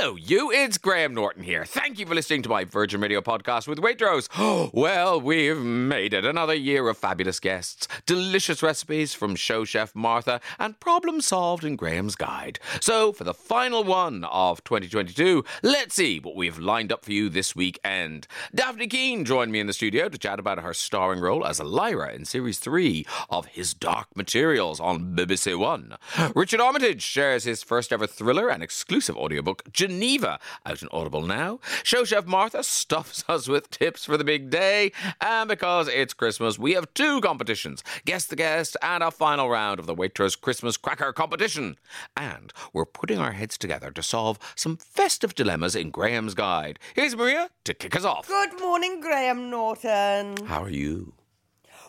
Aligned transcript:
Hello, 0.00 0.14
you. 0.14 0.52
It's 0.52 0.78
Graham 0.78 1.12
Norton 1.12 1.42
here. 1.42 1.64
Thank 1.64 1.98
you 1.98 2.06
for 2.06 2.14
listening 2.14 2.42
to 2.42 2.48
my 2.48 2.62
Virgin 2.62 3.00
Radio 3.00 3.20
podcast 3.20 3.66
with 3.66 3.80
Waitrose. 3.80 4.28
well, 4.72 5.20
we've 5.20 5.58
made 5.58 6.14
it. 6.14 6.24
Another 6.24 6.54
year 6.54 6.88
of 6.88 6.96
fabulous 6.96 7.40
guests, 7.40 7.88
delicious 8.06 8.62
recipes 8.62 9.12
from 9.12 9.34
show 9.34 9.64
chef 9.64 9.96
Martha, 9.96 10.40
and 10.60 10.78
problem 10.78 11.20
solved 11.20 11.64
in 11.64 11.74
Graham's 11.74 12.14
guide. 12.14 12.60
So, 12.80 13.12
for 13.12 13.24
the 13.24 13.34
final 13.34 13.82
one 13.82 14.22
of 14.22 14.62
2022, 14.62 15.44
let's 15.64 15.96
see 15.96 16.20
what 16.20 16.36
we've 16.36 16.60
lined 16.60 16.92
up 16.92 17.04
for 17.04 17.10
you 17.10 17.28
this 17.28 17.56
weekend. 17.56 18.28
Dafne 18.56 18.88
Keen 18.88 19.24
joined 19.24 19.50
me 19.50 19.58
in 19.58 19.66
the 19.66 19.72
studio 19.72 20.08
to 20.08 20.16
chat 20.16 20.38
about 20.38 20.62
her 20.62 20.74
starring 20.74 21.18
role 21.18 21.44
as 21.44 21.58
Lyra 21.58 22.12
in 22.12 22.24
series 22.24 22.60
3 22.60 23.04
of 23.30 23.46
His 23.46 23.74
Dark 23.74 24.16
Materials 24.16 24.78
on 24.78 25.16
BBC 25.16 25.58
One. 25.58 25.96
Richard 26.36 26.60
Armitage 26.60 27.02
shares 27.02 27.42
his 27.42 27.64
first 27.64 27.92
ever 27.92 28.06
thriller 28.06 28.48
and 28.48 28.62
exclusive 28.62 29.16
audiobook 29.16 29.64
Geneva, 29.88 30.38
out 30.66 30.82
in 30.82 30.88
Audible 30.92 31.22
now. 31.22 31.58
Show 31.82 32.04
Chef 32.04 32.26
Martha 32.26 32.62
stuffs 32.62 33.24
us 33.28 33.48
with 33.48 33.70
tips 33.70 34.04
for 34.04 34.16
the 34.16 34.24
big 34.24 34.50
day. 34.50 34.92
And 35.20 35.48
because 35.48 35.88
it's 35.88 36.12
Christmas, 36.14 36.58
we 36.58 36.74
have 36.74 36.92
two 36.94 37.20
competitions 37.22 37.82
Guess 38.04 38.26
the 38.26 38.36
Guest 38.36 38.76
and 38.82 39.02
a 39.02 39.10
final 39.10 39.48
round 39.48 39.80
of 39.80 39.86
the 39.86 39.94
Waitrose 39.94 40.38
Christmas 40.40 40.76
Cracker 40.76 41.12
competition. 41.12 41.76
And 42.16 42.52
we're 42.72 42.84
putting 42.84 43.18
our 43.18 43.32
heads 43.32 43.56
together 43.56 43.90
to 43.90 44.02
solve 44.02 44.38
some 44.54 44.76
festive 44.76 45.34
dilemmas 45.34 45.74
in 45.74 45.90
Graham's 45.90 46.34
Guide. 46.34 46.78
Here's 46.94 47.16
Maria 47.16 47.48
to 47.64 47.72
kick 47.74 47.96
us 47.96 48.04
off. 48.04 48.28
Good 48.28 48.60
morning, 48.60 49.00
Graham 49.00 49.48
Norton. 49.50 50.36
How 50.46 50.62
are 50.62 50.70
you? 50.70 51.14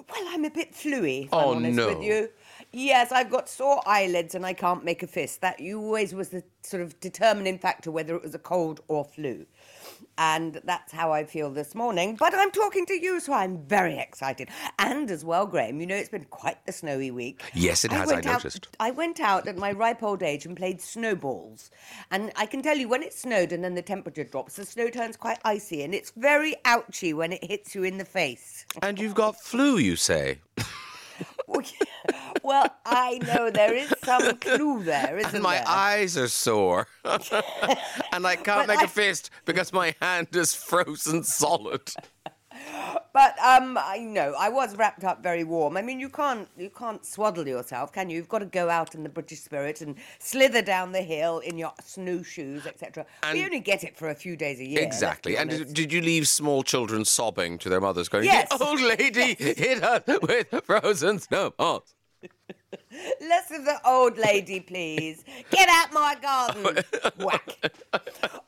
Well, 0.09 0.23
I'm 0.29 0.45
a 0.45 0.49
bit 0.49 0.73
fluey, 0.73 1.25
if 1.25 1.29
Oh, 1.33 1.51
I'm 1.51 1.57
honest 1.57 1.75
no. 1.77 1.87
with 1.89 2.03
you. 2.03 2.29
Yes, 2.71 3.11
I've 3.11 3.31
got 3.31 3.49
sore 3.49 3.81
eyelids 3.87 4.35
and 4.35 4.45
I 4.45 4.53
can't 4.53 4.83
make 4.85 5.01
a 5.01 5.07
fist. 5.07 5.41
That 5.41 5.59
always 5.59 6.13
was 6.13 6.29
the 6.29 6.43
sort 6.61 6.83
of 6.83 6.99
determining 6.99 7.57
factor 7.57 7.89
whether 7.89 8.15
it 8.15 8.21
was 8.21 8.35
a 8.35 8.39
cold 8.39 8.81
or 8.87 9.03
flu. 9.03 9.47
And 10.19 10.61
that's 10.65 10.91
how 10.91 11.11
I 11.11 11.23
feel 11.23 11.49
this 11.49 11.73
morning. 11.73 12.15
But 12.17 12.33
I'm 12.35 12.51
talking 12.51 12.85
to 12.87 12.93
you, 12.93 13.19
so 13.21 13.33
I'm 13.33 13.65
very 13.65 13.97
excited. 13.97 14.49
And 14.77 15.09
as 15.09 15.25
well, 15.25 15.47
Graham, 15.47 15.79
you 15.79 15.87
know, 15.87 15.95
it's 15.95 16.09
been 16.09 16.25
quite 16.25 16.63
the 16.65 16.71
snowy 16.71 17.09
week. 17.09 17.41
Yes, 17.53 17.85
it 17.85 17.91
has, 17.91 18.11
I 18.11 18.15
went 18.15 18.27
out- 18.27 18.43
noticed. 18.43 18.67
I 18.79 18.91
went 18.91 19.19
out 19.19 19.47
at 19.47 19.57
my 19.57 19.71
ripe 19.71 20.03
old 20.03 20.21
age 20.21 20.45
and 20.45 20.55
played 20.55 20.81
snowballs. 20.81 21.71
And 22.11 22.31
I 22.35 22.45
can 22.45 22.61
tell 22.61 22.77
you, 22.77 22.87
when 22.87 23.01
it 23.01 23.13
snowed 23.13 23.51
and 23.51 23.63
then 23.63 23.75
the 23.75 23.81
temperature 23.81 24.25
drops, 24.25 24.57
the 24.57 24.65
snow 24.65 24.89
turns 24.89 25.17
quite 25.17 25.39
icy 25.43 25.83
and 25.83 25.95
it's 25.95 26.11
very 26.11 26.55
ouchy 26.65 27.13
when 27.13 27.31
it 27.31 27.43
hits 27.43 27.73
you 27.73 27.83
in 27.83 27.97
the 27.97 28.05
face. 28.05 28.65
And 28.81 28.99
you've 28.99 29.15
got 29.15 29.39
flu, 29.41 29.77
you 29.77 29.95
say? 29.95 30.39
well, 31.47 31.61
I 32.85 33.19
know 33.25 33.49
there 33.49 33.73
is 33.73 33.93
some 34.03 34.37
clue 34.41 34.83
there, 34.83 35.17
isn't 35.17 35.33
And 35.35 35.43
my 35.43 35.55
there? 35.55 35.65
eyes 35.67 36.17
are 36.17 36.27
sore. 36.27 36.87
and 37.05 38.25
I 38.27 38.35
can't 38.47 38.67
But 38.67 38.67
make 38.67 38.79
a 38.81 38.83
I- 38.83 38.87
fist 38.87 39.29
because 39.45 39.71
my 39.73 39.95
hand 40.01 40.27
is 40.35 40.53
frozen 40.53 41.23
solid. 41.23 41.91
But 43.13 43.39
um, 43.39 43.77
I 43.81 43.99
know 43.99 44.35
I 44.37 44.49
was 44.49 44.75
wrapped 44.75 45.03
up 45.05 45.23
very 45.23 45.43
warm. 45.45 45.77
I 45.77 45.81
mean, 45.81 45.99
you 45.99 46.09
can't 46.09 46.47
you 46.57 46.69
can't 46.69 47.05
swaddle 47.05 47.47
yourself, 47.47 47.93
can 47.93 48.09
you? 48.09 48.17
You've 48.17 48.27
got 48.27 48.39
to 48.39 48.45
go 48.45 48.69
out 48.69 48.93
in 48.95 49.03
the 49.03 49.09
British 49.09 49.39
spirit 49.39 49.79
and 49.81 49.95
slither 50.19 50.61
down 50.61 50.91
the 50.91 51.01
hill 51.01 51.39
in 51.39 51.57
your 51.57 51.71
snowshoes, 51.83 52.65
etc. 52.65 53.05
We 53.31 53.43
only 53.45 53.61
get 53.61 53.83
it 53.83 53.95
for 53.95 54.09
a 54.09 54.15
few 54.15 54.35
days 54.35 54.59
a 54.59 54.65
year. 54.65 54.81
exactly. 54.81 55.37
And 55.37 55.49
did, 55.49 55.73
did 55.73 55.93
you 55.93 56.01
leave 56.01 56.27
small 56.27 56.61
children 56.63 57.05
sobbing 57.05 57.57
to 57.59 57.69
their 57.69 57.81
mothers 57.81 58.09
going, 58.09 58.25
Yes. 58.25 58.49
The 58.49 58.63
old 58.65 58.81
lady 58.81 59.35
hit 59.35 59.81
us 59.83 60.03
with 60.21 60.47
frozen 60.65 61.19
snowballs? 61.19 61.95
Less 63.21 63.51
of 63.51 63.65
the 63.65 63.79
old 63.85 64.17
lady, 64.17 64.59
please. 64.59 65.23
Get 65.51 65.69
out 65.69 65.93
my 65.93 66.15
garden. 66.21 66.83
Whack. 67.19 67.71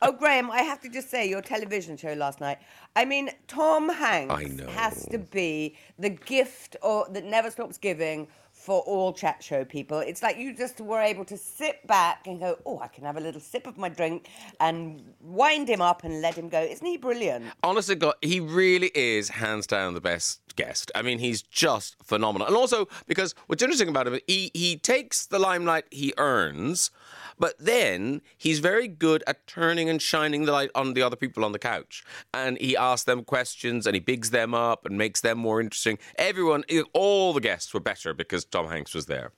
Oh, 0.00 0.12
Graham, 0.12 0.50
I 0.50 0.62
have 0.62 0.80
to 0.82 0.88
just 0.88 1.10
say, 1.10 1.28
your 1.28 1.42
television 1.42 1.96
show 1.96 2.12
last 2.14 2.40
night. 2.40 2.58
I 2.96 3.04
mean, 3.04 3.30
Tom 3.46 3.88
Hanks 3.88 4.34
I 4.34 4.44
know. 4.44 4.66
has 4.68 5.06
to 5.06 5.18
be 5.18 5.76
the 5.98 6.10
gift 6.10 6.76
or 6.82 7.06
that 7.10 7.24
never 7.24 7.50
stops 7.50 7.78
giving 7.78 8.28
for 8.62 8.80
all 8.82 9.12
chat 9.12 9.42
show 9.42 9.64
people. 9.64 9.98
It's 9.98 10.22
like 10.22 10.36
you 10.38 10.54
just 10.54 10.80
were 10.80 11.00
able 11.00 11.24
to 11.24 11.36
sit 11.36 11.84
back 11.88 12.28
and 12.28 12.38
go, 12.38 12.58
oh, 12.64 12.78
I 12.78 12.86
can 12.86 13.02
have 13.04 13.16
a 13.16 13.20
little 13.20 13.40
sip 13.40 13.66
of 13.66 13.76
my 13.76 13.88
drink 13.88 14.28
and 14.60 15.02
wind 15.20 15.68
him 15.68 15.80
up 15.80 16.04
and 16.04 16.22
let 16.22 16.36
him 16.36 16.48
go. 16.48 16.60
Isn't 16.62 16.86
he 16.86 16.96
brilliant? 16.96 17.46
Honestly, 17.64 17.96
God, 17.96 18.14
he 18.22 18.38
really 18.38 18.92
is 18.94 19.30
hands 19.30 19.66
down 19.66 19.94
the 19.94 20.00
best 20.00 20.42
guest. 20.54 20.92
I 20.94 21.02
mean, 21.02 21.18
he's 21.18 21.42
just 21.42 21.96
phenomenal. 22.04 22.46
And 22.46 22.54
also, 22.54 22.86
because 23.08 23.34
what's 23.48 23.62
interesting 23.62 23.88
about 23.88 24.06
him, 24.06 24.20
he, 24.28 24.52
he 24.54 24.76
takes 24.76 25.26
the 25.26 25.40
limelight 25.40 25.86
he 25.90 26.14
earns, 26.16 26.92
but 27.38 27.54
then 27.58 28.22
he's 28.36 28.60
very 28.60 28.86
good 28.86 29.24
at 29.26 29.46
turning 29.48 29.88
and 29.88 30.00
shining 30.00 30.44
the 30.44 30.52
light 30.52 30.70
on 30.74 30.94
the 30.94 31.02
other 31.02 31.16
people 31.16 31.44
on 31.44 31.50
the 31.50 31.58
couch. 31.58 32.04
And 32.32 32.58
he 32.58 32.76
asks 32.76 33.04
them 33.04 33.24
questions 33.24 33.86
and 33.86 33.94
he 33.96 34.00
bigs 34.00 34.30
them 34.30 34.54
up 34.54 34.86
and 34.86 34.96
makes 34.96 35.20
them 35.20 35.38
more 35.38 35.60
interesting. 35.60 35.98
Everyone, 36.16 36.64
all 36.92 37.32
the 37.32 37.40
guests 37.40 37.74
were 37.74 37.80
better 37.80 38.14
because 38.14 38.44
Tom 38.52 38.68
Hanks 38.68 38.94
was 38.94 39.06
there. 39.06 39.32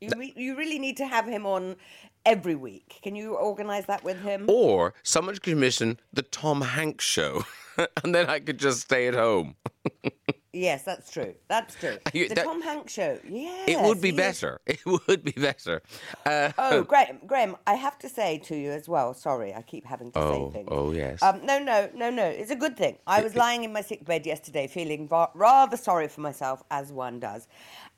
You, 0.00 0.10
re- 0.16 0.32
you 0.34 0.56
really 0.56 0.78
need 0.78 0.96
to 0.96 1.06
have 1.06 1.26
him 1.26 1.44
on 1.44 1.76
every 2.24 2.54
week. 2.54 2.98
Can 3.02 3.14
you 3.14 3.34
organise 3.34 3.84
that 3.84 4.02
with 4.02 4.20
him? 4.22 4.46
Or 4.48 4.94
someone 5.02 5.34
could 5.34 5.42
commission 5.42 6.00
the 6.12 6.22
Tom 6.22 6.62
Hanks 6.62 7.04
show, 7.04 7.44
and 8.02 8.14
then 8.14 8.26
I 8.28 8.40
could 8.40 8.58
just 8.58 8.80
stay 8.80 9.06
at 9.08 9.14
home. 9.14 9.56
Yes, 10.52 10.82
that's 10.82 11.12
true. 11.12 11.34
That's 11.48 11.74
true. 11.76 11.98
You- 12.12 12.28
the 12.28 12.34
that- 12.34 12.44
Tom 12.44 12.60
Hanks 12.60 12.92
show. 12.92 13.18
Yes, 13.28 13.68
It 13.68 13.80
would 13.80 14.00
be 14.00 14.08
is- 14.10 14.16
better. 14.16 14.60
It 14.66 14.84
would 14.84 15.22
be 15.24 15.30
better. 15.32 15.80
Uh, 16.26 16.50
Oh, 16.58 16.82
Graham, 16.82 17.20
Graham, 17.26 17.56
I 17.66 17.74
have 17.74 17.98
to 18.00 18.08
say 18.08 18.38
to 18.48 18.56
you 18.56 18.70
as 18.72 18.88
well. 18.88 19.14
Sorry, 19.14 19.54
I 19.54 19.62
keep 19.62 19.84
having 19.86 20.10
to 20.12 20.18
Oh, 20.18 20.32
say 20.48 20.52
things. 20.54 20.68
oh, 20.72 20.90
yes. 20.92 21.22
Um, 21.22 21.44
no, 21.46 21.58
no, 21.60 21.88
no, 21.94 22.10
no. 22.10 22.24
It's 22.26 22.50
a 22.50 22.56
good 22.56 22.76
thing. 22.76 22.98
I 23.06 23.22
was 23.22 23.36
lying 23.36 23.62
in 23.64 23.72
my 23.72 23.80
sick 23.82 24.04
bed 24.04 24.26
yesterday, 24.26 24.66
feeling 24.66 25.06
va- 25.08 25.30
rather 25.34 25.76
sorry 25.76 26.08
for 26.08 26.20
myself, 26.20 26.62
as 26.70 26.90
one 26.92 27.20
does, 27.20 27.46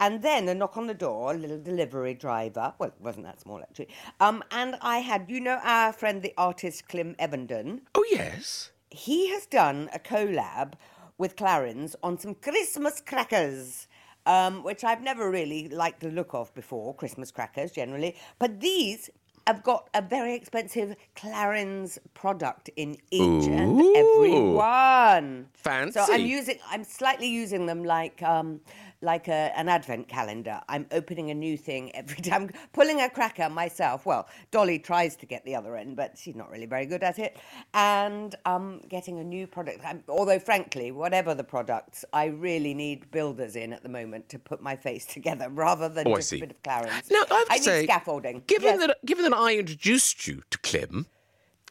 and 0.00 0.22
then 0.22 0.46
a 0.48 0.54
knock 0.54 0.76
on 0.76 0.86
the 0.88 0.94
door, 0.94 1.32
a 1.32 1.36
little 1.38 1.58
delivery 1.60 2.14
driver. 2.14 2.74
Well, 2.78 2.90
it 2.90 2.94
wasn't 3.00 3.24
that 3.26 3.40
small 3.40 3.60
actually. 3.62 3.88
Um, 4.20 4.44
and 4.50 4.76
I 4.82 4.98
had, 4.98 5.30
you 5.30 5.40
know, 5.40 5.58
our 5.62 5.92
friend 5.94 6.20
the 6.22 6.34
artist 6.36 6.86
Clem 6.88 7.14
Evenden. 7.18 7.80
oh, 7.94 8.04
yes. 8.10 8.70
he 8.90 9.30
has 9.30 9.46
done 9.46 9.88
a 9.94 9.98
collab 9.98 10.74
with 11.22 11.36
Clarins 11.36 11.94
on 12.02 12.18
some 12.18 12.34
Christmas 12.34 13.00
crackers, 13.00 13.86
um, 14.26 14.64
which 14.64 14.82
I've 14.82 15.02
never 15.02 15.30
really 15.30 15.68
liked 15.68 16.00
the 16.00 16.10
look 16.10 16.34
of 16.34 16.52
before, 16.52 16.96
Christmas 16.96 17.30
crackers 17.30 17.70
generally. 17.70 18.16
But 18.40 18.58
these 18.58 19.08
have 19.46 19.62
got 19.62 19.88
a 19.94 20.02
very 20.02 20.34
expensive 20.34 20.96
Clarins 21.14 21.98
product 22.12 22.70
in 22.74 22.96
each 23.12 23.46
and 23.46 23.80
every 23.96 24.34
Ooh. 24.34 24.54
one. 24.54 25.46
So 25.92 26.04
I'm 26.08 26.26
using, 26.26 26.58
I'm 26.68 26.82
slightly 26.82 27.28
using 27.28 27.66
them 27.66 27.84
like, 27.84 28.20
um, 28.24 28.60
like 29.02 29.28
a, 29.28 29.52
an 29.56 29.68
advent 29.68 30.08
calendar. 30.08 30.60
I'm 30.68 30.86
opening 30.92 31.30
a 31.30 31.34
new 31.34 31.56
thing 31.56 31.94
every 31.94 32.16
time, 32.22 32.50
pulling 32.72 33.00
a 33.00 33.10
cracker 33.10 33.48
myself. 33.50 34.06
Well, 34.06 34.28
Dolly 34.50 34.78
tries 34.78 35.16
to 35.16 35.26
get 35.26 35.44
the 35.44 35.54
other 35.56 35.76
end, 35.76 35.96
but 35.96 36.16
she's 36.16 36.34
not 36.36 36.50
really 36.50 36.66
very 36.66 36.86
good 36.86 37.02
at 37.02 37.18
it. 37.18 37.36
And 37.74 38.34
um, 38.46 38.80
getting 38.88 39.18
a 39.18 39.24
new 39.24 39.46
product. 39.46 39.80
I'm, 39.84 40.02
although, 40.08 40.38
frankly, 40.38 40.92
whatever 40.92 41.34
the 41.34 41.44
products, 41.44 42.04
I 42.12 42.26
really 42.26 42.74
need 42.74 43.10
builders 43.10 43.56
in 43.56 43.72
at 43.72 43.82
the 43.82 43.88
moment 43.88 44.28
to 44.30 44.38
put 44.38 44.62
my 44.62 44.76
face 44.76 45.04
together 45.16 45.48
rather 45.48 45.88
than 45.88 46.06
Oh, 46.08 46.16
just 46.16 46.32
a 46.32 46.38
bit 46.38 46.50
of 46.52 46.62
Clarins. 46.62 47.10
Now, 47.10 47.22
I 47.30 47.34
have 47.38 47.48
to 47.48 47.54
need 47.54 47.62
say, 47.64 47.84
scaffolding. 47.84 48.42
Given 48.46 48.78
Yes. 48.78 48.86
that, 48.86 49.04
given 49.04 49.24
that 49.30 49.36
I 49.36 49.56
introduced 49.56 50.26
you 50.26 50.42
to 50.50 50.58
Clem, 50.58 51.06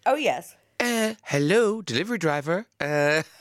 Oh, 0.05 0.15
yes. 0.15 0.55
uh, 0.79 1.13
hello, 1.25 1.81
delivery 1.81 2.17
driver. 2.17 2.65
Uh, 2.79 3.23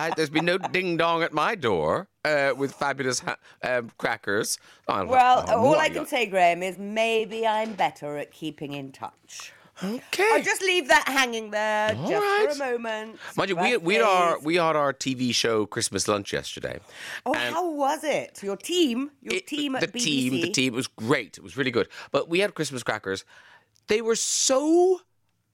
I, 0.00 0.10
there's 0.16 0.30
been 0.30 0.44
no 0.44 0.58
ding 0.58 0.96
dong 0.96 1.22
at 1.22 1.32
my 1.32 1.54
door 1.54 2.08
uh, 2.24 2.52
with 2.56 2.72
fabulous 2.72 3.20
ha- 3.20 3.36
um, 3.62 3.90
crackers. 3.98 4.58
Oh, 4.88 5.04
Well, 5.06 5.44
oh, 5.48 5.66
all 5.66 5.76
I 5.78 5.88
can 5.88 6.06
say, 6.06 6.26
Graham, 6.26 6.62
is 6.62 6.78
maybe 6.78 7.46
I'm 7.46 7.74
better 7.74 8.16
at 8.16 8.32
keeping 8.32 8.72
in 8.72 8.92
touch. 8.92 9.52
Okay. 9.82 10.28
I'll 10.32 10.42
just 10.42 10.60
leave 10.62 10.88
that 10.88 11.04
hanging 11.08 11.50
there 11.52 11.94
All 11.96 12.08
just 12.08 12.12
right. 12.22 12.46
for 12.54 12.64
a 12.64 12.78
moment. 12.78 13.18
Mind 13.34 13.48
you, 13.48 13.56
we, 13.56 13.76
we, 13.78 13.94
had 13.94 14.02
our, 14.04 14.38
we 14.40 14.56
had 14.56 14.76
our 14.76 14.92
TV 14.92 15.34
show 15.34 15.64
Christmas 15.64 16.06
lunch 16.06 16.32
yesterday. 16.34 16.80
Oh, 17.24 17.32
how 17.32 17.70
was 17.70 18.04
it? 18.04 18.42
Your 18.42 18.56
team, 18.58 19.10
your 19.22 19.34
it- 19.36 19.46
team 19.46 19.74
at 19.76 19.80
the 19.80 19.98
BBC. 19.98 20.02
team, 20.04 20.32
the 20.42 20.50
team. 20.50 20.74
It 20.74 20.76
was 20.76 20.86
great. 20.86 21.38
It 21.38 21.42
was 21.42 21.56
really 21.56 21.70
good. 21.70 21.88
But 22.10 22.28
we 22.28 22.40
had 22.40 22.54
Christmas 22.54 22.82
crackers. 22.82 23.24
They 23.86 24.02
were 24.02 24.16
so 24.16 25.00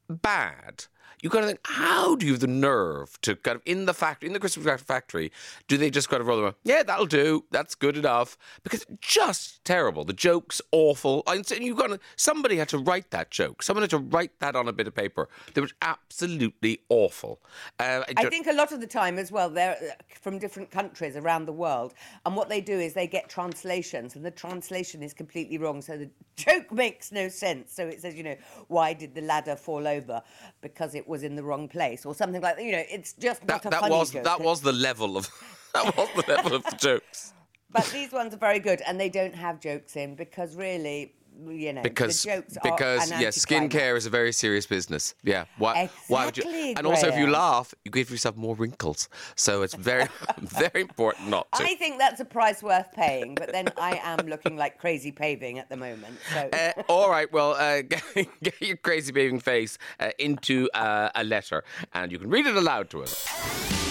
bad 0.08 0.87
you 1.22 1.30
kind 1.30 1.44
of 1.44 1.48
think, 1.48 1.60
how 1.64 2.14
do 2.16 2.26
you 2.26 2.32
have 2.32 2.40
the 2.40 2.46
nerve 2.46 3.20
to 3.22 3.36
kind 3.36 3.56
of 3.56 3.62
in 3.64 3.86
the 3.86 3.94
factory, 3.94 4.28
in 4.28 4.32
the 4.32 4.40
Christmas 4.40 4.82
factory, 4.82 5.32
do 5.68 5.76
they 5.76 5.90
just 5.90 6.08
kind 6.08 6.20
of 6.20 6.26
roll 6.26 6.40
around? 6.40 6.54
Yeah, 6.64 6.82
that'll 6.82 7.06
do. 7.06 7.44
That's 7.50 7.74
good 7.74 7.96
enough. 7.96 8.36
Because 8.62 8.84
just 9.00 9.64
terrible. 9.64 10.04
The 10.04 10.12
joke's 10.12 10.60
awful. 10.72 11.22
And 11.26 11.48
you 11.50 11.74
got 11.74 11.88
to, 11.88 12.00
somebody 12.16 12.56
had 12.56 12.68
to 12.70 12.78
write 12.78 13.10
that 13.10 13.30
joke. 13.30 13.62
Someone 13.62 13.82
had 13.82 13.90
to 13.90 13.98
write 13.98 14.38
that 14.40 14.56
on 14.56 14.68
a 14.68 14.72
bit 14.72 14.86
of 14.86 14.94
paper. 14.94 15.28
They 15.54 15.60
were 15.60 15.70
absolutely 15.82 16.80
awful. 16.88 17.40
Uh, 17.78 18.02
I, 18.08 18.14
I 18.16 18.28
think 18.28 18.46
a 18.46 18.52
lot 18.52 18.72
of 18.72 18.80
the 18.80 18.86
time 18.86 19.18
as 19.18 19.32
well, 19.32 19.48
they're 19.48 19.76
uh, 19.76 20.02
from 20.20 20.38
different 20.38 20.70
countries 20.70 21.16
around 21.16 21.46
the 21.46 21.52
world, 21.52 21.94
and 22.24 22.36
what 22.36 22.48
they 22.48 22.60
do 22.60 22.78
is 22.78 22.94
they 22.94 23.06
get 23.06 23.28
translations, 23.28 24.16
and 24.16 24.24
the 24.24 24.30
translation 24.30 25.02
is 25.02 25.12
completely 25.12 25.58
wrong. 25.58 25.80
So 25.82 25.96
the 25.96 26.10
joke 26.36 26.72
makes 26.72 27.12
no 27.12 27.28
sense. 27.28 27.72
So 27.72 27.86
it 27.86 28.00
says, 28.00 28.14
you 28.14 28.22
know, 28.22 28.36
why 28.68 28.92
did 28.92 29.14
the 29.14 29.22
ladder 29.22 29.56
fall 29.56 29.86
over? 29.86 30.22
Because 30.60 30.94
it 30.94 31.06
was 31.06 31.23
in 31.23 31.37
the 31.37 31.43
wrong 31.43 31.69
place, 31.69 32.05
or 32.06 32.14
something 32.14 32.41
like 32.41 32.56
that. 32.56 32.64
You 32.64 32.73
know, 32.73 32.85
it's 32.88 33.12
just 33.14 33.47
not 33.47 33.62
that, 33.62 33.69
a 33.69 33.70
that 33.70 33.81
funny 33.81 33.94
was 33.94 34.11
joke. 34.11 34.25
that 34.25 34.41
was 34.41 34.61
the 34.61 34.73
level 34.73 35.17
of 35.17 35.29
that 35.75 35.97
was 35.97 36.08
the 36.14 36.25
level 36.32 36.55
of 36.55 36.64
the 36.64 36.76
jokes. 36.76 37.32
But 37.70 37.85
these 37.93 38.12
ones 38.12 38.32
are 38.35 38.38
very 38.38 38.58
good, 38.58 38.81
and 38.87 38.99
they 38.99 39.08
don't 39.08 39.35
have 39.35 39.61
jokes 39.61 39.97
in 39.97 40.14
because 40.14 40.56
really. 40.56 41.14
You 41.49 41.73
know, 41.75 41.83
because 41.83 42.23
the 42.23 42.31
jokes 42.31 42.59
because 42.62 43.12
are 43.12 43.21
yeah, 43.21 43.29
skincare 43.29 43.97
is 43.97 44.06
a 44.06 44.11
very 44.11 44.33
serious 44.33 44.67
business. 44.67 45.15
Yeah, 45.23 45.44
why 45.59 45.83
exactly, 45.83 46.15
why 46.15 46.25
would 46.25 46.37
you? 46.38 46.75
And 46.77 46.87
also, 46.87 47.09
if 47.09 47.19
you 47.19 47.29
laugh, 47.29 47.75
you 47.85 47.91
give 47.91 48.11
yourself 48.11 48.37
more 48.37 48.55
wrinkles. 48.55 49.09
So 49.35 49.62
it's 49.62 49.75
very 49.75 50.06
very 50.38 50.81
important 50.83 51.29
not 51.29 51.50
to. 51.53 51.62
I 51.62 51.75
think 51.75 51.99
that's 51.99 52.21
a 52.21 52.25
price 52.25 52.62
worth 52.62 52.91
paying, 52.93 53.35
but 53.35 53.53
then 53.53 53.69
I 53.77 54.00
am 54.03 54.27
looking 54.27 54.56
like 54.56 54.79
crazy 54.79 55.12
paving 55.12 55.59
at 55.59 55.69
the 55.69 55.77
moment. 55.77 56.19
So. 56.33 56.49
Uh, 56.53 56.83
all 56.88 57.11
right, 57.11 57.31
well, 57.33 57.53
uh, 57.53 57.83
get, 57.88 58.03
get, 58.43 58.61
your 58.61 58.77
crazy 58.77 59.12
paving 59.12 59.41
face 59.41 59.79
uh, 60.00 60.11
into 60.19 60.69
uh, 60.75 61.11
a 61.15 61.25
letter, 61.25 61.65
and 61.93 62.11
you 62.11 62.19
can 62.19 62.31
read 62.31 62.47
it 62.47 62.56
aloud 62.56 62.91
to 62.91 63.03
us. 63.03 63.27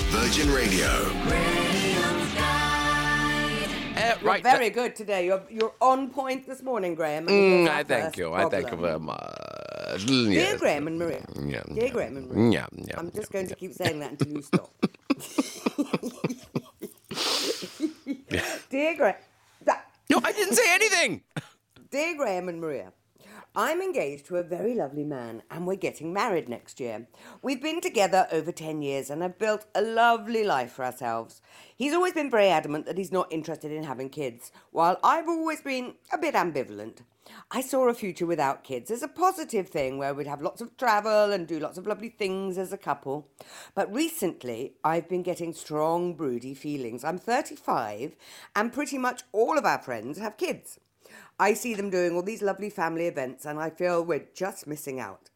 Virgin 0.10 0.52
Radio. 0.52 1.75
Uh, 3.96 4.16
You're 4.22 4.30
right, 4.32 4.44
very 4.44 4.70
good 4.70 4.96
today. 4.96 5.26
You're 5.26 5.44
you're 5.50 5.74
on 5.80 6.10
point 6.10 6.46
this 6.48 6.62
morning, 6.62 6.96
Graham. 6.96 7.28
Mm, 7.28 7.68
I 7.70 7.84
thank 7.84 8.18
you. 8.18 8.34
I 8.34 8.50
thank 8.50 8.70
you 8.72 8.78
very 8.78 9.00
much. 9.00 10.06
Dear 10.06 10.32
Yes. 10.32 10.60
Graham 10.60 10.88
and 10.88 11.00
Maria. 11.00 11.26
Yeah, 11.40 11.64
Dear 11.74 11.86
yeah. 11.86 11.92
Graham 11.92 12.18
and 12.18 12.28
Maria. 12.30 12.52
Yeah, 12.52 12.68
yeah. 12.86 12.96
I'm 12.98 13.12
just 13.12 13.32
going 13.32 13.48
to 13.48 13.56
keep 13.56 13.74
saying 13.74 14.00
that 14.00 14.12
until 14.12 14.28
you 14.34 14.42
stop. 14.42 14.70
Dear 18.70 18.96
Graham. 18.98 19.16
No, 20.10 20.20
I 20.24 20.32
didn't 20.34 20.56
say 20.56 20.74
anything. 20.74 21.22
Dear 21.90 22.16
Graham 22.18 22.50
and 22.50 22.60
Maria, 22.62 22.92
I'm 23.58 23.82
engaged 23.82 24.26
to 24.26 24.36
a 24.36 24.44
very 24.44 24.74
lovely 24.74 25.06
man 25.06 25.42
and 25.50 25.66
we're 25.66 25.78
getting 25.78 26.12
married 26.12 26.50
next 26.50 26.82
year. 26.82 27.08
We've 27.42 27.62
been 27.62 27.80
together 27.80 28.28
over 28.30 28.52
10 28.52 28.82
years 28.82 29.10
and 29.10 29.22
have 29.22 29.40
built 29.40 29.66
a 29.74 29.82
lovely 29.82 30.44
life 30.44 30.74
for 30.74 30.84
ourselves. 30.84 31.42
He's 31.74 31.94
always 31.94 32.12
been 32.12 32.30
very 32.30 32.50
adamant 32.50 32.86
that 32.86 32.98
he's 32.98 33.14
not 33.14 33.32
interested 33.32 33.72
in 33.72 33.84
having 33.84 34.10
kids, 34.10 34.52
while 34.72 35.00
I've 35.02 35.30
always 35.30 35.62
been 35.62 35.94
a 36.12 36.18
bit 36.18 36.36
ambivalent. 36.36 37.04
I 37.50 37.62
saw 37.62 37.88
a 37.88 37.94
future 37.94 38.26
without 38.26 38.66
kids 38.66 38.92
as 38.92 39.02
a 39.02 39.08
positive 39.08 39.70
thing 39.70 39.98
where 39.98 40.14
we'd 40.14 40.28
have 40.28 40.42
lots 40.42 40.60
of 40.60 40.76
travel 40.76 41.32
and 41.32 41.48
do 41.48 41.58
lots 41.58 41.78
of 41.78 41.88
lovely 41.88 42.10
things 42.10 42.58
as 42.58 42.74
a 42.74 42.78
couple. 42.78 43.30
But 43.74 43.94
recently, 43.94 44.74
I've 44.84 45.08
been 45.08 45.24
getting 45.24 45.54
strong, 45.54 46.14
broody 46.14 46.56
feelings. 46.56 47.06
I'm 47.06 47.18
35 47.18 48.18
and 48.54 48.74
pretty 48.74 48.98
much 48.98 49.24
all 49.32 49.58
of 49.58 49.66
our 49.66 49.82
friends 49.82 50.20
have 50.20 50.36
kids. 50.36 50.78
I 51.40 51.54
see 51.54 51.74
them 51.74 51.90
doing 51.90 52.16
all 52.16 52.22
these 52.22 52.42
lovely 52.42 52.70
family 52.70 53.08
events 53.08 53.46
and 53.46 53.60
I 53.60 53.70
feel 53.70 54.04
we're 54.04 54.28
just 54.34 54.68
missing 54.68 55.00
out. 55.00 55.30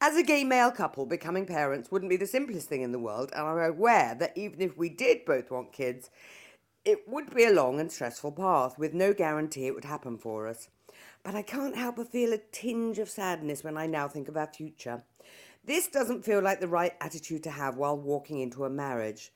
As 0.00 0.16
a 0.16 0.22
gay 0.22 0.44
male 0.44 0.70
couple, 0.70 1.06
becoming 1.06 1.46
parents 1.46 1.90
wouldn't 1.90 2.10
be 2.10 2.16
the 2.16 2.26
simplest 2.26 2.68
thing 2.68 2.82
in 2.82 2.92
the 2.92 2.98
world, 2.98 3.32
and 3.34 3.46
I'm 3.46 3.58
aware 3.58 4.14
that 4.14 4.36
even 4.36 4.60
if 4.60 4.76
we 4.76 4.88
did 4.88 5.24
both 5.24 5.50
want 5.50 5.72
kids, 5.72 6.10
it 6.84 7.08
would 7.08 7.34
be 7.34 7.44
a 7.44 7.52
long 7.52 7.80
and 7.80 7.90
stressful 7.90 8.32
path 8.32 8.78
with 8.78 8.94
no 8.94 9.12
guarantee 9.12 9.66
it 9.66 9.74
would 9.74 9.84
happen 9.84 10.18
for 10.18 10.46
us. 10.46 10.68
But 11.22 11.34
I 11.34 11.42
can't 11.42 11.76
help 11.76 11.96
but 11.96 12.12
feel 12.12 12.32
a 12.32 12.38
tinge 12.38 12.98
of 12.98 13.08
sadness 13.08 13.64
when 13.64 13.76
I 13.76 13.86
now 13.86 14.06
think 14.06 14.28
of 14.28 14.36
our 14.36 14.46
future. 14.46 15.02
This 15.64 15.88
doesn't 15.88 16.24
feel 16.24 16.40
like 16.40 16.60
the 16.60 16.68
right 16.68 16.94
attitude 17.00 17.42
to 17.42 17.50
have 17.50 17.76
while 17.76 17.98
walking 17.98 18.38
into 18.38 18.64
a 18.64 18.70
marriage. 18.70 19.32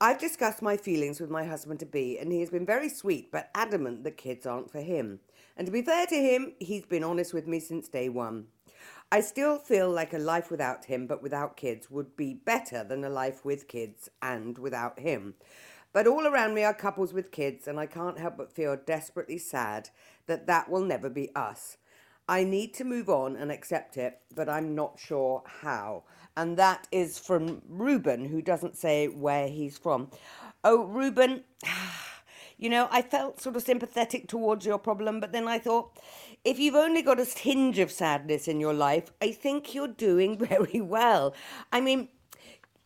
I've 0.00 0.18
discussed 0.18 0.60
my 0.60 0.76
feelings 0.76 1.20
with 1.20 1.30
my 1.30 1.44
husband 1.44 1.78
to 1.80 1.86
be, 1.86 2.18
and 2.18 2.32
he 2.32 2.40
has 2.40 2.50
been 2.50 2.66
very 2.66 2.88
sweet 2.88 3.30
but 3.30 3.50
adamant 3.54 4.02
that 4.04 4.16
kids 4.16 4.44
aren't 4.44 4.70
for 4.72 4.80
him. 4.80 5.20
And 5.56 5.66
to 5.66 5.72
be 5.72 5.82
fair 5.82 6.04
to 6.06 6.16
him, 6.16 6.54
he's 6.58 6.84
been 6.84 7.04
honest 7.04 7.32
with 7.32 7.46
me 7.46 7.60
since 7.60 7.88
day 7.88 8.08
one. 8.08 8.48
I 9.12 9.20
still 9.20 9.56
feel 9.56 9.88
like 9.88 10.12
a 10.12 10.18
life 10.18 10.50
without 10.50 10.86
him, 10.86 11.06
but 11.06 11.22
without 11.22 11.56
kids, 11.56 11.92
would 11.92 12.16
be 12.16 12.34
better 12.34 12.82
than 12.82 13.04
a 13.04 13.08
life 13.08 13.44
with 13.44 13.68
kids 13.68 14.08
and 14.20 14.58
without 14.58 14.98
him. 14.98 15.34
But 15.92 16.08
all 16.08 16.26
around 16.26 16.54
me 16.54 16.64
are 16.64 16.74
couples 16.74 17.12
with 17.12 17.30
kids, 17.30 17.68
and 17.68 17.78
I 17.78 17.86
can't 17.86 18.18
help 18.18 18.36
but 18.36 18.52
feel 18.52 18.76
desperately 18.76 19.38
sad 19.38 19.90
that 20.26 20.48
that 20.48 20.68
will 20.68 20.84
never 20.84 21.08
be 21.08 21.30
us. 21.36 21.76
I 22.28 22.42
need 22.42 22.74
to 22.74 22.84
move 22.84 23.08
on 23.08 23.36
and 23.36 23.52
accept 23.52 23.96
it, 23.96 24.20
but 24.34 24.48
I'm 24.48 24.74
not 24.74 24.98
sure 24.98 25.44
how. 25.60 26.02
And 26.36 26.56
that 26.56 26.88
is 26.90 27.18
from 27.18 27.62
Ruben, 27.68 28.24
who 28.24 28.42
doesn't 28.42 28.76
say 28.76 29.06
where 29.06 29.48
he's 29.48 29.78
from. 29.78 30.10
Oh, 30.64 30.84
Ruben, 30.84 31.44
you 32.58 32.68
know, 32.68 32.88
I 32.90 33.02
felt 33.02 33.40
sort 33.40 33.56
of 33.56 33.62
sympathetic 33.62 34.28
towards 34.28 34.66
your 34.66 34.78
problem, 34.78 35.20
but 35.20 35.32
then 35.32 35.46
I 35.46 35.58
thought, 35.58 35.96
if 36.44 36.58
you've 36.58 36.74
only 36.74 37.02
got 37.02 37.20
a 37.20 37.26
tinge 37.26 37.78
of 37.78 37.90
sadness 37.90 38.48
in 38.48 38.60
your 38.60 38.74
life, 38.74 39.12
I 39.22 39.32
think 39.32 39.74
you're 39.74 39.88
doing 39.88 40.38
very 40.46 40.80
well. 40.80 41.34
I 41.72 41.80
mean, 41.80 42.08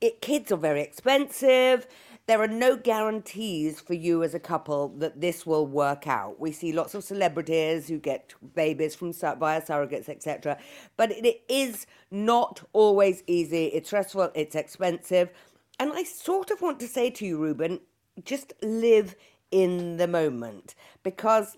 it, 0.01 0.21
kids 0.21 0.53
are 0.53 0.57
very 0.57 0.83
expensive. 0.83 1.87
There 2.29 2.43
are 2.43 2.47
no 2.47 2.77
guarantees 2.77 3.81
for 3.81 3.95
you 3.95 4.23
as 4.23 4.35
a 4.35 4.39
couple 4.39 4.89
that 4.99 5.19
this 5.19 5.47
will 5.47 5.67
work 5.67 6.07
out. 6.07 6.39
We 6.39 6.53
see 6.53 6.73
lots 6.73 6.95
of 6.95 7.03
celebrities 7.03 7.89
who 7.89 7.99
get 7.99 8.35
babies 8.55 8.95
from 8.95 9.15
via 9.15 9.63
surrogates, 9.63 10.11
etc. 10.11 10.59
But 10.99 11.11
it 11.11 11.41
is 11.49 11.87
not 12.11 12.69
always 12.75 13.23
easy. 13.27 13.69
It's 13.69 13.89
stressful. 13.89 14.31
It's 14.35 14.55
expensive. 14.55 15.31
And 15.81 15.91
I 15.95 16.05
sort 16.05 16.51
of 16.51 16.61
want 16.61 16.79
to 16.81 16.87
say 16.87 17.09
to 17.09 17.25
you, 17.25 17.39
Ruben, 17.39 17.81
just 18.23 18.53
live 18.61 19.17
in 19.51 19.97
the 19.97 20.07
moment 20.07 20.75
because 21.03 21.57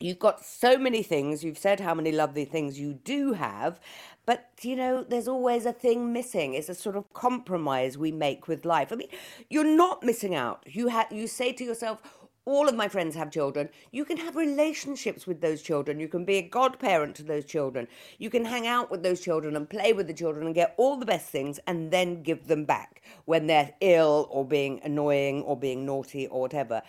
You've 0.00 0.20
got 0.20 0.44
so 0.44 0.78
many 0.78 1.02
things. 1.02 1.42
You've 1.42 1.58
said 1.58 1.80
how 1.80 1.92
many 1.92 2.12
lovely 2.12 2.44
things 2.44 2.78
you 2.78 2.94
do 2.94 3.32
have, 3.32 3.80
but 4.28 4.50
you 4.60 4.76
know, 4.76 5.06
there's 5.08 5.26
always 5.26 5.64
a 5.64 5.72
thing 5.72 6.12
missing. 6.12 6.52
It's 6.52 6.68
a 6.68 6.74
sort 6.74 6.96
of 6.96 7.10
compromise 7.14 7.96
we 7.96 8.12
make 8.12 8.46
with 8.46 8.66
life. 8.66 8.92
I 8.92 8.96
mean, 8.96 9.08
you're 9.48 9.64
not 9.64 10.02
missing 10.02 10.34
out. 10.34 10.62
You 10.66 10.92
you 11.10 11.26
say 11.26 11.54
to 11.54 11.64
yourself, 11.64 12.02
all 12.44 12.68
of 12.68 12.74
my 12.74 12.88
friends 12.88 13.16
have 13.16 13.30
children. 13.30 13.70
You 13.90 14.04
can 14.04 14.18
have 14.18 14.36
relationships 14.36 15.26
with 15.26 15.40
those 15.40 15.62
children. 15.62 15.98
You 15.98 16.08
can 16.08 16.26
be 16.26 16.36
a 16.36 16.42
godparent 16.42 17.16
to 17.16 17.22
those 17.22 17.46
children. 17.46 17.88
You 18.18 18.28
can 18.28 18.44
hang 18.44 18.66
out 18.66 18.90
with 18.90 19.02
those 19.02 19.22
children 19.22 19.56
and 19.56 19.66
play 19.66 19.94
with 19.94 20.08
the 20.08 20.12
children 20.12 20.44
and 20.44 20.54
get 20.54 20.74
all 20.76 20.98
the 20.98 21.06
best 21.06 21.30
things 21.30 21.58
and 21.66 21.90
then 21.90 22.22
give 22.22 22.48
them 22.48 22.66
back 22.66 23.00
when 23.24 23.46
they're 23.46 23.72
ill 23.80 24.28
or 24.30 24.44
being 24.44 24.78
annoying 24.84 25.40
or 25.44 25.56
being 25.56 25.86
naughty 25.86 26.26
or 26.26 26.42
whatever. 26.42 26.82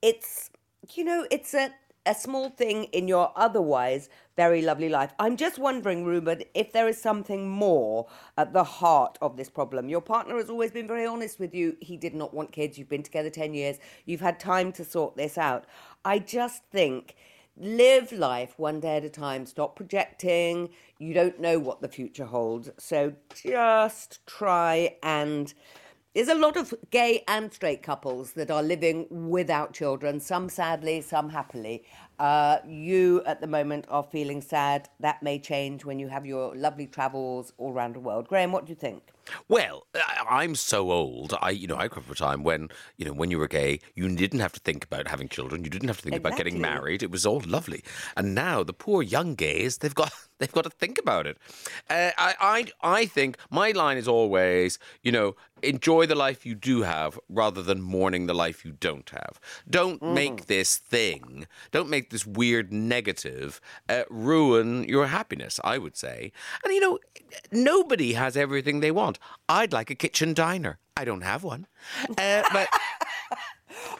It's, 0.00 0.50
you 0.94 1.04
know, 1.04 1.26
it's 1.30 1.52
a 1.52 1.74
a 2.06 2.14
small 2.14 2.50
thing 2.50 2.84
in 2.84 3.08
your 3.08 3.32
otherwise 3.36 4.08
very 4.36 4.60
lovely 4.60 4.88
life. 4.88 5.14
I'm 5.18 5.36
just 5.36 5.58
wondering, 5.58 6.04
Ruben, 6.04 6.42
if 6.54 6.72
there 6.72 6.88
is 6.88 7.00
something 7.00 7.48
more 7.48 8.06
at 8.36 8.52
the 8.52 8.64
heart 8.64 9.16
of 9.22 9.36
this 9.36 9.48
problem. 9.48 9.88
Your 9.88 10.02
partner 10.02 10.36
has 10.36 10.50
always 10.50 10.70
been 10.70 10.86
very 10.86 11.06
honest 11.06 11.40
with 11.40 11.54
you. 11.54 11.76
He 11.80 11.96
did 11.96 12.14
not 12.14 12.34
want 12.34 12.52
kids. 12.52 12.76
You've 12.76 12.88
been 12.88 13.02
together 13.02 13.30
10 13.30 13.54
years. 13.54 13.78
You've 14.04 14.20
had 14.20 14.38
time 14.38 14.72
to 14.72 14.84
sort 14.84 15.16
this 15.16 15.38
out. 15.38 15.64
I 16.04 16.18
just 16.18 16.64
think 16.70 17.16
live 17.56 18.12
life 18.12 18.58
one 18.58 18.80
day 18.80 18.98
at 18.98 19.04
a 19.04 19.08
time. 19.08 19.46
Stop 19.46 19.74
projecting. 19.74 20.68
You 20.98 21.14
don't 21.14 21.40
know 21.40 21.58
what 21.58 21.80
the 21.80 21.88
future 21.88 22.26
holds. 22.26 22.70
So 22.78 23.14
just 23.34 24.24
try 24.26 24.96
and. 25.02 25.52
There's 26.16 26.28
a 26.28 26.34
lot 26.34 26.56
of 26.56 26.72
gay 26.90 27.22
and 27.28 27.52
straight 27.52 27.82
couples 27.82 28.32
that 28.32 28.50
are 28.50 28.62
living 28.62 29.06
without 29.28 29.74
children, 29.74 30.18
some 30.18 30.48
sadly, 30.48 31.02
some 31.02 31.28
happily. 31.28 31.84
Uh, 32.18 32.56
you 32.66 33.22
at 33.26 33.42
the 33.42 33.46
moment 33.46 33.84
are 33.90 34.02
feeling 34.02 34.40
sad. 34.40 34.88
That 34.98 35.22
may 35.22 35.38
change 35.38 35.84
when 35.84 35.98
you 35.98 36.08
have 36.08 36.24
your 36.24 36.56
lovely 36.56 36.86
travels 36.86 37.52
all 37.58 37.70
around 37.70 37.96
the 37.96 38.00
world. 38.00 38.28
Graham, 38.28 38.50
what 38.50 38.64
do 38.64 38.70
you 38.70 38.76
think? 38.76 39.02
Well, 39.48 39.86
I'm 40.30 40.54
so 40.54 40.90
old. 40.90 41.36
I, 41.42 41.50
you 41.50 41.66
know, 41.66 41.76
I 41.76 41.88
grew 41.88 42.02
up 42.02 42.10
a 42.10 42.14
time 42.14 42.42
when, 42.44 42.70
you 42.96 43.04
know, 43.04 43.12
when 43.12 43.30
you 43.30 43.38
were 43.38 43.46
gay, 43.48 43.80
you 43.94 44.08
didn't 44.08 44.40
have 44.40 44.52
to 44.52 44.60
think 44.60 44.84
about 44.84 45.08
having 45.08 45.28
children. 45.28 45.64
You 45.64 45.70
didn't 45.70 45.88
have 45.88 45.98
to 45.98 46.02
think 46.02 46.16
about 46.16 46.38
getting 46.38 46.62
married. 46.62 47.02
It 47.02 47.10
was 47.10 47.26
all 47.26 47.42
lovely. 47.46 47.84
And 48.16 48.34
now 48.34 48.62
the 48.62 48.72
poor 48.72 49.02
young 49.02 49.34
gays, 49.34 49.78
they've 49.78 49.94
got 49.94 50.14
they've 50.38 50.52
got 50.52 50.64
to 50.64 50.70
think 50.70 50.98
about 50.98 51.26
it. 51.26 51.38
Uh, 51.88 52.10
I, 52.18 52.34
I, 52.82 52.98
I 52.98 53.06
think 53.06 53.38
my 53.50 53.70
line 53.70 53.96
is 53.96 54.08
always, 54.08 54.78
you 55.02 55.12
know, 55.12 55.36
enjoy 55.62 56.06
the 56.06 56.14
life 56.14 56.44
you 56.44 56.54
do 56.54 56.82
have 56.82 57.18
rather 57.28 57.62
than 57.62 57.80
mourning 57.80 58.26
the 58.26 58.34
life 58.34 58.64
you 58.64 58.72
don't 58.72 59.08
have. 59.10 59.40
Don't 59.68 60.02
make 60.02 60.46
this 60.46 60.76
thing, 60.76 61.46
don't 61.70 61.88
make 61.88 62.10
this 62.10 62.26
weird 62.26 62.72
negative 62.72 63.60
uh, 63.88 64.02
ruin 64.10 64.84
your 64.84 65.06
happiness. 65.06 65.58
I 65.64 65.78
would 65.78 65.96
say, 65.96 66.32
and 66.64 66.74
you 66.74 66.80
know, 66.80 66.98
nobody 67.50 68.12
has 68.12 68.36
everything 68.36 68.80
they 68.80 68.90
want. 68.90 69.18
I'd 69.48 69.72
like 69.72 69.90
a 69.90 69.94
kitchen 69.94 70.34
diner. 70.34 70.78
I 70.96 71.04
don't 71.04 71.22
have 71.22 71.42
one, 71.44 71.66
uh, 72.18 72.42
but. 72.52 72.68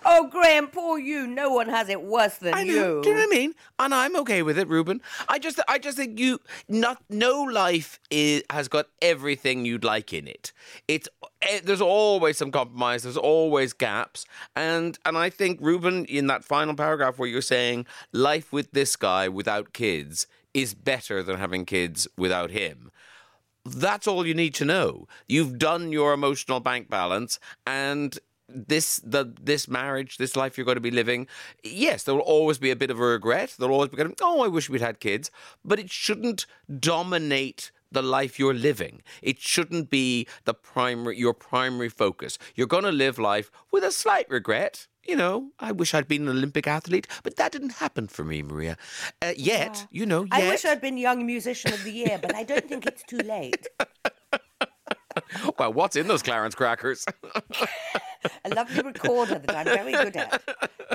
Oh, 0.04 0.28
Graham, 0.28 0.68
poor 0.68 0.98
you. 0.98 1.26
No 1.26 1.50
one 1.50 1.68
has 1.68 1.88
it 1.88 2.02
worse 2.02 2.36
than 2.36 2.54
I 2.54 2.62
know. 2.62 2.72
you. 2.72 3.02
Do 3.02 3.08
you 3.08 3.14
know 3.14 3.22
what 3.22 3.36
I 3.36 3.38
mean? 3.38 3.54
And 3.78 3.94
I'm 3.94 4.16
okay 4.16 4.42
with 4.42 4.58
it, 4.58 4.68
Ruben. 4.68 5.00
I 5.28 5.38
just, 5.38 5.60
I 5.68 5.78
just 5.78 5.96
think 5.96 6.18
you, 6.18 6.40
not, 6.68 7.02
no 7.10 7.42
life 7.42 7.98
is, 8.10 8.42
has 8.50 8.68
got 8.68 8.86
everything 9.02 9.64
you'd 9.64 9.84
like 9.84 10.12
in 10.12 10.28
it. 10.28 10.52
It's, 10.86 11.08
eh, 11.42 11.60
there's 11.64 11.80
always 11.80 12.38
some 12.38 12.52
compromise. 12.52 13.02
There's 13.02 13.16
always 13.16 13.72
gaps, 13.72 14.24
and 14.54 14.98
and 15.04 15.18
I 15.18 15.30
think 15.30 15.58
Ruben, 15.60 16.04
in 16.06 16.26
that 16.28 16.44
final 16.44 16.74
paragraph 16.74 17.18
where 17.18 17.28
you're 17.28 17.42
saying 17.42 17.86
life 18.12 18.52
with 18.52 18.70
this 18.72 18.96
guy 18.96 19.28
without 19.28 19.72
kids 19.72 20.26
is 20.54 20.74
better 20.74 21.22
than 21.22 21.36
having 21.38 21.64
kids 21.64 22.08
without 22.16 22.50
him 22.50 22.90
that's 23.68 24.06
all 24.06 24.26
you 24.26 24.34
need 24.34 24.54
to 24.54 24.64
know. 24.64 25.08
You've 25.26 25.58
done 25.58 25.90
your 25.90 26.12
emotional 26.12 26.60
bank 26.60 26.88
balance 26.88 27.38
and 27.66 28.16
this 28.48 29.00
the 29.04 29.32
this 29.40 29.68
marriage, 29.68 30.18
this 30.18 30.36
life 30.36 30.56
you're 30.56 30.64
going 30.64 30.76
to 30.76 30.80
be 30.80 30.90
living, 30.90 31.26
yes, 31.62 32.04
there 32.04 32.14
will 32.14 32.22
always 32.22 32.58
be 32.58 32.70
a 32.70 32.76
bit 32.76 32.90
of 32.90 33.00
a 33.00 33.04
regret. 33.04 33.54
There'll 33.58 33.74
always 33.74 33.90
be 33.90 33.96
going, 33.96 34.14
oh, 34.20 34.44
I 34.44 34.48
wish 34.48 34.70
we'd 34.70 34.80
had 34.80 35.00
kids, 35.00 35.30
but 35.64 35.78
it 35.78 35.90
shouldn't 35.90 36.46
dominate 36.80 37.72
the 37.90 38.02
life 38.02 38.38
you're 38.38 38.54
living. 38.54 39.02
It 39.22 39.40
shouldn't 39.40 39.90
be 39.90 40.26
the 40.44 40.54
primary 40.54 41.18
your 41.18 41.34
primary 41.34 41.88
focus. 41.88 42.38
You're 42.54 42.66
going 42.66 42.84
to 42.84 42.92
live 42.92 43.18
life 43.18 43.50
with 43.72 43.84
a 43.84 43.92
slight 43.92 44.28
regret. 44.28 44.86
You 45.04 45.14
know, 45.14 45.52
I 45.60 45.70
wish 45.70 45.94
I'd 45.94 46.08
been 46.08 46.22
an 46.22 46.36
Olympic 46.36 46.66
athlete, 46.66 47.06
but 47.22 47.36
that 47.36 47.52
didn't 47.52 47.74
happen 47.74 48.08
for 48.08 48.24
me, 48.24 48.42
Maria. 48.42 48.76
Uh, 49.22 49.34
yet, 49.36 49.86
you 49.92 50.04
know, 50.04 50.24
yet. 50.24 50.32
I 50.32 50.48
wish 50.48 50.64
I'd 50.64 50.80
been 50.80 50.96
Young 50.98 51.24
Musician 51.24 51.72
of 51.72 51.84
the 51.84 51.92
Year, 51.92 52.18
but 52.20 52.34
I 52.34 52.42
don't 52.42 52.68
think 52.68 52.86
it's 52.86 53.04
too 53.04 53.18
late. 53.18 53.68
Well, 55.58 55.72
what's 55.72 55.96
in 55.96 56.08
those 56.08 56.22
Clarins 56.22 56.54
crackers? 56.56 57.04
A 58.44 58.48
lovely 58.50 58.82
recorder 58.82 59.38
that 59.38 59.56
I'm 59.56 59.64
very 59.66 59.92
good 59.92 60.16
at, 60.16 60.42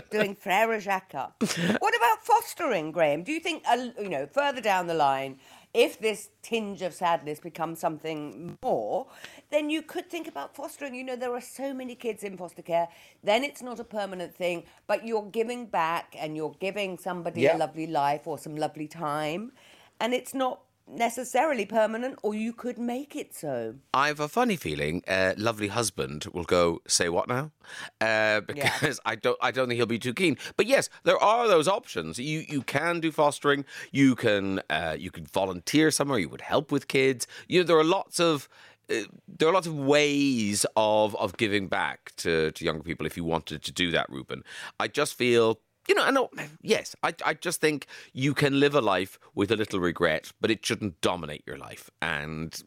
doing 0.09 0.35
Frere 0.35 0.79
Jacques. 0.79 1.13
What 1.13 1.95
about 1.95 2.23
fostering, 2.23 2.91
Graham? 2.91 3.23
Do 3.23 3.31
you 3.31 3.39
think, 3.39 3.63
uh, 3.67 3.87
you 3.99 4.09
know, 4.09 4.27
further 4.27 4.59
down 4.61 4.87
the 4.87 4.93
line, 4.93 5.39
if 5.73 5.97
this 5.99 6.29
tinge 6.41 6.81
of 6.81 6.93
sadness 6.93 7.39
becomes 7.39 7.79
something 7.79 8.57
more, 8.61 9.07
then 9.49 9.69
you 9.69 9.81
could 9.81 10.09
think 10.09 10.27
about 10.27 10.53
fostering. 10.55 10.93
You 10.93 11.05
know, 11.05 11.15
there 11.15 11.33
are 11.33 11.41
so 11.41 11.73
many 11.73 11.95
kids 11.95 12.23
in 12.23 12.35
foster 12.37 12.61
care. 12.61 12.89
Then 13.23 13.43
it's 13.45 13.61
not 13.61 13.79
a 13.79 13.85
permanent 13.85 14.35
thing, 14.35 14.63
but 14.87 15.07
you're 15.07 15.29
giving 15.31 15.67
back 15.67 16.15
and 16.19 16.35
you're 16.35 16.55
giving 16.59 16.97
somebody 16.97 17.41
Yeah. 17.41 17.55
a 17.55 17.59
lovely 17.59 17.87
life 17.87 18.27
or 18.27 18.37
some 18.37 18.57
lovely 18.57 18.87
time. 18.87 19.53
And 20.01 20.13
it's 20.13 20.33
not 20.33 20.61
necessarily 20.91 21.65
permanent, 21.65 22.19
or 22.21 22.35
you 22.35 22.53
could 22.53 22.77
make 22.77 23.15
it 23.15 23.33
so. 23.33 23.75
I 23.93 24.07
have 24.07 24.19
a 24.19 24.27
funny 24.27 24.55
feeling. 24.55 25.03
Uh, 25.07 25.33
lovely 25.37 25.69
husband 25.69 26.25
will 26.33 26.43
go 26.43 26.81
say 26.87 27.09
what 27.09 27.27
now, 27.27 27.51
uh, 27.99 28.41
because 28.41 28.99
I 29.05 29.15
don't. 29.15 29.37
I 29.41 29.51
don't 29.51 29.67
think 29.67 29.77
he'll 29.77 29.85
be 29.85 29.99
too 29.99 30.13
keen. 30.13 30.37
But 30.57 30.67
yes, 30.67 30.89
there 31.03 31.17
are 31.17 31.47
those 31.47 31.67
options. 31.67 32.19
You 32.19 32.43
you 32.47 32.61
can 32.61 32.99
do 32.99 33.11
fostering. 33.11 33.65
You 33.91 34.15
can 34.15 34.61
uh, 34.69 34.95
you 34.99 35.11
can 35.11 35.25
volunteer 35.25 35.91
somewhere. 35.91 36.19
You 36.19 36.29
would 36.29 36.41
help 36.41 36.71
with 36.71 36.87
kids. 36.87 37.27
You 37.47 37.59
know 37.59 37.65
there 37.65 37.77
are 37.79 37.83
lots 37.83 38.19
of. 38.19 38.47
Uh, 38.89 39.03
there 39.27 39.47
are 39.47 39.53
lots 39.53 39.67
of 39.67 39.75
ways 39.75 40.65
of 40.75 41.15
of 41.15 41.37
giving 41.37 41.67
back 41.67 42.11
to, 42.17 42.51
to 42.51 42.65
younger 42.65 42.83
people 42.83 43.05
if 43.05 43.15
you 43.15 43.23
wanted 43.23 43.63
to 43.63 43.71
do 43.71 43.91
that, 43.91 44.09
Ruben. 44.09 44.43
I 44.79 44.87
just 44.87 45.15
feel 45.15 45.59
you 45.87 45.95
know, 45.95 46.03
I 46.03 46.11
know, 46.11 46.29
yes, 46.61 46.95
I, 47.03 47.13
I 47.25 47.33
just 47.33 47.59
think 47.59 47.87
you 48.13 48.33
can 48.33 48.59
live 48.59 48.75
a 48.75 48.81
life 48.81 49.19
with 49.33 49.51
a 49.51 49.55
little 49.55 49.79
regret, 49.79 50.31
but 50.39 50.51
it 50.51 50.65
shouldn't 50.65 51.01
dominate 51.01 51.43
your 51.45 51.57
life. 51.57 51.89
And, 52.01 52.61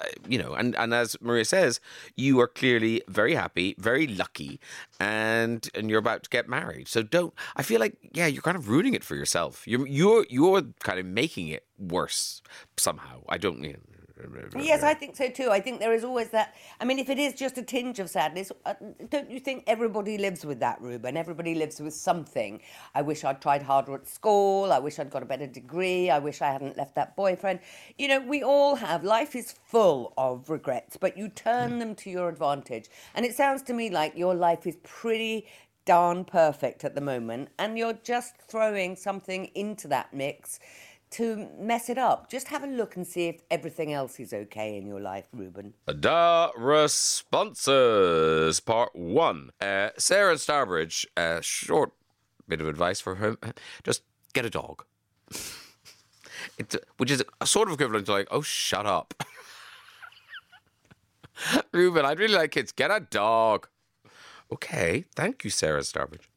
uh, 0.00 0.04
you 0.28 0.38
know, 0.38 0.54
and, 0.54 0.74
and 0.76 0.94
as 0.94 1.16
Maria 1.20 1.44
says, 1.44 1.80
you 2.16 2.40
are 2.40 2.48
clearly 2.48 3.02
very 3.08 3.34
happy, 3.34 3.74
very 3.78 4.06
lucky, 4.06 4.58
and 4.98 5.68
and 5.74 5.90
you're 5.90 5.98
about 5.98 6.22
to 6.24 6.30
get 6.30 6.48
married. 6.48 6.88
So 6.88 7.02
don't, 7.02 7.34
I 7.56 7.62
feel 7.62 7.80
like, 7.80 7.96
yeah, 8.14 8.26
you're 8.26 8.42
kind 8.42 8.56
of 8.56 8.68
ruining 8.68 8.94
it 8.94 9.04
for 9.04 9.16
yourself. 9.16 9.66
You're, 9.66 9.86
you're, 9.86 10.26
you're 10.30 10.62
kind 10.82 10.98
of 10.98 11.06
making 11.06 11.48
it 11.48 11.64
worse 11.78 12.42
somehow. 12.76 13.22
I 13.28 13.38
don't, 13.38 13.62
you 13.62 13.74
know, 13.74 13.78
Yes, 14.64 14.82
I 14.82 14.94
think 14.94 15.16
so 15.16 15.28
too. 15.28 15.50
I 15.50 15.60
think 15.60 15.80
there 15.80 15.92
is 15.92 16.04
always 16.04 16.30
that. 16.30 16.54
I 16.80 16.84
mean, 16.84 16.98
if 16.98 17.10
it 17.10 17.18
is 17.18 17.34
just 17.34 17.58
a 17.58 17.62
tinge 17.62 17.98
of 17.98 18.08
sadness, 18.08 18.50
uh, 18.64 18.74
don't 19.10 19.30
you 19.30 19.40
think 19.40 19.64
everybody 19.66 20.16
lives 20.18 20.44
with 20.44 20.60
that, 20.60 20.80
Ruben? 20.80 21.16
Everybody 21.16 21.54
lives 21.54 21.80
with 21.80 21.94
something. 21.94 22.60
I 22.94 23.02
wish 23.02 23.24
I'd 23.24 23.42
tried 23.42 23.62
harder 23.62 23.94
at 23.94 24.08
school. 24.08 24.72
I 24.72 24.78
wish 24.78 24.98
I'd 24.98 25.10
got 25.10 25.22
a 25.22 25.26
better 25.26 25.46
degree. 25.46 26.10
I 26.10 26.18
wish 26.18 26.40
I 26.40 26.50
hadn't 26.50 26.76
left 26.76 26.94
that 26.94 27.14
boyfriend. 27.16 27.60
You 27.98 28.08
know, 28.08 28.20
we 28.20 28.42
all 28.42 28.76
have. 28.76 29.04
Life 29.04 29.36
is 29.36 29.52
full 29.52 30.14
of 30.16 30.48
regrets, 30.48 30.96
but 30.96 31.16
you 31.18 31.28
turn 31.28 31.78
them 31.78 31.94
to 31.96 32.10
your 32.10 32.28
advantage. 32.28 32.88
And 33.14 33.26
it 33.26 33.34
sounds 33.34 33.62
to 33.62 33.74
me 33.74 33.90
like 33.90 34.16
your 34.16 34.34
life 34.34 34.66
is 34.66 34.76
pretty 34.82 35.46
darn 35.86 36.24
perfect 36.24 36.84
at 36.84 36.94
the 36.94 37.00
moment, 37.00 37.48
and 37.58 37.78
you're 37.78 37.98
just 38.02 38.34
throwing 38.48 38.96
something 38.96 39.46
into 39.54 39.88
that 39.88 40.12
mix 40.12 40.58
to 41.16 41.48
mess 41.58 41.88
it 41.88 41.96
up. 41.96 42.30
Just 42.30 42.48
have 42.48 42.62
a 42.62 42.66
look 42.66 42.96
and 42.96 43.06
see 43.06 43.28
if 43.28 43.40
everything 43.50 43.92
else 43.92 44.20
is 44.20 44.34
okay 44.34 44.76
in 44.76 44.86
your 44.86 45.00
life, 45.00 45.26
Ruben. 45.32 45.72
The 45.86 46.50
responses, 46.56 48.60
part 48.60 48.94
one. 48.94 49.50
Uh, 49.58 49.90
Sarah 49.96 50.34
Starbridge, 50.34 51.06
uh, 51.16 51.40
short 51.40 51.92
bit 52.46 52.60
of 52.60 52.68
advice 52.68 53.00
for 53.00 53.16
him: 53.16 53.38
just 53.82 54.02
get 54.34 54.44
a 54.44 54.50
dog. 54.50 54.84
it's, 56.58 56.76
which 56.98 57.10
is 57.10 57.24
a 57.40 57.46
sort 57.46 57.68
of 57.68 57.74
equivalent 57.74 58.04
to 58.06 58.12
like, 58.12 58.28
oh, 58.30 58.42
shut 58.42 58.84
up, 58.84 59.14
Ruben. 61.72 62.04
I'd 62.04 62.18
really 62.18 62.34
like 62.34 62.50
kids. 62.50 62.72
Get 62.72 62.90
a 62.90 63.00
dog. 63.00 63.68
Okay, 64.52 65.06
thank 65.14 65.44
you, 65.44 65.50
Sarah 65.50 65.80
Starbridge. 65.80 66.28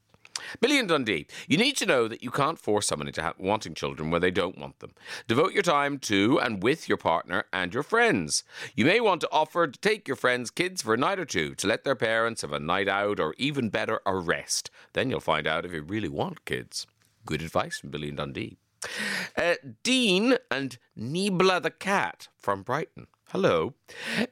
Billy 0.60 0.80
and 0.80 0.90
Dundee, 0.90 1.28
you 1.48 1.58
need 1.58 1.78
to 1.78 1.86
know 1.86 2.08
that 2.08 2.24
you 2.24 2.32
can't 2.32 2.60
force 2.60 2.88
someone 2.88 3.08
into 3.08 3.22
ha- 3.22 3.34
wanting 3.38 3.74
children 3.74 4.12
where 4.12 4.20
they 4.20 4.32
don't 4.32 4.58
want 4.58 4.80
them. 4.80 4.94
Devote 5.28 5.54
your 5.54 5.64
time 5.64 5.98
to 6.00 6.40
and 6.40 6.64
with 6.64 6.88
your 6.88 6.98
partner 6.98 7.46
and 7.54 7.74
your 7.74 7.84
friends. 7.84 8.44
You 8.76 8.86
may 8.86 9.00
want 9.00 9.22
to 9.22 9.30
offer 9.32 9.68
to 9.68 9.80
take 9.80 10.08
your 10.08 10.18
friends' 10.18 10.52
kids 10.52 10.82
for 10.82 10.94
a 10.94 10.98
night 10.98 11.20
or 11.20 11.26
two 11.26 11.56
to 11.56 11.68
let 11.68 11.84
their 11.84 11.96
parents 11.96 12.42
have 12.42 12.54
a 12.54 12.60
night 12.60 12.88
out 12.88 13.20
or 13.20 13.36
even 13.38 13.70
better, 13.70 14.02
a 14.06 14.16
rest. 14.16 14.70
Then 14.94 15.10
you'll 15.10 15.20
find 15.20 15.48
out 15.48 15.66
if 15.66 15.72
you 15.72 15.82
really 15.82 16.10
want 16.10 16.46
kids. 16.46 16.88
Good 17.26 17.42
advice 17.42 17.80
from 17.80 17.90
Billy 17.92 18.10
and 18.10 18.18
Dundee. 18.18 18.58
Uh, 19.38 19.56
Dean 19.84 20.38
and 20.50 20.78
Nibla 20.96 21.60
the 21.60 21.72
cat 21.72 22.30
from 22.38 22.64
Brighton. 22.64 23.08
Hello. 23.32 23.76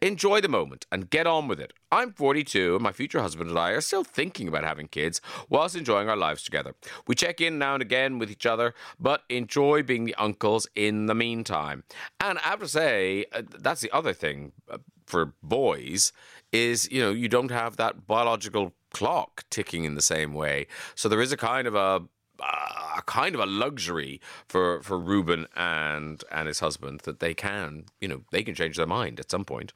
Enjoy 0.02 0.42
the 0.42 0.48
moment 0.48 0.88
and 0.92 1.12
get 1.12 1.28
on 1.28 1.48
with 1.48 1.60
it. 1.60 1.72
I'm 1.92 2.14
42 2.14 2.74
and 2.74 2.84
my 2.84 2.92
future 2.92 3.22
husband 3.22 3.48
and 3.52 3.60
I 3.60 3.70
are 3.70 3.82
still 3.82 4.04
thinking 4.04 4.48
about 4.48 4.64
having 4.64 4.88
kids 4.88 5.22
whilst 5.50 5.76
enjoying 5.76 6.10
our 6.10 6.18
lives 6.18 6.42
together. 6.42 6.74
We 7.06 7.14
check 7.14 7.40
in 7.40 7.60
now 7.60 7.76
and 7.76 7.84
again 7.84 8.18
with 8.18 8.32
each 8.32 8.48
other, 8.48 8.74
but 9.00 9.22
enjoy 9.30 9.84
being 9.84 10.06
the 10.06 10.16
uncles 10.16 10.66
in 10.74 11.06
the 11.06 11.14
meantime. 11.14 11.84
And 12.20 12.40
I 12.40 12.48
have 12.48 12.60
to 12.62 12.68
say, 12.68 13.26
uh, 13.32 13.44
that's 13.60 13.82
the 13.82 13.92
other 13.92 14.14
thing 14.14 14.54
uh, 14.68 14.80
for 15.06 15.36
boys 15.44 16.12
is, 16.52 16.92
you 16.92 17.00
know, 17.00 17.12
you 17.12 17.30
don't 17.30 17.52
have 17.52 17.78
that 17.78 18.08
biological 18.08 18.74
clock 18.92 19.44
ticking 19.52 19.84
in 19.84 19.94
the 19.94 20.02
same 20.02 20.34
way. 20.34 20.66
So 20.96 21.08
there 21.08 21.22
is 21.22 21.32
a 21.32 21.38
kind 21.38 21.68
of 21.68 21.76
a 21.76 22.02
a 22.40 23.02
kind 23.06 23.36
of 23.36 23.42
a 23.42 23.46
luxury 23.46 24.22
for 24.48 24.82
for 24.82 25.00
Ruben 25.00 25.48
and 25.56 26.24
and 26.32 26.48
his 26.48 26.60
husband 26.60 27.02
that 27.02 27.20
they 27.20 27.34
can 27.34 27.86
you 28.02 28.08
know 28.08 28.24
they 28.32 28.44
can 28.44 28.56
change 28.56 28.78
their 28.78 28.88
mind 28.88 29.20
at 29.20 29.32
some 29.32 29.46
point. 29.46 29.74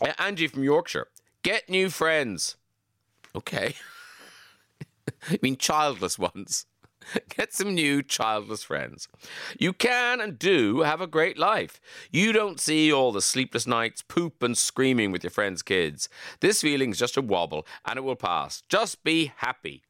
Uh, 0.00 0.12
Angie 0.18 0.48
from 0.48 0.64
Yorkshire, 0.64 1.08
get 1.42 1.68
new 1.68 1.90
friends. 1.90 2.56
Okay, 3.34 3.74
I 5.30 5.38
mean 5.42 5.56
childless 5.56 6.18
ones. 6.18 6.66
Get 7.36 7.52
some 7.52 7.74
new 7.74 8.02
childless 8.02 8.62
friends. 8.62 9.08
You 9.58 9.72
can 9.72 10.20
and 10.20 10.38
do 10.38 10.82
have 10.82 11.00
a 11.00 11.06
great 11.06 11.38
life. 11.38 11.80
You 12.10 12.32
don't 12.32 12.60
see 12.60 12.92
all 12.92 13.12
the 13.12 13.22
sleepless 13.22 13.66
nights, 13.66 14.02
poop, 14.02 14.42
and 14.42 14.56
screaming 14.56 15.12
with 15.12 15.24
your 15.24 15.30
friends' 15.30 15.62
kids. 15.62 16.08
This 16.40 16.60
feeling's 16.60 16.98
just 16.98 17.16
a 17.16 17.22
wobble 17.22 17.66
and 17.84 17.96
it 17.96 18.02
will 18.02 18.16
pass. 18.16 18.62
Just 18.68 19.02
be 19.04 19.32
happy. 19.36 19.82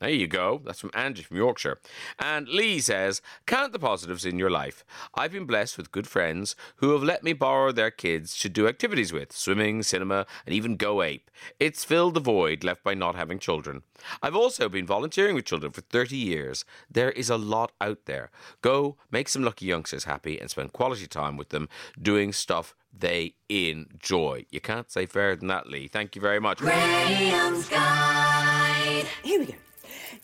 There 0.00 0.10
you 0.10 0.26
go. 0.26 0.60
That's 0.64 0.80
from 0.80 0.90
Angie 0.92 1.22
from 1.22 1.38
Yorkshire. 1.38 1.78
And 2.18 2.48
Lee 2.48 2.80
says, 2.80 3.22
Count 3.46 3.72
the 3.72 3.78
positives 3.78 4.26
in 4.26 4.38
your 4.38 4.50
life. 4.50 4.84
I've 5.14 5.32
been 5.32 5.46
blessed 5.46 5.78
with 5.78 5.92
good 5.92 6.06
friends 6.06 6.54
who 6.76 6.92
have 6.92 7.02
let 7.02 7.24
me 7.24 7.32
borrow 7.32 7.72
their 7.72 7.90
kids 7.90 8.38
to 8.40 8.50
do 8.50 8.68
activities 8.68 9.12
with 9.12 9.32
swimming, 9.32 9.82
cinema, 9.82 10.26
and 10.44 10.54
even 10.54 10.76
go 10.76 11.02
ape. 11.02 11.30
It's 11.58 11.84
filled 11.84 12.14
the 12.14 12.20
void 12.20 12.62
left 12.62 12.84
by 12.84 12.94
not 12.94 13.14
having 13.14 13.38
children. 13.38 13.82
I've 14.22 14.36
also 14.36 14.68
been 14.68 14.86
volunteering 14.86 15.34
with 15.34 15.46
children 15.46 15.72
for 15.72 15.80
30 15.80 16.16
years. 16.16 16.64
There 16.90 17.12
is 17.12 17.30
a 17.30 17.38
lot 17.38 17.72
out 17.80 18.04
there. 18.04 18.30
Go 18.60 18.96
make 19.10 19.28
some 19.28 19.44
lucky 19.44 19.64
youngsters 19.64 20.04
happy 20.04 20.38
and 20.38 20.50
spend 20.50 20.74
quality 20.74 21.06
time 21.06 21.38
with 21.38 21.48
them 21.48 21.68
doing 22.00 22.32
stuff 22.32 22.74
they 22.98 23.34
enjoy. 23.48 24.46
You 24.50 24.60
can't 24.60 24.90
say 24.90 25.06
fairer 25.06 25.36
than 25.36 25.48
that, 25.48 25.68
Lee. 25.68 25.88
Thank 25.88 26.16
you 26.16 26.22
very 26.22 26.40
much. 26.40 26.58
Graham's 26.58 27.68
Guide. 27.68 29.06
Here 29.22 29.40
we 29.40 29.46
go. 29.46 29.54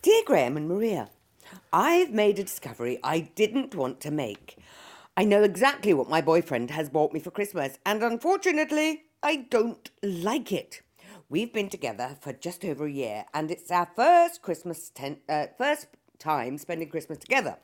Dear 0.02 0.24
Graham 0.26 0.56
and 0.56 0.68
Maria, 0.68 1.10
I've 1.72 2.10
made 2.10 2.40
a 2.40 2.42
discovery 2.42 2.98
I 3.04 3.20
didn't 3.36 3.76
want 3.76 4.00
to 4.00 4.10
make. 4.10 4.58
I 5.16 5.22
know 5.22 5.44
exactly 5.44 5.94
what 5.94 6.10
my 6.10 6.20
boyfriend 6.20 6.72
has 6.72 6.90
bought 6.90 7.12
me 7.12 7.20
for 7.20 7.30
Christmas, 7.30 7.78
and 7.86 8.02
unfortunately, 8.02 9.04
I 9.22 9.46
don't 9.48 9.88
like 10.02 10.50
it. 10.50 10.82
We've 11.28 11.52
been 11.52 11.68
together 11.68 12.16
for 12.20 12.32
just 12.32 12.64
over 12.64 12.86
a 12.86 12.90
year, 12.90 13.26
and 13.32 13.48
it's 13.48 13.70
our 13.70 13.88
first 13.94 14.42
Christmas 14.42 14.90
ten- 14.92 15.20
uh, 15.28 15.46
first 15.56 15.86
time 16.18 16.58
spending 16.58 16.88
Christmas 16.88 17.18
together. 17.18 17.58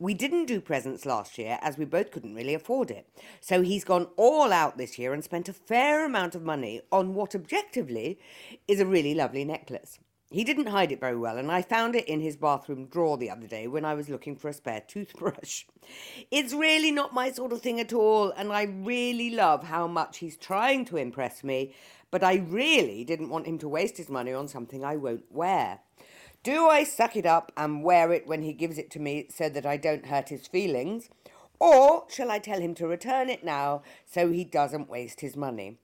We 0.00 0.14
didn't 0.14 0.46
do 0.46 0.60
presents 0.60 1.06
last 1.06 1.38
year 1.38 1.60
as 1.62 1.78
we 1.78 1.84
both 1.84 2.10
couldn't 2.10 2.34
really 2.34 2.54
afford 2.54 2.90
it. 2.90 3.08
So 3.40 3.62
he's 3.62 3.84
gone 3.84 4.08
all 4.16 4.52
out 4.52 4.78
this 4.78 4.98
year 4.98 5.12
and 5.12 5.22
spent 5.22 5.48
a 5.48 5.52
fair 5.52 6.04
amount 6.04 6.34
of 6.34 6.42
money 6.42 6.80
on 6.90 7.14
what 7.14 7.36
objectively 7.36 8.18
is 8.66 8.80
a 8.80 8.86
really 8.86 9.14
lovely 9.14 9.44
necklace. 9.44 10.00
He 10.30 10.42
didn't 10.42 10.66
hide 10.66 10.90
it 10.90 11.00
very 11.00 11.16
well, 11.16 11.38
and 11.38 11.52
I 11.52 11.62
found 11.62 11.94
it 11.94 12.08
in 12.08 12.20
his 12.20 12.36
bathroom 12.36 12.86
drawer 12.86 13.16
the 13.16 13.30
other 13.30 13.46
day 13.46 13.68
when 13.68 13.84
I 13.84 13.94
was 13.94 14.08
looking 14.08 14.36
for 14.36 14.48
a 14.48 14.52
spare 14.52 14.82
toothbrush. 14.86 15.64
It's 16.30 16.54
really 16.54 16.90
not 16.90 17.12
my 17.12 17.30
sort 17.30 17.52
of 17.52 17.60
thing 17.60 17.78
at 17.78 17.92
all, 17.92 18.30
and 18.30 18.50
I 18.50 18.62
really 18.62 19.28
love 19.28 19.64
how 19.64 19.86
much 19.86 20.18
he's 20.18 20.36
trying 20.36 20.86
to 20.86 20.96
impress 20.96 21.44
me, 21.44 21.74
but 22.10 22.24
I 22.24 22.36
really 22.36 23.04
didn't 23.04 23.28
want 23.28 23.46
him 23.46 23.58
to 23.58 23.68
waste 23.68 23.98
his 23.98 24.08
money 24.08 24.32
on 24.32 24.48
something 24.48 24.82
I 24.82 24.96
won't 24.96 25.30
wear. 25.30 25.80
Do 26.42 26.68
I 26.68 26.84
suck 26.84 27.16
it 27.16 27.26
up 27.26 27.52
and 27.56 27.84
wear 27.84 28.12
it 28.12 28.26
when 28.26 28.42
he 28.42 28.52
gives 28.52 28.78
it 28.78 28.90
to 28.92 28.98
me 28.98 29.28
so 29.30 29.48
that 29.48 29.66
I 29.66 29.76
don't 29.76 30.06
hurt 30.06 30.30
his 30.30 30.46
feelings? 30.46 31.10
Or 31.58 32.04
shall 32.08 32.30
I 32.30 32.38
tell 32.38 32.60
him 32.60 32.74
to 32.76 32.86
return 32.86 33.28
it 33.28 33.44
now 33.44 33.82
so 34.06 34.30
he 34.30 34.44
doesn't 34.44 34.90
waste 34.90 35.20
his 35.20 35.36
money? 35.36 35.78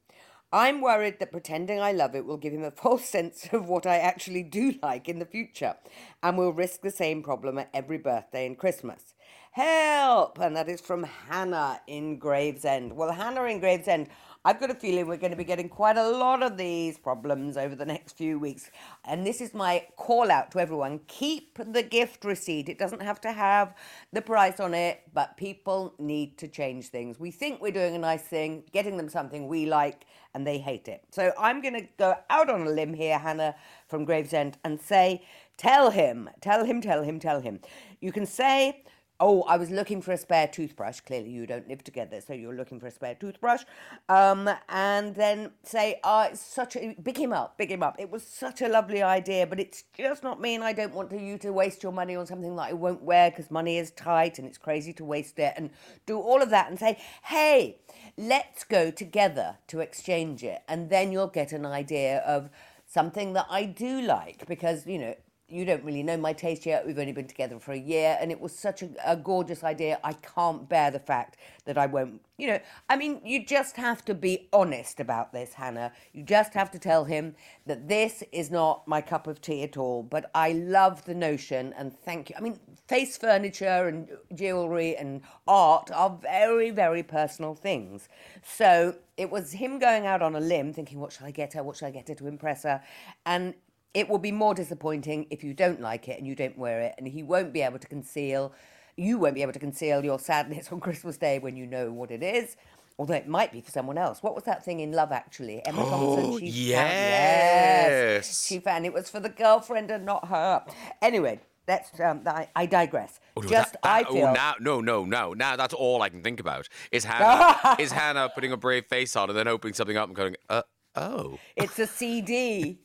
I'm 0.52 0.80
worried 0.80 1.20
that 1.20 1.30
pretending 1.30 1.80
I 1.80 1.92
love 1.92 2.16
it 2.16 2.26
will 2.26 2.36
give 2.36 2.52
him 2.52 2.64
a 2.64 2.70
false 2.82 3.04
sense 3.04 3.48
of 3.52 3.68
what 3.68 3.86
I 3.86 3.98
actually 3.98 4.42
do 4.42 4.74
like 4.82 5.08
in 5.08 5.20
the 5.20 5.24
future 5.24 5.76
and 6.22 6.36
will 6.36 6.52
risk 6.52 6.80
the 6.80 6.90
same 6.90 7.22
problem 7.22 7.58
at 7.58 7.70
every 7.72 7.98
birthday 7.98 8.46
and 8.46 8.58
Christmas. 8.58 9.14
Help! 9.52 10.38
And 10.40 10.56
that 10.56 10.68
is 10.68 10.80
from 10.80 11.04
Hannah 11.04 11.80
in 11.86 12.18
Gravesend. 12.18 12.92
Well, 12.92 13.12
Hannah 13.12 13.44
in 13.44 13.60
Gravesend, 13.60 14.08
I've 14.42 14.58
got 14.58 14.70
a 14.70 14.74
feeling 14.74 15.06
we're 15.06 15.18
going 15.18 15.32
to 15.32 15.36
be 15.36 15.44
getting 15.44 15.68
quite 15.68 15.98
a 15.98 16.08
lot 16.08 16.42
of 16.42 16.56
these 16.56 16.96
problems 16.96 17.58
over 17.58 17.74
the 17.74 17.84
next 17.84 18.16
few 18.16 18.38
weeks. 18.38 18.70
And 19.04 19.26
this 19.26 19.38
is 19.42 19.52
my 19.52 19.86
call 19.96 20.30
out 20.30 20.50
to 20.52 20.60
everyone 20.60 21.00
keep 21.08 21.58
the 21.58 21.82
gift 21.82 22.24
receipt. 22.24 22.70
It 22.70 22.78
doesn't 22.78 23.02
have 23.02 23.20
to 23.20 23.32
have 23.32 23.74
the 24.14 24.22
price 24.22 24.58
on 24.58 24.72
it, 24.72 25.02
but 25.12 25.36
people 25.36 25.92
need 25.98 26.38
to 26.38 26.48
change 26.48 26.86
things. 26.86 27.20
We 27.20 27.30
think 27.30 27.60
we're 27.60 27.70
doing 27.70 27.94
a 27.94 27.98
nice 27.98 28.22
thing, 28.22 28.64
getting 28.72 28.96
them 28.96 29.10
something 29.10 29.46
we 29.46 29.66
like, 29.66 30.06
and 30.32 30.46
they 30.46 30.56
hate 30.56 30.88
it. 30.88 31.04
So 31.10 31.32
I'm 31.38 31.60
going 31.60 31.74
to 31.74 31.86
go 31.98 32.14
out 32.30 32.48
on 32.48 32.62
a 32.62 32.70
limb 32.70 32.94
here, 32.94 33.18
Hannah 33.18 33.56
from 33.88 34.06
Gravesend, 34.06 34.56
and 34.64 34.80
say, 34.80 35.22
tell 35.58 35.90
him, 35.90 36.30
tell 36.40 36.64
him, 36.64 36.80
tell 36.80 37.02
him, 37.02 37.20
tell 37.20 37.42
him. 37.42 37.60
You 38.00 38.10
can 38.10 38.24
say, 38.24 38.84
Oh, 39.22 39.42
I 39.42 39.58
was 39.58 39.68
looking 39.70 40.00
for 40.00 40.12
a 40.12 40.16
spare 40.16 40.48
toothbrush. 40.48 41.00
Clearly, 41.00 41.28
you 41.28 41.46
don't 41.46 41.68
live 41.68 41.84
together, 41.84 42.22
so 42.22 42.32
you're 42.32 42.54
looking 42.54 42.80
for 42.80 42.86
a 42.86 42.90
spare 42.90 43.14
toothbrush. 43.14 43.64
Um, 44.08 44.48
and 44.70 45.14
then 45.14 45.52
say, 45.62 46.00
"Ah, 46.02 46.28
it's 46.28 46.40
such 46.40 46.74
a 46.74 46.94
big 47.02 47.18
him 47.18 47.34
up, 47.34 47.58
big 47.58 47.70
him 47.70 47.82
up. 47.82 47.96
It 47.98 48.10
was 48.10 48.26
such 48.26 48.62
a 48.62 48.68
lovely 48.68 49.02
idea, 49.02 49.46
but 49.46 49.60
it's 49.60 49.84
just 49.92 50.22
not 50.22 50.40
me, 50.40 50.54
and 50.54 50.64
I 50.64 50.72
don't 50.72 50.94
want 50.94 51.10
to, 51.10 51.20
you 51.20 51.36
to 51.38 51.52
waste 51.52 51.82
your 51.82 51.92
money 51.92 52.16
on 52.16 52.26
something 52.26 52.56
that 52.56 52.70
I 52.70 52.72
won't 52.72 53.02
wear 53.02 53.30
because 53.30 53.50
money 53.50 53.76
is 53.76 53.90
tight 53.90 54.38
and 54.38 54.48
it's 54.48 54.56
crazy 54.56 54.94
to 54.94 55.04
waste 55.04 55.38
it." 55.38 55.52
And 55.54 55.68
do 56.06 56.18
all 56.18 56.40
of 56.40 56.48
that 56.48 56.70
and 56.70 56.78
say, 56.78 56.98
"Hey, 57.24 57.76
let's 58.16 58.64
go 58.64 58.90
together 58.90 59.58
to 59.66 59.80
exchange 59.80 60.42
it," 60.42 60.62
and 60.66 60.88
then 60.88 61.12
you'll 61.12 61.26
get 61.26 61.52
an 61.52 61.66
idea 61.66 62.20
of 62.20 62.48
something 62.86 63.34
that 63.34 63.46
I 63.50 63.66
do 63.66 64.00
like 64.00 64.46
because 64.46 64.86
you 64.86 64.98
know 64.98 65.14
you 65.50 65.64
don't 65.64 65.82
really 65.84 66.02
know 66.02 66.16
my 66.16 66.32
taste 66.32 66.64
yet. 66.64 66.86
We've 66.86 66.98
only 66.98 67.12
been 67.12 67.26
together 67.26 67.58
for 67.58 67.72
a 67.72 67.78
year, 67.78 68.16
and 68.20 68.30
it 68.30 68.40
was 68.40 68.56
such 68.56 68.82
a, 68.82 68.90
a, 69.04 69.16
gorgeous 69.16 69.64
idea. 69.64 69.98
I 70.04 70.12
can't 70.12 70.68
bear 70.68 70.90
the 70.90 71.00
fact 71.00 71.36
that 71.64 71.76
I 71.76 71.86
won't, 71.86 72.20
you 72.38 72.46
know. 72.46 72.60
I 72.88 72.96
mean, 72.96 73.20
you 73.24 73.44
just 73.44 73.76
have 73.76 74.04
to 74.06 74.14
be 74.14 74.48
honest 74.52 75.00
about 75.00 75.32
this, 75.32 75.54
Hannah. 75.54 75.92
You 76.12 76.22
just 76.22 76.54
have 76.54 76.70
to 76.72 76.78
tell 76.78 77.04
him 77.04 77.34
that 77.66 77.88
this 77.88 78.22
is 78.32 78.50
not 78.50 78.86
my 78.86 79.00
cup 79.00 79.26
of 79.26 79.40
tea 79.40 79.62
at 79.62 79.76
all, 79.76 80.02
but 80.02 80.30
I 80.34 80.52
love 80.52 81.04
the 81.04 81.14
notion, 81.14 81.74
and 81.76 81.92
thank 81.92 82.30
you. 82.30 82.36
I 82.38 82.40
mean, 82.40 82.58
face 82.88 83.16
furniture 83.16 83.88
and 83.88 84.08
jewellery 84.34 84.96
and 84.96 85.22
art 85.46 85.90
are 85.90 86.18
very, 86.22 86.70
very 86.70 87.02
personal 87.02 87.54
things. 87.54 88.08
So 88.42 88.96
it 89.16 89.30
was 89.30 89.52
him 89.52 89.78
going 89.78 90.06
out 90.06 90.22
on 90.22 90.34
a 90.34 90.40
limb, 90.40 90.72
thinking, 90.72 91.00
what 91.00 91.12
shall 91.12 91.26
I 91.26 91.30
get 91.30 91.52
her? 91.54 91.62
What 91.62 91.76
shall 91.76 91.88
I 91.88 91.92
get 91.92 92.08
her 92.08 92.14
to 92.14 92.26
impress 92.26 92.62
her? 92.62 92.82
And 93.26 93.54
it 93.94 94.08
will 94.08 94.18
be 94.18 94.32
more 94.32 94.54
disappointing 94.54 95.26
if 95.30 95.42
you 95.42 95.54
don't 95.54 95.80
like 95.80 96.08
it 96.08 96.18
and 96.18 96.26
you 96.26 96.34
don't 96.34 96.56
wear 96.56 96.80
it, 96.80 96.94
and 96.98 97.08
he 97.08 97.22
won't 97.22 97.52
be 97.52 97.62
able 97.62 97.78
to 97.78 97.88
conceal, 97.88 98.52
you 98.96 99.18
won't 99.18 99.34
be 99.34 99.42
able 99.42 99.52
to 99.52 99.58
conceal 99.58 100.04
your 100.04 100.18
sadness 100.18 100.70
on 100.70 100.80
Christmas 100.86 101.16
Day 101.16 101.38
when 101.38 101.56
you 101.56 101.66
know 101.66 101.90
what 101.90 102.10
it 102.10 102.22
is. 102.22 102.56
Although 102.98 103.14
it 103.14 103.26
might 103.26 103.50
be 103.50 103.62
for 103.62 103.70
someone 103.70 103.96
else. 103.96 104.22
What 104.22 104.34
was 104.34 104.44
that 104.44 104.62
thing 104.62 104.80
in 104.80 104.92
Love 104.92 105.10
Actually? 105.10 105.64
Emma 105.64 105.78
Thompson. 105.88 106.38
She 106.38 106.46
yes. 106.46 106.78
Found, 106.78 106.92
yes. 106.92 108.46
She 108.46 108.58
found 108.58 108.84
it 108.84 108.92
was 108.92 109.08
for 109.08 109.20
the 109.20 109.30
girlfriend 109.30 109.90
and 109.90 110.04
not 110.04 110.28
her. 110.28 110.62
Anyway, 111.00 111.40
that's 111.64 111.98
um, 112.00 112.20
I, 112.26 112.48
I 112.54 112.66
digress. 112.66 113.20
Oh, 113.36 113.40
no, 113.40 113.48
Just 113.48 113.72
that, 113.72 113.82
that, 113.82 113.90
I 113.90 114.04
feel. 114.04 114.26
Oh, 114.26 114.32
now, 114.32 114.54
no, 114.60 114.80
no, 114.80 115.04
no. 115.04 115.32
Now 115.32 115.56
that's 115.56 115.72
all 115.72 116.02
I 116.02 116.10
can 116.10 116.22
think 116.22 116.40
about 116.40 116.68
is 116.92 117.04
Hannah. 117.06 117.76
is 117.78 117.90
Hannah 117.90 118.28
putting 118.34 118.52
a 118.52 118.56
brave 118.56 118.86
face 118.86 119.16
on 119.16 119.30
and 119.30 119.38
then 119.38 119.48
opening 119.48 119.72
something 119.72 119.96
up 119.96 120.08
and 120.08 120.16
going, 120.16 120.36
uh, 120.50 120.62
oh. 120.96 121.38
It's 121.56 121.78
a 121.78 121.86
CD. 121.86 122.78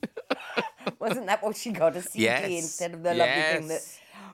Wasn't 0.99 1.25
that 1.27 1.41
what 1.43 1.55
she 1.57 1.71
got? 1.71 1.95
A 1.95 2.01
CD 2.01 2.25
Yes. 2.25 2.49
instead 2.49 2.93
of 2.93 3.03
the 3.03 3.13
lovely 3.13 3.41
thing 3.41 3.67
that. 3.69 3.81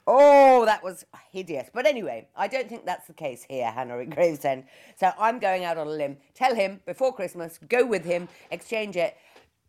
Oh, 0.07 0.65
that 0.65 0.83
was 0.83 1.05
hideous. 1.31 1.69
But 1.71 1.85
anyway, 1.85 2.27
I 2.35 2.47
don't 2.47 2.67
think 2.67 2.85
that's 2.85 3.07
the 3.07 3.13
case 3.13 3.45
here, 3.47 3.69
Hannah 3.69 3.97
in 3.99 4.09
Gravesend. 4.17 4.63
So 4.99 5.11
I'm 5.19 5.37
going 5.39 5.63
out 5.63 5.77
on 5.77 5.87
a 5.87 5.91
limb. 5.91 6.17
Tell 6.33 6.55
him 6.55 6.79
before 6.85 7.13
Christmas, 7.13 7.59
go 7.69 7.85
with 7.85 8.03
him, 8.03 8.27
exchange 8.49 8.95
it, 8.97 9.15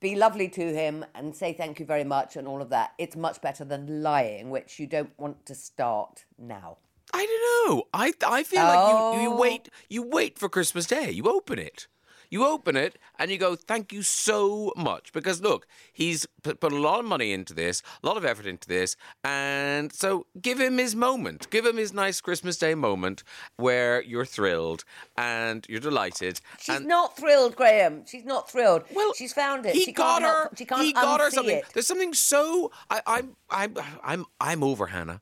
be 0.00 0.16
lovely 0.16 0.48
to 0.48 0.72
him, 0.72 1.04
and 1.14 1.34
say 1.36 1.52
thank 1.52 1.78
you 1.78 1.86
very 1.86 2.02
much 2.04 2.36
and 2.36 2.48
all 2.48 2.62
of 2.62 2.70
that. 2.70 2.92
It's 2.98 3.14
much 3.14 3.40
better 3.42 3.64
than 3.64 4.02
lying, 4.02 4.48
which 4.50 4.78
you 4.80 4.86
don't 4.86 5.12
want 5.18 5.44
to 5.46 5.54
start 5.54 6.24
now. 6.38 6.78
I 7.12 7.26
don't 7.26 7.76
know. 7.76 7.84
I 7.92 8.12
I 8.26 8.42
feel 8.42 8.62
like 8.62 9.14
you, 9.16 9.22
you 9.22 9.30
Oh. 9.34 9.36
wait 9.38 9.68
you 9.90 10.02
wait 10.02 10.38
for 10.38 10.48
Christmas 10.48 10.86
Day. 10.86 11.10
You 11.10 11.24
open 11.24 11.58
it. 11.58 11.86
You 12.32 12.46
open 12.46 12.76
it 12.76 12.98
and 13.18 13.30
you 13.30 13.36
go, 13.36 13.54
thank 13.54 13.92
you 13.92 14.00
so 14.00 14.72
much. 14.74 15.12
Because 15.12 15.42
look, 15.42 15.66
he's 15.92 16.26
put, 16.42 16.60
put 16.60 16.72
a 16.72 16.78
lot 16.78 16.98
of 16.98 17.04
money 17.04 17.30
into 17.30 17.52
this, 17.52 17.82
a 18.02 18.06
lot 18.06 18.16
of 18.16 18.24
effort 18.24 18.46
into 18.46 18.66
this. 18.66 18.96
And 19.22 19.92
so 19.92 20.24
give 20.40 20.58
him 20.58 20.78
his 20.78 20.96
moment. 20.96 21.50
Give 21.50 21.66
him 21.66 21.76
his 21.76 21.92
nice 21.92 22.22
Christmas 22.22 22.56
Day 22.56 22.74
moment 22.74 23.22
where 23.58 24.00
you're 24.02 24.24
thrilled 24.24 24.82
and 25.14 25.66
you're 25.68 25.78
delighted. 25.78 26.40
She's 26.58 26.76
and 26.76 26.86
not 26.86 27.18
thrilled, 27.18 27.54
Graham. 27.54 28.06
She's 28.06 28.24
not 28.24 28.50
thrilled. 28.50 28.84
well, 28.94 29.12
she's 29.12 29.34
found 29.34 29.66
it. 29.66 29.74
He 29.74 29.84
she 29.84 29.92
got 29.92 30.22
her. 30.22 30.28
help- 30.28 30.56
she 30.56 30.64
can't 30.64 30.80
he 30.80 30.94
got 30.94 31.20
her 31.20 31.30
something. 31.30 31.58
it. 31.58 31.66
There's 31.74 31.86
something 31.86 32.14
so. 32.14 32.72
I, 32.88 33.02
I'm. 33.06 33.36
I'm. 33.50 33.76
I'm. 34.02 34.24
I'm 34.40 34.64
over 34.64 34.86
Hannah. 34.86 35.20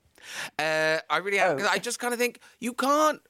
Uh, 0.56 0.98
I 1.10 1.16
really 1.16 1.40
am. 1.40 1.58
Oh. 1.60 1.68
I 1.68 1.80
just 1.80 1.98
kind 1.98 2.14
of 2.14 2.20
think 2.20 2.38
you 2.60 2.72
can't 2.72 3.20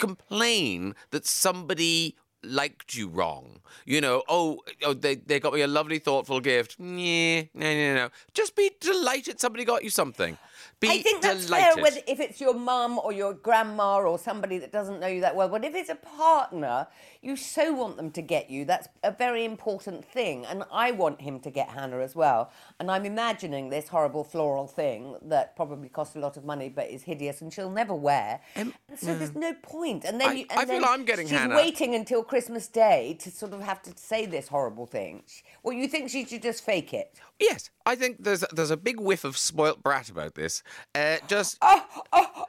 complain 0.00 0.96
that 1.10 1.26
somebody 1.26 2.16
liked 2.42 2.94
you 2.94 3.08
wrong. 3.08 3.60
You 3.84 4.00
know, 4.00 4.22
oh, 4.28 4.60
oh 4.84 4.94
they, 4.94 5.16
they 5.16 5.40
got 5.40 5.52
me 5.52 5.62
a 5.62 5.66
lovely, 5.66 5.98
thoughtful 5.98 6.40
gift. 6.40 6.76
Yeah, 6.78 7.42
no, 7.54 7.74
no, 7.74 7.94
no. 7.94 8.08
Just 8.34 8.56
be 8.56 8.70
delighted 8.80 9.40
somebody 9.40 9.64
got 9.64 9.84
you 9.84 9.90
something. 9.90 10.38
Be 10.80 10.88
I 10.88 11.02
think 11.02 11.22
that's 11.22 11.46
delighted. 11.46 11.74
fair 11.74 11.82
whether, 11.82 12.00
if 12.06 12.20
it's 12.20 12.40
your 12.40 12.54
mum 12.54 13.00
or 13.02 13.12
your 13.12 13.34
grandma 13.34 13.98
or 13.98 14.18
somebody 14.18 14.58
that 14.58 14.70
doesn't 14.70 15.00
know 15.00 15.08
you 15.08 15.20
that 15.22 15.34
well. 15.34 15.48
But 15.48 15.64
if 15.64 15.74
it's 15.74 15.90
a 15.90 15.96
partner, 15.96 16.86
you 17.22 17.36
so 17.36 17.72
want 17.72 17.96
them 17.96 18.10
to 18.12 18.22
get 18.22 18.48
you. 18.50 18.64
That's 18.64 18.88
a 19.02 19.10
very 19.10 19.44
important 19.44 20.04
thing. 20.04 20.46
And 20.46 20.64
I 20.72 20.90
want 20.92 21.20
him 21.20 21.40
to 21.40 21.50
get 21.50 21.68
Hannah 21.70 22.00
as 22.00 22.14
well. 22.14 22.50
And 22.78 22.90
I'm 22.90 23.04
imagining 23.04 23.70
this 23.70 23.88
horrible 23.88 24.24
floral 24.24 24.66
thing 24.66 25.16
that 25.22 25.56
probably 25.56 25.88
costs 25.88 26.14
a 26.16 26.20
lot 26.20 26.36
of 26.36 26.44
money 26.44 26.68
but 26.68 26.88
is 26.88 27.02
hideous 27.02 27.40
and 27.40 27.52
she'll 27.52 27.70
never 27.70 27.94
wear. 27.94 28.40
and 28.54 28.72
so 28.96 29.14
there's 29.14 29.34
no 29.34 29.52
point. 29.62 30.04
And 30.04 30.20
then 30.20 30.28
I- 30.28 30.32
you, 30.32 30.46
and 30.50 30.60
I 30.60 30.64
feel 30.64 30.84
I'm 30.84 31.04
getting 31.04 31.26
she's 31.26 31.38
Hannah. 31.38 31.56
waiting 31.56 31.94
until 31.94 32.22
Christmas 32.22 32.68
Day 32.68 33.16
to 33.20 33.30
sort 33.30 33.52
of 33.52 33.60
have 33.62 33.82
to 33.82 33.92
say 33.96 34.26
this 34.26 34.48
horrible 34.48 34.86
thing. 34.86 35.22
Well, 35.62 35.74
you 35.74 35.88
think 35.88 36.10
she 36.10 36.24
should 36.24 36.42
just 36.42 36.64
fake 36.64 36.94
it? 36.94 37.18
Yes, 37.40 37.70
I 37.86 37.94
think 37.94 38.22
there's 38.22 38.44
there's 38.52 38.70
a 38.70 38.76
big 38.76 38.98
whiff 39.00 39.24
of 39.24 39.36
spoilt 39.36 39.82
brat 39.82 40.08
about 40.08 40.34
this. 40.34 40.62
Uh, 40.94 41.16
just 41.28 41.56
ah, 41.62 41.86
ah, 42.12 42.46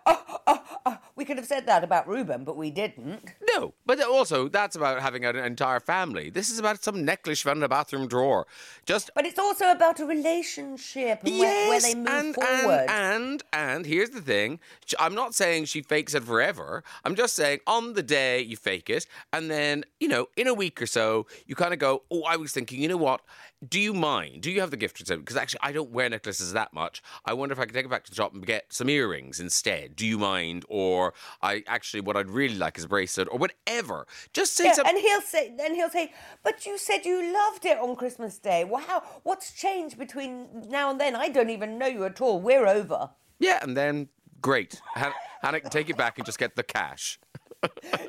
ah, 0.86 1.00
We 1.20 1.26
could 1.26 1.36
have 1.36 1.48
said 1.48 1.66
that 1.66 1.84
about 1.84 2.08
Ruben, 2.08 2.46
but 2.46 2.56
we 2.56 2.72
didn't. 2.72 3.34
no, 3.54 3.74
but 3.86 4.02
also 4.02 4.48
that's 4.48 4.78
about 4.78 5.02
having 5.02 5.26
an 5.26 5.36
entire 5.36 5.82
family. 5.82 6.30
This 6.30 6.50
is 6.50 6.60
about 6.60 6.82
some 6.82 7.04
necklace 7.04 7.42
found 7.42 7.58
in 7.58 7.64
a 7.64 7.68
bathroom 7.68 8.08
drawer. 8.08 8.48
Just 8.86 9.12
But 9.14 9.26
it's 9.26 9.38
also 9.38 9.70
about 9.70 10.00
a 10.00 10.06
relationship 10.06 11.20
and 11.26 11.38
where, 11.38 11.70
where 11.70 11.82
they 11.82 11.94
move 11.94 12.08
and, 12.08 12.36
forward. 12.36 12.86
And, 12.88 13.44
and 13.52 13.70
and 13.80 13.86
here's 13.86 14.12
the 14.12 14.22
thing: 14.22 14.62
I'm 14.98 15.14
not 15.14 15.36
saying 15.36 15.66
she 15.66 15.82
fakes 15.82 16.14
it 16.14 16.24
forever. 16.24 16.86
I'm 17.04 17.16
just 17.16 17.36
saying 17.36 17.60
on 17.68 17.96
the 17.96 18.04
day 18.04 18.40
you 18.40 18.56
fake 18.56 18.90
it, 18.90 19.06
and 19.34 19.52
then 19.52 19.84
you 20.00 20.08
know 20.08 20.28
in 20.38 20.48
a 20.48 20.54
week 20.54 20.82
or 20.82 20.86
so 20.86 21.28
you 21.46 21.54
kind 21.54 21.74
of 21.74 21.80
go, 21.80 22.04
oh, 22.10 22.24
I 22.24 22.38
was 22.38 22.54
thinking, 22.54 22.82
you 22.82 22.88
know 22.88 22.96
what? 22.96 23.20
Do 23.68 23.78
you 23.80 23.94
mind? 23.94 24.42
Do 24.42 24.50
you 24.52 24.62
have 24.62 24.72
the 24.72 24.78
gift 24.78 24.98
certificate? 25.00 25.26
Because 25.26 25.36
actually, 25.36 25.60
I 25.64 25.74
don't 25.74 25.92
wear 25.92 26.10
necklaces 26.10 26.54
that 26.54 26.72
much. 26.74 27.02
I 27.26 27.34
wonder 27.34 27.52
if 27.52 27.60
I 27.60 27.66
could 27.66 27.74
take 27.74 27.86
it 27.86 27.90
back 27.90 28.06
to 28.06 28.10
the 28.12 28.16
shop 28.16 28.34
and 28.34 28.46
get 28.46 28.72
some 28.72 28.88
earrings 28.90 29.42
instead. 29.42 29.98
Do 29.98 30.06
you 30.08 30.18
mind? 30.18 30.64
Or 30.70 31.14
I 31.42 31.64
actually, 31.68 32.00
what 32.02 32.16
I'd 32.16 32.30
really 32.30 32.56
like 32.56 32.78
is 32.78 32.86
a 32.86 32.88
bracelet 32.88 33.28
or 33.30 33.38
whatever. 33.38 34.08
Just 34.32 34.56
say 34.56 34.66
Yeah, 34.66 34.74
something. 34.74 34.96
and 34.96 35.04
he'll 35.04 35.22
say, 35.22 35.54
then 35.58 35.76
he'll 35.76 35.90
say, 35.90 36.14
"But 36.42 36.66
you 36.66 36.78
said 36.78 37.06
you 37.06 37.34
loved 37.34 37.66
it 37.66 37.78
on 37.78 37.98
Christmas 37.98 38.38
Day. 38.40 38.64
Wow, 38.64 39.04
what's 39.24 39.52
changed 39.52 39.98
between 40.00 40.48
now 40.70 40.90
and 40.90 41.00
then? 41.00 41.16
I 41.16 41.28
don't 41.28 41.50
even 41.50 41.78
know 41.78 41.88
you 41.88 42.06
at 42.06 42.22
all. 42.22 42.40
We're 42.40 42.66
over." 42.66 43.10
Yeah, 43.40 43.60
and 43.62 43.76
then 43.76 44.08
great. 44.42 44.82
Han- 44.96 45.12
Hannah 45.42 45.60
can 45.60 45.70
take 45.70 45.90
it 45.90 45.98
back 45.98 46.18
and 46.18 46.26
just 46.26 46.40
get 46.40 46.56
the 46.56 46.64
cash. 46.64 47.20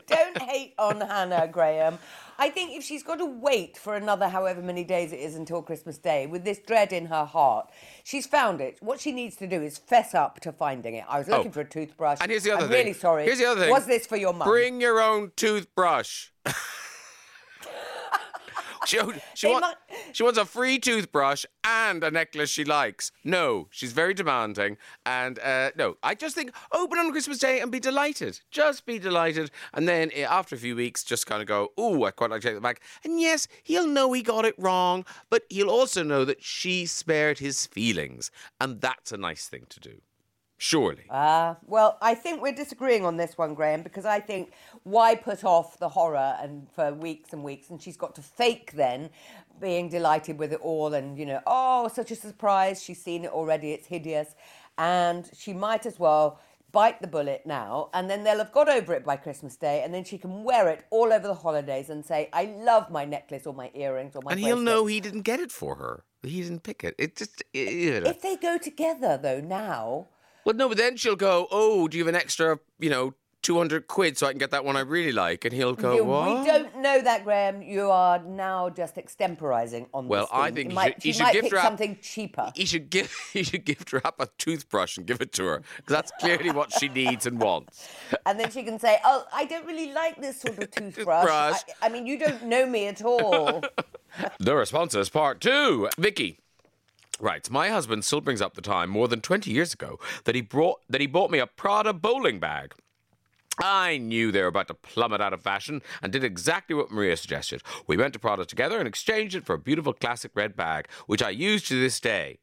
Don't 0.07 0.39
hate 0.43 0.75
on 0.79 1.01
Hannah, 1.01 1.49
Graham. 1.51 1.99
I 2.39 2.49
think 2.51 2.77
if 2.77 2.83
she's 2.83 3.03
got 3.03 3.17
to 3.17 3.27
wait 3.27 3.77
for 3.77 3.97
another 3.97 4.29
however 4.29 4.63
many 4.63 4.83
days 4.83 5.13
it 5.13 5.19
is 5.21 5.35
until 5.35 5.61
Christmas 5.61 5.99
Day, 5.99 6.27
with 6.27 6.45
this 6.45 6.59
dread 6.59 6.93
in 6.93 7.07
her 7.07 7.25
heart, 7.25 7.69
she's 8.03 8.27
found 8.27 8.61
it. 8.61 8.79
What 8.81 9.01
she 9.01 9.13
needs 9.13 9.37
to 9.37 9.47
do 9.47 9.61
is 9.63 9.77
fess 9.77 10.15
up 10.15 10.41
to 10.41 10.53
finding 10.53 10.95
it. 10.95 11.05
I 11.09 11.19
was 11.19 11.29
oh. 11.29 11.37
looking 11.37 11.51
Oh. 11.51 11.55
for 11.55 11.61
a 11.61 11.65
toothbrush. 11.69 12.19
And 12.21 12.31
here's 12.31 12.45
the 12.45 12.53
other 12.53 12.65
I'm 12.65 12.71
thing. 12.71 12.79
really 12.87 12.93
sorry. 12.95 13.25
Here's 13.25 13.39
the 13.39 13.45
other 13.47 13.61
thing. 13.63 13.71
Was 13.71 13.87
this 13.87 14.07
for 14.07 14.17
your 14.17 14.33
mum? 14.33 14.49
Bring 14.49 14.81
your 14.81 15.01
own 15.01 15.33
toothbrush. 15.37 16.29
she, 18.87 18.99
she, 19.35 19.47
want- 19.47 19.77
she 20.13 20.23
wants 20.23 20.39
a 20.39 20.45
free 20.45 20.79
toothbrush 20.79 21.45
and 21.65 22.03
a 22.03 22.11
necklace 22.11 22.51
she 22.51 22.65
likes. 22.65 23.13
No, 23.25 23.69
she's 23.71 23.93
very 23.93 24.15
demanding. 24.15 24.77
And 25.05 25.39
uh, 25.39 25.71
no, 25.77 25.97
I 26.03 26.15
just 26.15 26.35
think 26.35 26.53
open 26.73 26.99
on 26.99 27.11
Christmas 27.13 27.39
Day 27.39 27.61
and 27.61 27.71
be 27.71 27.81
delighted. 27.81 28.41
Just 28.51 28.87
be 28.87 28.99
delighted. 28.99 29.51
And 29.75 29.87
then 29.89 30.11
eh, 30.15 30.27
after 30.29 30.55
a 30.55 30.59
few 30.59 30.77
weeks, 30.77 31.05
just 31.05 31.27
kind 31.27 31.43
of 31.43 31.49
go, 31.49 31.73
oh, 31.77 32.05
I 32.05 32.11
quite 32.11 32.31
like 32.31 32.41
to 32.43 32.49
take 32.49 32.57
it 32.57 32.63
back. 32.63 32.81
And 33.05 33.21
yes, 33.21 33.49
he'll 33.63 33.87
know 33.87 34.13
he 34.13 34.23
got 34.23 34.45
it 34.45 34.55
wrong, 34.59 35.05
but 35.29 35.43
he'll 35.51 35.71
also 35.71 36.03
know 36.03 36.25
that 36.25 36.43
she 36.43 36.87
spared 36.87 37.39
his 37.39 37.67
feelings. 37.67 38.31
And 38.61 38.81
that's 38.81 39.13
a 39.13 39.17
nice 39.17 39.47
thing 39.47 39.67
to 39.69 39.81
do. 39.81 40.01
Surely. 40.63 41.05
Uh, 41.09 41.55
well, 41.67 41.97
I 42.03 42.15
think 42.15 42.43
we're 42.43 42.53
disagreeing 42.53 43.03
on 43.07 43.17
this 43.17 43.39
one, 43.39 43.55
Graham, 43.55 43.83
because 43.83 44.05
I 44.05 44.21
think 44.21 44.53
why 44.83 45.15
put 45.15 45.43
off 45.43 45.79
the 45.79 45.89
horror 45.89 46.37
and 46.39 46.71
for 46.77 46.93
weeks 46.93 47.33
and 47.33 47.43
weeks, 47.43 47.71
and 47.71 47.81
she's 47.81 47.97
got 47.97 48.15
to 48.17 48.21
fake 48.23 48.73
then 48.73 49.09
being 49.59 49.89
delighted 49.89 50.39
with 50.39 50.53
it 50.53 50.61
all, 50.61 50.93
and 50.93 51.19
you 51.19 51.25
know, 51.25 51.41
oh, 51.47 51.89
such 51.89 52.11
a 52.11 52.15
surprise. 52.15 52.83
She's 52.83 53.03
seen 53.03 53.25
it 53.25 53.31
already. 53.31 53.73
It's 53.73 53.87
hideous, 53.87 54.35
and 54.77 55.31
she 55.35 55.55
might 55.55 55.87
as 55.87 55.99
well 55.99 56.39
bite 56.73 57.01
the 57.01 57.09
bullet 57.09 57.47
now, 57.47 57.89
and 57.95 58.11
then 58.11 58.23
they'll 58.23 58.37
have 58.37 58.53
got 58.53 58.69
over 58.69 58.93
it 58.93 59.03
by 59.03 59.17
Christmas 59.17 59.57
Day, 59.57 59.83
and 59.83 59.95
then 59.95 60.05
she 60.05 60.19
can 60.19 60.45
wear 60.45 60.69
it 60.69 60.85
all 60.91 61.11
over 61.11 61.27
the 61.27 61.35
holidays 61.35 61.89
and 61.89 62.05
say, 62.05 62.29
"I 62.35 62.45
love 62.45 62.91
my 62.91 63.07
necklace 63.07 63.47
or 63.47 63.55
my 63.55 63.71
earrings 63.73 64.15
or 64.15 64.21
my." 64.23 64.33
and 64.33 64.41
he'll 64.41 64.59
know 64.59 64.85
he 64.85 65.01
didn't 65.01 65.23
get 65.23 65.41
it 65.41 65.51
for 65.51 65.77
her. 65.77 66.05
He 66.23 66.43
didn't 66.43 66.65
pick 66.65 66.85
it. 66.85 66.95
It 66.99 67.17
just. 67.17 67.43
It, 67.55 68.07
If 68.07 68.21
they 68.21 68.37
go 68.37 68.59
together 68.59 69.17
though 69.17 69.41
now. 69.41 70.09
Well, 70.51 70.57
no, 70.57 70.69
but 70.69 70.79
then 70.79 70.97
she'll 70.97 71.17
go, 71.17 71.47
"Oh, 71.51 71.89
do 71.89 71.97
you 71.99 72.05
have 72.05 72.15
an 72.15 72.21
extra, 72.21 72.59
you 72.79 72.91
know, 72.91 73.15
two 73.43 73.57
hundred 73.57 73.87
quid 73.87 74.19
so 74.19 74.27
I 74.27 74.33
can 74.33 74.39
get 74.39 74.51
that 74.51 74.65
one 74.65 74.77
I 74.77 74.81
really 74.81 75.13
like?" 75.13 75.45
And 75.45 75.55
he'll 75.55 75.75
go, 75.75 75.95
You- 75.95 76.05
"What?" 76.05 76.41
We 76.41 76.47
don't 76.47 76.77
know 76.79 77.01
that, 77.01 77.25
Graham. 77.25 77.63
You 77.63 77.91
are 77.91 78.19
now 78.23 78.69
just 78.69 78.97
extemporizing 78.97 79.87
on 79.95 80.09
Well, 80.09 80.25
this 80.25 80.31
Well, 80.33 80.43
I 80.43 80.51
think 80.51 80.71
you 80.71 80.75
might, 80.75 80.95
should- 80.95 81.03
she 81.03 81.13
should 81.13 81.23
might 81.23 81.33
gift 81.35 81.51
something 81.57 81.99
cheaper. 82.03 82.53
He 82.55 82.65
should 82.67 82.91
give 82.91 83.15
he 83.33 83.43
should 83.43 83.65
gift 83.65 83.91
her 83.93 84.07
up 84.07 84.21
a 84.21 84.29
toothbrush 84.39 84.97
and 84.99 85.07
give 85.07 85.21
it 85.21 85.33
to 85.35 85.45
her 85.45 85.63
because 85.77 85.93
that's 85.95 86.13
clearly 86.21 86.51
what 86.51 86.73
she 86.73 86.89
needs 86.89 87.27
and 87.27 87.41
wants. 87.41 87.89
And 88.27 88.39
then 88.39 88.51
she 88.51 88.63
can 88.63 88.79
say, 88.79 88.99
Oh, 89.05 89.25
I 89.33 89.45
don't 89.45 89.67
really 89.67 89.93
like 89.93 90.21
this 90.21 90.41
sort 90.41 90.59
of 90.59 90.71
toothbrush. 90.71 90.95
Toothbrush. 90.97 91.61
I, 91.83 91.87
I 91.87 91.89
mean, 91.89 92.07
you 92.07 92.19
don't 92.19 92.45
know 92.45 92.67
me 92.67 92.87
at 92.89 93.03
all. 93.03 93.63
The 94.39 94.55
responses, 94.57 95.09
part 95.09 95.41
two. 95.41 95.89
Vicky. 95.99 96.39
Right, 97.21 97.49
my 97.51 97.69
husband 97.69 98.05
still 98.05 98.23
brings 98.23 98.41
up 98.41 98.55
the 98.55 98.63
time 98.63 98.89
more 98.89 99.07
than 99.07 99.21
20 99.21 99.51
years 99.51 99.75
ago 99.75 99.99
that 100.25 100.35
he 100.35 100.41
brought 100.41 100.81
that 100.89 101.03
he 101.03 101.07
bought 101.07 101.31
me 101.31 101.39
a 101.39 101.47
Prada 101.47 101.93
bowling 101.93 102.41
bag. 102.41 102.75
I 103.63 103.99
knew 103.99 104.33
they 104.33 104.41
were 104.41 104.49
about 104.49 104.69
to 104.69 104.75
plummet 104.75 105.21
out 105.21 105.35
of 105.35 105.43
fashion 105.43 105.83
and 106.03 106.11
did 106.11 106.25
exactly 106.25 106.75
what 106.75 106.91
Maria 106.91 107.15
suggested. 107.19 107.63
We 107.87 107.99
went 107.99 108.15
to 108.15 108.19
Prada 108.19 108.47
together 108.47 108.79
and 108.79 108.89
exchanged 108.89 109.35
it 109.35 109.45
for 109.45 109.53
a 109.53 109.59
beautiful 109.59 109.93
classic 109.93 110.31
red 110.35 110.57
bag, 110.57 110.89
which 111.07 111.23
I 111.23 111.29
use 111.29 111.63
to 111.65 111.79
this 111.79 112.01
day. 112.01 112.39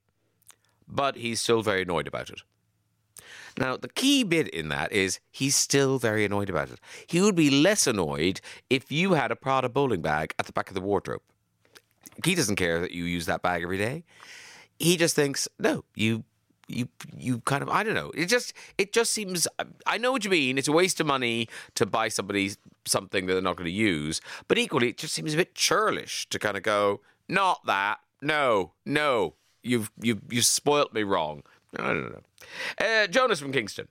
But 0.87 1.15
he's 1.15 1.41
still 1.41 1.63
very 1.63 1.81
annoyed 1.81 2.07
about 2.07 2.29
it. 2.29 2.41
Now, 3.57 3.77
the 3.77 3.89
key 3.89 4.23
bit 4.23 4.47
in 4.49 4.69
that 4.69 4.91
is 4.91 5.19
he's 5.31 5.55
still 5.55 5.97
very 5.97 6.23
annoyed 6.23 6.51
about 6.51 6.69
it. 6.69 6.79
He 7.07 7.19
would 7.19 7.35
be 7.35 7.49
less 7.49 7.87
annoyed 7.87 8.41
if 8.69 8.91
you 8.91 9.13
had 9.13 9.31
a 9.31 9.35
Prada 9.35 9.69
bowling 9.69 10.03
bag 10.03 10.35
at 10.37 10.45
the 10.45 10.53
back 10.53 10.69
of 10.69 10.75
the 10.75 10.81
wardrobe. 10.81 11.21
He 12.23 12.35
doesn't 12.35 12.57
care 12.57 12.79
that 12.79 12.91
you 12.91 13.05
use 13.05 13.25
that 13.25 13.41
bag 13.41 13.63
every 13.63 13.79
day. 13.79 14.03
He 14.79 14.97
just 14.97 15.15
thinks, 15.15 15.47
no, 15.59 15.83
you 15.95 16.23
you 16.67 16.89
you 17.17 17.39
kind 17.41 17.63
of 17.63 17.69
I 17.69 17.83
don't 17.83 17.93
know. 17.93 18.11
It 18.15 18.25
just 18.25 18.53
it 18.77 18.93
just 18.93 19.11
seems 19.11 19.47
I 19.85 19.97
know 19.97 20.11
what 20.11 20.23
you 20.23 20.29
mean. 20.29 20.57
It's 20.57 20.67
a 20.67 20.73
waste 20.73 20.99
of 20.99 21.07
money 21.07 21.47
to 21.75 21.85
buy 21.85 22.09
somebody 22.09 22.51
something 22.85 23.25
that 23.25 23.33
they're 23.33 23.41
not 23.41 23.55
going 23.55 23.65
to 23.65 23.71
use, 23.71 24.21
but 24.47 24.57
equally 24.57 24.89
it 24.89 24.97
just 24.97 25.13
seems 25.13 25.33
a 25.33 25.37
bit 25.37 25.55
churlish 25.55 26.27
to 26.29 26.39
kind 26.39 26.57
of 26.57 26.63
go, 26.63 27.01
not 27.27 27.65
that. 27.65 27.99
No, 28.21 28.73
no. 28.85 29.35
You've 29.63 29.91
you've 30.01 30.21
you 30.29 30.41
spoilt 30.41 30.93
me 30.93 31.03
wrong. 31.03 31.43
I 31.77 31.87
don't 31.87 32.11
know. 32.11 32.21
Uh, 32.79 33.07
Jonas 33.07 33.39
from 33.39 33.51
Kingston. 33.51 33.87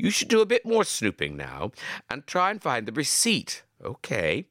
You 0.00 0.10
should 0.10 0.28
do 0.28 0.40
a 0.40 0.46
bit 0.46 0.64
more 0.64 0.84
snooping 0.84 1.36
now 1.36 1.72
and 2.08 2.26
try 2.26 2.50
and 2.50 2.62
find 2.62 2.86
the 2.86 2.92
receipt. 2.92 3.62
Okay. 3.84 4.46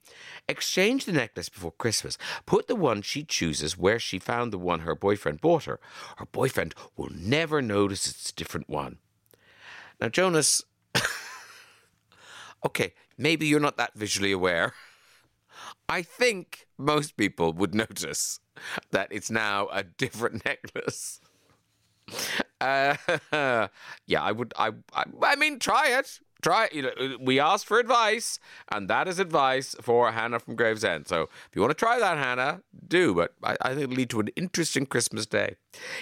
Exchange 0.47 1.05
the 1.05 1.11
necklace 1.11 1.49
before 1.49 1.71
Christmas. 1.71 2.17
Put 2.45 2.67
the 2.67 2.75
one 2.75 3.01
she 3.01 3.23
chooses 3.23 3.77
where 3.77 3.99
she 3.99 4.19
found 4.19 4.51
the 4.51 4.57
one 4.57 4.81
her 4.81 4.95
boyfriend 4.95 5.41
bought 5.41 5.65
her. 5.65 5.79
Her 6.17 6.25
boyfriend 6.25 6.73
will 6.95 7.09
never 7.11 7.61
notice 7.61 8.07
it's 8.07 8.29
a 8.31 8.35
different 8.35 8.69
one. 8.69 8.97
Now, 9.99 10.09
Jonas, 10.09 10.63
okay, 12.65 12.93
maybe 13.17 13.47
you're 13.47 13.59
not 13.59 13.77
that 13.77 13.93
visually 13.95 14.31
aware. 14.31 14.73
I 15.87 16.01
think 16.01 16.67
most 16.77 17.17
people 17.17 17.53
would 17.53 17.75
notice 17.85 18.39
that 18.91 19.09
it's 19.11 19.31
now 19.31 19.67
a 19.71 19.83
different 19.83 20.45
necklace. 20.45 21.21
Uh, 22.61 22.95
yeah, 24.05 24.21
I 24.21 24.31
would. 24.31 24.53
I, 24.57 24.71
I. 24.93 25.05
I 25.23 25.35
mean, 25.35 25.59
try 25.59 25.89
it. 25.97 26.19
Try. 26.41 26.69
You 26.71 26.83
know, 26.83 27.17
we 27.19 27.39
asked 27.39 27.65
for 27.65 27.79
advice, 27.79 28.39
and 28.71 28.89
that 28.89 29.07
is 29.07 29.19
advice 29.19 29.75
for 29.81 30.11
Hannah 30.11 30.39
from 30.39 30.55
Gravesend. 30.55 31.07
So, 31.07 31.23
if 31.23 31.49
you 31.53 31.61
want 31.61 31.71
to 31.71 31.75
try 31.75 31.99
that, 31.99 32.17
Hannah, 32.17 32.61
do. 32.87 33.13
But 33.13 33.33
I, 33.43 33.57
I 33.61 33.69
think 33.69 33.83
it'll 33.83 33.95
lead 33.95 34.09
to 34.11 34.19
an 34.21 34.29
interesting 34.35 34.85
Christmas 34.85 35.25
day. 35.25 35.55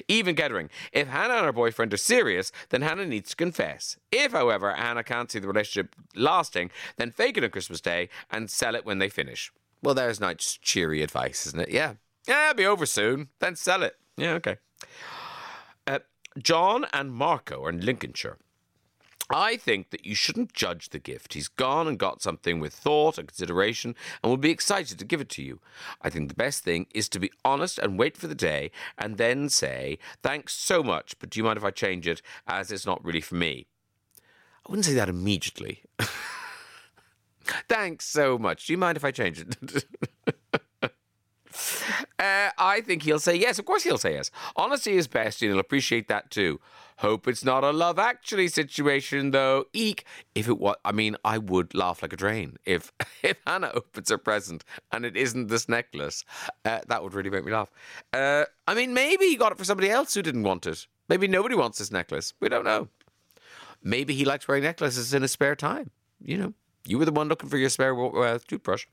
Even 0.07 0.35
Kettering. 0.35 0.69
If 0.91 1.07
Hannah 1.07 1.35
and 1.35 1.45
her 1.45 1.53
boyfriend 1.53 1.93
are 1.93 1.97
serious, 1.97 2.51
then 2.69 2.81
Hannah 2.81 3.05
needs 3.05 3.31
to 3.31 3.35
confess. 3.35 3.97
If, 4.11 4.31
however, 4.31 4.73
Hannah 4.73 5.03
can't 5.03 5.31
see 5.31 5.39
the 5.39 5.47
relationship 5.47 5.95
lasting, 6.15 6.71
then 6.97 7.11
fake 7.11 7.37
it 7.37 7.43
on 7.43 7.49
Christmas 7.49 7.81
Day 7.81 8.09
and 8.31 8.49
sell 8.49 8.75
it 8.75 8.85
when 8.85 8.99
they 8.99 9.09
finish. 9.09 9.51
Well, 9.83 9.95
there's 9.95 10.19
nice, 10.19 10.57
cheery 10.61 11.01
advice, 11.03 11.45
isn't 11.47 11.59
it? 11.59 11.69
Yeah. 11.69 11.93
Yeah, 12.27 12.49
it'll 12.49 12.57
be 12.57 12.65
over 12.65 12.85
soon. 12.85 13.29
Then 13.39 13.55
sell 13.55 13.83
it. 13.83 13.95
Yeah, 14.17 14.33
okay. 14.33 14.57
John 16.37 16.85
and 16.93 17.11
Marco 17.11 17.65
are 17.65 17.69
in 17.69 17.81
Lincolnshire. 17.81 18.37
I 19.29 19.57
think 19.57 19.89
that 19.89 20.05
you 20.05 20.15
shouldn't 20.15 20.53
judge 20.53 20.89
the 20.89 20.99
gift. 20.99 21.33
He's 21.33 21.49
gone 21.49 21.85
and 21.87 21.99
got 21.99 22.21
something 22.21 22.59
with 22.59 22.73
thought 22.73 23.17
and 23.17 23.27
consideration 23.27 23.93
and 24.23 24.29
will 24.29 24.37
be 24.37 24.51
excited 24.51 24.97
to 24.99 25.05
give 25.05 25.19
it 25.19 25.27
to 25.29 25.43
you. 25.43 25.59
I 26.01 26.09
think 26.09 26.29
the 26.29 26.35
best 26.35 26.63
thing 26.63 26.87
is 26.93 27.09
to 27.09 27.19
be 27.19 27.31
honest 27.43 27.77
and 27.77 27.99
wait 27.99 28.15
for 28.15 28.27
the 28.27 28.35
day 28.35 28.71
and 28.97 29.17
then 29.17 29.49
say, 29.49 29.99
Thanks 30.23 30.53
so 30.53 30.81
much, 30.81 31.19
but 31.19 31.29
do 31.29 31.39
you 31.39 31.43
mind 31.43 31.57
if 31.57 31.65
I 31.65 31.71
change 31.71 32.07
it 32.07 32.21
as 32.47 32.71
it's 32.71 32.85
not 32.85 33.03
really 33.03 33.19
for 33.19 33.35
me? 33.35 33.67
I 34.65 34.69
wouldn't 34.69 34.85
say 34.85 34.93
that 34.93 35.09
immediately. 35.09 35.83
Thanks 37.67 38.05
so 38.05 38.37
much. 38.37 38.67
Do 38.67 38.73
you 38.73 38.77
mind 38.77 38.95
if 38.97 39.03
I 39.03 39.11
change 39.11 39.39
it? 39.39 39.85
Uh, 42.19 42.49
I 42.57 42.81
think 42.81 43.03
he'll 43.03 43.19
say 43.19 43.35
yes. 43.35 43.59
Of 43.59 43.65
course, 43.65 43.83
he'll 43.83 43.97
say 43.97 44.13
yes. 44.13 44.31
Honesty 44.55 44.93
is 44.97 45.07
best, 45.07 45.41
and 45.41 45.51
he'll 45.51 45.59
appreciate 45.59 46.07
that 46.07 46.31
too. 46.31 46.59
Hope 46.97 47.27
it's 47.27 47.45
not 47.45 47.63
a 47.63 47.69
love 47.69 47.99
actually 47.99 48.47
situation, 48.47 49.29
though. 49.29 49.65
Eek. 49.71 50.03
If 50.33 50.47
it 50.47 50.57
was, 50.57 50.77
I 50.83 50.91
mean, 50.91 51.15
I 51.23 51.37
would 51.37 51.75
laugh 51.75 52.01
like 52.01 52.13
a 52.13 52.17
drain 52.17 52.57
if 52.65 52.91
if 53.23 53.37
Hannah 53.45 53.71
opens 53.73 54.09
her 54.09 54.17
present 54.17 54.63
and 54.91 55.05
it 55.05 55.15
isn't 55.15 55.47
this 55.47 55.69
necklace. 55.69 56.25
Uh, 56.65 56.79
that 56.87 57.03
would 57.03 57.13
really 57.13 57.29
make 57.29 57.45
me 57.45 57.51
laugh. 57.51 57.69
Uh, 58.11 58.45
I 58.67 58.73
mean, 58.73 58.95
maybe 58.95 59.25
he 59.25 59.35
got 59.35 59.51
it 59.51 59.59
for 59.59 59.65
somebody 59.65 59.91
else 59.91 60.15
who 60.15 60.23
didn't 60.23 60.43
want 60.43 60.65
it. 60.65 60.87
Maybe 61.09 61.27
nobody 61.27 61.55
wants 61.55 61.77
this 61.77 61.91
necklace. 61.91 62.33
We 62.39 62.49
don't 62.49 62.65
know. 62.65 62.89
Maybe 63.83 64.15
he 64.15 64.25
likes 64.25 64.47
wearing 64.47 64.63
necklaces 64.63 65.13
in 65.13 65.21
his 65.21 65.31
spare 65.31 65.55
time. 65.55 65.91
You 66.19 66.37
know, 66.37 66.53
you 66.87 66.97
were 66.97 67.05
the 67.05 67.11
one 67.11 67.27
looking 67.27 67.49
for 67.49 67.57
your 67.57 67.69
spare 67.69 67.97
uh, 67.97 68.39
toothbrush. 68.47 68.85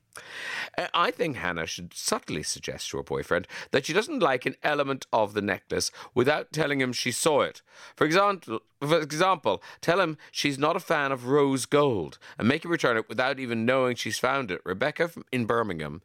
I 0.93 1.11
think 1.11 1.37
Hannah 1.37 1.65
should 1.65 1.93
subtly 1.93 2.43
suggest 2.43 2.89
to 2.89 2.97
her 2.97 3.03
boyfriend 3.03 3.47
that 3.71 3.85
she 3.85 3.93
doesn't 3.93 4.19
like 4.19 4.45
an 4.45 4.55
element 4.63 5.05
of 5.11 5.33
the 5.33 5.41
necklace 5.41 5.91
without 6.13 6.51
telling 6.51 6.81
him 6.81 6.93
she 6.93 7.11
saw 7.11 7.41
it. 7.41 7.61
For 7.95 8.05
example, 8.05 8.61
for 8.79 8.99
example, 8.99 9.61
tell 9.81 9.99
him 9.99 10.17
she's 10.31 10.57
not 10.57 10.75
a 10.75 10.79
fan 10.79 11.11
of 11.11 11.27
rose 11.27 11.65
gold 11.65 12.17
and 12.37 12.47
make 12.47 12.65
him 12.65 12.71
return 12.71 12.97
it 12.97 13.09
without 13.09 13.39
even 13.39 13.65
knowing 13.65 13.95
she's 13.95 14.19
found 14.19 14.51
it. 14.51 14.61
Rebecca 14.65 15.09
in 15.31 15.45
Birmingham 15.45 16.01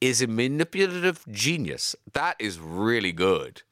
is 0.00 0.20
a 0.20 0.26
manipulative 0.26 1.24
genius. 1.30 1.96
That 2.12 2.36
is 2.38 2.58
really 2.58 3.12
good. 3.12 3.62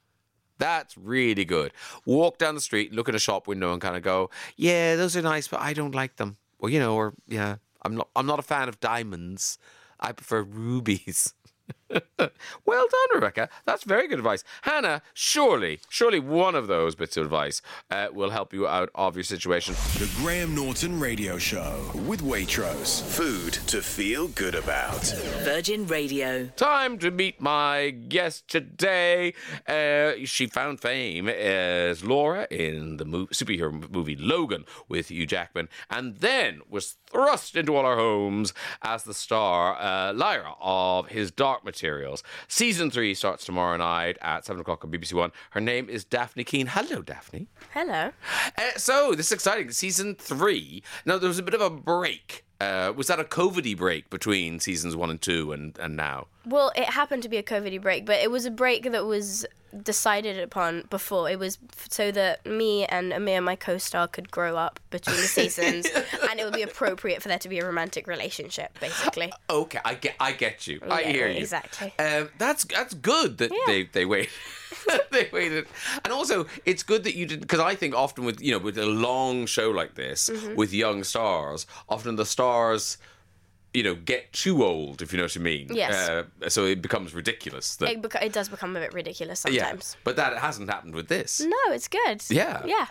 That's 0.58 0.96
really 0.96 1.44
good. 1.44 1.72
Walk 2.06 2.38
down 2.38 2.54
the 2.54 2.60
street, 2.60 2.92
look 2.92 3.08
at 3.08 3.14
a 3.14 3.18
shop 3.18 3.48
window, 3.48 3.72
and 3.72 3.82
kind 3.82 3.96
of 3.96 4.02
go, 4.02 4.30
"Yeah, 4.56 4.94
those 4.94 5.16
are 5.16 5.22
nice, 5.22 5.48
but 5.48 5.60
I 5.60 5.72
don't 5.72 5.94
like 5.94 6.16
them." 6.16 6.36
Or 6.62 6.70
you 6.70 6.78
know, 6.80 6.94
or 6.96 7.14
yeah, 7.28 7.56
I'm 7.82 7.96
not. 7.96 8.08
I'm 8.16 8.26
not 8.26 8.38
a 8.38 8.42
fan 8.42 8.70
of 8.70 8.80
diamonds. 8.80 9.58
I 10.00 10.12
prefer 10.12 10.42
rubies. 10.42 11.34
well 12.18 12.86
done, 12.90 13.14
Rebecca. 13.14 13.48
That's 13.64 13.84
very 13.84 14.08
good 14.08 14.18
advice. 14.18 14.44
Hannah, 14.62 15.02
surely, 15.14 15.80
surely 15.88 16.20
one 16.20 16.54
of 16.54 16.66
those 16.66 16.94
bits 16.94 17.16
of 17.16 17.24
advice 17.24 17.62
uh, 17.90 18.08
will 18.12 18.30
help 18.30 18.52
you 18.52 18.66
out 18.66 18.90
of 18.94 19.16
your 19.16 19.24
situation. 19.24 19.74
The 19.98 20.10
Graham 20.16 20.54
Norton 20.54 20.98
Radio 20.98 21.38
Show 21.38 21.90
with 22.06 22.22
Waitrose. 22.22 23.02
Food 23.02 23.54
to 23.68 23.82
feel 23.82 24.28
good 24.28 24.54
about. 24.54 25.04
Virgin 25.42 25.86
Radio. 25.86 26.46
Time 26.56 26.98
to 26.98 27.10
meet 27.10 27.40
my 27.40 27.90
guest 27.90 28.48
today. 28.48 29.34
Uh, 29.66 30.24
she 30.24 30.46
found 30.46 30.80
fame 30.80 31.28
as 31.28 32.04
Laura 32.04 32.46
in 32.50 32.96
the 32.96 33.04
mo- 33.04 33.26
superhero 33.26 33.90
movie 33.90 34.16
Logan 34.16 34.64
with 34.88 35.10
Hugh 35.10 35.26
Jackman, 35.26 35.68
and 35.90 36.16
then 36.16 36.60
was 36.68 36.96
thrust 37.10 37.56
into 37.56 37.76
all 37.76 37.84
our 37.84 37.96
homes 37.96 38.54
as 38.80 39.04
the 39.04 39.14
star 39.14 39.76
uh, 39.78 40.12
Lyra 40.12 40.54
of 40.60 41.08
his 41.08 41.30
Dark 41.30 41.64
Materials. 41.82 42.22
Season 42.46 42.92
three 42.92 43.12
starts 43.12 43.44
tomorrow 43.44 43.76
night 43.76 44.16
at 44.22 44.46
seven 44.46 44.60
o'clock 44.60 44.84
on 44.84 44.92
BBC 44.92 45.14
One. 45.14 45.32
Her 45.50 45.60
name 45.60 45.88
is 45.88 46.04
Dafne 46.04 46.46
Keen. 46.46 46.68
Hello, 46.68 47.02
Dafne. 47.02 47.48
Hello. 47.74 48.12
Uh, 48.56 48.70
so 48.76 49.14
this 49.16 49.26
is 49.26 49.32
exciting. 49.32 49.72
Season 49.72 50.14
three. 50.14 50.84
Now 51.04 51.18
there 51.18 51.26
was 51.28 51.40
a 51.40 51.42
bit 51.42 51.54
of 51.54 51.60
a 51.60 51.70
break. 51.70 52.44
Uh, 52.60 52.92
was 52.94 53.08
that 53.08 53.18
a 53.18 53.24
COVIDy 53.24 53.76
break 53.76 54.10
between 54.10 54.60
seasons 54.60 54.94
one 54.94 55.10
and 55.10 55.20
two 55.20 55.50
and, 55.50 55.76
and 55.80 55.96
now? 55.96 56.28
Well, 56.44 56.72
it 56.74 56.84
happened 56.86 57.22
to 57.22 57.28
be 57.28 57.36
a 57.36 57.42
COVID 57.42 57.80
break, 57.82 58.04
but 58.04 58.20
it 58.20 58.30
was 58.30 58.44
a 58.46 58.50
break 58.50 58.90
that 58.90 59.04
was 59.06 59.46
decided 59.82 60.38
upon 60.38 60.82
before. 60.90 61.30
It 61.30 61.38
was 61.38 61.56
f- 61.72 61.86
so 61.90 62.10
that 62.10 62.44
me 62.44 62.84
and 62.84 63.12
Amir, 63.12 63.40
my 63.40 63.56
co-star, 63.56 64.06
could 64.08 64.30
grow 64.30 64.56
up 64.56 64.78
between 64.90 65.16
the 65.16 65.22
seasons, 65.22 65.86
and 66.30 66.38
it 66.40 66.44
would 66.44 66.52
be 66.52 66.62
appropriate 66.62 67.22
for 67.22 67.28
there 67.28 67.38
to 67.38 67.48
be 67.48 67.58
a 67.58 67.64
romantic 67.64 68.06
relationship, 68.06 68.78
basically. 68.80 69.32
Okay, 69.50 69.78
I 69.84 69.94
get, 69.94 70.14
I 70.18 70.32
get 70.32 70.66
you. 70.66 70.80
I 70.90 71.02
hear 71.04 71.28
you. 71.28 71.38
exactly. 71.38 71.92
Um, 71.98 72.28
that's 72.38 72.64
that's 72.64 72.94
good 72.94 73.38
that 73.38 73.50
Yeah. 73.50 73.58
they 73.66 73.82
they 73.84 74.04
wait. 74.04 74.28
they 75.10 75.28
waited, 75.32 75.66
and 76.04 76.12
also 76.12 76.46
it's 76.66 76.82
good 76.82 77.04
that 77.04 77.14
you 77.14 77.24
did 77.26 77.40
because 77.40 77.60
I 77.60 77.74
think 77.74 77.94
often 77.94 78.24
with 78.24 78.40
you 78.40 78.52
know 78.52 78.58
with 78.58 78.76
a 78.78 78.86
long 78.86 79.46
show 79.46 79.70
like 79.70 79.94
this 79.94 80.28
Mm-hmm. 80.28 80.54
with 80.56 80.72
young 80.74 81.04
stars, 81.04 81.66
often 81.88 82.16
the 82.16 82.26
stars. 82.26 82.98
You 83.74 83.82
know, 83.84 83.94
get 83.94 84.32
too 84.34 84.62
old, 84.64 85.00
if 85.00 85.12
you 85.12 85.16
know 85.18 85.24
what 85.24 85.36
I 85.36 85.40
mean. 85.40 85.68
Yes. 85.72 86.08
Uh, 86.08 86.48
so 86.50 86.66
it 86.66 86.82
becomes 86.82 87.14
ridiculous. 87.14 87.76
That, 87.76 87.90
It, 87.90 88.02
beca- 88.02 88.22
it 88.22 88.32
does 88.34 88.50
become 88.50 88.76
a 88.76 88.80
bit 88.80 88.92
ridiculous 88.92 89.40
sometimes. 89.40 89.94
yeah. 89.96 90.00
But 90.04 90.16
that 90.16 90.36
hasn't 90.38 90.68
happened 90.68 90.94
with 90.94 91.08
this. 91.08 91.40
No, 91.40 91.56
it's 91.72 91.88
good. 91.88 92.22
Yeah. 92.28 92.62
Yeah. 92.66 92.86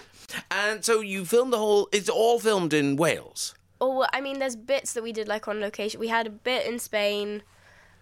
And 0.49 0.83
so 0.83 0.99
you 1.01 1.23
filmed 1.25 1.53
the 1.53 1.57
whole. 1.59 1.87
It's 1.91 2.09
all 2.09 2.39
filmed 2.39 2.73
in 2.73 2.95
Wales. 2.95 3.53
Oh, 3.79 3.97
well, 3.99 4.09
I 4.13 4.21
mean, 4.21 4.39
there's 4.39 4.55
bits 4.55 4.93
that 4.93 5.03
we 5.03 5.11
did 5.11 5.27
like 5.27 5.47
on 5.47 5.59
location. 5.59 5.99
We 5.99 6.07
had 6.07 6.25
a 6.27 6.29
bit 6.31 6.65
in 6.65 6.79
Spain, 6.79 7.43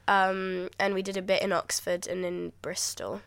um, 0.07 0.69
and 0.79 0.93
we 0.93 1.01
did 1.01 1.17
a 1.17 1.21
bit 1.21 1.41
in 1.41 1.51
Oxford 1.51 2.07
and 2.07 2.23
in 2.25 2.51
Bristol. 2.61 3.21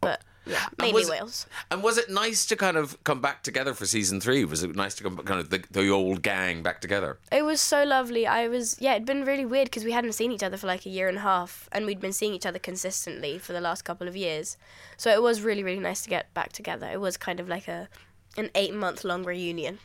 But 0.00 0.22
yeah, 0.46 0.64
And 0.66 0.78
mainly 0.78 0.92
was 1.00 1.08
it- 1.08 1.12
Wales. 1.12 1.46
And 1.70 1.82
was 1.82 1.98
it 1.98 2.10
nice 2.10 2.46
to 2.46 2.56
kind 2.56 2.76
of 2.76 3.02
come 3.04 3.20
back 3.20 3.42
together 3.42 3.74
for 3.74 3.86
season 3.86 4.20
three? 4.20 4.44
Was 4.44 4.62
it 4.62 4.74
nice 4.74 4.94
to 4.96 5.02
come 5.04 5.16
kind 5.18 5.40
of 5.40 5.50
the, 5.50 5.62
the 5.70 5.88
old 5.88 6.22
gang 6.22 6.62
back 6.62 6.80
together? 6.80 7.18
It 7.30 7.42
was 7.44 7.60
so 7.60 7.84
lovely. 7.84 8.26
I 8.26 8.48
was 8.48 8.76
yeah, 8.80 8.94
it'd 8.94 9.06
been 9.06 9.24
really 9.24 9.44
weird 9.46 9.66
because 9.66 9.84
we 9.84 9.92
hadn't 9.92 10.12
seen 10.12 10.32
each 10.32 10.42
other 10.42 10.56
for 10.56 10.66
like 10.66 10.86
a 10.86 10.90
year 10.90 11.08
and 11.08 11.18
a 11.18 11.22
half, 11.22 11.68
and 11.72 11.86
we'd 11.86 12.00
been 12.00 12.12
seeing 12.12 12.32
each 12.34 12.46
other 12.46 12.58
consistently 12.58 13.38
for 13.38 13.52
the 13.52 13.60
last 13.60 13.82
couple 13.82 14.08
of 14.08 14.16
years. 14.16 14.56
So 14.96 15.10
it 15.10 15.22
was 15.22 15.42
really 15.42 15.62
really 15.62 15.80
nice 15.80 16.02
to 16.02 16.08
get 16.10 16.32
back 16.34 16.52
together. 16.52 16.88
It 16.90 17.00
was 17.00 17.16
kind 17.16 17.40
of 17.40 17.48
like 17.48 17.68
a 17.68 17.88
an 18.36 18.50
eight 18.54 18.74
month 18.74 19.04
long 19.04 19.24
reunion. 19.24 19.78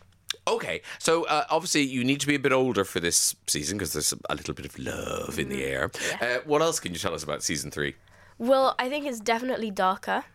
Okay, 0.48 0.82
so 1.00 1.24
uh, 1.26 1.46
obviously 1.50 1.82
you 1.82 2.04
need 2.04 2.20
to 2.20 2.28
be 2.28 2.36
a 2.36 2.40
bit 2.40 2.52
older 2.52 2.84
for 2.84 3.00
this 3.00 3.36
season 3.48 3.78
because 3.78 3.94
there's 3.94 4.14
a 4.30 4.36
little 4.36 4.54
bit 4.54 4.66
of 4.66 4.78
love 4.78 5.40
in 5.40 5.50
the 5.50 5.64
air. 5.64 5.90
Uh, 6.22 6.38
what 6.46 6.62
else 6.62 6.80
can 6.80 6.92
you 6.94 7.00
tell 7.00 7.14
us 7.16 7.24
about 7.24 7.42
season 7.42 7.72
three? 7.72 7.96
Well, 8.38 8.76
I 8.78 8.90
think 8.90 9.06
it's 9.06 9.20
definitely 9.20 9.72
darker. 9.72 10.26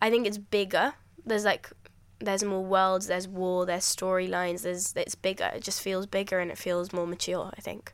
I 0.00 0.10
think 0.10 0.26
it's 0.26 0.38
bigger. 0.38 0.94
There's 1.24 1.44
like 1.44 1.70
there's 2.18 2.44
more 2.44 2.64
worlds, 2.64 3.06
there's 3.06 3.28
war, 3.28 3.66
there's 3.66 3.84
storylines, 3.84 4.62
there's 4.62 4.94
it's 4.96 5.14
bigger. 5.14 5.50
It 5.54 5.62
just 5.62 5.80
feels 5.80 6.06
bigger 6.06 6.38
and 6.38 6.50
it 6.50 6.58
feels 6.58 6.92
more 6.92 7.06
mature, 7.06 7.50
I 7.56 7.60
think. 7.60 7.92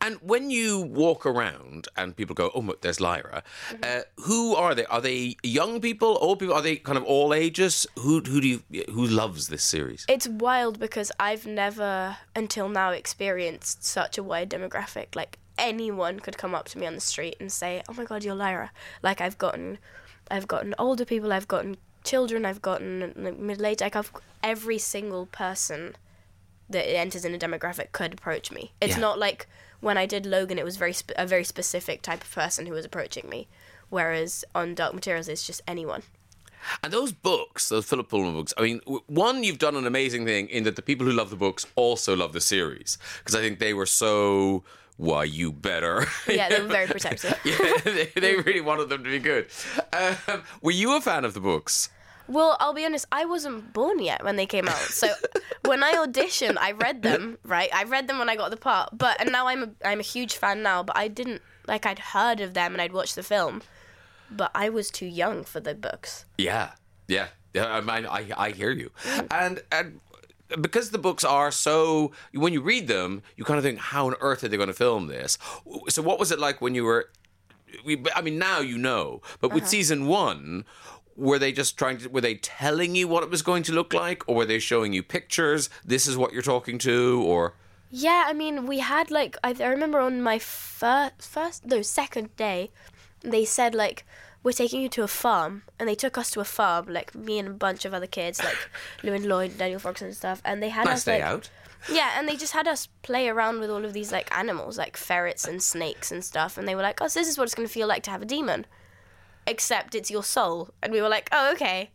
And 0.00 0.18
when 0.20 0.50
you 0.50 0.80
walk 0.80 1.24
around 1.24 1.88
and 1.96 2.14
people 2.16 2.34
go, 2.34 2.50
"Oh, 2.54 2.60
look, 2.60 2.82
there's 2.82 3.00
Lyra," 3.00 3.42
uh, 3.82 4.00
who 4.16 4.54
are 4.54 4.74
they? 4.74 4.84
Are 4.86 5.00
they 5.00 5.36
young 5.42 5.80
people, 5.80 6.18
old 6.20 6.38
people? 6.38 6.54
Are 6.54 6.62
they 6.62 6.76
kind 6.76 6.98
of 6.98 7.04
all 7.04 7.32
ages? 7.32 7.86
Who 7.98 8.20
who 8.20 8.40
do 8.40 8.48
you 8.48 8.62
who 8.90 9.06
loves 9.06 9.48
this 9.48 9.64
series? 9.64 10.04
It's 10.08 10.28
wild 10.28 10.78
because 10.78 11.10
I've 11.18 11.46
never 11.46 12.16
until 12.36 12.68
now 12.68 12.90
experienced 12.90 13.84
such 13.84 14.18
a 14.18 14.22
wide 14.22 14.50
demographic. 14.50 15.14
Like 15.14 15.38
anyone 15.56 16.20
could 16.20 16.36
come 16.36 16.54
up 16.54 16.66
to 16.68 16.78
me 16.78 16.86
on 16.86 16.94
the 16.94 17.00
street 17.00 17.36
and 17.40 17.50
say, 17.50 17.82
"Oh 17.88 17.94
my 17.94 18.04
god, 18.04 18.24
you're 18.24 18.34
Lyra." 18.34 18.70
Like 19.02 19.20
I've 19.20 19.38
gotten 19.38 19.78
I've 20.30 20.48
gotten 20.48 20.74
older 20.78 21.04
people, 21.04 21.32
I've 21.32 21.48
gotten 21.48 21.76
children, 22.04 22.44
I've 22.44 22.62
gotten 22.62 23.12
like, 23.16 23.38
middle-aged. 23.38 23.80
Like 23.80 23.96
I've 23.96 24.12
every 24.42 24.78
single 24.78 25.26
person 25.26 25.96
that 26.68 26.84
enters 26.90 27.24
in 27.24 27.34
a 27.34 27.38
demographic 27.38 27.92
could 27.92 28.14
approach 28.14 28.50
me. 28.50 28.72
It's 28.80 28.94
Yeah. 28.94 29.00
not 29.00 29.18
like 29.18 29.46
when 29.80 29.98
I 29.98 30.06
did 30.06 30.24
Logan, 30.26 30.58
it 30.58 30.64
was 30.64 30.76
very 30.76 30.92
sp- 30.96 31.12
a 31.16 31.26
very 31.26 31.44
specific 31.44 32.00
type 32.02 32.22
of 32.22 32.30
person 32.32 32.66
who 32.66 32.72
was 32.72 32.84
approaching 32.84 33.28
me. 33.28 33.48
Whereas 33.90 34.44
on 34.54 34.74
Dark 34.74 34.94
Materials, 34.94 35.28
it's 35.28 35.46
just 35.46 35.60
anyone. 35.68 36.02
And 36.82 36.90
those 36.92 37.12
books, 37.12 37.68
those 37.68 37.84
Philip 37.84 38.08
Pullman 38.08 38.32
books, 38.32 38.54
I 38.56 38.62
mean, 38.62 38.80
one, 39.06 39.44
you've 39.44 39.58
done 39.58 39.76
an 39.76 39.86
amazing 39.86 40.24
thing 40.24 40.48
in 40.48 40.64
that 40.64 40.76
the 40.76 40.82
people 40.82 41.06
who 41.06 41.12
love 41.12 41.28
the 41.28 41.36
books 41.36 41.66
also 41.76 42.16
love 42.16 42.32
the 42.32 42.40
series. 42.40 42.96
Because 43.18 43.34
I 43.34 43.40
think 43.40 43.58
they 43.58 43.74
were 43.74 43.84
so, 43.86 44.64
why, 44.96 45.24
you 45.24 45.52
better. 45.52 46.06
Yeah, 46.28 46.48
they 46.48 46.60
were 46.60 46.68
very 46.68 46.86
protective. 46.96 47.38
yeah, 47.44 47.56
they, 47.84 48.12
they 48.14 48.36
really 48.36 48.60
wanted 48.60 48.88
them 48.88 49.02
to 49.04 49.10
be 49.10 49.18
good. 49.18 49.48
Um, 49.92 50.42
were 50.62 50.70
you 50.70 50.96
a 50.96 51.00
fan 51.00 51.24
of 51.24 51.34
the 51.34 51.40
books? 51.40 51.88
Well, 52.26 52.56
I'll 52.58 52.72
be 52.72 52.84
honest, 52.84 53.06
I 53.12 53.24
wasn't 53.26 53.72
born 53.72 53.98
yet 53.98 54.24
when 54.24 54.36
they 54.36 54.46
came 54.46 54.68
out. 54.68 54.76
So 54.76 55.08
when 55.64 55.82
I 55.82 55.92
auditioned, 55.94 56.56
I 56.58 56.72
read 56.72 57.02
them, 57.02 57.38
right? 57.44 57.68
I 57.74 57.84
read 57.84 58.08
them 58.08 58.18
when 58.18 58.28
I 58.28 58.36
got 58.36 58.50
the 58.50 58.56
part. 58.56 58.96
But 58.96 59.20
and 59.20 59.30
now 59.30 59.46
I'm 59.48 59.62
a, 59.62 59.70
I'm 59.84 60.00
a 60.00 60.04
huge 60.04 60.36
fan 60.36 60.62
now, 60.62 60.82
but 60.82 60.96
I 60.96 61.08
didn't 61.08 61.42
like 61.66 61.86
I'd 61.86 61.98
heard 61.98 62.40
of 62.40 62.54
them 62.54 62.72
and 62.72 62.80
I'd 62.80 62.92
watched 62.92 63.14
the 63.14 63.22
film. 63.22 63.62
But 64.30 64.50
I 64.54 64.68
was 64.70 64.90
too 64.90 65.06
young 65.06 65.44
for 65.44 65.60
the 65.60 65.74
books. 65.74 66.24
Yeah, 66.38 66.72
yeah, 67.08 67.28
yeah. 67.52 67.66
I 67.66 67.80
mean, 67.80 68.06
I, 68.06 68.26
I 68.36 68.50
hear 68.50 68.70
you, 68.70 68.90
and 69.30 69.62
and 69.70 70.00
because 70.60 70.90
the 70.90 70.98
books 70.98 71.24
are 71.24 71.50
so, 71.50 72.12
when 72.32 72.52
you 72.52 72.60
read 72.60 72.88
them, 72.88 73.22
you 73.36 73.44
kind 73.44 73.58
of 73.58 73.64
think, 73.64 73.78
how 73.78 74.06
on 74.06 74.14
earth 74.20 74.44
are 74.44 74.48
they 74.48 74.56
going 74.56 74.68
to 74.68 74.74
film 74.74 75.06
this? 75.06 75.38
So, 75.88 76.02
what 76.02 76.18
was 76.18 76.30
it 76.30 76.38
like 76.38 76.60
when 76.60 76.74
you 76.74 76.84
were? 76.84 77.10
We, 77.84 78.02
I 78.14 78.20
mean, 78.22 78.38
now 78.38 78.60
you 78.60 78.78
know, 78.78 79.20
but 79.40 79.52
with 79.52 79.64
uh-huh. 79.64 79.70
season 79.70 80.06
one. 80.06 80.64
Were 81.16 81.38
they 81.38 81.52
just 81.52 81.78
trying 81.78 81.98
to? 81.98 82.08
Were 82.08 82.20
they 82.20 82.34
telling 82.34 82.96
you 82.96 83.06
what 83.06 83.22
it 83.22 83.30
was 83.30 83.40
going 83.40 83.62
to 83.64 83.72
look 83.72 83.94
like, 83.94 84.28
or 84.28 84.34
were 84.34 84.44
they 84.44 84.58
showing 84.58 84.92
you 84.92 85.00
pictures? 85.04 85.70
This 85.84 86.08
is 86.08 86.16
what 86.16 86.32
you're 86.32 86.42
talking 86.42 86.76
to, 86.78 87.22
or 87.24 87.54
Yeah, 87.88 88.24
I 88.26 88.32
mean, 88.32 88.66
we 88.66 88.80
had 88.80 89.12
like 89.12 89.36
I, 89.44 89.54
I 89.60 89.66
remember 89.66 90.00
on 90.00 90.22
my 90.22 90.40
first 90.40 91.22
first 91.22 91.66
no 91.66 91.82
second 91.82 92.34
day, 92.34 92.72
they 93.20 93.44
said 93.44 93.76
like 93.76 94.04
we're 94.44 94.52
taking 94.52 94.82
you 94.82 94.90
to 94.90 95.02
a 95.02 95.08
farm, 95.08 95.62
and 95.80 95.88
they 95.88 95.94
took 95.94 96.16
us 96.18 96.30
to 96.32 96.40
a 96.40 96.44
farm, 96.44 96.86
like 96.88 97.14
me 97.14 97.38
and 97.38 97.48
a 97.48 97.52
bunch 97.52 97.86
of 97.86 97.94
other 97.94 98.06
kids, 98.06 98.44
like 98.44 98.56
Lewin 99.02 99.26
Lloyd, 99.26 99.58
Daniel 99.58 99.80
Fox 99.80 100.02
and 100.02 100.14
stuff, 100.14 100.40
and 100.44 100.62
they 100.62 100.68
had 100.68 100.84
nice 100.84 100.98
us 100.98 101.04
day 101.04 101.22
like 101.22 101.22
out. 101.22 101.50
Yeah, 101.90 102.12
and 102.16 102.28
they 102.28 102.36
just 102.36 102.52
had 102.52 102.68
us 102.68 102.88
play 103.02 103.28
around 103.28 103.60
with 103.60 103.70
all 103.70 103.84
of 103.84 103.94
these 103.94 104.12
like 104.12 104.34
animals, 104.36 104.78
like 104.78 104.96
ferrets 104.96 105.46
and 105.46 105.62
snakes 105.62 106.12
and 106.12 106.22
stuff, 106.22 106.56
and 106.58 106.68
they 106.68 106.74
were 106.74 106.82
like, 106.82 107.00
"Oh, 107.00 107.08
so 107.08 107.18
this 107.20 107.28
is 107.28 107.38
what 107.38 107.44
it's 107.44 107.54
going 107.54 107.66
to 107.66 107.72
feel 107.72 107.88
like 107.88 108.02
to 108.04 108.10
have 108.10 108.22
a 108.22 108.26
demon, 108.26 108.66
except 109.46 109.94
it's 109.94 110.10
your 110.10 110.22
soul." 110.22 110.70
And 110.82 110.92
we 110.92 111.00
were 111.00 111.08
like, 111.08 111.28
"Oh, 111.32 111.50
okay, 111.54 111.90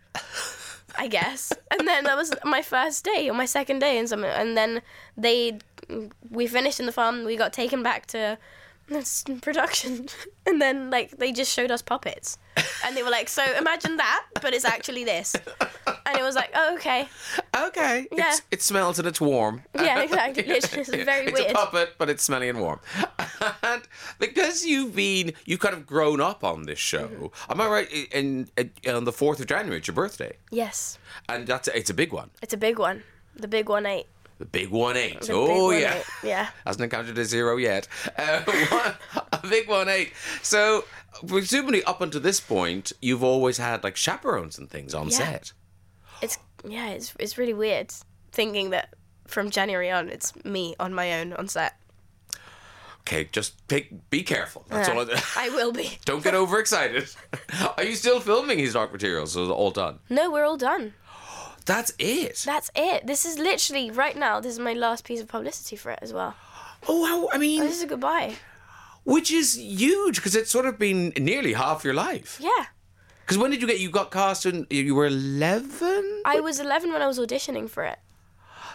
I 0.98 1.08
guess." 1.08 1.54
And 1.72 1.88
then 1.88 2.04
that 2.06 2.18
was 2.18 2.34
my 2.44 2.62
first 2.62 3.06
day 3.06 3.30
or 3.30 3.34
my 3.34 3.46
second 3.46 3.80
day, 3.80 3.98
and 4.00 4.10
something, 4.10 4.30
and 4.30 4.58
then 4.58 4.82
they, 5.16 5.60
we 6.30 6.46
finished 6.48 6.80
in 6.80 6.88
the 6.88 6.92
farm. 6.92 7.24
We 7.24 7.38
got 7.38 7.54
taken 7.54 7.84
back 7.84 8.06
to 8.08 8.38
this 8.90 9.24
production, 9.42 10.08
and 10.46 10.62
then 10.62 10.90
like 10.90 11.12
they 11.18 11.32
just 11.32 11.54
showed 11.54 11.72
us 11.72 11.82
puppets, 11.82 12.38
and 12.86 12.96
they 12.96 13.04
were 13.04 13.10
like, 13.10 13.30
"So 13.30 13.44
imagine 13.58 13.98
that, 13.98 14.26
but 14.42 14.54
it's 14.54 14.66
actually 14.66 15.04
this," 15.04 15.36
and 16.06 16.18
it 16.18 16.24
was 16.24 16.36
like, 16.36 16.52
"Oh, 16.56 16.76
okay." 16.76 17.08
Okay. 17.56 18.08
Yeah. 18.12 18.30
It's, 18.30 18.42
it 18.52 18.62
smells 18.62 19.00
and 19.00 19.08
it's 19.08 19.20
warm. 19.22 19.64
Yeah, 19.76 20.02
exactly. 20.02 20.44
It's 20.48 20.70
just 20.70 20.92
very 21.12 21.28
it's 21.28 21.40
weird. 21.40 21.52
a 21.52 21.54
puppet, 21.54 21.96
but 21.98 22.10
it's 22.10 22.24
smelly 22.24 22.50
and 22.50 22.60
warm. 22.60 22.80
and 23.64 23.82
because 24.20 24.64
you've 24.66 24.96
been, 24.96 25.34
you've 25.46 25.60
kind 25.60 25.74
of 25.76 25.86
grown 25.86 26.22
up 26.22 26.44
on 26.44 26.64
this 26.64 26.80
show. 26.80 27.08
Mm-hmm. 27.08 27.52
Am 27.52 27.62
I 27.62 27.68
right? 27.68 27.92
In, 28.12 28.48
in 28.58 28.72
on 28.96 29.04
the 29.06 29.12
fourth 29.12 29.40
of 29.40 29.48
January, 29.48 29.80
it's 29.80 29.88
your 29.88 29.96
birthday, 29.96 30.34
Yes, 30.52 30.98
and 31.28 31.46
that's 31.48 31.68
it's 31.70 31.90
a 31.90 31.94
big 31.94 32.12
one. 32.14 32.30
it's 32.42 32.54
a 32.54 32.58
big 32.58 32.80
one. 32.80 33.04
The 33.36 33.48
big 33.48 33.70
one 33.70 33.86
eight. 33.86 34.08
The 34.40 34.46
big 34.46 34.70
one 34.70 34.96
eight. 34.96 35.22
The 35.22 35.34
oh 35.34 35.48
big 35.48 35.62
one 35.62 35.80
yeah. 35.82 35.98
eight. 35.98 36.06
Yeah. 36.24 36.50
Hasn't 36.66 36.84
encountered 36.84 37.18
a 37.18 37.26
zero 37.26 37.58
yet. 37.58 37.88
Uh, 38.18 38.42
one, 38.70 39.24
a 39.34 39.48
big 39.48 39.68
one 39.68 39.90
eight. 39.90 40.14
So 40.42 40.86
presumably 41.28 41.84
up 41.84 42.02
until 42.02 42.22
this 42.22 42.40
point, 42.40 42.94
you've 43.02 43.24
always 43.24 43.58
had 43.58 43.84
like 43.84 43.96
chaperones 43.98 44.58
and 44.58 44.70
things 44.70 44.96
on 44.96 45.10
Yeah. 45.10 45.18
set. 45.18 45.54
It's 46.22 46.38
yeah, 46.66 46.90
it's 46.90 47.14
it's 47.20 47.38
really 47.38 47.54
weird 47.54 47.94
thinking 48.32 48.70
that 48.70 48.96
from 49.28 49.50
January 49.50 49.92
on 49.92 50.10
it's 50.10 50.34
me 50.46 50.76
on 50.80 50.94
my 50.94 51.20
own 51.20 51.34
on 51.34 51.48
set. 51.48 51.76
Okay, 53.02 53.28
just 53.32 53.56
be 54.10 54.24
careful. 54.24 54.66
That's 54.70 54.88
all. 54.88 55.00
I, 55.00 55.22
I 55.38 55.50
will 55.50 55.72
be. 55.72 55.98
Don't 56.06 56.24
get 56.24 56.36
overexcited. 56.36 57.10
Are 57.78 57.84
you 57.84 57.96
still 57.96 58.20
filming 58.20 58.58
these 58.58 58.74
dark 58.74 58.92
materials? 58.92 59.36
Or 59.36 59.44
is 59.44 59.50
all 59.50 59.72
done? 59.72 60.00
No, 60.10 60.30
we're 60.32 60.46
all 60.46 60.58
done. 60.58 60.94
That's 61.70 61.92
it. 62.00 62.36
That's 62.46 62.70
it. 62.76 63.06
This 63.06 63.26
is 63.30 63.38
literally 63.38 63.92
right 63.92 64.18
now. 64.18 64.40
This 64.40 64.54
is 64.54 64.60
my 64.60 64.74
last 64.74 65.02
piece 65.06 65.22
of 65.22 65.28
publicity 65.28 65.76
for 65.76 65.92
it 65.92 66.00
as 66.02 66.12
well. 66.12 66.34
oh, 66.88 67.06
how, 67.06 67.30
I 67.32 67.38
mean, 67.38 67.62
oh, 67.62 67.66
This 67.66 67.78
is 67.78 67.84
a 67.84 67.88
goodbye. 67.94 68.36
which 69.04 69.30
is 69.32 69.48
huge 69.58 70.16
because 70.16 70.36
it's 70.36 70.52
sort 70.52 70.66
of 70.66 70.80
been 70.80 71.14
nearly 71.18 71.54
half 71.54 71.84
your 71.84 71.94
life. 71.94 72.32
Yeah. 72.42 72.66
Because 73.22 73.38
when 73.38 73.52
did 73.52 73.62
you 73.62 73.68
get? 73.68 73.80
You 73.80 73.92
got 73.92 74.10
cast 74.10 74.46
when 74.46 74.66
you 74.72 74.96
were 74.96 75.06
eleven. 75.06 76.04
I 76.26 76.40
was 76.40 76.60
11 76.60 76.92
when 76.92 77.04
I 77.04 77.08
was 77.08 77.20
auditioning 77.20 77.70
for 77.70 77.84
it. 77.86 78.00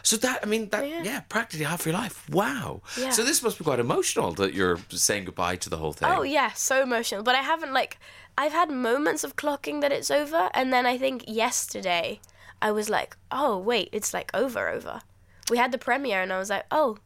So 0.04 0.16
that 0.18 0.40
I 0.44 0.46
mean 0.46 0.68
that 0.68 0.88
yeah. 0.88 1.02
Yeah. 1.02 1.20
practically 1.36 1.64
half 1.64 1.84
your 1.86 1.94
life. 1.94 2.28
Wow. 2.30 2.82
Yeah. 2.96 3.10
So 3.10 3.24
this 3.24 3.42
must 3.42 3.58
be 3.58 3.64
quite 3.64 3.80
emotional 3.80 4.32
that 4.34 4.54
you're 4.54 4.78
saying 4.90 5.24
goodbye 5.24 5.56
to 5.56 5.68
the 5.70 5.78
whole 5.78 5.92
thing. 5.92 6.08
Oh 6.08 6.22
yeah, 6.22 6.52
so 6.52 6.82
emotional. 6.82 7.22
But 7.24 7.34
I 7.34 7.42
haven't 7.52 7.72
like 7.72 7.98
I've 8.38 8.52
had 8.52 8.70
moments 8.70 9.24
of 9.24 9.34
clocking 9.34 9.80
that 9.80 9.90
it's 9.90 10.10
over, 10.10 10.50
and 10.54 10.72
then 10.72 10.84
I 10.86 10.98
think 10.98 11.24
yesterday 11.26 12.20
I 12.64 12.72
was 12.72 12.88
like, 12.88 13.14
oh 13.30 13.58
wait, 13.58 13.90
it's 13.92 14.14
like 14.14 14.30
over, 14.32 14.70
over. 14.70 15.02
We 15.50 15.58
had 15.58 15.70
the 15.70 15.76
premiere, 15.76 16.22
and 16.22 16.32
I 16.32 16.38
was 16.38 16.48
like, 16.48 16.64
oh, 16.70 16.96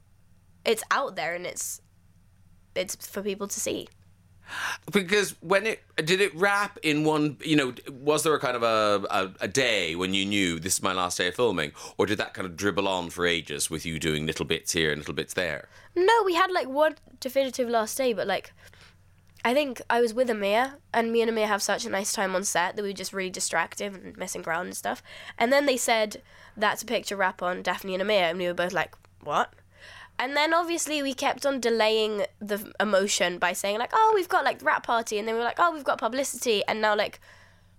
it's 0.64 0.85
out 0.92 1.16
there, 1.16 1.35
and 1.35 1.44
it's 1.44 1.83
it's 2.77 2.94
for 2.94 3.23
people 3.23 3.49
to 3.49 3.59
see. 3.59 3.88
Because 4.92 5.35
when 5.40 5.66
it 5.66 5.81
did 5.97 6.21
it 6.21 6.33
wrap 6.37 6.79
in 6.85 7.03
one, 7.03 7.38
you 7.44 7.57
know, 7.57 7.75
was 7.90 8.23
there 8.23 8.35
a 8.35 8.38
kind 8.38 8.57
of 8.57 8.62
a, 8.62 9.05
a, 9.11 9.31
a 9.40 9.49
day 9.49 9.97
when 9.97 10.14
you 10.14 10.25
knew 10.25 10.61
this 10.61 10.75
is 10.75 10.83
my 10.83 10.92
last 10.92 11.18
day 11.18 11.27
of 11.27 11.35
filming, 11.35 11.73
or 11.99 12.07
did 12.07 12.18
that 12.18 12.35
kind 12.35 12.47
of 12.47 12.57
dribble 12.57 12.87
on 12.87 13.11
for 13.11 13.27
ages 13.27 13.68
with 13.68 13.85
you 13.85 13.99
doing 13.99 14.27
little 14.27 14.47
bits 14.47 14.73
here 14.73 14.92
and 14.92 15.01
little 15.01 15.12
bits 15.12 15.35
there? 15.35 15.68
No, 15.97 16.23
we 16.25 16.35
had 16.35 16.53
like 16.53 16.68
one 16.68 16.94
definitive 17.18 17.68
last 17.68 17.99
day, 17.99 18.12
but 18.12 18.29
like 18.29 18.53
I 19.44 19.55
think 19.55 19.81
I 19.88 20.01
was 20.01 20.12
with 20.12 20.31
Amir, 20.31 20.74
and 20.92 21.12
me 21.12 21.20
and 21.22 21.31
Amir 21.31 21.46
have 21.46 21.62
such 21.62 21.85
a 21.87 21.90
nice 21.90 22.12
time 22.12 22.35
on 22.35 22.44
set 22.44 22.77
that 22.77 22.83
we 22.83 22.88
were 22.88 22.94
just 22.94 23.12
really 23.12 23.31
distracted 23.31 23.94
and 23.94 24.16
messing 24.16 24.42
around 24.42 24.66
and 24.66 24.77
stuff. 24.77 25.03
And 25.38 25.53
then 25.53 25.66
they 25.66 25.77
said 25.77 26.22
that's 26.57 26.83
a 26.83 26.87
picture 26.87 27.16
wrap 27.16 27.40
on 27.40 27.62
Dafne 27.62 27.92
and 27.92 28.03
Amir, 28.03 28.24
and 28.24 28.38
we 28.38 28.46
were 28.46 28.55
both 28.55 28.72
like, 28.72 28.94
what? 29.22 29.53
And 30.18 30.37
then 30.37 30.53
obviously 30.53 31.01
we 31.03 31.14
kept 31.14 31.46
on 31.46 31.61
delaying 31.61 32.24
the 32.40 32.72
emotion 32.81 33.38
by 33.38 33.53
saying 33.53 33.79
like, 33.79 33.92
oh, 33.92 34.12
we've 34.16 34.29
got 34.29 34.44
like 34.44 34.59
the 34.59 34.64
wrap 34.64 34.85
party, 34.85 35.18
and 35.18 35.29
then 35.29 35.37
we 35.37 35.38
were 35.38 35.44
like, 35.44 35.61
oh, 35.61 35.72
we've 35.72 35.85
got 35.85 35.98
publicity, 35.98 36.64
and 36.66 36.81
now 36.81 36.96
like 36.96 37.20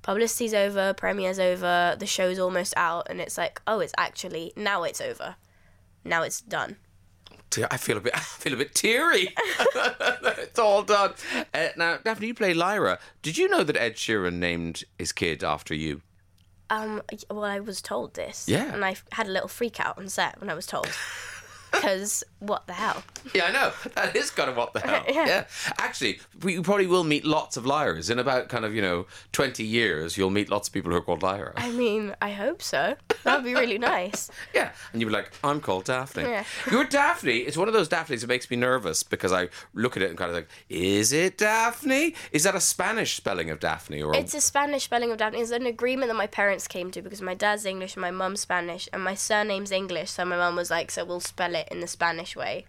publicity's 0.02 0.54
over, 0.54 0.94
premiere's 0.94 1.40
over, 1.40 1.98
the 2.00 2.06
show's 2.06 2.40
almost 2.40 2.74
out, 2.78 3.08
and 3.10 3.20
it's 3.20 3.38
like, 3.38 3.62
oh, 3.68 3.82
it's 3.82 3.94
actually 3.98 4.54
now 4.56 4.84
it's 4.84 5.02
over, 5.02 5.36
now 6.06 6.24
it's 6.24 6.40
done. 6.40 6.78
Te- 7.50 7.66
I 7.70 7.78
feel 7.78 7.98
a 7.98 8.02
bit, 8.02 8.14
I 8.16 8.20
feel 8.20 8.54
a 8.54 8.58
bit 8.58 8.76
teary. 8.76 9.34
it's 9.38 10.60
all 10.60 10.84
done. 10.84 11.14
Uh, 11.54 11.70
now, 11.78 11.98
Dafne, 11.98 12.28
you 12.28 12.34
play 12.34 12.54
Lyra. 12.54 13.00
Did 13.22 13.38
you 13.38 13.48
know 13.50 13.64
that 13.64 13.78
Ed 13.78 13.96
Sheeran 13.96 14.36
named 14.36 14.84
his 14.98 15.12
kid 15.12 15.44
after 15.44 15.74
you? 15.74 16.02
Um, 16.70 17.02
well, 17.32 17.44
I 17.44 17.60
was 17.60 17.82
told 17.82 18.14
this. 18.14 18.48
Yeah. 18.48 18.72
And 18.74 18.86
I 18.86 18.96
had 19.12 19.28
a 19.28 19.32
little 19.32 19.48
freak 19.48 19.80
out 19.80 19.98
on 19.98 20.08
set 20.10 20.40
when 20.40 20.50
I 20.50 20.54
was 20.54 20.68
told. 20.68 20.88
Because 21.72 22.24
what 22.40 22.68
the 22.68 22.74
hell? 22.74 23.04
Yeah, 23.34 23.46
I 23.46 23.52
know. 23.52 23.72
That 23.96 24.16
is 24.16 24.32
kind 24.32 24.50
of 24.50 24.56
what 24.56 24.74
the 24.74 24.80
hell. 24.80 25.04
Yeah. 25.10 25.26
yeah. 25.26 25.46
Actually, 25.78 26.20
we 26.44 26.60
probably 26.62 26.88
will 26.88 27.04
meet 27.04 27.26
lots 27.26 27.58
of 27.58 27.66
Lyras. 27.66 28.10
In 28.10 28.20
about 28.20 28.48
kind 28.50 28.64
of, 28.64 28.74
you 28.74 28.82
know, 28.82 29.08
20 29.34 29.64
years, 29.64 30.18
you'll 30.18 30.30
meet 30.30 30.50
lots 30.50 30.68
of 30.70 30.74
people 30.74 30.92
who 30.92 30.98
are 30.98 31.02
called 31.02 31.22
Lyra. 31.24 31.54
I 31.58 31.72
mean, 31.72 32.16
I 32.22 32.32
hope 32.32 32.62
so. 32.62 32.96
That'd 33.24 33.44
be 33.44 33.54
really 33.54 33.78
nice. 33.78 34.30
Yeah, 34.54 34.72
and 34.94 35.02
you'd 35.02 35.08
be 35.08 35.14
like, 35.14 35.32
I'm 35.44 35.60
called 35.62 35.86
Dafne. 35.86 36.24
Yeah. 36.24 36.44
You're 36.72 36.86
Dafne. 36.86 37.46
It's 37.48 37.56
one 37.58 37.68
of 37.68 37.74
those 37.74 37.88
Dafnes 37.90 38.22
that 38.22 38.28
makes 38.28 38.50
me 38.50 38.58
nervous 38.58 39.04
because 39.04 39.32
I 39.32 39.50
look 39.74 39.96
at 39.96 40.04
it 40.04 40.10
and 40.10 40.18
kind 40.18 40.30
of 40.30 40.36
like, 40.36 40.48
is 40.70 41.14
it 41.14 41.38
Daphne? 41.38 42.16
Is 42.32 42.44
that 42.44 42.56
a 42.56 42.60
Spanish 42.62 43.16
spelling 43.16 43.50
of 43.50 43.60
Daphne? 43.60 44.02
Or 44.02 44.16
It's 44.16 44.34
a 44.34 44.42
Spanish 44.42 44.86
spelling 44.86 45.12
of 45.12 45.18
Daphne. 45.18 45.40
It's 45.40 45.52
an 45.52 45.66
agreement 45.66 46.10
that 46.10 46.16
my 46.18 46.28
parents 46.28 46.68
came 46.68 46.90
to 46.92 47.02
because 47.02 47.22
my 47.22 47.34
dad's 47.36 47.66
English 47.66 47.96
and 47.96 48.02
my 48.02 48.12
mum's 48.12 48.42
Spanish, 48.42 48.88
and 48.94 49.04
my 49.04 49.14
surname's 49.14 49.72
English. 49.72 50.12
So 50.12 50.26
my 50.26 50.38
mum 50.38 50.56
was 50.56 50.72
like, 50.72 50.90
"So 50.92 51.06
we'll 51.06 51.20
spell 51.20 51.56
it 51.56 51.59
in 51.72 51.80
the 51.80 51.88
Spanish 51.88 52.36
way." 52.36 52.66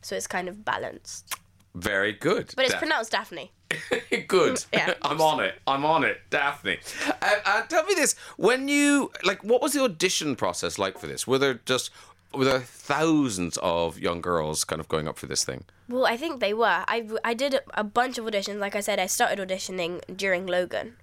So 0.00 0.14
it's 0.16 0.26
kind 0.26 0.48
of 0.48 0.64
balanced, 0.64 1.34
very 1.74 2.12
good. 2.12 2.52
but 2.56 2.64
it's 2.64 2.72
Daph- 2.74 2.80
pronounced 2.80 3.12
Daphne. 3.12 3.52
good. 4.28 4.64
Yeah. 4.72 4.94
I'm 5.02 5.20
on 5.20 5.40
it. 5.40 5.54
I'm 5.66 5.84
on 5.84 6.04
it. 6.04 6.20
Dafne. 6.30 6.78
Uh, 7.20 7.34
uh, 7.44 7.62
tell 7.62 7.84
me 7.84 7.94
this: 7.94 8.14
when 8.36 8.68
you 8.68 9.10
like, 9.24 9.42
what 9.42 9.60
was 9.60 9.72
the 9.72 9.82
audition 9.82 10.36
process 10.36 10.78
like 10.78 10.98
for 10.98 11.06
this? 11.06 11.26
Were 11.26 11.38
there 11.38 11.60
just 11.66 11.90
were 12.34 12.44
there 12.44 12.60
thousands 12.60 13.58
of 13.62 13.98
young 13.98 14.20
girls 14.20 14.64
kind 14.64 14.80
of 14.80 14.88
going 14.88 15.08
up 15.08 15.18
for 15.18 15.26
this 15.26 15.44
thing? 15.44 15.64
Well, 15.88 16.06
I 16.06 16.16
think 16.16 16.40
they 16.40 16.52
were. 16.52 16.84
I, 16.86 17.08
I 17.24 17.32
did 17.34 17.58
a 17.74 17.82
bunch 17.84 18.18
of 18.18 18.24
auditions. 18.26 18.58
Like 18.60 18.76
I 18.76 18.80
said, 18.80 18.98
I 18.98 19.06
started 19.06 19.38
auditioning 19.48 20.00
during 20.14 20.46
Logan. 20.46 20.96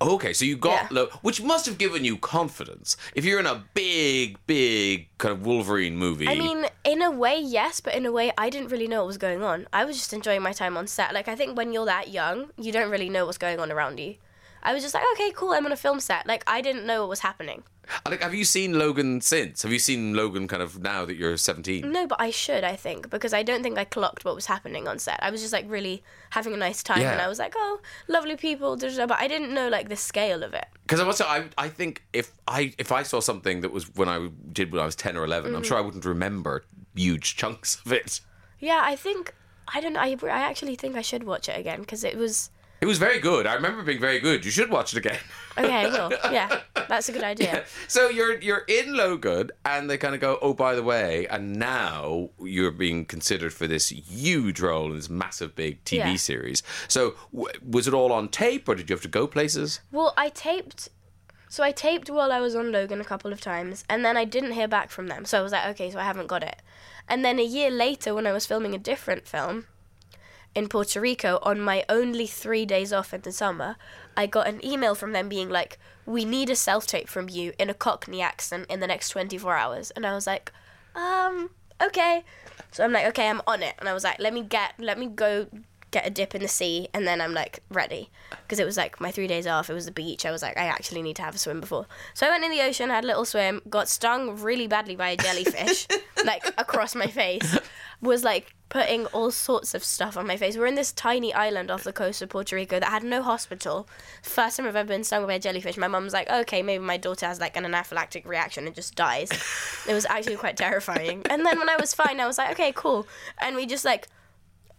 Okay, 0.00 0.32
so 0.32 0.44
you 0.44 0.56
got 0.56 0.82
Yeah. 0.84 0.88
lo- 0.90 1.08
which 1.22 1.42
must 1.42 1.66
have 1.66 1.78
given 1.78 2.04
you 2.04 2.16
confidence. 2.16 2.96
If 3.14 3.24
you're 3.24 3.40
in 3.40 3.46
a 3.46 3.64
big, 3.74 4.38
big 4.46 5.08
kind 5.18 5.32
of 5.32 5.44
Wolverine 5.46 5.96
movie, 5.96 6.28
I 6.28 6.34
mean, 6.34 6.66
in 6.84 7.02
a 7.02 7.10
way, 7.10 7.38
yes, 7.40 7.80
but 7.80 7.94
in 7.94 8.06
a 8.06 8.12
way, 8.12 8.32
I 8.36 8.50
didn't 8.50 8.68
really 8.68 8.86
know 8.88 8.98
what 9.00 9.06
was 9.08 9.18
going 9.18 9.42
on. 9.42 9.66
I 9.72 9.84
was 9.84 9.96
just 9.96 10.12
enjoying 10.12 10.42
my 10.42 10.52
time 10.52 10.76
on 10.76 10.86
set. 10.86 11.12
Like, 11.14 11.28
I 11.28 11.34
think 11.36 11.56
when 11.56 11.72
you're 11.72 11.86
that 11.86 12.08
young, 12.10 12.50
you 12.56 12.70
don't 12.72 12.90
really 12.90 13.08
know 13.08 13.26
what's 13.26 13.38
going 13.38 13.58
on 13.60 13.72
around 13.72 13.98
you. 13.98 14.16
I 14.62 14.72
was 14.72 14.82
just 14.82 14.94
like, 14.94 15.04
okay, 15.14 15.32
cool, 15.34 15.52
I'm 15.52 15.66
on 15.66 15.72
a 15.72 15.76
film 15.76 15.98
set. 16.00 16.26
Like, 16.26 16.44
I 16.46 16.60
didn't 16.60 16.86
know 16.86 17.00
what 17.00 17.08
was 17.08 17.20
happening. 17.20 17.64
Like, 18.06 18.22
have 18.22 18.34
you 18.34 18.44
seen 18.44 18.78
Logan 18.78 19.20
since? 19.20 19.62
Have 19.62 19.72
you 19.72 19.78
seen 19.78 20.14
Logan 20.14 20.48
kind 20.48 20.62
of 20.62 20.80
now 20.80 21.04
that 21.04 21.16
you're 21.16 21.36
17? 21.36 21.90
No, 21.90 22.06
but 22.06 22.20
I 22.20 22.30
should, 22.30 22.64
I 22.64 22.76
think, 22.76 23.10
because 23.10 23.32
I 23.32 23.42
don't 23.42 23.62
think 23.62 23.78
I 23.78 23.84
clocked 23.84 24.24
what 24.24 24.34
was 24.34 24.46
happening 24.46 24.88
on 24.88 24.98
set. 24.98 25.18
I 25.22 25.30
was 25.30 25.40
just 25.40 25.52
like 25.52 25.64
really 25.68 26.02
having 26.30 26.54
a 26.54 26.56
nice 26.56 26.82
time, 26.82 27.02
and 27.02 27.20
I 27.20 27.28
was 27.28 27.38
like, 27.38 27.54
oh, 27.56 27.80
lovely 28.08 28.36
people, 28.36 28.76
but 28.76 29.12
I 29.12 29.28
didn't 29.28 29.52
know 29.52 29.68
like 29.68 29.88
the 29.88 29.96
scale 29.96 30.42
of 30.42 30.54
it. 30.54 30.66
Because 30.82 31.00
I 31.00 31.10
say, 31.12 31.24
I, 31.24 31.44
I 31.58 31.68
think 31.68 32.02
if 32.12 32.32
I 32.46 32.72
if 32.78 32.92
I 32.92 33.02
saw 33.02 33.20
something 33.20 33.60
that 33.60 33.72
was 33.72 33.84
when 33.94 34.08
I 34.08 34.28
did 34.52 34.72
when 34.72 34.80
I 34.80 34.86
was 34.86 34.96
10 34.96 35.16
or 35.16 35.24
11, 35.24 35.42
Mm-hmm. 35.42 35.56
I'm 35.56 35.62
sure 35.64 35.76
I 35.76 35.80
wouldn't 35.80 36.04
remember 36.04 36.64
huge 36.94 37.36
chunks 37.36 37.80
of 37.84 37.92
it. 37.92 38.20
Yeah, 38.58 38.80
I 38.82 38.96
think 38.96 39.34
I 39.74 39.80
don't 39.80 39.94
know. 39.94 40.00
I, 40.00 40.16
I 40.24 40.40
actually 40.42 40.76
think 40.76 40.96
I 40.96 41.02
should 41.02 41.24
watch 41.24 41.48
it 41.48 41.58
again 41.58 41.80
because 41.80 42.04
it 42.04 42.16
was 42.16 42.50
It 42.82 42.86
was 42.86 42.98
very 42.98 43.20
good. 43.20 43.46
I 43.46 43.54
remember 43.54 43.82
being 43.84 44.00
very 44.00 44.18
good. 44.18 44.44
You 44.44 44.50
should 44.50 44.68
watch 44.68 44.92
it 44.92 44.98
again. 44.98 45.20
okay. 45.56 45.86
I 45.86 45.88
will. 45.88 46.10
Yeah, 46.32 46.60
that's 46.88 47.08
a 47.08 47.12
good 47.12 47.22
idea. 47.22 47.64
so 47.86 48.08
you're 48.10 48.40
you're 48.40 48.64
in 48.66 48.94
Logan, 48.94 49.50
and 49.64 49.88
they 49.88 49.96
kind 49.96 50.14
of 50.16 50.20
go, 50.20 50.38
"Oh, 50.42 50.52
by 50.52 50.74
the 50.74 50.82
way," 50.82 51.26
and 51.28 51.54
now 51.58 52.30
you're 52.40 52.72
being 52.72 53.04
considered 53.04 53.52
for 53.54 53.66
this 53.68 53.90
huge 53.90 54.58
role 54.60 54.86
in 54.90 54.96
this 54.96 55.08
massive, 55.08 55.54
big 55.54 55.84
TV 55.84 55.98
Yeah. 55.98 56.16
series. 56.16 56.62
So 56.88 57.14
w- 57.32 57.52
was 57.66 57.86
it 57.86 57.94
all 57.94 58.10
on 58.12 58.28
tape, 58.28 58.68
or 58.68 58.74
did 58.74 58.90
you 58.90 58.94
have 58.96 59.02
to 59.02 59.08
go 59.20 59.26
places? 59.28 59.78
Well, 59.92 60.12
I 60.16 60.28
taped. 60.30 60.88
So 61.48 61.62
I 61.62 61.70
taped 61.70 62.08
while 62.10 62.32
I 62.32 62.40
was 62.40 62.56
on 62.56 62.72
Logan 62.72 63.00
a 63.00 63.04
couple 63.04 63.32
of 63.32 63.40
times, 63.40 63.84
and 63.88 64.04
then 64.04 64.16
I 64.16 64.24
didn't 64.24 64.52
hear 64.52 64.66
back 64.68 64.90
from 64.90 65.06
them. 65.08 65.24
So 65.24 65.38
I 65.38 65.42
was 65.42 65.52
like, 65.52 65.66
okay, 65.72 65.90
so 65.92 65.98
I 66.00 66.04
haven't 66.04 66.26
got 66.26 66.42
it. 66.42 66.56
And 67.08 67.24
then 67.24 67.38
a 67.38 67.44
year 67.44 67.70
later, 67.70 68.14
when 68.14 68.26
I 68.26 68.32
was 68.32 68.46
filming 68.46 68.74
a 68.74 68.78
different 68.78 69.28
film 69.28 69.66
in 70.54 70.68
Puerto 70.68 71.00
Rico 71.00 71.38
on 71.42 71.60
my 71.60 71.84
only 71.88 72.26
three 72.26 72.66
days 72.66 72.92
off 72.92 73.14
in 73.14 73.22
the 73.22 73.32
summer, 73.32 73.76
I 74.16 74.26
got 74.26 74.46
an 74.46 74.64
email 74.64 74.94
from 74.94 75.12
them 75.12 75.28
being 75.28 75.48
like, 75.48 75.78
we 76.04 76.24
need 76.24 76.50
a 76.50 76.56
self 76.56 76.86
tape 76.86 77.08
from 77.08 77.28
you 77.28 77.52
in 77.58 77.70
a 77.70 77.74
Cockney 77.74 78.20
accent 78.20 78.66
in 78.68 78.80
the 78.80 78.86
next 78.86 79.10
24 79.10 79.56
hours. 79.56 79.90
And 79.92 80.06
I 80.06 80.14
was 80.14 80.26
like, 80.26 80.52
um, 80.94 81.50
okay. 81.82 82.24
So 82.70 82.84
I'm 82.84 82.92
like, 82.92 83.06
okay, 83.06 83.28
I'm 83.28 83.42
on 83.46 83.62
it. 83.62 83.74
And 83.78 83.88
I 83.88 83.94
was 83.94 84.04
like, 84.04 84.18
let 84.18 84.34
me 84.34 84.42
get, 84.42 84.74
let 84.78 84.98
me 84.98 85.06
go 85.06 85.46
get 85.92 86.06
a 86.06 86.10
dip 86.10 86.34
in 86.34 86.40
the 86.40 86.48
sea 86.48 86.88
and 86.94 87.06
then 87.06 87.20
I'm 87.20 87.34
like 87.34 87.62
ready 87.70 88.08
because 88.30 88.58
it 88.58 88.64
was 88.64 88.78
like 88.78 88.98
my 88.98 89.12
three 89.12 89.26
days 89.26 89.46
off 89.46 89.68
it 89.68 89.74
was 89.74 89.84
the 89.84 89.92
beach 89.92 90.24
I 90.24 90.30
was 90.30 90.40
like 90.40 90.56
I 90.56 90.64
actually 90.64 91.02
need 91.02 91.16
to 91.16 91.22
have 91.22 91.34
a 91.34 91.38
swim 91.38 91.60
before 91.60 91.86
so 92.14 92.26
I 92.26 92.30
went 92.30 92.44
in 92.44 92.50
the 92.50 92.62
ocean 92.62 92.88
had 92.88 93.04
a 93.04 93.06
little 93.06 93.26
swim 93.26 93.60
got 93.68 93.90
stung 93.90 94.40
really 94.40 94.66
badly 94.66 94.96
by 94.96 95.10
a 95.10 95.16
jellyfish 95.18 95.86
like 96.24 96.42
across 96.56 96.94
my 96.94 97.08
face 97.08 97.58
was 98.02 98.24
like 98.24 98.54
putting 98.68 99.06
all 99.06 99.30
sorts 99.30 99.74
of 99.74 99.84
stuff 99.84 100.16
on 100.16 100.26
my 100.26 100.36
face. 100.36 100.56
We're 100.56 100.66
in 100.66 100.74
this 100.74 100.92
tiny 100.92 101.32
island 101.32 101.70
off 101.70 101.84
the 101.84 101.92
coast 101.92 102.20
of 102.20 102.30
Puerto 102.30 102.56
Rico 102.56 102.80
that 102.80 102.88
had 102.88 103.04
no 103.04 103.22
hospital. 103.22 103.88
First 104.22 104.56
time 104.56 104.66
I've 104.66 104.76
ever 104.76 104.88
been 104.88 105.04
stung 105.04 105.26
by 105.26 105.34
a 105.34 105.38
jellyfish. 105.38 105.76
My 105.76 105.88
mum's 105.88 106.12
like 106.12 106.28
okay 106.28 106.62
maybe 106.62 106.82
my 106.82 106.96
daughter 106.96 107.26
has 107.26 107.40
like 107.40 107.56
an 107.56 107.64
anaphylactic 107.64 108.26
reaction 108.26 108.66
and 108.66 108.74
just 108.74 108.94
dies. 108.94 109.30
It 109.88 109.94
was 109.94 110.06
actually 110.06 110.36
quite 110.36 110.56
terrifying. 110.56 111.22
And 111.28 111.44
then 111.44 111.58
when 111.58 111.68
I 111.68 111.76
was 111.76 111.94
fine 111.94 112.20
I 112.20 112.26
was 112.26 112.38
like 112.38 112.50
okay 112.52 112.72
cool. 112.74 113.06
And 113.40 113.56
we 113.56 113.66
just 113.66 113.84
like 113.84 114.08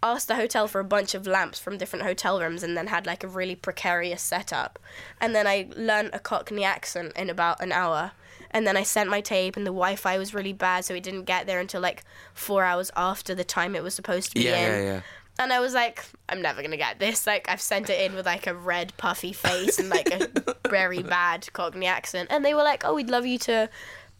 asked 0.02 0.28
the 0.28 0.36
hotel 0.36 0.68
for 0.68 0.80
a 0.80 0.84
bunch 0.84 1.14
of 1.14 1.26
lamps 1.26 1.58
from 1.58 1.78
different 1.78 2.04
hotel 2.04 2.38
rooms 2.38 2.62
and 2.62 2.76
then 2.76 2.88
had 2.88 3.06
like 3.06 3.24
a 3.24 3.28
really 3.28 3.56
precarious 3.56 4.22
setup. 4.22 4.78
And 5.20 5.34
then 5.34 5.46
I 5.46 5.68
learned 5.76 6.10
a 6.12 6.18
Cockney 6.18 6.64
accent 6.64 7.12
in 7.16 7.30
about 7.30 7.62
an 7.62 7.72
hour. 7.72 8.12
And 8.54 8.66
then 8.66 8.76
I 8.76 8.84
sent 8.84 9.10
my 9.10 9.20
tape 9.20 9.56
and 9.56 9.66
the 9.66 9.70
Wi 9.72 9.96
Fi 9.96 10.16
was 10.16 10.32
really 10.32 10.54
bad, 10.54 10.86
so 10.86 10.94
it 10.94 11.02
didn't 11.02 11.24
get 11.24 11.46
there 11.46 11.60
until 11.60 11.82
like 11.82 12.04
four 12.32 12.64
hours 12.64 12.90
after 12.96 13.34
the 13.34 13.44
time 13.44 13.74
it 13.76 13.82
was 13.82 13.94
supposed 13.94 14.30
to 14.30 14.34
be 14.36 14.44
Yeah, 14.44 14.56
in. 14.56 14.84
yeah, 14.86 14.92
yeah. 14.94 15.00
And 15.36 15.52
I 15.52 15.58
was 15.58 15.74
like, 15.74 16.04
I'm 16.28 16.40
never 16.40 16.62
gonna 16.62 16.76
get 16.76 17.00
this. 17.00 17.26
Like 17.26 17.48
I've 17.48 17.60
sent 17.60 17.90
it 17.90 18.00
in 18.00 18.14
with 18.14 18.24
like 18.24 18.46
a 18.46 18.54
red 18.54 18.96
puffy 18.96 19.32
face 19.32 19.80
and 19.80 19.88
like 19.90 20.08
a 20.08 20.28
very 20.70 21.02
bad 21.02 21.52
Cockney 21.52 21.86
accent. 21.86 22.28
And 22.30 22.44
they 22.44 22.54
were 22.54 22.62
like, 22.62 22.84
Oh, 22.84 22.94
we'd 22.94 23.10
love 23.10 23.26
you 23.26 23.38
to 23.40 23.68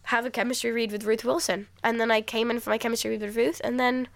have 0.09 0.25
a 0.25 0.29
chemistry 0.29 0.71
read 0.71 0.91
with 0.91 1.05
Ruth 1.05 1.23
Wilson. 1.23 1.67
And 1.81 1.99
then 2.01 2.11
I 2.11 2.19
came 2.21 2.51
in 2.51 2.59
for 2.59 2.69
my 2.69 2.77
chemistry 2.77 3.11
read 3.11 3.21
with 3.21 3.37
Ruth 3.37 3.61
and 3.63 3.79
then 3.79 4.09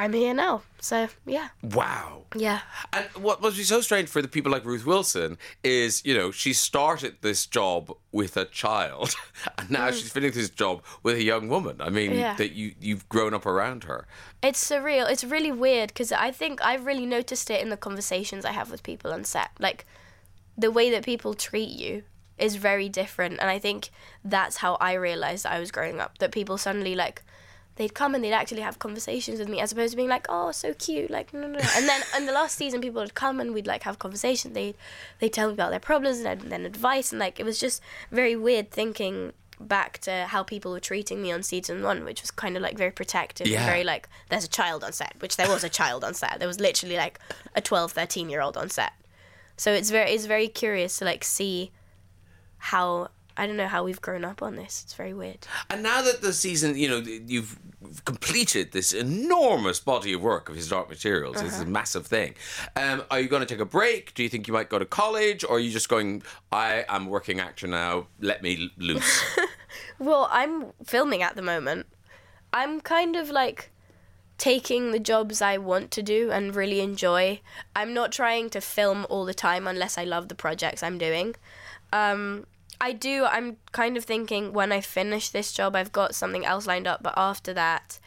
I'm 0.00 0.12
here 0.12 0.32
now. 0.34 0.62
So 0.80 1.08
yeah. 1.26 1.48
Wow. 1.62 2.22
Yeah. 2.36 2.60
And 2.92 3.06
what 3.16 3.42
must 3.42 3.56
be 3.56 3.64
so 3.64 3.80
strange 3.80 4.08
for 4.08 4.22
the 4.22 4.28
people 4.28 4.52
like 4.52 4.64
Ruth 4.64 4.86
Wilson 4.86 5.38
is, 5.64 6.04
you 6.04 6.14
know, 6.14 6.30
she 6.30 6.52
started 6.52 7.16
this 7.20 7.46
job 7.46 7.90
with 8.12 8.36
a 8.36 8.44
child, 8.44 9.14
and 9.58 9.70
now 9.70 9.90
she's 9.90 10.10
finishing 10.12 10.40
this 10.40 10.50
job 10.50 10.82
with 11.02 11.16
a 11.16 11.22
young 11.22 11.48
woman. 11.48 11.80
I 11.80 11.90
mean, 11.90 12.12
Mm. 12.12 12.18
Yeah. 12.20 12.34
that 12.36 12.52
you 12.52 12.74
you've 12.80 13.08
grown 13.08 13.34
up 13.34 13.44
around 13.46 13.84
her. 13.84 14.06
It's 14.42 14.62
surreal. 14.70 15.10
It's 15.10 15.24
really 15.24 15.50
weird 15.52 15.88
because 15.88 16.12
I 16.12 16.30
think 16.30 16.62
I've 16.64 16.86
really 16.86 17.06
noticed 17.06 17.50
it 17.50 17.60
in 17.60 17.70
the 17.70 17.76
conversations 17.76 18.44
I 18.44 18.52
have 18.52 18.70
with 18.70 18.82
people 18.84 19.12
on 19.12 19.24
set. 19.24 19.50
Like, 19.58 19.84
the 20.56 20.70
way 20.70 20.90
that 20.90 21.04
people 21.04 21.34
treat 21.34 21.70
you 21.70 22.04
is 22.38 22.54
very 22.54 22.88
different. 22.88 23.40
And 23.40 23.50
I 23.50 23.58
think 23.58 23.90
that's 24.24 24.58
how 24.58 24.76
I 24.80 24.92
realized 24.92 25.44
I 25.44 25.58
was 25.58 25.72
growing 25.72 25.98
up. 26.00 26.18
That 26.18 26.30
people 26.30 26.56
suddenly, 26.56 26.94
like, 26.94 27.22
they'd 27.78 27.94
come 27.94 28.14
and 28.14 28.22
they'd 28.22 28.32
actually 28.32 28.60
have 28.60 28.78
conversations 28.78 29.38
with 29.38 29.48
me 29.48 29.60
as 29.60 29.72
opposed 29.72 29.92
to 29.92 29.96
being 29.96 30.08
like, 30.10 30.26
oh, 30.28 30.50
so 30.52 30.74
cute. 30.74 31.10
Like, 31.10 31.32
no, 31.32 31.46
no. 31.46 31.60
And 31.76 31.88
then 31.88 32.02
in 32.16 32.26
the 32.26 32.32
last 32.32 32.56
season, 32.58 32.80
people 32.82 33.00
would 33.00 33.14
come 33.14 33.40
and 33.40 33.54
we'd, 33.54 33.66
like, 33.66 33.84
have 33.84 33.98
conversations. 33.98 34.52
They'd, 34.54 34.74
they'd 35.20 35.32
tell 35.32 35.48
me 35.48 35.54
about 35.54 35.70
their 35.70 35.80
problems 35.80 36.18
and 36.20 36.40
then 36.42 36.66
advice. 36.66 37.12
And, 37.12 37.18
like, 37.18 37.40
it 37.40 37.44
was 37.44 37.58
just 37.58 37.80
very 38.10 38.36
weird 38.36 38.70
thinking 38.70 39.32
back 39.60 39.98
to 39.98 40.26
how 40.28 40.42
people 40.44 40.70
were 40.70 40.78
treating 40.80 41.20
me 41.22 41.32
on 41.32 41.42
season 41.42 41.82
one, 41.82 42.04
which 42.04 42.22
was 42.22 42.30
kind 42.30 42.56
of 42.56 42.62
like 42.62 42.78
very 42.78 42.92
protective 42.92 43.48
Yeah. 43.48 43.66
very 43.66 43.82
like 43.82 44.08
there's 44.28 44.44
a 44.44 44.48
child 44.48 44.84
on 44.84 44.92
set, 44.92 45.14
which 45.18 45.36
there 45.36 45.48
was 45.48 45.64
a 45.64 45.68
child 45.68 46.04
on 46.04 46.14
set. 46.14 46.38
There 46.38 46.46
was 46.46 46.60
literally 46.60 46.96
like 46.96 47.18
a 47.56 47.60
12, 47.60 47.90
13 47.90 48.30
year 48.30 48.40
old 48.40 48.56
on 48.56 48.70
set. 48.70 48.92
So 49.56 49.72
it's 49.72 49.90
very 49.90 50.12
it's 50.12 50.26
very 50.26 50.46
curious 50.46 50.98
to 50.98 51.04
like 51.04 51.24
see 51.24 51.72
how 52.58 53.08
I 53.38 53.46
don't 53.46 53.56
know 53.56 53.68
how 53.68 53.84
we've 53.84 54.00
grown 54.00 54.24
up 54.24 54.42
on 54.42 54.56
this. 54.56 54.82
It's 54.84 54.94
very 54.94 55.14
weird. 55.14 55.46
And 55.70 55.82
now 55.82 56.02
that 56.02 56.20
the 56.20 56.32
season, 56.32 56.76
you 56.76 56.88
know, 56.88 56.98
you've 56.98 57.58
completed 58.04 58.72
this 58.72 58.92
enormous 58.92 59.78
body 59.80 60.12
of 60.12 60.20
work 60.20 60.48
of 60.48 60.56
his 60.56 60.68
dark 60.68 60.88
materials, 60.90 61.36
Uh-huh. 61.36 61.44
this 61.46 61.54
is 61.54 61.60
a 61.62 61.66
massive 61.66 62.06
thing. 62.06 62.34
Um, 62.76 63.04
are 63.10 63.20
you 63.20 63.28
going 63.28 63.40
to 63.40 63.46
take 63.46 63.60
a 63.60 63.64
break? 63.64 64.12
Do 64.14 64.22
you 64.22 64.28
think 64.28 64.48
you 64.48 64.52
might 64.54 64.68
go 64.68 64.78
to 64.78 64.84
college, 64.84 65.44
or 65.44 65.56
are 65.56 65.60
you 65.60 65.70
just 65.70 65.88
going? 65.88 66.22
I 66.52 66.84
am 66.88 67.06
working 67.06 67.38
actor 67.40 67.66
now. 67.66 68.08
Let 68.20 68.42
me 68.42 68.70
loose. 68.76 69.24
Well, 69.98 70.28
I'm 70.32 70.72
filming 70.84 71.22
at 71.22 71.36
the 71.36 71.42
moment. 71.42 71.86
I'm 72.52 72.80
kind 72.80 73.16
of 73.16 73.30
like 73.30 73.70
taking 74.38 74.92
the 74.92 74.98
jobs 74.98 75.42
I 75.42 75.58
want 75.58 75.90
to 75.92 76.02
do 76.02 76.30
and 76.30 76.54
really 76.54 76.80
enjoy. 76.80 77.40
I'm 77.76 77.92
not 77.92 78.12
trying 78.12 78.48
to 78.50 78.60
film 78.60 79.06
all 79.10 79.24
the 79.24 79.34
time 79.34 79.66
unless 79.66 79.98
I 79.98 80.04
love 80.04 80.28
the 80.28 80.34
projects 80.36 80.82
I'm 80.82 80.98
doing. 80.98 81.34
Um, 81.92 82.46
I 82.80 82.92
do. 82.92 83.24
I'm 83.24 83.56
kind 83.72 83.96
of 83.96 84.04
thinking 84.04 84.52
when 84.52 84.72
I 84.72 84.80
finish 84.80 85.30
this 85.30 85.52
job, 85.52 85.74
I've 85.74 85.92
got 85.92 86.14
something 86.14 86.44
else 86.44 86.66
lined 86.66 86.86
up. 86.86 87.02
But 87.02 87.14
after 87.16 87.52
that, 87.54 87.98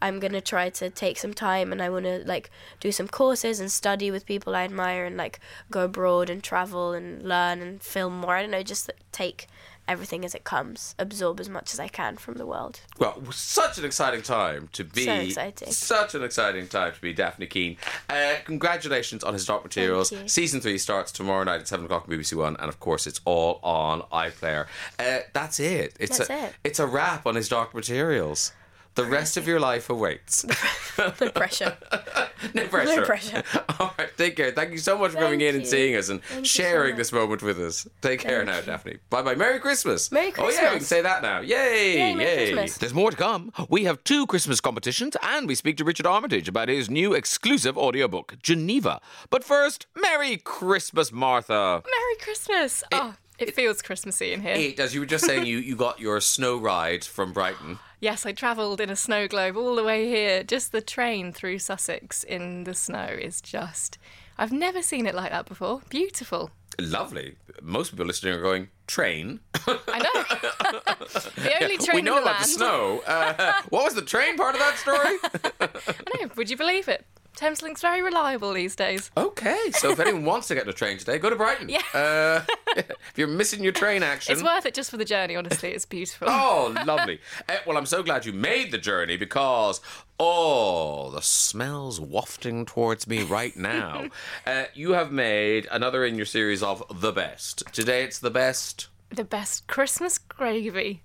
I'm 0.00 0.20
gonna 0.20 0.40
try 0.40 0.70
to 0.70 0.90
take 0.90 1.18
some 1.18 1.34
time 1.34 1.72
and 1.72 1.82
I 1.82 1.90
want 1.90 2.04
to 2.04 2.22
like 2.24 2.50
do 2.78 2.92
some 2.92 3.08
courses 3.08 3.58
and 3.58 3.70
study 3.70 4.10
with 4.10 4.26
people 4.26 4.54
I 4.54 4.64
admire 4.64 5.04
and 5.04 5.16
like 5.16 5.40
go 5.70 5.84
abroad 5.84 6.30
and 6.30 6.42
travel 6.42 6.92
and 6.92 7.22
learn 7.22 7.60
and 7.60 7.82
film 7.82 8.20
more. 8.20 8.36
I 8.36 8.42
don't 8.42 8.52
know, 8.52 8.62
just 8.62 8.90
take 9.10 9.48
everything 9.88 10.24
as 10.24 10.34
it 10.34 10.44
comes, 10.44 10.94
absorb 10.98 11.40
as 11.40 11.48
much 11.48 11.72
as 11.72 11.80
I 11.80 11.88
can 11.88 12.16
from 12.16 12.34
the 12.34 12.46
world. 12.46 12.80
Well, 12.98 13.20
such 13.32 13.78
an 13.78 13.84
exciting 13.84 14.22
time 14.22 14.68
to 14.72 14.84
be. 14.84 15.04
So 15.04 15.14
exciting. 15.14 15.72
Such 15.72 16.14
an 16.14 16.22
exciting 16.22 16.68
time 16.68 16.92
to 16.92 17.00
be 17.00 17.14
Dafne 17.14 17.48
Keen. 17.48 17.76
Uh, 18.08 18.34
congratulations 18.44 19.24
on 19.24 19.32
his 19.32 19.46
Dark 19.46 19.64
Materials. 19.64 20.12
Season 20.26 20.60
three 20.60 20.78
starts 20.78 21.10
tomorrow 21.10 21.44
night 21.44 21.60
at 21.60 21.68
seven 21.68 21.86
o'clock 21.86 22.08
on 22.08 22.14
BBC 22.14 22.34
One, 22.34 22.56
and 22.56 22.68
of 22.68 22.78
course, 22.78 23.06
it's 23.06 23.20
all 23.24 23.58
on 23.62 24.02
iPlayer. 24.12 24.66
Uh, 24.98 25.20
that's 25.32 25.58
it. 25.58 25.96
It's 25.98 26.18
That's 26.18 26.30
a, 26.30 26.44
it. 26.46 26.54
It's 26.64 26.78
a 26.78 26.86
wrap 26.86 27.26
on 27.26 27.34
his 27.34 27.48
Dark 27.48 27.74
Materials. 27.74 28.52
The 28.98 29.04
rest 29.04 29.36
of 29.36 29.46
your 29.46 29.60
life 29.60 29.90
awaits. 29.90 30.44
No 30.98 31.30
pressure. 31.30 31.76
no 32.54 32.66
pressure. 32.66 32.96
No 32.96 33.04
pressure. 33.04 33.44
All 33.78 33.94
right, 33.96 34.08
take 34.16 34.34
care. 34.34 34.50
Thank 34.50 34.72
you 34.72 34.78
so 34.78 34.98
much 34.98 35.12
for 35.12 35.18
coming 35.18 35.38
Thank 35.38 35.54
in 35.54 35.60
and 35.60 35.64
seeing 35.66 35.94
us 35.94 36.08
and 36.08 36.20
Thank 36.24 36.40
you 36.40 36.44
so 36.46 36.62
sharing 36.64 36.96
this 36.96 37.12
moment 37.12 37.40
with 37.40 37.60
us. 37.60 37.86
Take 38.02 38.18
care 38.18 38.44
now, 38.44 38.60
Daphne. 38.60 38.96
Bye 39.08 39.22
bye. 39.22 39.36
Merry 39.36 39.60
Christmas. 39.60 40.10
Merry 40.10 40.32
Christmas. 40.32 40.56
Oh 40.58 40.60
yeah, 40.60 40.72
we 40.72 40.78
can 40.78 40.84
say 40.84 41.00
that 41.02 41.22
now. 41.22 41.38
Yay! 41.38 41.98
Yay, 41.98 42.14
Merry 42.16 42.28
yay. 42.28 42.52
Christmas. 42.52 42.78
There's 42.78 42.94
more 42.94 43.12
to 43.12 43.16
come. 43.16 43.52
We 43.68 43.84
have 43.84 44.02
two 44.02 44.26
Christmas 44.26 44.60
competitions 44.60 45.16
and 45.22 45.46
we 45.46 45.54
speak 45.54 45.76
to 45.76 45.84
Richard 45.84 46.06
Armitage 46.06 46.48
about 46.48 46.68
his 46.68 46.90
new 46.90 47.14
exclusive 47.14 47.78
audiobook, 47.78 48.34
Geneva. 48.42 49.00
But 49.30 49.44
first, 49.44 49.86
Merry 49.94 50.36
Christmas, 50.36 51.12
Martha. 51.12 51.84
Merry 51.84 52.16
Christmas! 52.20 52.82
oh, 52.90 53.14
it, 53.38 53.54
feels 53.54 53.82
Christmassy 53.82 54.32
in 54.32 54.42
here. 54.42 54.54
It, 54.54 54.80
as 54.80 54.94
you 54.94 55.00
were 55.00 55.06
just 55.06 55.24
saying, 55.24 55.46
you, 55.46 55.58
you 55.58 55.76
got 55.76 56.00
your 56.00 56.20
snow 56.20 56.56
ride 56.56 57.04
from 57.04 57.32
Brighton. 57.32 57.78
Yes, 58.00 58.26
I 58.26 58.32
travelled 58.32 58.80
in 58.80 58.90
a 58.90 58.96
snow 58.96 59.28
globe 59.28 59.56
all 59.56 59.76
the 59.76 59.84
way 59.84 60.08
here. 60.08 60.42
Just 60.42 60.72
the 60.72 60.80
train 60.80 61.32
through 61.32 61.58
Sussex 61.58 62.24
in 62.24 62.64
the 62.64 62.74
snow 62.74 63.06
is 63.06 63.40
just. 63.40 63.98
I've 64.36 64.52
never 64.52 64.82
seen 64.82 65.06
it 65.06 65.14
like 65.14 65.30
that 65.30 65.46
before. 65.46 65.82
Beautiful. 65.88 66.50
Lovely. 66.78 67.36
Most 67.60 67.90
people 67.90 68.06
listening 68.06 68.34
are 68.34 68.42
going, 68.42 68.68
train? 68.86 69.40
I 69.66 69.98
know. 69.98 70.94
the 71.36 71.62
only 71.62 71.76
train 71.78 71.96
we 71.96 72.02
know 72.02 72.18
in 72.18 72.22
the 72.24 72.30
about 72.30 72.40
land. 72.40 72.44
the 72.44 72.48
snow. 72.48 73.02
Uh, 73.04 73.52
what 73.70 73.84
was 73.84 73.94
the 73.94 74.02
train 74.02 74.36
part 74.36 74.54
of 74.54 74.60
that 74.60 74.78
story? 74.78 75.16
I 75.60 76.24
know. 76.24 76.30
Would 76.36 76.50
you 76.50 76.56
believe 76.56 76.86
it? 76.88 77.04
Thameslink 77.36 77.78
very 77.80 78.02
reliable 78.02 78.52
these 78.52 78.74
days. 78.74 79.10
Okay, 79.16 79.70
so 79.72 79.90
if 79.90 80.00
anyone 80.00 80.24
wants 80.32 80.48
to 80.48 80.54
get 80.56 80.66
the 80.66 80.72
train 80.72 80.98
today, 80.98 81.18
go 81.18 81.30
to 81.30 81.36
Brighton. 81.36 81.68
Yeah. 81.68 81.82
Uh, 81.94 82.40
if 82.76 83.12
you're 83.16 83.28
missing 83.28 83.62
your 83.62 83.72
train 83.72 84.02
action. 84.02 84.32
It's 84.32 84.42
worth 84.42 84.66
it 84.66 84.74
just 84.74 84.90
for 84.90 84.96
the 84.96 85.04
journey. 85.04 85.36
Honestly, 85.36 85.70
it's 85.70 85.86
beautiful. 85.86 86.26
Oh, 86.28 86.74
lovely. 86.86 87.20
Eh, 87.48 87.58
well, 87.66 87.76
I'm 87.76 87.86
so 87.86 88.02
glad 88.02 88.26
you 88.26 88.32
made 88.32 88.72
the 88.72 88.78
journey 88.78 89.16
because, 89.16 89.80
oh, 90.18 91.10
the 91.10 91.22
smell's 91.22 92.00
wafting 92.00 92.66
towards 92.66 93.06
me 93.06 93.22
right 93.22 93.56
now. 93.56 94.08
uh, 94.44 94.64
you 94.74 94.92
have 94.92 95.12
made 95.12 95.68
another 95.70 96.04
in 96.04 96.16
your 96.16 96.26
series 96.26 96.62
of 96.62 96.82
The 97.00 97.12
Best. 97.12 97.62
Today 97.72 98.02
it's 98.02 98.18
The 98.18 98.30
Best 98.30 98.88
The 99.10 99.22
best 99.24 99.68
Christmas 99.68 100.18
gravy. 100.18 101.02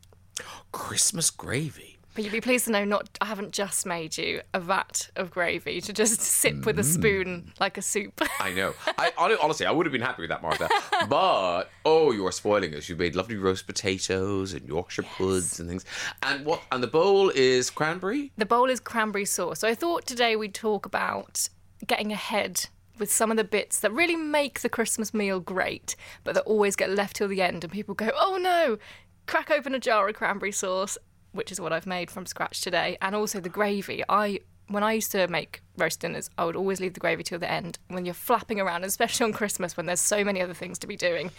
Christmas 0.71 1.29
Gravy. 1.29 1.92
But 2.13 2.23
you'd 2.23 2.33
be 2.33 2.41
pleased 2.41 2.65
to 2.65 2.71
know 2.71 2.85
not 2.85 3.09
I 3.21 3.25
haven't 3.25 3.53
just 3.53 3.85
made 3.85 4.17
you 4.17 4.41
a 4.53 4.59
vat 4.59 5.09
of 5.15 5.31
gravy 5.31 5.81
to 5.81 5.93
just 5.93 6.21
sip 6.21 6.65
with 6.65 6.77
a 6.77 6.83
spoon 6.83 7.43
mm. 7.47 7.59
like 7.59 7.77
a 7.77 7.81
soup. 7.81 8.21
I 8.39 8.51
know. 8.53 8.73
I 8.97 9.11
honestly, 9.17 9.65
I 9.65 9.71
would 9.71 9.85
have 9.85 9.93
been 9.93 10.01
happy 10.01 10.21
with 10.21 10.29
that, 10.29 10.41
Martha. 10.41 10.69
but 11.09 11.71
oh, 11.85 12.11
you 12.11 12.25
are 12.27 12.31
spoiling 12.31 12.75
us. 12.75 12.87
You 12.87 12.95
made 12.95 13.15
lovely 13.15 13.37
roast 13.37 13.65
potatoes 13.65 14.53
and 14.53 14.67
Yorkshire 14.67 15.03
puds 15.03 15.59
and 15.59 15.67
things. 15.67 15.85
And 16.21 16.45
what? 16.45 16.61
And 16.71 16.83
the 16.83 16.87
bowl 16.87 17.31
is 17.33 17.69
cranberry. 17.69 18.31
The 18.37 18.45
bowl 18.45 18.69
is 18.69 18.79
cranberry 18.79 19.25
sauce. 19.25 19.59
So 19.59 19.67
I 19.67 19.75
thought 19.75 20.05
today 20.05 20.35
we'd 20.35 20.53
talk 20.53 20.85
about 20.85 21.49
getting 21.85 22.11
ahead 22.11 22.67
with 22.99 23.11
some 23.11 23.31
of 23.31 23.37
the 23.37 23.43
bits 23.43 23.79
that 23.79 23.91
really 23.91 24.15
make 24.15 24.61
the 24.61 24.69
Christmas 24.69 25.13
meal 25.13 25.39
great, 25.39 25.95
but 26.23 26.35
that 26.35 26.43
always 26.43 26.75
get 26.75 26.91
left 26.91 27.15
till 27.15 27.27
the 27.27 27.41
end 27.41 27.63
and 27.63 27.73
people 27.73 27.95
go, 27.95 28.11
oh 28.15 28.37
no, 28.39 28.77
crack 29.25 29.49
open 29.49 29.73
a 29.73 29.79
jar 29.79 30.07
of 30.07 30.15
cranberry 30.15 30.51
sauce, 30.51 30.97
which 31.33 31.51
is 31.51 31.59
what 31.59 31.73
I've 31.73 31.85
made 31.85 32.09
from 32.09 32.25
scratch 32.25 32.61
today, 32.61 32.97
and 33.01 33.13
also 33.15 33.39
the 33.39 33.49
gravy. 33.49 34.03
I 34.07 34.39
when 34.69 34.81
I 34.81 34.93
used 34.93 35.11
to 35.11 35.27
make 35.27 35.61
roast 35.77 35.99
dinners, 35.99 36.29
I 36.37 36.45
would 36.45 36.55
always 36.55 36.79
leave 36.79 36.93
the 36.93 37.01
gravy 37.01 37.21
till 37.23 37.37
the 37.37 37.51
end. 37.51 37.77
When 37.89 38.05
you're 38.05 38.13
flapping 38.13 38.59
around, 38.61 38.83
especially 38.85 39.25
on 39.25 39.33
Christmas 39.33 39.75
when 39.75 39.85
there's 39.85 39.99
so 39.99 40.23
many 40.23 40.41
other 40.41 40.53
things 40.53 40.79
to 40.79 40.87
be 40.87 40.95
doing, 40.95 41.31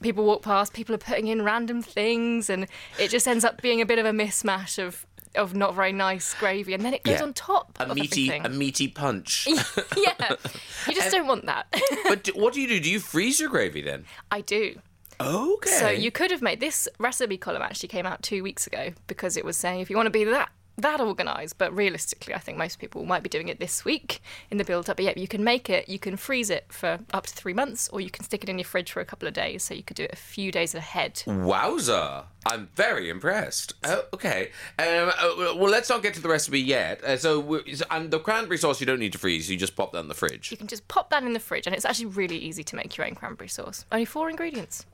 people 0.00 0.24
walk 0.24 0.42
past, 0.42 0.72
people 0.72 0.94
are 0.94 0.98
putting 0.98 1.28
in 1.28 1.42
random 1.42 1.82
things, 1.82 2.48
and 2.50 2.66
it 2.98 3.08
just 3.10 3.28
ends 3.28 3.44
up 3.44 3.60
being 3.60 3.80
a 3.80 3.86
bit 3.86 3.98
of 3.98 4.06
a 4.06 4.10
mismatch 4.12 4.82
of 4.82 5.06
of 5.36 5.54
not 5.54 5.76
very 5.76 5.92
nice 5.92 6.34
gravy, 6.34 6.74
and 6.74 6.84
then 6.84 6.92
it 6.92 7.04
goes 7.04 7.18
Yeah. 7.18 7.22
on 7.22 7.34
top 7.34 7.76
A 7.78 7.84
of 7.84 7.94
meaty, 7.94 8.28
everything. 8.30 8.46
a 8.46 8.48
meaty 8.48 8.88
punch. 8.88 9.46
yeah, 9.96 10.34
you 10.88 10.94
just 10.94 11.12
don't 11.12 11.28
want 11.28 11.46
that. 11.46 11.66
but 12.08 12.24
do, 12.24 12.32
what 12.32 12.52
do 12.54 12.60
you 12.60 12.66
do? 12.66 12.80
Do 12.80 12.90
you 12.90 12.98
freeze 12.98 13.38
your 13.38 13.48
gravy 13.48 13.80
then? 13.80 14.06
I 14.32 14.40
do. 14.40 14.80
Okay. 15.20 15.70
So 15.70 15.88
you 15.90 16.10
could 16.10 16.30
have 16.30 16.42
made 16.42 16.60
this 16.60 16.88
recipe 16.98 17.36
column 17.36 17.62
actually 17.62 17.88
came 17.88 18.06
out 18.06 18.22
two 18.22 18.42
weeks 18.42 18.66
ago 18.66 18.92
because 19.06 19.36
it 19.36 19.44
was 19.44 19.56
saying 19.56 19.80
if 19.80 19.90
you 19.90 19.96
want 19.96 20.06
to 20.06 20.10
be 20.10 20.24
that 20.24 20.50
that 20.78 20.98
organised, 21.00 21.58
but 21.58 21.76
realistically, 21.76 22.32
I 22.34 22.38
think 22.38 22.56
most 22.56 22.78
people 22.78 23.04
might 23.04 23.22
be 23.22 23.28
doing 23.28 23.48
it 23.48 23.60
this 23.60 23.84
week 23.84 24.22
in 24.50 24.56
the 24.56 24.64
build 24.64 24.88
up. 24.88 24.96
But 24.96 25.04
yeah, 25.04 25.12
you 25.14 25.28
can 25.28 25.44
make 25.44 25.68
it, 25.68 25.90
you 25.90 25.98
can 25.98 26.16
freeze 26.16 26.48
it 26.48 26.64
for 26.72 27.00
up 27.12 27.26
to 27.26 27.34
three 27.34 27.52
months, 27.52 27.90
or 27.92 28.00
you 28.00 28.08
can 28.08 28.24
stick 28.24 28.42
it 28.42 28.48
in 28.48 28.58
your 28.58 28.64
fridge 28.64 28.90
for 28.90 29.00
a 29.00 29.04
couple 29.04 29.28
of 29.28 29.34
days. 29.34 29.62
So 29.62 29.74
you 29.74 29.82
could 29.82 29.96
do 29.96 30.04
it 30.04 30.12
a 30.14 30.16
few 30.16 30.50
days 30.50 30.74
ahead. 30.74 31.16
Wowza! 31.26 32.24
I'm 32.46 32.70
very 32.74 33.10
impressed. 33.10 33.74
Oh, 33.84 34.04
okay. 34.14 34.52
Um, 34.78 35.10
uh, 35.18 35.54
well, 35.56 35.70
let's 35.70 35.90
not 35.90 36.02
get 36.02 36.14
to 36.14 36.22
the 36.22 36.30
recipe 36.30 36.60
yet. 36.60 37.04
Uh, 37.04 37.18
so- 37.18 37.60
and 37.90 38.10
the 38.10 38.18
cranberry 38.18 38.56
sauce 38.56 38.80
you 38.80 38.86
don't 38.86 39.00
need 39.00 39.12
to 39.12 39.18
freeze. 39.18 39.50
You 39.50 39.58
just 39.58 39.76
pop 39.76 39.92
that 39.92 39.98
in 40.00 40.08
the 40.08 40.14
fridge. 40.14 40.50
You 40.50 40.56
can 40.56 40.66
just 40.66 40.88
pop 40.88 41.10
that 41.10 41.22
in 41.24 41.34
the 41.34 41.40
fridge, 41.40 41.66
and 41.66 41.76
it's 41.76 41.84
actually 41.84 42.06
really 42.06 42.38
easy 42.38 42.64
to 42.64 42.76
make 42.76 42.96
your 42.96 43.06
own 43.06 43.14
cranberry 43.14 43.48
sauce. 43.48 43.84
Only 43.92 44.06
four 44.06 44.30
ingredients. 44.30 44.86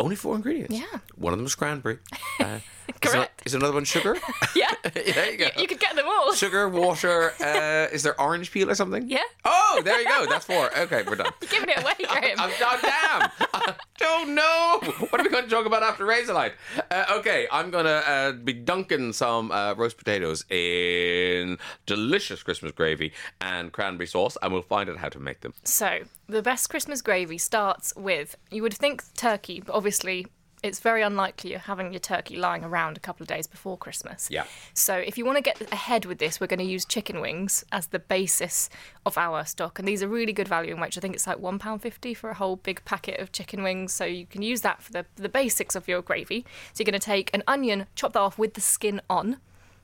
Only 0.00 0.16
four 0.16 0.36
ingredients. 0.36 0.74
Yeah. 0.74 1.00
One 1.16 1.32
of 1.32 1.38
them 1.38 1.46
is 1.46 1.54
cranberry. 1.54 1.98
Uh, 2.40 2.60
Is, 2.88 3.12
Correct. 3.12 3.42
is 3.44 3.52
another 3.54 3.74
one 3.74 3.84
sugar? 3.84 4.16
Yeah. 4.56 4.72
there 4.94 5.30
you 5.32 5.36
go. 5.38 5.48
You 5.58 5.66
could 5.66 5.78
get 5.80 5.94
them 5.96 6.06
all. 6.08 6.32
Sugar, 6.34 6.68
water. 6.68 7.32
Uh, 7.40 7.92
is 7.92 8.02
there 8.04 8.18
orange 8.18 8.50
peel 8.52 8.70
or 8.70 8.74
something? 8.76 9.10
Yeah. 9.10 9.18
Oh, 9.44 9.82
there 9.84 10.00
you 10.00 10.08
go. 10.08 10.24
That's 10.26 10.46
four. 10.46 10.70
Okay, 10.78 11.02
we're 11.02 11.16
done. 11.16 11.32
You're 11.42 11.50
giving 11.50 11.68
it 11.68 11.82
away, 11.82 11.92
Graham. 11.98 12.38
I'm, 12.38 12.50
oh, 12.60 12.78
damn! 12.80 13.47
Don't 13.98 14.34
know. 14.34 14.80
What 15.10 15.20
are 15.20 15.24
we 15.24 15.30
going 15.30 15.44
to 15.44 15.50
talk 15.50 15.66
about 15.66 15.82
after 15.82 16.04
Razorlight? 16.04 16.52
Uh, 16.90 17.04
okay, 17.18 17.46
I'm 17.50 17.70
going 17.70 17.84
to 17.84 18.08
uh, 18.08 18.32
be 18.32 18.52
dunking 18.52 19.12
some 19.12 19.50
uh, 19.50 19.74
roast 19.74 19.96
potatoes 19.96 20.44
in 20.50 21.58
delicious 21.86 22.42
Christmas 22.42 22.72
gravy 22.72 23.12
and 23.40 23.72
cranberry 23.72 24.06
sauce, 24.06 24.36
and 24.42 24.52
we'll 24.52 24.62
find 24.62 24.88
out 24.88 24.98
how 24.98 25.08
to 25.08 25.18
make 25.18 25.40
them. 25.40 25.54
So, 25.64 26.00
the 26.28 26.42
best 26.42 26.70
Christmas 26.70 27.02
gravy 27.02 27.38
starts 27.38 27.92
with 27.96 28.36
you 28.50 28.62
would 28.62 28.74
think 28.74 29.02
turkey, 29.14 29.60
but 29.64 29.74
obviously 29.74 30.26
it's 30.62 30.80
very 30.80 31.02
unlikely 31.02 31.50
you're 31.50 31.58
having 31.60 31.92
your 31.92 32.00
turkey 32.00 32.36
lying 32.36 32.64
around 32.64 32.96
a 32.96 33.00
couple 33.00 33.22
of 33.22 33.28
days 33.28 33.46
before 33.46 33.76
Christmas. 33.76 34.28
Yeah. 34.30 34.44
So, 34.74 34.94
if 34.94 35.16
you 35.16 35.24
want 35.24 35.36
to 35.36 35.42
get 35.42 35.60
ahead 35.72 36.04
with 36.04 36.18
this, 36.18 36.40
we're 36.40 36.46
going 36.46 36.58
to 36.58 36.64
use 36.64 36.84
chicken 36.84 37.20
wings 37.20 37.64
as 37.72 37.88
the 37.88 37.98
basis 37.98 38.68
of 39.06 39.16
our 39.16 39.44
stock. 39.44 39.78
And 39.78 39.86
these 39.86 40.02
are 40.02 40.08
really 40.08 40.32
good 40.32 40.48
value 40.48 40.74
in 40.74 40.80
which 40.80 40.96
I 40.96 41.00
think 41.00 41.14
it's 41.14 41.26
like 41.26 41.38
£1.50 41.38 42.16
for 42.16 42.30
a 42.30 42.34
whole 42.34 42.56
big 42.56 42.84
packet 42.84 43.20
of 43.20 43.32
chicken 43.32 43.62
wings. 43.62 43.92
So, 43.92 44.04
you 44.04 44.26
can 44.26 44.42
use 44.42 44.62
that 44.62 44.82
for 44.82 44.92
the, 44.92 45.06
the 45.16 45.28
basics 45.28 45.74
of 45.74 45.86
your 45.88 46.02
gravy. 46.02 46.44
So, 46.72 46.82
you're 46.82 46.90
going 46.90 47.00
to 47.00 47.04
take 47.04 47.30
an 47.32 47.42
onion, 47.46 47.86
chop 47.94 48.12
that 48.14 48.20
off 48.20 48.38
with 48.38 48.54
the 48.54 48.60
skin 48.60 49.00
on. 49.08 49.38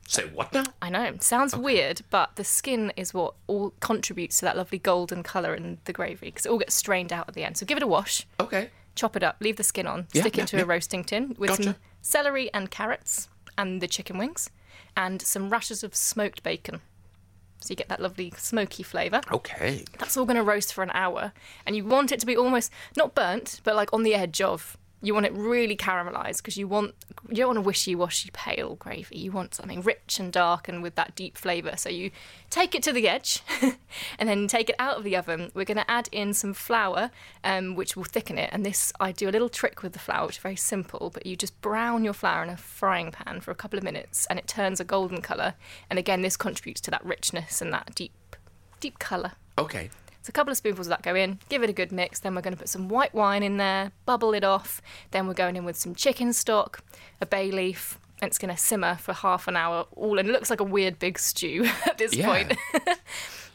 Say 0.07 0.25
what 0.25 0.53
now? 0.53 0.65
I 0.81 0.89
know, 0.91 1.15
sounds 1.19 1.55
weird, 1.55 2.01
but 2.11 2.35
the 2.35 2.43
skin 2.43 2.93
is 2.95 3.11
what 3.11 3.33
all 3.47 3.73
contributes 3.79 4.37
to 4.37 4.45
that 4.45 4.55
lovely 4.55 4.77
golden 4.77 5.23
colour 5.23 5.55
in 5.55 5.79
the 5.85 5.93
gravy 5.93 6.27
because 6.27 6.45
it 6.45 6.49
all 6.49 6.59
gets 6.59 6.75
strained 6.75 7.11
out 7.11 7.27
at 7.27 7.33
the 7.33 7.43
end. 7.43 7.57
So 7.57 7.65
give 7.65 7.77
it 7.77 7.83
a 7.83 7.87
wash, 7.87 8.27
Okay. 8.39 8.69
Chop 8.95 9.15
it 9.15 9.23
up, 9.23 9.37
leave 9.39 9.57
the 9.57 9.63
skin 9.63 9.87
on, 9.87 10.07
Yeah, 10.13 10.21
stick 10.21 10.35
it 10.35 10.37
yeah, 10.37 10.41
into 10.43 10.57
yeah. 10.57 10.63
a 10.63 10.65
roasting 10.65 11.03
tin 11.03 11.35
with 11.37 11.61
some 11.61 11.75
celery 12.01 12.51
and 12.53 12.71
carrots 12.71 13.29
and 13.57 13.81
the 13.81 13.87
chicken 13.87 14.17
wings 14.17 14.49
and 14.97 15.21
some 15.21 15.49
rashers 15.49 15.83
of 15.83 15.95
smoked 15.95 16.43
bacon. 16.43 16.81
So 17.59 17.71
you 17.71 17.75
get 17.75 17.89
that 17.89 17.99
lovely 18.01 18.31
smoky 18.37 18.83
flavour. 18.83 19.21
Okay. 19.31 19.85
That's 19.97 20.17
all 20.17 20.25
going 20.25 20.37
to 20.37 20.43
roast 20.43 20.73
for 20.73 20.83
an 20.83 20.91
hour, 20.93 21.31
and 21.65 21.75
you 21.75 21.83
want 21.85 22.11
it 22.11 22.19
to 22.19 22.25
be 22.25 22.37
almost 22.37 22.71
not 22.95 23.15
burnt, 23.15 23.61
but 23.63 23.75
like 23.75 23.91
on 23.93 24.03
the 24.03 24.13
edge 24.13 24.41
of. 24.41 24.77
You 25.05 25.13
want 25.13 25.25
it 25.25 25.33
really 25.33 25.77
caramelised 25.77 26.37
because 26.37 26.57
you 26.57 26.67
want 26.67 26.95
you 27.29 27.37
don't 27.37 27.47
want 27.47 27.59
a 27.59 27.61
wishy-washy 27.61 28.31
pale 28.33 28.75
gravy. 28.75 29.17
You 29.17 29.31
want 29.31 29.53
something 29.53 29.81
rich 29.81 30.19
and 30.19 30.33
dark 30.33 30.67
and 30.67 30.81
with 30.81 30.95
that 30.95 31.15
deep 31.15 31.37
flavour. 31.37 31.77
So 31.77 31.89
you 31.89 32.11
take 32.49 32.73
it 32.73 32.81
to 32.83 32.91
the 32.91 33.07
edge, 33.07 33.41
and 34.19 34.27
then 34.29 34.47
take 34.47 34.69
it 34.69 34.75
out 34.79 34.97
of 34.97 35.03
the 35.03 35.15
oven. 35.15 35.51
We're 35.53 35.65
going 35.65 35.77
to 35.77 35.91
add 35.91 36.09
in 36.11 36.33
some 36.33 36.53
flour, 36.53 37.11
um, 37.43 37.75
which 37.75 37.95
will 37.95 38.03
thicken 38.03 38.37
it. 38.37 38.49
And 38.51 38.65
this 38.65 38.91
I 38.99 39.11
do 39.11 39.29
a 39.29 39.31
little 39.31 39.49
trick 39.49 39.83
with 39.83 39.93
the 39.93 39.99
flour, 39.99 40.25
which 40.25 40.37
is 40.37 40.41
very 40.41 40.55
simple. 40.55 41.11
But 41.13 41.25
you 41.25 41.35
just 41.35 41.59
brown 41.61 42.03
your 42.03 42.13
flour 42.13 42.43
in 42.43 42.49
a 42.49 42.57
frying 42.57 43.11
pan 43.11 43.41
for 43.41 43.51
a 43.51 43.55
couple 43.55 43.77
of 43.77 43.83
minutes, 43.83 44.25
and 44.27 44.39
it 44.39 44.47
turns 44.47 44.79
a 44.79 44.83
golden 44.83 45.21
colour. 45.21 45.53
And 45.89 45.99
again, 45.99 46.21
this 46.21 46.35
contributes 46.35 46.81
to 46.81 46.91
that 46.91 47.05
richness 47.05 47.61
and 47.61 47.71
that 47.73 47.93
deep, 47.93 48.35
deep 48.79 48.97
colour. 48.97 49.33
Okay. 49.57 49.89
So 50.25 50.31
a 50.31 50.33
couple 50.33 50.49
of 50.49 50.57
spoonfuls 50.57 50.87
of 50.87 50.89
that 50.89 51.03
go 51.03 51.13
in, 51.13 51.37
give 51.49 51.61
it 51.61 51.69
a 51.69 51.73
good 51.73 51.91
mix. 51.91 52.19
Then 52.19 52.33
we're 52.33 52.41
going 52.41 52.55
to 52.55 52.59
put 52.59 52.67
some 52.67 52.89
white 52.89 53.13
wine 53.13 53.43
in 53.43 53.57
there, 53.57 53.91
bubble 54.07 54.33
it 54.33 54.43
off. 54.43 54.81
Then 55.11 55.27
we're 55.27 55.35
going 55.35 55.55
in 55.55 55.65
with 55.65 55.75
some 55.77 55.93
chicken 55.93 56.33
stock, 56.33 56.83
a 57.21 57.27
bay 57.27 57.51
leaf, 57.51 57.99
and 58.23 58.27
it's 58.29 58.39
going 58.39 58.51
to 58.51 58.59
simmer 58.59 58.95
for 58.95 59.13
half 59.13 59.47
an 59.47 59.55
hour. 59.55 59.85
All 59.95 60.17
and 60.17 60.27
it 60.27 60.31
looks 60.31 60.49
like 60.49 60.59
a 60.59 60.63
weird 60.63 60.97
big 60.97 61.19
stew 61.19 61.65
at 61.85 61.99
this 61.99 62.15
Yeah. 62.15 62.25
point. 62.25 62.57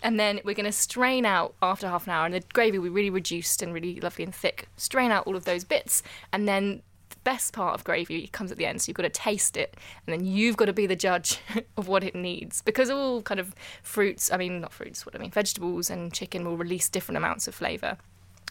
and 0.04 0.20
then 0.20 0.38
we're 0.44 0.54
going 0.54 0.64
to 0.64 0.70
strain 0.70 1.26
out 1.26 1.56
after 1.60 1.88
half 1.88 2.06
an 2.06 2.12
hour, 2.12 2.24
and 2.24 2.34
the 2.36 2.40
gravy 2.52 2.78
will 2.78 2.84
be 2.84 2.90
really 2.90 3.10
reduced 3.10 3.62
and 3.62 3.74
really 3.74 3.98
lovely 3.98 4.22
and 4.22 4.32
thick. 4.32 4.68
Strain 4.76 5.10
out 5.10 5.26
all 5.26 5.34
of 5.34 5.46
those 5.46 5.64
bits, 5.64 6.04
and 6.32 6.46
then 6.46 6.82
the 6.89 6.89
best 7.24 7.52
part 7.52 7.74
of 7.74 7.84
gravy 7.84 8.28
comes 8.28 8.50
at 8.50 8.58
the 8.58 8.66
end. 8.66 8.82
So 8.82 8.90
you've 8.90 8.96
got 8.96 9.02
to 9.02 9.08
taste 9.08 9.56
it, 9.56 9.76
and 10.06 10.14
then 10.14 10.26
you've 10.26 10.56
got 10.56 10.66
to 10.66 10.72
be 10.72 10.86
the 10.86 10.96
judge 10.96 11.38
of 11.76 11.88
what 11.88 12.04
it 12.04 12.14
needs. 12.14 12.62
Because 12.62 12.90
all 12.90 13.22
kind 13.22 13.40
of 13.40 13.54
fruits, 13.82 14.30
I 14.32 14.36
mean, 14.36 14.60
not 14.60 14.72
fruits, 14.72 15.04
what 15.06 15.14
I 15.14 15.18
mean, 15.18 15.30
vegetables 15.30 15.90
and 15.90 16.12
chicken 16.12 16.44
will 16.44 16.56
release 16.56 16.88
different 16.88 17.16
amounts 17.16 17.48
of 17.48 17.54
flavour. 17.54 17.98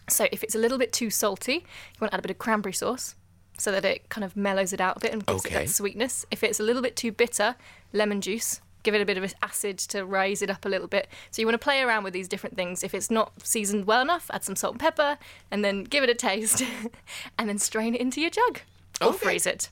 So 0.07 0.27
if 0.31 0.43
it's 0.43 0.55
a 0.55 0.59
little 0.59 0.77
bit 0.77 0.91
too 0.91 1.09
salty, 1.09 1.53
you 1.53 1.99
want 2.01 2.11
to 2.11 2.15
add 2.15 2.19
a 2.19 2.23
bit 2.23 2.31
of 2.31 2.39
cranberry 2.39 2.73
sauce 2.73 3.15
so 3.57 3.71
that 3.71 3.85
it 3.85 4.09
kind 4.09 4.23
of 4.23 4.35
mellows 4.35 4.73
it 4.73 4.81
out 4.81 4.97
a 4.97 4.99
bit 4.99 5.13
and 5.13 5.25
gives 5.25 5.45
it 5.45 5.51
that 5.51 5.69
sweetness. 5.69 6.25
If 6.31 6.43
it's 6.43 6.59
a 6.59 6.63
little 6.63 6.81
bit 6.81 6.95
too 6.95 7.11
bitter, 7.11 7.55
lemon 7.93 8.21
juice. 8.21 8.61
Give 8.83 8.95
it 8.95 9.01
a 9.01 9.05
bit 9.05 9.17
of 9.17 9.33
acid 9.43 9.77
to 9.79 10.05
rise 10.05 10.41
it 10.41 10.49
up 10.49 10.65
a 10.65 10.69
little 10.69 10.87
bit. 10.87 11.07
So 11.31 11.41
you 11.41 11.45
want 11.45 11.55
to 11.59 11.63
play 11.63 11.81
around 11.81 12.03
with 12.03 12.13
these 12.13 12.27
different 12.27 12.55
things. 12.55 12.83
If 12.83 12.93
it's 12.93 13.11
not 13.11 13.33
seasoned 13.45 13.85
well 13.85 14.01
enough, 14.01 14.29
add 14.33 14.43
some 14.43 14.55
salt 14.55 14.73
and 14.73 14.79
pepper, 14.79 15.17
and 15.51 15.63
then 15.65 15.83
give 15.83 16.03
it 16.03 16.09
a 16.09 16.15
taste, 16.15 16.63
and 17.37 17.49
then 17.49 17.57
strain 17.57 17.95
it 17.95 18.01
into 18.01 18.21
your 18.21 18.29
jug 18.29 18.61
or 19.01 19.09
Okay. 19.09 19.17
freeze 19.17 19.45
it. 19.45 19.69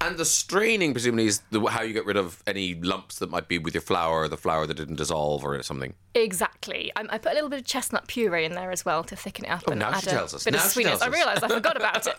And 0.00 0.16
the 0.16 0.24
straining, 0.24 0.92
presumably, 0.94 1.26
is 1.26 1.42
the, 1.50 1.60
how 1.66 1.82
you 1.82 1.92
get 1.92 2.06
rid 2.06 2.16
of 2.16 2.42
any 2.46 2.74
lumps 2.74 3.18
that 3.18 3.28
might 3.28 3.48
be 3.48 3.58
with 3.58 3.74
your 3.74 3.82
flour, 3.82 4.22
or 4.22 4.28
the 4.28 4.38
flour 4.38 4.66
that 4.66 4.72
didn't 4.78 4.96
dissolve, 4.96 5.44
or 5.44 5.62
something. 5.62 5.92
Exactly. 6.14 6.90
I, 6.96 7.04
I 7.10 7.18
put 7.18 7.32
a 7.32 7.34
little 7.34 7.50
bit 7.50 7.60
of 7.60 7.66
chestnut 7.66 8.06
puree 8.08 8.46
in 8.46 8.54
there 8.54 8.70
as 8.70 8.84
well 8.86 9.04
to 9.04 9.14
thicken 9.14 9.44
it 9.44 9.48
up 9.48 9.64
oh, 9.68 9.72
and 9.72 9.82
Oh, 9.82 9.90
now 9.90 9.96
add 9.96 10.04
she 10.04 10.10
a 10.10 10.12
tells 10.14 10.32
us. 10.34 10.44
bit 10.44 10.54
Now 10.54 10.64
of 10.64 10.70
sweetness. 10.70 11.02
I 11.02 11.08
realised 11.08 11.44
I 11.44 11.48
forgot 11.48 11.76
about 11.76 12.06
it, 12.06 12.16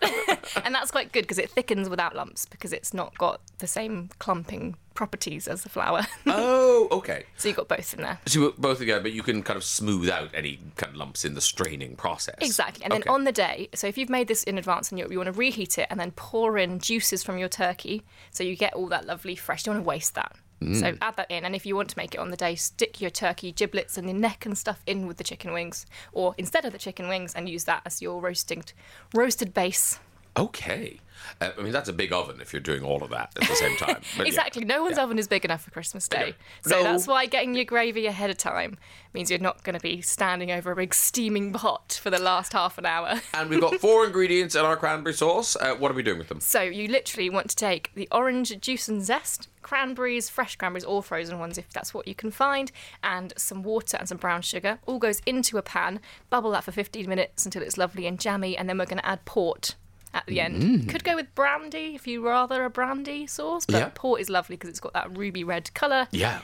and 0.64 0.76
that's 0.76 0.92
quite 0.92 1.12
good 1.12 1.22
because 1.24 1.40
it 1.40 1.50
thickens 1.50 1.90
without 1.90 2.16
lumps 2.16 2.46
because 2.46 2.72
it's 2.72 2.94
not 2.94 3.18
got 3.18 3.42
the 3.58 3.68
same 3.68 4.10
clumping 4.20 4.76
properties 5.00 5.48
as 5.48 5.64
the 5.64 5.70
flour. 5.70 6.06
Oh, 6.28 6.88
okay. 6.92 7.24
so 7.38 7.48
you've 7.48 7.58
got 7.58 7.70
both 7.70 7.94
in 7.94 8.02
there. 8.02 8.20
So 8.26 8.40
you 8.40 8.54
both 8.58 8.80
together, 8.80 9.02
but 9.02 9.14
you 9.14 9.24
can 9.24 9.42
kind 9.44 9.56
of 9.56 9.64
smooth 9.64 10.10
out 10.10 10.30
any 10.34 10.60
kind 10.76 10.92
of 10.92 10.98
lumps 10.98 11.24
in 11.24 11.34
the 11.34 11.42
straining 11.42 11.96
process. 11.96 12.36
Exactly. 12.42 12.84
And 12.84 12.92
then 12.94 13.04
on 13.08 13.24
the 13.24 13.32
day, 13.32 13.70
so 13.74 13.88
if 13.88 13.98
you've 13.98 14.10
made 14.10 14.28
this 14.28 14.44
in 14.44 14.58
advance 14.58 14.92
and 14.92 15.00
you, 15.00 15.08
you 15.10 15.18
want 15.18 15.28
to 15.28 15.40
reheat 15.40 15.78
it 15.78 15.88
and 15.90 16.00
then 16.00 16.12
pour 16.12 16.58
in 16.58 16.80
juices 16.80 17.24
from 17.24 17.38
your 17.38 17.48
turkey, 17.48 18.04
so 18.32 18.44
you 18.44 18.56
get 18.56 18.74
all 18.74 18.88
that 18.88 19.06
lovely 19.08 19.36
fresh, 19.36 19.66
you 19.66 19.72
don't 19.72 19.78
want 19.78 19.86
to 19.86 19.88
waste 19.88 20.16
that. 20.16 20.36
So 20.62 20.68
mm. 20.68 20.98
add 21.02 21.16
that 21.16 21.32
in, 21.32 21.46
and 21.46 21.56
if 21.56 21.66
you 21.66 21.78
want 21.78 21.90
to 21.92 21.98
make 21.98 22.14
it 22.14 22.20
on 22.20 22.32
the 22.32 22.38
day, 22.38 22.56
stick 22.56 23.00
your 23.00 23.10
turkey 23.10 23.54
giblets 23.54 23.98
and 23.98 24.10
the 24.10 24.14
neck 24.14 24.46
and 24.46 24.58
stuff 24.58 24.84
in 24.86 25.08
with 25.08 25.16
the 25.16 25.24
chicken 25.24 25.54
wings, 25.54 25.86
or 26.12 26.36
instead 26.38 26.66
of 26.66 26.74
the 26.74 26.78
chicken 26.78 27.08
wings, 27.08 27.34
and 27.34 27.48
use 27.48 27.64
that 27.64 27.82
as 27.86 28.02
your 28.02 28.20
roasting, 28.20 28.66
roasted 29.14 29.54
base. 29.54 30.00
Okay. 30.40 31.00
Uh, 31.42 31.52
I 31.58 31.62
mean, 31.62 31.72
that's 31.74 31.90
a 31.90 31.94
big 31.94 32.12
oven 32.12 32.40
if 32.42 32.54
you're 32.54 32.62
doing 32.62 32.82
all 32.84 33.04
of 33.04 33.10
that 33.12 33.34
at 33.40 33.48
the 33.48 33.56
same 33.56 33.76
time. 33.78 33.98
But 34.18 34.26
yeah. 34.26 34.28
Exactly. 34.28 34.64
No 34.66 34.84
one's 34.84 34.98
Yeah. 34.98 35.04
oven 35.04 35.20
is 35.20 35.28
big 35.28 35.44
enough 35.46 35.62
for 35.64 35.72
Christmas 35.72 36.08
Day. 36.08 36.34
So 36.64 36.78
No. 36.78 36.84
that's 36.84 37.08
why 37.08 37.26
getting 37.28 37.54
your 37.56 37.66
gravy 37.66 38.06
ahead 38.08 38.30
of 38.30 38.38
time 38.38 38.78
means 39.14 39.30
you're 39.30 39.40
not 39.40 39.64
going 39.64 39.76
to 39.76 39.82
be 39.82 40.02
standing 40.02 40.50
over 40.52 40.72
a 40.72 40.76
big 40.76 40.94
steaming 40.94 41.52
pot 41.54 42.00
for 42.02 42.10
the 42.10 42.20
last 42.20 42.54
half 42.54 42.78
an 42.78 42.86
hour. 42.86 43.22
And 43.34 43.50
we've 43.50 43.62
got 43.62 43.76
four 43.76 44.06
ingredients 44.06 44.56
in 44.56 44.64
our 44.66 44.76
cranberry 44.78 45.14
sauce. 45.14 45.56
Uh, 45.58 45.76
what 45.76 45.92
are 45.92 45.94
we 45.94 46.04
doing 46.04 46.18
with 46.20 46.30
them? 46.30 46.40
So 46.40 46.62
you 46.62 46.88
literally 46.88 47.30
want 47.30 47.50
to 47.50 47.56
take 47.56 47.92
the 47.96 48.08
orange 48.12 48.58
juice 48.62 48.88
and 48.88 49.04
zest, 49.04 49.50
cranberries, 49.62 50.30
fresh 50.30 50.56
cranberries, 50.56 50.84
all 50.86 51.02
frozen 51.02 51.38
ones 51.38 51.58
if 51.58 51.70
that's 51.72 51.94
what 51.94 52.08
you 52.08 52.16
can 52.16 52.32
find, 52.32 52.72
and 53.04 53.34
some 53.38 53.62
water 53.62 53.98
and 53.98 54.08
some 54.08 54.18
brown 54.18 54.42
sugar. 54.42 54.80
All 54.86 55.00
goes 55.00 55.22
into 55.26 55.58
a 55.58 55.62
pan, 55.62 56.00
bubble 56.30 56.52
that 56.52 56.64
for 56.64 56.72
15 56.72 57.08
minutes 57.08 57.46
until 57.46 57.62
it's 57.62 57.78
lovely 57.78 58.08
and 58.08 58.20
jammy, 58.20 58.58
and 58.58 58.68
then 58.70 58.78
we're 58.78 58.86
going 58.86 59.00
to 59.00 59.06
add 59.06 59.26
port 59.26 59.76
at 60.14 60.26
the 60.26 60.40
end. 60.42 60.62
Mm. 60.62 60.90
Could 60.90 61.04
go 61.04 61.16
with 61.16 61.34
brandy 61.36 61.94
if 61.96 62.08
you 62.08 62.26
rather 62.26 62.66
a 62.66 62.70
brandy 62.70 63.28
sauce, 63.28 63.66
but 63.66 63.76
Yeah. 63.76 63.92
port 63.94 64.22
is 64.22 64.30
lovely 64.30 64.56
because 64.56 64.70
it's 64.70 64.80
got 64.80 64.94
that 64.94 65.16
ruby 65.18 65.44
red 65.44 65.74
colour. 65.74 66.08
Yeah. 66.12 66.42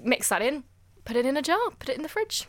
Mix 0.00 0.28
that 0.28 0.42
in, 0.42 0.64
put 1.04 1.16
it 1.16 1.26
in 1.26 1.36
a 1.36 1.42
jar, 1.42 1.58
put 1.78 1.88
it 1.88 1.96
in 1.96 2.02
the 2.02 2.08
fridge. 2.08 2.46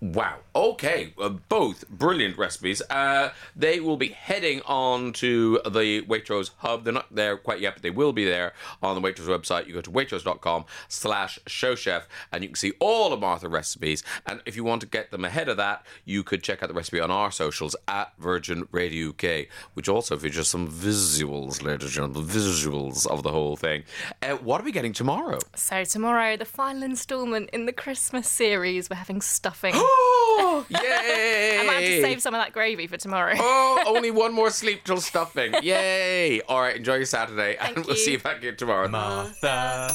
Wow. 0.00 0.40
Okay. 0.54 1.14
Uh, 1.18 1.30
both 1.48 1.88
brilliant 1.88 2.36
recipes. 2.36 2.82
Uh, 2.90 3.30
they 3.56 3.80
will 3.80 3.96
be 3.96 4.08
heading 4.08 4.60
on 4.66 5.14
to 5.14 5.60
the 5.64 6.02
Waitrose 6.02 6.50
hub. 6.58 6.84
They're 6.84 6.92
not 6.92 7.14
there 7.14 7.38
quite 7.38 7.60
yet, 7.60 7.74
but 7.74 7.82
they 7.82 7.90
will 7.90 8.12
be 8.12 8.26
there 8.26 8.52
on 8.82 9.00
the 9.00 9.00
Waitrose 9.00 9.26
website. 9.26 9.66
You 9.66 9.72
go 9.72 9.80
to 9.80 9.90
waitrose.com 9.90 10.66
slash 10.88 11.38
showchef 11.46 12.02
and 12.30 12.42
you 12.42 12.50
can 12.50 12.56
see 12.56 12.72
all 12.80 13.14
of 13.14 13.20
Martha 13.20 13.48
recipes. 13.48 14.04
And 14.26 14.42
if 14.44 14.56
you 14.56 14.64
want 14.64 14.82
to 14.82 14.86
get 14.86 15.10
them 15.10 15.24
ahead 15.24 15.48
of 15.48 15.56
that, 15.56 15.86
you 16.04 16.22
could 16.22 16.42
check 16.42 16.62
out 16.62 16.68
the 16.68 16.74
recipe 16.74 17.00
on 17.00 17.10
our 17.10 17.30
socials 17.30 17.74
at 17.88 18.12
Virgin 18.18 18.68
Radio 18.72 19.08
UK, 19.08 19.46
which 19.72 19.88
also 19.88 20.18
features 20.18 20.48
some 20.48 20.68
visuals, 20.68 21.62
ladies 21.62 21.84
and 21.84 21.92
gentlemen, 21.92 22.24
visuals 22.24 23.06
of 23.06 23.22
the 23.22 23.30
whole 23.30 23.56
thing. 23.56 23.84
Uh, 24.20 24.34
what 24.36 24.60
are 24.60 24.64
we 24.64 24.72
getting 24.72 24.92
tomorrow? 24.92 25.38
So 25.56 25.84
tomorrow, 25.84 26.36
the 26.36 26.44
final 26.44 26.82
instalment 26.82 27.48
in 27.54 27.64
the 27.64 27.72
Christmas 27.72 28.28
series, 28.28 28.90
we're 28.90 28.96
having 28.96 29.22
stuffing. 29.22 29.74
Oh, 29.86 30.66
yay! 30.68 31.58
I 31.60 31.64
might 31.66 31.74
have 31.74 31.82
to 31.84 32.00
save 32.02 32.22
some 32.22 32.34
of 32.34 32.40
that 32.40 32.52
gravy 32.52 32.86
for 32.86 32.96
tomorrow. 32.96 33.34
Oh, 33.36 33.82
only 33.86 34.10
one 34.10 34.32
more 34.32 34.50
sleep 34.50 34.84
till 34.84 35.00
stuffing. 35.00 35.54
Yay! 35.62 36.40
All 36.42 36.60
right, 36.60 36.76
enjoy 36.76 36.96
your 36.96 37.04
Saturday, 37.06 37.56
and 37.56 37.74
Thank 37.74 37.86
we'll 37.86 37.96
you. 37.96 38.02
see 38.02 38.12
you 38.12 38.18
back 38.18 38.40
here 38.40 38.54
tomorrow. 38.54 38.88
Martha. 38.88 39.94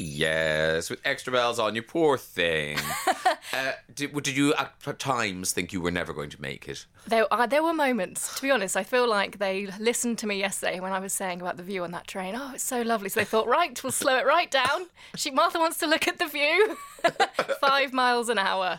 Yes, 0.00 0.90
with 0.90 1.00
extra 1.04 1.32
bells 1.32 1.58
on, 1.58 1.74
you 1.74 1.82
poor 1.82 2.16
thing. 2.16 2.78
uh, 3.52 3.72
did, 3.92 4.12
did 4.22 4.36
you 4.36 4.54
at 4.54 4.98
times 5.00 5.50
think 5.50 5.72
you 5.72 5.80
were 5.80 5.90
never 5.90 6.12
going 6.12 6.30
to 6.30 6.40
make 6.40 6.68
it? 6.68 6.86
There, 7.08 7.26
uh, 7.34 7.46
there 7.46 7.64
were 7.64 7.74
moments, 7.74 8.36
to 8.36 8.42
be 8.42 8.50
honest. 8.52 8.76
I 8.76 8.84
feel 8.84 9.08
like 9.08 9.38
they 9.38 9.66
listened 9.80 10.18
to 10.18 10.28
me 10.28 10.38
yesterday 10.38 10.78
when 10.78 10.92
I 10.92 11.00
was 11.00 11.12
saying 11.12 11.40
about 11.40 11.56
the 11.56 11.64
view 11.64 11.82
on 11.82 11.90
that 11.90 12.06
train. 12.06 12.36
Oh, 12.36 12.52
it's 12.54 12.62
so 12.62 12.82
lovely. 12.82 13.08
So 13.08 13.18
they 13.18 13.24
thought, 13.24 13.48
right, 13.48 13.82
we'll 13.82 13.90
slow 13.90 14.18
it 14.18 14.24
right 14.26 14.48
down. 14.48 14.86
She, 15.16 15.32
Martha 15.32 15.58
wants 15.58 15.78
to 15.78 15.88
look 15.88 16.06
at 16.06 16.20
the 16.20 16.28
view. 16.28 16.76
Five 17.60 17.92
miles 17.92 18.28
an 18.28 18.38
hour. 18.38 18.78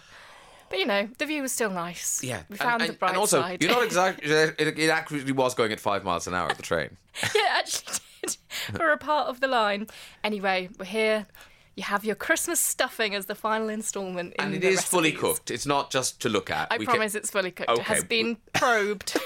But 0.70 0.80
you 0.80 0.86
know, 0.86 1.10
the 1.18 1.26
view 1.26 1.42
was 1.42 1.52
still 1.52 1.72
nice. 1.72 2.24
Yeah, 2.24 2.44
we 2.48 2.56
found 2.56 2.82
and, 2.84 2.94
the 2.94 2.98
bright 2.98 3.10
and 3.10 3.18
also, 3.18 3.42
side. 3.42 3.62
you're 3.62 3.74
not 3.74 3.84
exactly. 3.86 4.32
It, 4.32 4.80
it 4.80 4.90
actually 4.90 5.32
was 5.34 5.54
going 5.54 5.72
at 5.74 5.80
five 5.80 6.04
miles 6.06 6.28
an 6.28 6.34
hour. 6.36 6.50
at 6.50 6.58
The 6.58 6.64
train. 6.64 6.96
yeah, 7.36 7.42
actually 7.58 7.98
for 8.76 8.92
a 8.92 8.98
part 8.98 9.28
of 9.28 9.40
the 9.40 9.48
line. 9.48 9.88
Anyway, 10.24 10.70
we're 10.78 10.86
here. 10.86 11.28
You 11.76 11.84
have 11.84 12.04
your 12.04 12.16
Christmas 12.16 12.60
stuffing 12.60 13.16
as 13.16 13.28
the 13.28 13.36
final 13.36 13.70
instalment. 13.70 14.34
In 14.38 14.46
And 14.46 14.54
it 14.56 14.64
is 14.66 14.84
fully 14.84 15.14
cooked. 15.14 15.50
It's 15.50 15.66
not 15.66 15.90
just 15.92 16.20
to 16.22 16.30
look 16.30 16.50
at. 16.52 16.68
I 16.72 16.78
We 16.78 16.86
can- 16.86 16.96
promise 16.96 17.16
it's 17.16 17.32
fully 17.32 17.52
cooked. 17.52 17.72
It 17.72 17.80
has 17.84 18.04
been 18.04 18.36
probed. 18.54 19.18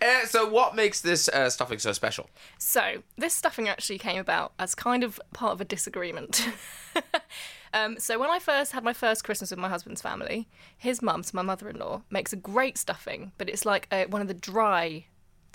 Uh, 0.00 0.24
so, 0.26 0.48
what 0.48 0.76
makes 0.76 1.00
this 1.00 1.28
uh, 1.28 1.50
stuffing 1.50 1.78
so 1.78 1.92
special? 1.92 2.30
So, 2.58 3.02
this 3.16 3.34
stuffing 3.34 3.68
actually 3.68 3.98
came 3.98 4.18
about 4.20 4.52
as 4.58 4.74
kind 4.74 5.02
of 5.02 5.20
part 5.32 5.52
of 5.52 5.60
a 5.60 5.64
disagreement. 5.64 6.46
um, 7.74 7.98
so, 7.98 8.18
when 8.18 8.30
I 8.30 8.38
first 8.38 8.72
had 8.72 8.84
my 8.84 8.92
first 8.92 9.24
Christmas 9.24 9.50
with 9.50 9.58
my 9.58 9.68
husband's 9.68 10.00
family, 10.02 10.48
his 10.76 11.02
mum, 11.02 11.22
so 11.22 11.32
my 11.34 11.42
mother 11.42 11.68
in 11.68 11.78
law, 11.78 12.02
makes 12.10 12.32
a 12.32 12.36
great 12.36 12.78
stuffing, 12.78 13.32
but 13.38 13.48
it's 13.48 13.64
like 13.64 13.88
uh 13.90 14.04
one 14.04 14.22
of 14.22 14.28
the 14.28 14.34
dry 14.34 15.06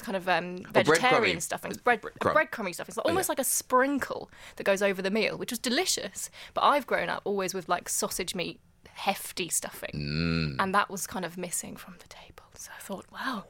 kind 0.03 0.15
of 0.15 0.27
um, 0.29 0.57
vegetarian 0.71 1.37
breadcrumby. 1.37 1.41
stuffings, 1.41 1.77
bread, 1.77 2.01
Bread- 2.01 2.13
a 2.15 2.19
crumb. 2.19 2.35
breadcrumby 2.35 2.73
stuffing. 2.75 2.91
It's 2.91 2.97
like, 2.97 3.05
almost 3.07 3.29
like 3.29 3.39
a 3.39 3.43
sprinkle 3.43 4.29
that 4.57 4.63
goes 4.63 4.81
over 4.81 5.01
the 5.01 5.11
meal, 5.11 5.37
which 5.37 5.51
was 5.51 5.59
delicious. 5.59 6.29
But 6.53 6.61
I've 6.61 6.85
grown 6.85 7.09
up 7.09 7.21
always 7.25 7.53
with 7.53 7.67
like 7.69 7.89
sausage 7.89 8.35
meat, 8.35 8.59
hefty 8.93 9.49
stuffing, 9.49 10.55
and 10.59 10.75
that 10.75 10.89
was 10.89 11.07
kind 11.07 11.25
of 11.25 11.37
missing 11.37 11.75
from 11.75 11.95
the 11.99 12.07
table. 12.07 12.43
So 12.55 12.69
I 12.77 12.81
thought, 12.81 13.05
wow. 13.11 13.45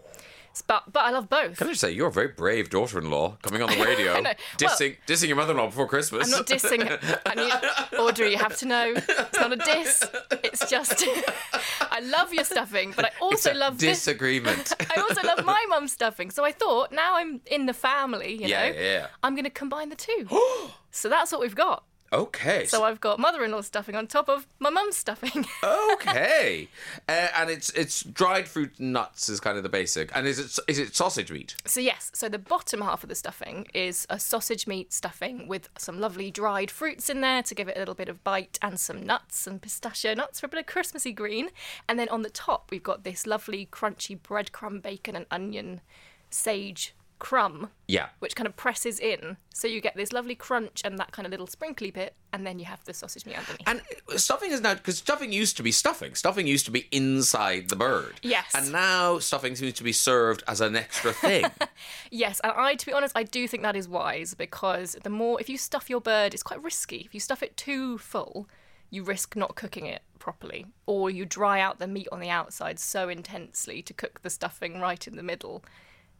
But, 0.62 0.94
but 0.94 1.00
I 1.02 1.10
love 1.10 1.30
both. 1.30 1.58
Can 1.58 1.68
I 1.68 1.72
just 1.72 1.82
say, 1.82 1.92
you're 1.92 2.10
a 2.10 2.12
very 2.12 2.28
brave 2.28 2.70
daughter-in-law 2.70 3.38
coming 3.42 3.62
on 3.64 3.70
the 3.70 3.84
radio, 3.84 4.14
know. 4.20 4.22
Well- 4.22 4.36
dissing, 4.58 4.98
dissing 5.08 5.28
your 5.28 5.36
mother-in-law 5.38 5.68
before 5.68 5.88
Christmas. 5.88 6.26
I'm 6.26 6.32
not 6.32 6.46
dissing. 6.48 6.82
I 7.26 7.36
need, 7.36 7.98
Audrey, 8.00 8.32
you 8.32 8.38
have 8.38 8.56
to 8.58 8.66
know 8.68 8.94
it's 8.96 9.40
not 9.40 9.52
a 9.52 9.56
diss. 9.56 10.04
It's 10.44 10.70
just 10.70 11.04
I 11.92 12.00
love 12.02 12.34
your 12.34 12.44
stuffing, 12.44 12.94
but 12.96 13.06
I 13.06 13.12
also 13.22 13.54
love 13.54 13.80
this. 13.80 13.98
disagreement. 14.00 14.74
I 14.96 15.02
also 15.02 15.22
love 15.26 15.44
my 15.46 15.66
mum's 15.70 15.92
stuffing. 15.92 16.30
So 16.32 16.46
I 16.46 16.52
thought 16.52 16.92
now 16.92 17.16
I'm 17.18 17.42
in 17.48 17.66
the 17.66 17.74
family, 17.74 18.34
you 18.34 18.48
Yeah, 18.48 18.70
know, 18.70 18.76
yeah, 18.76 18.82
yeah. 18.82 19.08
I'm 19.24 19.34
going 19.36 19.46
to 19.46 19.50
combine 19.50 19.90
the 19.90 19.96
two. 19.96 20.28
so 20.92 21.10
that's 21.10 21.32
what 21.32 21.42
we've 21.42 21.56
got. 21.56 21.84
Okay. 22.14 22.66
So 22.66 22.84
I've 22.84 23.02
got 23.02 23.20
mother-in-law 23.20 23.62
stuffing 23.62 23.96
on 23.96 24.08
top 24.08 24.30
of 24.30 24.48
my 24.60 24.70
mum's 24.70 24.96
stuffing. 24.96 25.46
okay, 25.94 26.68
uh, 27.10 27.28
and 27.36 27.50
it's 27.50 27.70
it's 27.72 28.04
dried 28.04 28.48
fruit 28.48 28.74
and 28.80 28.94
nuts 28.94 29.30
is 29.30 29.40
kind 29.40 29.58
of 29.58 29.64
the 29.64 29.70
basic. 29.70 30.16
And 30.16 30.28
is 30.28 30.40
it 30.40 30.60
is 30.68 30.80
it 30.80 30.96
sausage 30.96 31.32
meat? 31.32 31.56
So 31.66 31.80
yes, 31.80 32.12
so 32.14 32.30
the 32.30 32.40
bottom 32.40 32.82
half 32.82 33.04
of 33.04 33.10
the 33.10 33.16
stuffing 33.16 33.68
is 33.74 34.06
a 34.10 34.20
sausage 34.20 34.68
meat 34.68 34.94
stuffing 34.94 35.48
with 35.48 35.70
some 35.78 36.00
lovely 36.00 36.32
dried 36.32 36.72
fruits 36.72 37.10
in 37.10 37.22
there 37.22 37.44
to 37.44 37.56
give 37.56 37.68
it 37.68 37.76
a 37.76 37.80
little 37.80 37.96
bit 37.96 38.10
of 38.10 38.24
bite 38.24 38.60
and 38.62 38.80
some 38.80 39.06
nuts 39.06 39.48
and 39.48 39.62
pistachio 39.62 40.14
nuts 40.14 40.40
for 40.40 40.46
a 40.46 40.50
bit 40.50 40.60
of 40.60 40.66
Christmassy 40.66 41.12
green. 41.12 41.50
And 41.90 41.98
then 42.00 42.10
on 42.10 42.22
the 42.22 42.30
top 42.30 42.72
we've 42.72 42.84
got 42.84 43.04
this 43.04 43.28
lovely 43.28 43.68
crunchy 43.72 44.20
breadcrumb 44.20 44.82
bacon 44.82 45.16
and 45.16 45.26
onion 45.32 45.82
sage 46.30 46.94
crumb 47.24 47.70
Yeah. 47.88 48.10
which 48.20 48.36
kind 48.36 48.48
of 48.48 48.56
presses 48.58 49.00
in 49.00 49.38
so 49.54 49.66
you 49.66 49.80
get 49.80 49.96
this 49.96 50.12
lovely 50.12 50.36
crunch 50.36 50.82
and 50.84 51.00
that 51.00 51.14
kind 51.14 51.26
of 51.26 51.32
little 51.32 51.48
sprinkly 51.48 51.90
bit 51.90 52.16
and 52.34 52.46
then 52.46 52.60
you 52.60 52.66
have 52.66 52.84
the 52.84 52.94
sausage 52.94 53.26
meat 53.26 53.38
underneath. 53.38 53.62
And 53.66 53.82
stuffing 54.20 54.52
is 54.52 54.60
now 54.60 54.74
because 54.74 54.98
stuffing 54.98 55.32
used 55.32 55.56
to 55.58 55.64
be 55.64 55.72
stuffing. 55.72 56.16
Stuffing 56.16 56.48
used 56.48 56.66
to 56.66 56.72
be 56.72 56.88
inside 56.92 57.70
the 57.70 57.76
bird. 57.78 58.20
Yes. 58.24 58.52
And 58.54 58.72
now 58.74 59.20
stuffing 59.20 59.56
seems 59.56 59.74
to 59.76 59.84
be 59.84 59.94
served 59.94 60.44
as 60.48 60.60
an 60.60 60.76
extra 60.76 61.14
thing. 61.14 61.46
Yes, 62.12 62.40
and 62.44 62.52
I, 62.56 62.76
to 62.76 62.86
be 62.86 62.94
honest, 62.94 63.16
I 63.18 63.24
do 63.24 63.48
think 63.48 63.64
that 63.64 63.76
is 63.76 63.88
wise 63.88 64.34
because 64.34 64.96
the 65.04 65.10
more, 65.10 65.40
if 65.40 65.50
you 65.50 65.58
stuff 65.58 65.90
your 65.90 66.02
bird, 66.02 66.34
it's 66.34 66.44
quite 66.44 66.62
risky. 66.62 66.98
If 67.06 67.14
you 67.14 67.20
stuff 67.20 67.42
it 67.42 67.56
too 67.58 67.98
full, 67.98 68.48
you 68.90 69.04
risk 69.04 69.36
not 69.36 69.56
cooking 69.56 69.86
it 69.88 70.02
properly, 70.20 70.66
or 70.86 71.10
you 71.10 71.26
dry 71.26 71.60
out 71.60 71.80
the 71.80 71.88
meat 71.88 72.08
on 72.12 72.20
the 72.20 72.30
outside 72.30 72.80
so 72.80 73.10
intensely 73.10 73.82
to 73.82 73.94
cook 73.94 74.22
the 74.22 74.30
stuffing 74.30 74.80
right 74.80 75.08
in 75.08 75.16
the 75.16 75.24
middle, 75.24 75.64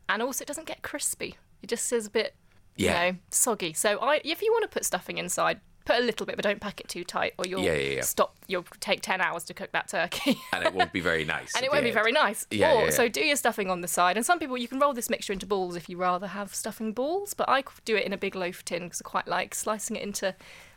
and 0.10 0.22
also 0.22 0.44
it 0.44 0.48
doesn't 0.48 0.68
get 0.68 0.82
crispy. 0.82 1.36
It 1.62 1.68
just 1.68 1.92
is 1.94 2.08
a 2.08 2.10
bit, 2.10 2.36
Yeah. 2.76 3.06
you 3.06 3.12
know, 3.14 3.18
soggy. 3.30 3.74
So 3.74 3.98
I, 4.00 4.22
if 4.24 4.42
you 4.42 4.52
want 4.52 4.64
to 4.64 4.68
put 4.70 4.86
stuffing 4.86 5.18
inside. 5.18 5.60
Put 5.86 5.98
a 5.98 6.00
little 6.00 6.26
bit, 6.26 6.38
but 6.38 6.44
don't 6.44 6.62
pack 6.62 6.80
it 6.80 6.88
too 6.88 7.04
tight, 7.04 7.34
or 7.38 7.46
you'll 7.46 7.60
Yeah, 7.62 7.74
yeah, 7.74 7.96
yeah. 7.96 8.02
stop. 8.04 8.38
You'll 8.48 8.64
take 8.80 9.02
ten 9.02 9.20
hours 9.20 9.44
to 9.44 9.54
cook 9.54 9.74
that 9.74 9.90
turkey. 9.90 10.38
and 10.54 10.64
it 10.64 10.74
won't 10.74 10.94
be 10.94 11.02
very 11.02 11.26
nice. 11.36 11.54
and 11.58 11.66
it 11.66 11.72
won't 11.74 11.84
be 11.84 11.92
very 11.92 12.14
nice. 12.14 12.48
Yeah, 12.50 12.74
or. 12.86 12.90
So 12.92 13.10
do 13.10 13.20
your 13.20 13.36
stuffing 13.36 13.70
on 13.70 13.82
the 13.82 13.90
side. 13.90 14.16
And 14.16 14.26
some 14.26 14.40
people, 14.40 14.58
you 14.58 14.70
can 14.70 14.80
roll 14.80 14.94
this 14.94 15.10
mixture 15.10 15.34
into 15.34 15.46
balls 15.46 15.76
if 15.76 15.90
you 15.90 15.98
rather 15.98 16.28
have 16.28 16.56
stuffing 16.56 16.94
balls. 16.94 17.34
But 17.34 17.50
I 17.50 17.66
do 17.84 17.98
it 17.98 18.06
in 18.06 18.14
a 18.14 18.18
big 18.18 18.34
loaf 18.34 18.64
tin 18.64 18.84
because 18.84 19.02
I 19.02 19.10
quite 19.10 19.28
like 19.28 19.54
slicing 19.54 19.98
it 19.98 20.04
into 20.04 20.34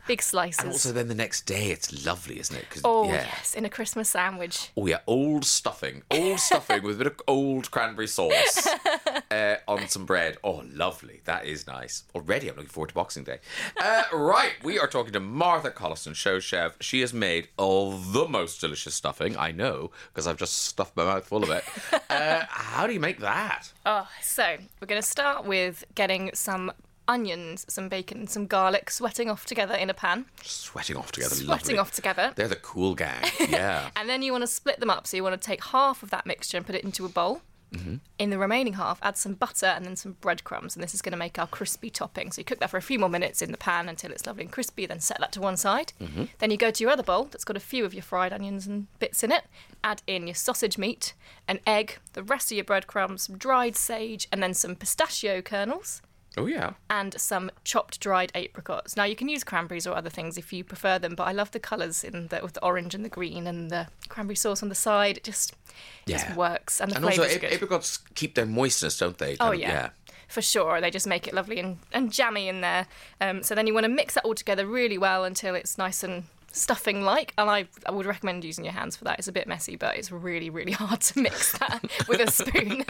big 0.07 0.21
slices. 0.21 0.59
And 0.59 0.71
also, 0.73 0.91
then 0.91 1.07
the 1.07 1.15
next 1.15 1.45
day, 1.45 1.67
it's 1.71 2.05
lovely, 2.05 2.37
isn't 2.41 2.57
it? 2.57 2.65
oh, 2.83 3.05
yeah. 3.07 3.27
yes, 3.33 3.53
in 3.55 3.63
a 3.63 3.69
Christmas 3.69 4.09
sandwich. 4.09 4.71
Oh 4.75 4.87
yeah, 4.87 4.99
old 5.07 5.45
stuffing, 5.45 6.03
old 6.11 6.39
stuffing 6.41 6.83
with 6.83 6.95
a 6.95 6.97
bit 7.05 7.07
of 7.13 7.21
old 7.29 7.71
cranberry 7.71 8.07
sauce 8.07 8.67
uh, 9.31 9.55
on 9.67 9.87
some 9.87 10.05
bread. 10.05 10.37
Oh, 10.43 10.63
lovely. 10.73 11.21
That 11.25 11.45
is 11.45 11.67
nice. 11.67 12.03
Already, 12.15 12.49
I'm 12.49 12.55
looking 12.55 12.69
forward 12.69 12.89
to 12.89 12.95
Boxing 12.95 13.23
Day. 13.23 13.39
Uh, 13.79 14.03
right, 14.13 14.53
we 14.63 14.79
are 14.79 14.87
talking 14.87 15.13
to 15.13 15.19
Martha 15.19 15.71
Collison, 15.71 16.15
show 16.15 16.39
chef. 16.39 16.75
She 16.81 17.01
has 17.01 17.13
made 17.13 17.49
all 17.57 17.91
the 17.97 18.27
most 18.27 18.61
delicious 18.61 18.95
stuffing. 18.95 19.37
I 19.37 19.51
know 19.51 19.91
because 20.13 20.27
I've 20.27 20.37
just 20.37 20.53
stuffed 20.63 20.95
my 20.95 21.05
mouth 21.05 21.25
full 21.25 21.43
of 21.43 21.49
it. 21.49 21.63
Uh, 22.09 22.45
how 22.49 22.87
do 22.87 22.93
you 22.93 22.99
make 22.99 23.19
that? 23.19 23.71
Oh, 23.85 24.07
so 24.21 24.57
we're 24.81 24.87
going 24.87 25.01
to 25.01 25.07
start 25.07 25.45
with 25.45 25.83
getting 25.95 26.31
some 26.33 26.71
onions, 27.07 27.65
some 27.69 27.89
bacon, 27.89 28.27
some 28.27 28.47
garlic 28.47 28.89
sweating 28.91 29.29
off 29.29 29.45
together 29.45 29.75
in 29.75 29.89
a 29.89 29.93
pan. 29.93 30.25
Sweating 30.43 30.97
off 30.97 31.11
together. 31.11 31.35
Sweating 31.35 31.47
lovely. 31.47 31.77
off 31.77 31.91
together. 31.91 32.33
They're 32.35 32.47
the 32.47 32.55
cool 32.57 32.95
gang. 32.95 33.23
Yeah. 33.49 33.89
And 33.95 34.09
then 34.09 34.21
you 34.21 34.33
want 34.33 34.41
to 34.43 34.47
split 34.47 34.79
them 34.79 34.89
up. 34.89 35.07
So 35.07 35.15
you 35.15 35.23
want 35.23 35.39
to 35.39 35.45
take 35.45 35.63
half 35.63 36.03
of 36.03 36.09
that 36.09 36.25
mixture 36.25 36.57
and 36.57 36.65
put 36.65 36.75
it 36.75 36.83
into 36.83 37.05
a 37.05 37.09
bowl. 37.09 37.41
Mm-hmm. 37.73 37.95
In 38.17 38.29
the 38.29 38.37
remaining 38.37 38.73
half, 38.73 38.99
add 39.01 39.17
some 39.17 39.33
butter 39.33 39.65
and 39.65 39.85
then 39.85 39.95
some 39.95 40.17
breadcrumbs, 40.21 40.75
and 40.75 40.83
this 40.83 40.93
is 40.93 41.01
going 41.01 41.11
to 41.11 41.17
make 41.17 41.37
our 41.37 41.47
crispy 41.47 41.89
topping. 41.89 42.31
So 42.31 42.39
you 42.39 42.45
cook 42.45 42.59
that 42.59 42.69
for 42.69 42.77
a 42.77 42.81
few 42.81 42.99
more 42.99 43.09
minutes 43.09 43.41
in 43.41 43.51
the 43.51 43.57
pan 43.57 43.89
until 43.89 44.11
it's 44.11 44.25
lovely 44.25 44.43
and 44.43 44.51
crispy, 44.51 44.85
then 44.85 44.99
set 44.99 45.19
that 45.19 45.31
to 45.33 45.41
one 45.41 45.57
side. 45.57 45.93
Mm-hmm. 46.01 46.25
Then 46.39 46.51
you 46.51 46.57
go 46.57 46.71
to 46.71 46.83
your 46.83 46.91
other 46.91 47.03
bowl 47.03 47.25
that's 47.25 47.43
got 47.43 47.57
a 47.57 47.61
few 47.61 47.85
of 47.85 47.93
your 47.93 48.03
fried 48.03 48.33
onions 48.33 48.67
and 48.67 48.87
bits 48.99 49.23
in 49.23 49.31
it. 49.31 49.43
Add 49.83 50.01
in 50.07 50.27
your 50.27 50.35
sausage 50.35 50.77
meat, 50.77 51.13
an 51.47 51.59
egg, 51.67 51.97
the 52.13 52.23
rest 52.23 52.51
of 52.51 52.55
your 52.55 52.65
breadcrumbs, 52.65 53.23
some 53.23 53.37
dried 53.37 53.75
sage, 53.75 54.27
and 54.31 54.41
then 54.41 54.53
some 54.53 54.75
pistachio 54.75 55.41
kernels 55.41 56.01
oh 56.37 56.45
yeah. 56.45 56.73
and 56.89 57.19
some 57.19 57.51
chopped 57.63 57.99
dried 57.99 58.31
apricots. 58.35 58.95
Now 58.95 59.03
you 59.03 59.15
can 59.15 59.27
use 59.27 59.43
cranberries 59.43 59.85
or 59.87 59.95
other 59.95 60.09
things 60.09 60.37
if 60.37 60.53
you 60.53 60.63
prefer 60.63 60.97
them, 60.99 61.15
but 61.15 61.23
I 61.23 61.31
love 61.31 61.51
the 61.51 61.59
colours 61.59 62.03
in 62.03 62.27
the 62.27 62.39
with 62.41 62.53
the 62.53 62.63
orange 62.63 62.93
and 62.95 63.03
the 63.03 63.09
green 63.09 63.47
and 63.47 63.69
the 63.69 63.87
cranberry 64.09 64.35
sauce 64.35 64.61
on 64.63 64.69
the 64.69 64.75
side. 64.75 65.17
It 65.17 65.23
just 65.23 65.51
it 65.51 65.57
Yeah. 66.11 66.17
just 66.25 66.37
works 66.37 66.79
and 66.79 66.91
the 66.91 66.95
And 66.97 67.05
also, 67.05 67.17
flavours 67.17 67.33
are 67.33 67.35
ap- 67.37 67.41
good. 67.41 67.53
apricots 67.53 67.97
keep 68.15 68.35
their 68.35 68.45
moistness, 68.45 68.97
don't 68.97 69.17
they? 69.17 69.33
Oh 69.33 69.49
Kind 69.49 69.53
of- 69.55 69.59
yeah. 69.61 69.89
For 70.29 70.41
sure, 70.41 70.81
they 70.81 70.91
just 70.91 71.07
make 71.07 71.25
it 71.25 71.33
lovely 71.33 71.57
and, 71.57 71.77
and 71.93 72.11
jammy 72.11 72.49
in 72.49 72.59
there. 72.59 72.87
Um, 73.21 73.43
so 73.43 73.55
then 73.55 73.65
you 73.65 73.73
want 73.73 73.85
to 73.85 73.89
mix 73.89 74.13
that 74.15 74.25
all 74.25 74.35
together 74.35 74.65
really 74.65 74.97
well 74.97 75.23
until 75.23 75.55
it's 75.55 75.77
nice 75.77 76.03
and 76.03 76.25
stuffing 76.57 77.01
like. 77.03 77.33
And 77.37 77.49
I, 77.49 77.67
I 77.85 77.91
would 77.91 78.05
recommend 78.05 78.43
using 78.43 78.63
your 78.65 78.73
hands 78.73 78.95
for 78.95 79.03
that. 79.05 79.19
It's 79.19 79.27
a 79.27 79.31
bit 79.31 79.47
messy, 79.47 79.75
but 79.75 79.97
it's 79.97 80.11
really, 80.11 80.49
really 80.49 80.71
hard 80.83 81.01
to 81.01 81.21
mix 81.21 81.57
that 81.59 81.83
with 82.07 82.19
a 82.21 82.29
spoon. 82.31 82.83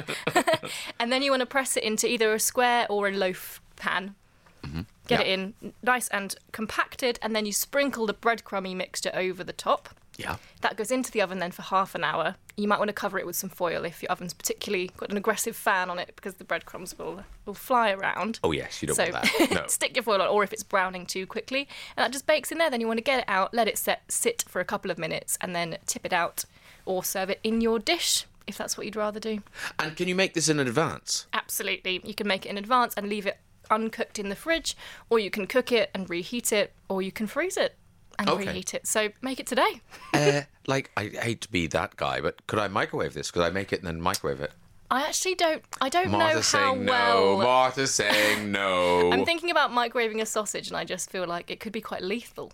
and 0.99 1.11
then 1.11 1.22
you 1.22 1.32
want 1.32 1.41
to 1.41 1.45
press 1.45 1.78
it 1.78 1.84
into 1.84 2.07
either 2.07 2.34
a 2.34 2.39
square 2.39 2.88
or 2.89 3.07
a 3.07 3.11
loaf 3.11 3.61
pan. 3.76 4.15
Mm-hmm. 4.63 4.82
Get 5.07 5.20
Yeah. 5.22 5.26
it 5.26 5.39
in 5.61 5.74
nice 5.84 6.07
and 6.09 6.36
compacted, 6.51 7.20
and 7.22 7.36
then 7.36 7.45
you 7.45 7.53
sprinkle 7.53 8.05
the 8.05 8.13
breadcrumby 8.13 8.76
mixture 8.76 9.11
over 9.13 9.43
the 9.43 9.53
top. 9.53 9.89
Yeah. 10.18 10.38
That 10.61 10.76
goes 10.78 10.91
into 10.91 11.11
the 11.11 11.22
oven 11.22 11.39
then 11.39 11.51
for 11.51 11.61
half 11.61 11.93
an 11.95 12.03
hour. 12.03 12.36
You 12.55 12.68
might 12.68 12.80
want 12.80 12.89
to 12.89 12.93
cover 12.93 13.20
it 13.20 13.26
with 13.28 13.36
some 13.36 13.51
foil 13.51 13.86
if 13.86 14.01
your 14.01 14.11
oven's 14.11 14.34
particularly 14.34 14.89
got 14.97 15.11
an 15.11 15.18
aggressive 15.18 15.55
fan 15.55 15.91
on 15.91 15.99
it 15.99 16.11
because 16.15 16.34
the 16.36 16.43
breadcrumbs 16.43 16.97
will 16.97 17.24
will 17.45 17.53
fly 17.53 17.91
around. 17.91 18.39
Oh 18.43 18.51
yes, 18.51 18.82
you 18.82 18.88
don't 18.88 18.95
so 18.95 19.03
want 19.03 19.13
that. 19.38 19.51
No. 19.51 19.68
stick 19.68 19.95
your 19.95 20.03
foil 20.03 20.22
on, 20.22 20.28
or 20.28 20.43
if 20.43 20.51
it's 20.51 20.63
browning 20.63 21.05
too 21.05 21.26
quickly, 21.28 21.68
and 21.95 22.03
that 22.03 22.11
just 22.11 22.26
bakes 22.26 22.51
in 22.51 22.57
there. 22.57 22.70
Then 22.72 22.82
you 22.82 22.88
want 22.88 22.97
to 22.97 23.03
get 23.03 23.20
it 23.20 23.26
out, 23.28 23.53
let 23.53 23.68
it 23.68 23.78
set, 23.78 24.11
sit 24.11 24.43
for 24.47 24.59
a 24.59 24.65
couple 24.65 24.89
of 24.89 24.97
minutes, 24.97 25.38
and 25.39 25.55
then 25.55 25.78
tip 25.86 26.03
it 26.03 26.13
out, 26.13 26.45
or 26.86 27.03
serve 27.03 27.30
it 27.30 27.39
in 27.43 27.61
your 27.61 27.78
dish 27.80 28.26
if 28.47 28.57
that's 28.57 28.78
what 28.78 28.86
you'd 28.86 28.95
rather 28.95 29.20
do. 29.20 29.41
and 29.78 29.95
can 29.97 30.07
you 30.07 30.15
make 30.15 30.34
this 30.34 30.47
in 30.49 30.59
advance? 30.59 31.28
Absolutely, 31.34 32.01
you 32.03 32.13
can 32.15 32.26
make 32.28 32.45
it 32.45 32.49
in 32.49 32.57
advance 32.57 32.93
and 32.95 33.07
leave 33.09 33.28
it 33.28 33.38
uncooked 33.70 34.18
in 34.18 34.30
the 34.30 34.36
fridge, 34.36 34.76
or 35.09 35.20
you 35.20 35.30
can 35.30 35.45
cook 35.45 35.72
it 35.72 35.91
and 35.93 36.09
reheat 36.09 36.51
it, 36.53 36.72
or 36.89 37.01
you 37.01 37.11
can 37.11 37.28
freeze 37.28 37.57
it 37.57 37.76
and 38.20 38.30
Okay. 38.30 38.45
reheat 38.47 38.74
it. 38.74 38.88
So 38.88 39.09
make 39.22 39.39
it 39.39 39.47
today. 39.47 39.82
uh, 40.13 40.41
like 40.68 40.91
I 40.97 41.05
hate 41.07 41.41
to 41.41 41.51
be 41.51 41.68
that 41.68 41.95
guy, 41.95 42.22
but 42.22 42.45
could 42.47 42.59
I 42.59 42.68
microwave 42.68 43.13
this? 43.13 43.32
Could 43.32 43.43
I 43.43 43.49
make 43.49 43.72
it 43.74 43.80
and 43.80 43.88
then 43.88 44.01
microwave 44.01 44.41
it? 44.41 44.51
I 44.89 45.01
actually 45.01 45.36
don't. 45.36 45.63
I 45.82 45.89
don't 45.89 46.11
know 46.11 46.18
Martha's 46.18 46.49
how 46.51 46.74
saying 46.74 46.86
well. 46.86 47.38
no. 47.38 47.43
Martha's 47.43 47.93
saying 47.93 48.51
no. 48.59 49.11
I'm 49.11 49.26
thinking 49.26 49.51
about 49.51 49.72
microwaving 49.72 50.22
a 50.22 50.26
sausage, 50.26 50.70
and 50.70 50.78
I 50.78 50.86
just 50.86 51.09
feel 51.09 51.26
like 51.28 51.51
it 51.51 51.59
could 51.59 51.74
be 51.74 51.82
quite 51.82 52.01
lethal 52.03 52.53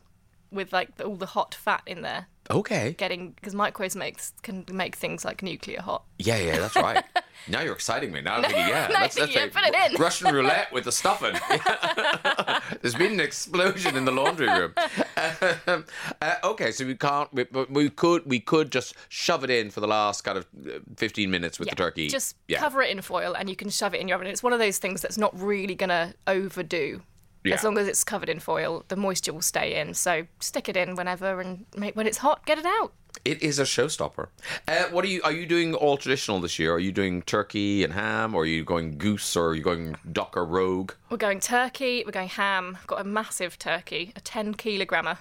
with 0.54 0.72
like 0.72 0.90
all 1.04 1.16
the 1.16 1.26
hot 1.26 1.56
fat 1.56 1.82
in 1.86 2.02
there. 2.02 2.28
okay. 2.50 2.94
Getting 2.98 3.32
because 3.32 3.56
microwaves 3.56 3.96
makes 3.96 4.34
can 4.44 4.66
make 4.72 4.96
things 4.96 5.26
like 5.26 5.42
nuclear 5.42 5.82
hot. 5.82 6.04
Yeah, 6.20 6.38
yeah, 6.38 6.60
that's 6.60 6.76
right. 6.76 7.04
now 7.48 7.62
you're 7.62 7.74
exciting 7.74 8.12
me. 8.12 8.22
Now 8.22 8.36
I'm 8.36 8.44
thinking, 8.44 8.68
yeah, 8.68 8.88
No, 8.94 9.00
let's, 9.00 9.18
let's 9.18 9.34
yeah, 9.34 9.48
put 9.48 9.64
it 9.64 9.92
in. 9.92 10.02
Russian 10.02 10.34
roulette 10.34 10.72
with 10.72 10.86
the 10.86 10.92
stuffing. 11.04 11.36
There's 12.82 12.96
been 12.96 13.14
an 13.14 13.20
explosion 13.20 13.96
in 13.96 14.06
the 14.06 14.12
laundry 14.12 14.48
room. 14.48 14.74
Um, 15.68 15.86
uh, 16.22 16.36
okay, 16.44 16.72
so 16.72 16.86
we 16.86 16.96
can't. 16.96 17.34
We, 17.34 17.46
we 17.70 17.90
could. 17.90 18.26
We 18.26 18.40
could 18.40 18.72
just 18.72 18.96
shove 19.10 19.44
it 19.44 19.50
in 19.50 19.72
for 19.72 19.80
the 19.80 19.88
last 19.88 20.22
kind 20.22 20.38
of 20.38 20.46
uh, 20.68 20.80
15 20.98 21.30
minutes 21.30 21.60
with 21.60 21.70
the 21.70 21.76
turkey. 21.76 22.08
Just 22.08 22.36
yeah. 22.48 22.60
cover 22.60 22.82
it 22.82 22.90
in 22.92 23.02
foil, 23.02 23.34
and 23.34 23.50
you 23.50 23.56
can 23.56 23.70
shove 23.70 23.94
it 23.94 24.02
in 24.02 24.08
your 24.08 24.16
oven. 24.16 24.28
It's 24.28 24.44
one 24.44 24.54
of 24.54 24.60
those 24.60 24.78
things 24.78 25.02
that's 25.02 25.18
not 25.18 25.38
really 25.40 25.76
gonna 25.76 26.14
overdo. 26.28 27.02
Yeah. 27.44 27.56
As 27.56 27.64
long 27.64 27.78
as 27.78 27.88
it's 27.88 28.04
covered 28.04 28.30
in 28.30 28.40
foil, 28.40 28.86
the 28.88 28.96
moisture 28.96 29.34
will 29.34 29.42
stay 29.42 29.80
in. 29.80 29.94
So 29.94 30.28
stick 30.40 30.70
it 30.70 30.78
in 30.78 30.96
whenever, 30.96 31.42
and 31.42 31.66
make 31.76 31.96
when 31.96 32.08
it's 32.08 32.20
hot, 32.20 32.46
get 32.46 32.58
it 32.58 32.66
out. 32.66 32.94
It 33.26 33.44
is 33.44 33.60
a 33.60 33.64
showstopper. 33.64 34.30
Uh, 34.68 34.86
what 34.92 35.06
are 35.06 35.08
you? 35.08 35.22
Are 35.24 35.32
you 35.32 35.46
doing 35.46 35.74
all 35.76 35.98
traditional 35.98 36.40
this 36.40 36.58
year? 36.58 36.74
Are 36.74 36.80
you 36.80 36.92
doing 36.92 37.22
turkey 37.22 37.84
and 37.84 37.94
ham, 37.94 38.34
or 38.34 38.44
are 38.44 38.46
you 38.46 38.64
going 38.64 38.98
goose, 38.98 39.36
or 39.36 39.50
are 39.50 39.56
you 39.56 39.62
going 39.62 39.96
duck 40.12 40.36
or 40.36 40.46
rogue? 40.46 40.94
We're 41.10 41.18
going 41.18 41.40
turkey. 41.40 42.04
We're 42.06 42.12
going 42.12 42.30
ham. 42.30 42.78
Got 42.88 43.02
a 43.02 43.04
massive 43.04 43.60
turkey, 43.60 44.14
a 44.16 44.22
ten 44.22 44.56
kilogrammer, 44.56 45.18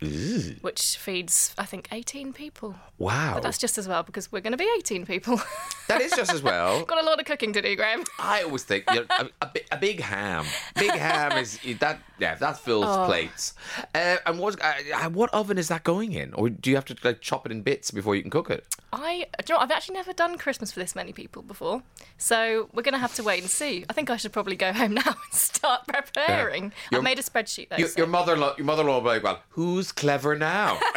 which 0.00 0.96
feeds 0.98 1.54
I 1.58 1.64
think 1.64 1.88
eighteen 1.92 2.32
people. 2.32 2.74
Wow, 2.98 3.32
But 3.34 3.42
that's 3.42 3.58
just 3.58 3.76
as 3.76 3.86
well 3.86 4.02
because 4.02 4.32
we're 4.32 4.40
going 4.40 4.52
to 4.52 4.56
be 4.56 4.68
eighteen 4.78 5.04
people. 5.04 5.38
that 5.88 6.00
is 6.00 6.12
just 6.12 6.32
as 6.32 6.42
well. 6.42 6.84
Got 6.84 7.02
a 7.02 7.06
lot 7.06 7.18
of 7.20 7.26
cooking 7.26 7.52
to 7.52 7.60
do, 7.62 7.76
Graham. 7.76 8.04
I 8.18 8.42
always 8.42 8.64
think 8.64 8.84
you 8.90 9.00
know, 9.00 9.06
a, 9.18 9.28
a, 9.42 9.50
a 9.72 9.76
big 9.76 10.00
ham. 10.00 10.44
Big 10.76 10.90
ham 10.90 11.32
is 11.38 11.58
that. 11.80 12.00
Yeah, 12.18 12.34
that 12.36 12.58
fills 12.58 12.86
Oh. 12.86 13.04
plates. 13.06 13.52
Uh, 13.94 14.16
and 14.24 14.38
what 14.38 14.58
uh, 14.64 14.72
uh, 14.94 15.10
what 15.10 15.28
oven 15.34 15.58
is 15.58 15.68
that 15.68 15.84
going 15.84 16.12
in, 16.12 16.32
or 16.34 16.48
do 16.48 16.70
you 16.70 16.76
have 16.76 16.86
to 16.86 16.96
like 17.04 17.20
chop 17.20 17.44
it 17.44 17.52
in 17.52 17.60
bits 17.60 17.90
before 17.90 18.16
you 18.16 18.22
can 18.22 18.30
cook 18.30 18.48
it? 18.50 18.64
I, 18.92 19.26
do 19.44 19.52
you 19.52 19.54
know. 19.54 19.60
I've 19.62 19.70
actually 19.70 19.94
never 19.96 20.14
done 20.14 20.38
Christmas 20.38 20.72
for 20.72 20.80
this 20.80 20.94
many 20.94 21.12
people 21.12 21.42
before, 21.42 21.82
so 22.16 22.70
we're 22.72 22.82
going 22.82 22.94
to 22.94 22.98
have 22.98 23.14
to 23.16 23.22
wait 23.22 23.42
and 23.42 23.50
see. 23.50 23.84
I 23.90 23.92
think 23.92 24.08
I 24.08 24.16
should 24.16 24.32
probably 24.32 24.56
go 24.56 24.72
home 24.72 24.94
now 24.94 25.02
and 25.06 25.32
start 25.32 25.86
preparing. 25.86 26.72
Your- 26.90 27.00
I've 27.00 27.04
made 27.04 27.18
a 27.18 27.22
spreadsheet 27.22 27.68
though. 27.68 27.76
Your, 27.76 27.88
so 27.88 27.98
your 27.98 28.06
mother-in-law, 28.06 28.54
your 28.56 28.64
mother-in-law, 28.64 28.94
will 28.94 29.00
be 29.02 29.08
like, 29.08 29.22
well, 29.22 29.42
who's 29.50 29.85
clever 29.92 30.36
now? 30.36 30.78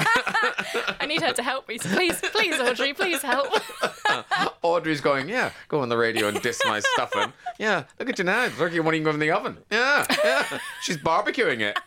I 1.00 1.06
need 1.08 1.22
her 1.22 1.34
to 1.34 1.44
help 1.44 1.68
me. 1.68 1.78
So 1.78 1.90
please, 1.90 2.20
please, 2.22 2.60
Audrey, 2.60 2.94
please 2.94 3.22
help. 3.22 3.48
Audrey's 4.62 5.02
going, 5.02 5.30
yeah, 5.30 5.52
go 5.68 5.80
on 5.80 5.90
the 5.90 5.98
radio 5.98 6.28
and 6.28 6.42
diss 6.42 6.60
my 6.66 6.80
stuffing. 6.80 7.34
Yeah, 7.58 7.84
look 8.00 8.10
at 8.10 8.18
you 8.18 8.26
now. 8.26 8.46
It's 8.46 8.60
like 8.60 8.74
you 8.74 8.84
won't 8.84 8.96
even 8.96 9.06
go 9.06 9.12
in 9.12 9.20
the 9.20 9.32
oven. 9.32 9.58
Yeah, 9.72 10.06
yeah. 10.24 10.60
She's 10.82 10.98
barbecuing 10.98 11.62
it. 11.62 11.80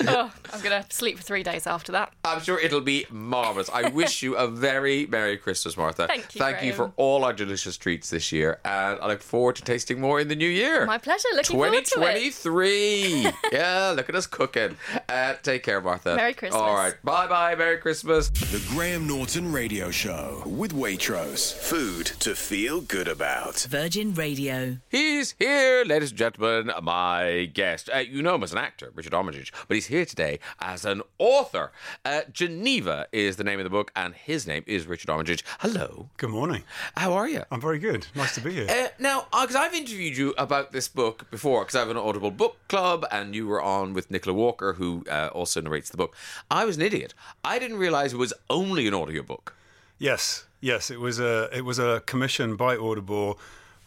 oh, 0.08 0.32
going 0.62 0.82
to 0.82 0.90
sleep 0.94 1.16
for 1.18 1.22
three 1.22 1.42
days 1.42 1.66
after 1.66 1.92
that. 1.92 2.12
I'm 2.24 2.40
sure 2.40 2.58
it'll 2.58 2.80
be 2.80 3.06
marvelous. 3.10 3.68
I 3.72 3.88
wish 3.90 4.22
you 4.22 4.36
a 4.36 4.46
very 4.48 5.06
Merry 5.06 5.36
Christmas, 5.36 5.76
Martha. 5.76 6.06
Thank 6.06 6.34
you, 6.34 6.38
Thank 6.38 6.62
you 6.62 6.72
for 6.72 6.92
all 6.96 7.24
our 7.24 7.32
delicious 7.32 7.76
treats 7.76 8.10
this 8.10 8.32
year, 8.32 8.60
and 8.64 8.98
I 9.00 9.06
look 9.08 9.22
forward 9.22 9.56
to 9.56 9.62
tasting 9.62 10.00
more 10.00 10.20
in 10.20 10.28
the 10.28 10.36
new 10.36 10.48
year. 10.48 10.86
My 10.86 10.98
pleasure. 10.98 11.28
Looking 11.34 11.56
forward 11.56 11.72
to 11.72 12.02
it. 12.02 12.32
2023. 12.32 13.30
yeah, 13.52 13.92
look 13.96 14.08
at 14.08 14.14
us 14.14 14.26
cooking. 14.26 14.76
Uh, 15.08 15.34
take 15.42 15.62
care, 15.62 15.80
Martha. 15.80 16.16
Merry 16.16 16.34
Christmas. 16.34 16.60
All 16.60 16.74
right. 16.74 16.94
Bye 17.04 17.26
bye. 17.26 17.54
Merry 17.54 17.78
Christmas. 17.78 18.28
The 18.30 18.62
Graham 18.70 19.06
Norton 19.06 19.52
Radio 19.52 19.90
Show 19.90 20.42
with 20.46 20.72
Waitrose. 20.72 21.52
Food 21.54 22.06
to 22.20 22.34
feel 22.34 22.80
good 22.80 23.08
about. 23.08 23.60
Virgin 23.68 24.14
Radio. 24.14 24.78
He's 24.88 25.34
here, 25.38 25.84
ladies 25.84 26.10
and 26.10 26.18
gentlemen, 26.18 26.72
my 26.82 27.50
guest. 27.52 27.88
Uh, 27.94 27.98
you 27.98 28.22
know 28.22 28.34
him 28.34 28.42
as 28.42 28.52
an 28.52 28.58
actor, 28.58 28.90
Richard 28.94 29.14
Armitage, 29.14 29.52
but 29.68 29.74
he's 29.74 29.86
here 29.86 30.04
today 30.04 30.38
as 30.60 30.84
an 30.84 31.02
author. 31.18 31.72
Uh, 32.04 32.22
Geneva 32.32 33.06
is 33.12 33.36
the 33.36 33.44
name 33.44 33.58
of 33.58 33.64
the 33.64 33.70
book, 33.70 33.90
and 33.96 34.14
his 34.14 34.46
name 34.46 34.64
is 34.66 34.86
Richard 34.86 35.10
Armitage. 35.10 35.44
Hello. 35.60 36.08
Good 36.16 36.30
morning. 36.30 36.64
How 36.96 37.12
are 37.12 37.28
you? 37.28 37.42
I'm 37.50 37.60
very 37.60 37.78
good. 37.78 38.06
Nice 38.14 38.34
to 38.34 38.40
be 38.40 38.52
here. 38.52 38.66
Uh, 38.68 38.88
now, 38.98 39.26
because 39.30 39.56
I've 39.56 39.74
interviewed 39.74 40.16
you 40.16 40.34
about 40.38 40.72
this 40.72 40.88
book 40.88 41.30
before, 41.30 41.62
because 41.62 41.74
I 41.74 41.80
have 41.80 41.90
an 41.90 41.96
Audible 41.96 42.30
book 42.30 42.56
club, 42.68 43.06
and 43.10 43.34
you 43.34 43.46
were 43.46 43.62
on 43.62 43.94
with 43.94 44.10
Nicola 44.10 44.34
Walker, 44.34 44.74
who 44.74 45.04
uh, 45.10 45.30
also 45.32 45.60
narrates 45.60 45.90
the 45.90 45.96
book. 45.96 46.16
I 46.50 46.64
was 46.64 46.76
an 46.76 46.82
idiot. 46.82 47.14
I 47.44 47.58
didn't 47.58 47.78
realize 47.78 48.12
it 48.12 48.16
was 48.16 48.34
only 48.50 48.86
an 48.86 48.94
audiobook. 48.94 49.54
Yes, 49.98 50.46
yes. 50.60 50.90
It 50.90 51.00
was 51.00 51.20
a 51.20 51.48
it 51.52 51.64
was 51.64 51.78
a 51.78 52.02
commission 52.06 52.56
by 52.56 52.76
Audible 52.76 53.38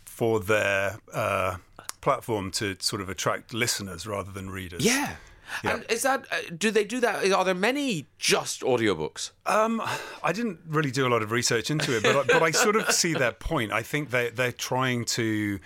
for 0.05 0.39
their 0.39 0.97
uh, 1.13 1.57
platform 1.99 2.51
to 2.51 2.78
sort 2.80 3.01
of 3.01 3.09
attract 3.09 3.53
listeners 3.53 4.07
rather 4.07 4.32
than 4.32 4.49
readers. 4.49 4.86
Yeah. 4.86 5.16
And 5.63 5.85
is 5.89 6.01
that, 6.03 6.25
uh, 6.31 6.35
do 6.57 6.71
they 6.71 6.83
do 6.83 6.99
that? 7.01 7.31
Are 7.31 7.43
there 7.45 7.53
many 7.53 8.07
just 8.17 8.61
audiobooks? 8.61 9.31
Um, 9.45 9.81
I 10.23 10.31
didn't 10.33 10.59
really 10.67 10.91
do 10.91 11.07
a 11.07 11.09
lot 11.09 11.21
of 11.21 11.31
research 11.31 11.69
into 11.71 11.95
it, 11.95 12.03
but 12.03 12.15
I, 12.15 12.23
but 12.23 12.43
I 12.43 12.51
sort 12.51 12.75
of 12.75 12.91
see 12.91 13.13
their 13.13 13.31
point. 13.31 13.71
I 13.71 13.83
think 13.83 14.09
they 14.11 14.29
they're 14.29 14.51
trying 14.51 15.05
to. 15.05 15.59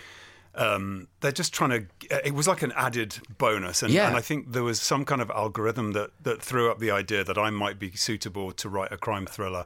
Um, 0.55 1.07
they're 1.21 1.31
just 1.31 1.53
trying 1.53 1.69
to. 1.69 2.25
It 2.25 2.33
was 2.33 2.47
like 2.47 2.63
an 2.63 2.73
added 2.75 3.17
bonus, 3.37 3.83
and, 3.83 3.93
Yeah. 3.93 4.07
and 4.07 4.17
I 4.17 4.21
think 4.21 4.51
there 4.51 4.63
was 4.63 4.81
some 4.81 5.05
kind 5.05 5.21
of 5.21 5.29
algorithm 5.31 5.93
that 5.93 6.09
that 6.23 6.41
threw 6.41 6.69
up 6.71 6.79
the 6.79 6.91
idea 6.91 7.23
that 7.23 7.37
I 7.37 7.49
might 7.49 7.79
be 7.79 7.91
suitable 7.91 8.51
to 8.53 8.67
write 8.69 8.91
a 8.91 8.97
crime 8.97 9.25
thriller. 9.25 9.65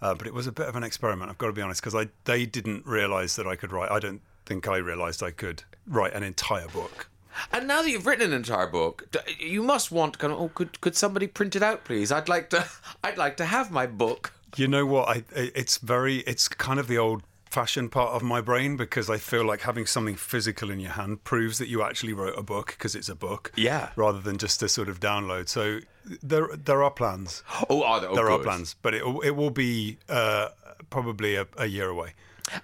Uh, 0.00 0.14
but 0.14 0.28
it 0.28 0.34
was 0.34 0.46
a 0.46 0.52
bit 0.52 0.68
of 0.68 0.76
an 0.76 0.84
experiment. 0.84 1.28
I've 1.28 1.38
got 1.38 1.48
to 1.48 1.52
be 1.52 1.62
honest, 1.62 1.82
because 1.82 2.06
they 2.24 2.46
didn't 2.46 2.86
realise 2.86 3.34
that 3.34 3.48
I 3.48 3.56
could 3.56 3.72
write. 3.72 3.90
I 3.90 3.98
don't 3.98 4.20
think 4.46 4.68
I 4.68 4.76
realised 4.76 5.24
I 5.24 5.32
could 5.32 5.64
write 5.88 6.12
an 6.12 6.22
entire 6.22 6.68
book. 6.68 7.08
And 7.52 7.68
now 7.68 7.82
that 7.82 7.90
you've 7.90 8.06
written 8.06 8.26
an 8.26 8.32
entire 8.32 8.66
book, 8.66 9.16
you 9.38 9.62
must 9.62 9.90
want 9.92 10.18
kind 10.18 10.32
of. 10.32 10.40
Oh, 10.40 10.48
could 10.48 10.80
could 10.80 10.96
somebody 10.96 11.26
print 11.26 11.56
it 11.56 11.62
out, 11.62 11.84
please? 11.84 12.12
I'd 12.12 12.28
like 12.28 12.50
to. 12.50 12.66
I'd 13.04 13.18
like 13.18 13.36
to 13.38 13.44
have 13.44 13.70
my 13.70 13.86
book. 13.86 14.32
You 14.56 14.68
know 14.68 14.86
what? 14.86 15.08
I 15.08 15.24
it's 15.34 15.78
very 15.78 16.18
it's 16.18 16.48
kind 16.48 16.80
of 16.80 16.88
the 16.88 16.98
old 16.98 17.22
fashioned 17.50 17.90
part 17.90 18.10
of 18.10 18.22
my 18.22 18.40
brain 18.40 18.76
because 18.76 19.08
I 19.08 19.16
feel 19.16 19.44
like 19.44 19.62
having 19.62 19.86
something 19.86 20.16
physical 20.16 20.70
in 20.70 20.80
your 20.80 20.92
hand 20.92 21.24
proves 21.24 21.58
that 21.58 21.68
you 21.68 21.82
actually 21.82 22.12
wrote 22.12 22.38
a 22.38 22.42
book 22.42 22.68
because 22.68 22.94
it's 22.94 23.08
a 23.08 23.14
book. 23.14 23.52
Yeah. 23.56 23.90
Rather 23.96 24.20
than 24.20 24.38
just 24.38 24.62
a 24.62 24.68
sort 24.68 24.88
of 24.88 25.00
download. 25.00 25.48
So 25.48 25.80
there 26.22 26.48
there 26.56 26.82
are 26.82 26.90
plans. 26.90 27.42
Oh, 27.68 27.82
are 27.82 28.00
there? 28.00 28.10
Oh, 28.10 28.14
there 28.14 28.30
are 28.30 28.38
plans, 28.38 28.74
but 28.82 28.94
it 28.94 29.02
it 29.24 29.36
will 29.36 29.50
be 29.50 29.98
uh, 30.08 30.48
probably 30.90 31.36
a, 31.36 31.46
a 31.56 31.66
year 31.66 31.88
away. 31.88 32.14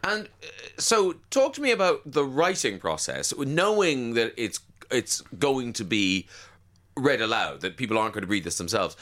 And 0.03 0.27
uh, 0.27 0.47
so, 0.79 1.15
talk 1.31 1.53
to 1.55 1.61
me 1.61 1.71
about 1.71 2.01
the 2.05 2.25
writing 2.25 2.79
process, 2.79 3.35
knowing 3.37 4.15
that 4.15 4.33
it's 4.37 4.61
it's 4.91 5.21
going 5.39 5.73
to 5.75 5.85
be 5.85 6.27
read 6.97 7.21
aloud, 7.21 7.61
that 7.63 7.77
people 7.77 7.99
aren't 7.99 8.15
going 8.15 8.23
to 8.23 8.29
read 8.29 8.45
this 8.45 8.59
themselves. 8.59 8.97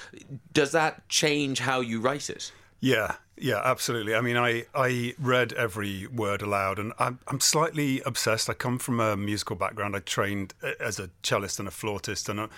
Does 0.52 0.72
that 0.72 1.08
change 1.08 1.60
how 1.60 1.80
you 1.80 2.00
write 2.00 2.30
it? 2.30 2.52
Yeah, 2.80 3.16
yeah, 3.36 3.60
absolutely. 3.64 4.14
I 4.14 4.20
mean, 4.20 4.36
I, 4.36 4.64
I 4.74 5.14
read 5.18 5.52
every 5.52 6.06
word 6.06 6.42
aloud, 6.42 6.78
and 6.78 6.92
I'm, 6.98 7.18
I'm 7.28 7.40
slightly 7.40 8.00
obsessed. 8.04 8.48
I 8.50 8.54
come 8.54 8.78
from 8.78 8.98
a 9.00 9.16
musical 9.16 9.56
background. 9.56 9.94
I 9.94 10.00
trained 10.00 10.54
as 10.80 10.98
a 10.98 11.10
cellist 11.22 11.58
and 11.58 11.68
a 11.68 11.70
flautist, 11.70 12.28
and 12.28 12.40
a, 12.40 12.48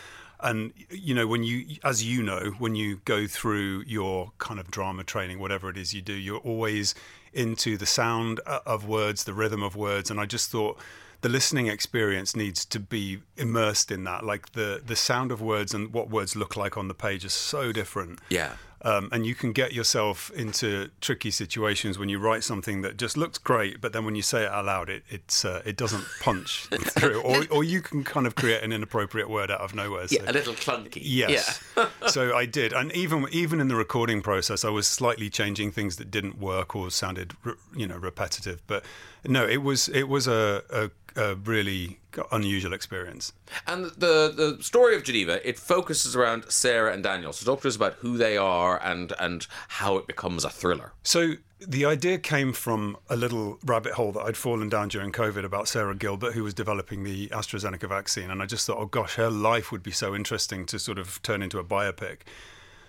and 0.44 0.72
you 0.90 1.14
know 1.14 1.26
when 1.26 1.42
you, 1.42 1.76
as 1.82 2.04
you 2.04 2.22
know, 2.22 2.54
when 2.58 2.74
you 2.74 3.00
go 3.04 3.26
through 3.26 3.82
your 3.86 4.32
kind 4.38 4.60
of 4.60 4.70
drama 4.70 5.02
training, 5.02 5.40
whatever 5.40 5.70
it 5.70 5.76
is 5.76 5.94
you 5.94 6.02
do, 6.02 6.12
you're 6.12 6.38
always 6.38 6.94
into 7.32 7.76
the 7.76 7.86
sound 7.86 8.40
uh, 8.46 8.60
of 8.64 8.86
words, 8.86 9.24
the 9.24 9.34
rhythm 9.34 9.62
of 9.62 9.74
words, 9.74 10.10
and 10.10 10.20
I 10.20 10.26
just 10.26 10.50
thought 10.50 10.78
the 11.22 11.30
listening 11.30 11.68
experience 11.68 12.36
needs 12.36 12.66
to 12.66 12.78
be 12.78 13.22
immersed 13.38 13.90
in 13.90 14.04
that. 14.04 14.24
Like 14.24 14.52
the 14.52 14.82
the 14.84 14.94
sound 14.94 15.32
of 15.32 15.40
words 15.40 15.72
and 15.72 15.92
what 15.92 16.10
words 16.10 16.36
look 16.36 16.56
like 16.56 16.76
on 16.76 16.88
the 16.88 16.94
page 16.94 17.24
is 17.24 17.32
so 17.32 17.72
different. 17.72 18.20
Yeah. 18.28 18.52
Um, 18.84 19.08
and 19.12 19.24
you 19.24 19.34
can 19.34 19.52
get 19.52 19.72
yourself 19.72 20.30
into 20.32 20.90
tricky 21.00 21.30
situations 21.30 21.98
when 21.98 22.10
you 22.10 22.18
write 22.18 22.44
something 22.44 22.82
that 22.82 22.98
just 22.98 23.16
looks 23.16 23.38
great, 23.38 23.80
but 23.80 23.94
then 23.94 24.04
when 24.04 24.14
you 24.14 24.20
say 24.20 24.42
it 24.42 24.50
out 24.50 24.66
loud, 24.66 24.90
it 24.90 25.02
it's 25.08 25.42
uh, 25.42 25.62
it 25.64 25.76
doesn't 25.76 26.04
punch 26.20 26.66
through, 26.90 27.22
or 27.22 27.46
or 27.50 27.64
you 27.64 27.80
can 27.80 28.04
kind 28.04 28.26
of 28.26 28.34
create 28.34 28.62
an 28.62 28.72
inappropriate 28.72 29.30
word 29.30 29.50
out 29.50 29.62
of 29.62 29.74
nowhere. 29.74 30.06
So. 30.06 30.16
Yeah, 30.16 30.30
a 30.30 30.32
little 30.32 30.52
clunky. 30.52 31.00
Yes. 31.02 31.62
Yeah. 31.76 31.88
so 32.08 32.36
I 32.36 32.44
did, 32.44 32.74
and 32.74 32.92
even 32.92 33.26
even 33.32 33.58
in 33.58 33.68
the 33.68 33.76
recording 33.76 34.20
process, 34.20 34.66
I 34.66 34.70
was 34.70 34.86
slightly 34.86 35.30
changing 35.30 35.72
things 35.72 35.96
that 35.96 36.10
didn't 36.10 36.38
work 36.38 36.76
or 36.76 36.90
sounded, 36.90 37.32
you 37.74 37.86
know, 37.86 37.96
repetitive. 37.96 38.60
But 38.66 38.84
no, 39.26 39.46
it 39.46 39.62
was 39.62 39.88
it 39.88 40.08
was 40.08 40.26
a, 40.26 40.62
a, 40.70 40.90
a 41.16 41.34
really 41.36 42.00
unusual 42.32 42.72
experience. 42.72 43.32
And 43.66 43.86
the 43.86 44.32
the 44.34 44.62
story 44.62 44.96
of 44.96 45.04
Geneva, 45.04 45.46
it 45.46 45.58
focuses 45.58 46.14
around 46.16 46.44
Sarah 46.48 46.92
and 46.92 47.02
Daniel. 47.02 47.32
So 47.32 47.44
talk 47.44 47.62
to 47.62 47.68
us 47.68 47.76
about 47.76 47.94
who 47.94 48.16
they 48.16 48.36
are 48.36 48.80
and 48.82 49.12
and 49.18 49.46
how 49.68 49.96
it 49.96 50.06
becomes 50.06 50.44
a 50.44 50.50
thriller. 50.50 50.92
So 51.02 51.34
the 51.60 51.84
idea 51.84 52.18
came 52.18 52.52
from 52.52 52.96
a 53.08 53.16
little 53.16 53.58
rabbit 53.64 53.92
hole 53.94 54.12
that 54.12 54.20
I'd 54.20 54.36
fallen 54.36 54.68
down 54.68 54.88
during 54.88 55.12
COVID 55.12 55.44
about 55.44 55.68
Sarah 55.68 55.94
Gilbert, 55.94 56.34
who 56.34 56.44
was 56.44 56.54
developing 56.54 57.04
the 57.04 57.28
AstraZeneca 57.28 57.88
vaccine, 57.88 58.30
and 58.30 58.42
I 58.42 58.46
just 58.46 58.66
thought, 58.66 58.78
oh 58.78 58.86
gosh, 58.86 59.14
her 59.14 59.30
life 59.30 59.72
would 59.72 59.82
be 59.82 59.92
so 59.92 60.14
interesting 60.14 60.66
to 60.66 60.78
sort 60.78 60.98
of 60.98 61.22
turn 61.22 61.42
into 61.42 61.58
a 61.58 61.64
biopic. 61.64 62.18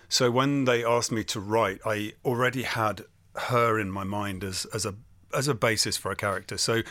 So 0.08 0.30
when 0.30 0.64
they 0.64 0.84
asked 0.84 1.10
me 1.10 1.24
to 1.24 1.40
write, 1.40 1.80
I 1.84 2.12
already 2.24 2.62
had 2.62 3.02
her 3.34 3.78
in 3.78 3.90
my 3.90 4.04
mind 4.04 4.44
as 4.44 4.66
as 4.74 4.86
a 4.86 4.94
as 5.34 5.48
a 5.48 5.54
basis 5.54 5.96
for 5.96 6.10
a 6.10 6.16
character. 6.16 6.56
So 6.56 6.82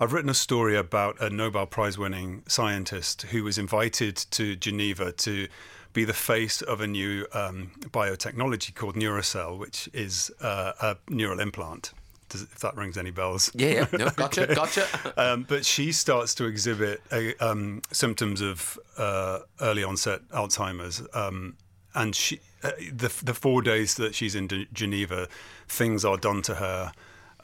I've 0.00 0.12
written 0.12 0.30
a 0.30 0.34
story 0.34 0.76
about 0.76 1.20
a 1.20 1.30
Nobel 1.30 1.66
Prize 1.66 1.96
winning 1.96 2.42
scientist 2.48 3.22
who 3.22 3.44
was 3.44 3.58
invited 3.58 4.16
to 4.32 4.56
Geneva 4.56 5.12
to 5.12 5.46
be 5.92 6.04
the 6.04 6.12
face 6.12 6.62
of 6.62 6.80
a 6.80 6.86
new 6.88 7.26
um, 7.32 7.70
biotechnology 7.80 8.74
called 8.74 8.96
Neurocell, 8.96 9.56
which 9.56 9.88
is 9.92 10.32
uh, 10.40 10.72
a 10.80 10.96
neural 11.08 11.38
implant. 11.38 11.92
Does, 12.28 12.42
if 12.42 12.58
that 12.58 12.74
rings 12.76 12.98
any 12.98 13.12
bells. 13.12 13.52
Yeah, 13.54 13.68
yeah. 13.68 13.86
No, 13.96 14.10
gotcha, 14.16 14.52
gotcha. 14.52 14.86
Um, 15.16 15.44
but 15.48 15.64
she 15.64 15.92
starts 15.92 16.34
to 16.36 16.46
exhibit 16.46 17.00
a, 17.12 17.36
um, 17.36 17.80
symptoms 17.92 18.40
of 18.40 18.76
uh, 18.98 19.40
early 19.60 19.84
onset 19.84 20.28
Alzheimer's. 20.30 21.02
Um, 21.14 21.56
and 21.94 22.16
she, 22.16 22.40
uh, 22.64 22.72
the, 22.92 23.14
the 23.22 23.34
four 23.34 23.62
days 23.62 23.94
that 23.94 24.16
she's 24.16 24.34
in 24.34 24.48
D- 24.48 24.66
Geneva, 24.72 25.28
things 25.68 26.04
are 26.04 26.16
done 26.16 26.42
to 26.42 26.56
her 26.56 26.92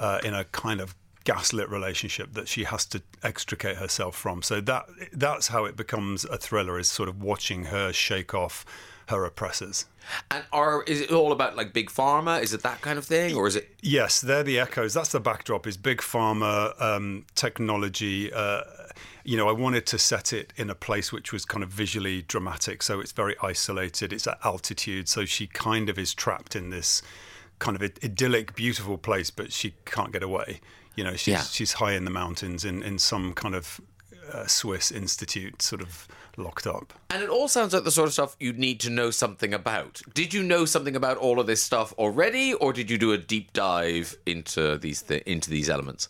uh, 0.00 0.18
in 0.24 0.34
a 0.34 0.42
kind 0.46 0.80
of 0.80 0.96
gaslit 1.24 1.68
relationship 1.68 2.34
that 2.34 2.48
she 2.48 2.64
has 2.64 2.84
to 2.86 3.02
extricate 3.22 3.76
herself 3.76 4.16
from. 4.16 4.42
So 4.42 4.60
that 4.62 4.86
that's 5.12 5.48
how 5.48 5.64
it 5.64 5.76
becomes 5.76 6.24
a 6.24 6.36
thriller 6.36 6.78
is 6.78 6.88
sort 6.88 7.08
of 7.08 7.22
watching 7.22 7.64
her 7.64 7.92
shake 7.92 8.34
off 8.34 8.64
her 9.08 9.24
oppressors. 9.24 9.86
And 10.30 10.44
are 10.52 10.82
is 10.84 11.00
it 11.00 11.10
all 11.10 11.32
about 11.32 11.56
like 11.56 11.72
big 11.72 11.90
pharma? 11.90 12.42
Is 12.42 12.54
it 12.54 12.62
that 12.62 12.80
kind 12.80 12.98
of 12.98 13.04
thing, 13.04 13.36
or 13.36 13.46
is 13.46 13.56
it? 13.56 13.68
Yes, 13.82 14.20
they're 14.20 14.42
the 14.42 14.58
echoes. 14.58 14.94
That's 14.94 15.12
the 15.12 15.20
backdrop. 15.20 15.66
Is 15.66 15.76
big 15.76 15.98
pharma 15.98 16.80
um, 16.80 17.26
technology. 17.34 18.32
Uh, 18.32 18.62
you 19.24 19.36
know, 19.36 19.48
I 19.48 19.52
wanted 19.52 19.86
to 19.86 19.98
set 19.98 20.32
it 20.32 20.52
in 20.56 20.70
a 20.70 20.74
place 20.74 21.12
which 21.12 21.32
was 21.32 21.44
kind 21.44 21.62
of 21.62 21.68
visually 21.68 22.22
dramatic. 22.22 22.82
So 22.82 23.00
it's 23.00 23.12
very 23.12 23.36
isolated. 23.42 24.12
It's 24.12 24.26
at 24.26 24.38
altitude. 24.44 25.08
So 25.08 25.24
she 25.24 25.46
kind 25.46 25.90
of 25.90 25.98
is 25.98 26.14
trapped 26.14 26.56
in 26.56 26.70
this 26.70 27.02
kind 27.58 27.76
of 27.76 27.82
idyllic, 27.82 28.54
beautiful 28.54 28.96
place, 28.96 29.30
but 29.30 29.52
she 29.52 29.74
can't 29.84 30.12
get 30.12 30.22
away. 30.22 30.60
You 30.96 31.04
know, 31.04 31.16
she's 31.16 31.32
Yeah. 31.32 31.42
she's 31.42 31.74
high 31.74 31.92
in 31.92 32.04
the 32.04 32.10
mountains 32.10 32.64
in 32.64 32.82
in 32.82 32.98
some 32.98 33.32
kind 33.34 33.54
of 33.54 33.80
uh, 34.32 34.46
Swiss 34.46 34.90
institute, 34.92 35.60
sort 35.62 35.82
of 35.82 36.06
locked 36.36 36.66
up. 36.66 36.92
And 37.10 37.22
it 37.22 37.28
all 37.28 37.48
sounds 37.48 37.74
like 37.74 37.84
the 37.84 37.90
sort 37.90 38.06
of 38.06 38.12
stuff 38.12 38.36
you'd 38.38 38.58
need 38.58 38.78
to 38.80 38.90
know 38.90 39.10
something 39.10 39.52
about. 39.52 40.00
Did 40.14 40.32
you 40.32 40.42
know 40.42 40.64
something 40.64 40.94
about 40.96 41.16
all 41.16 41.40
of 41.40 41.46
this 41.46 41.62
stuff 41.62 41.92
already, 41.98 42.54
or 42.54 42.72
did 42.72 42.88
you 42.90 42.96
do 42.98 43.12
a 43.12 43.18
deep 43.18 43.52
dive 43.52 44.16
into 44.26 44.78
these 44.78 45.02
th- 45.02 45.22
into 45.24 45.50
these 45.50 45.68
elements? 45.68 46.08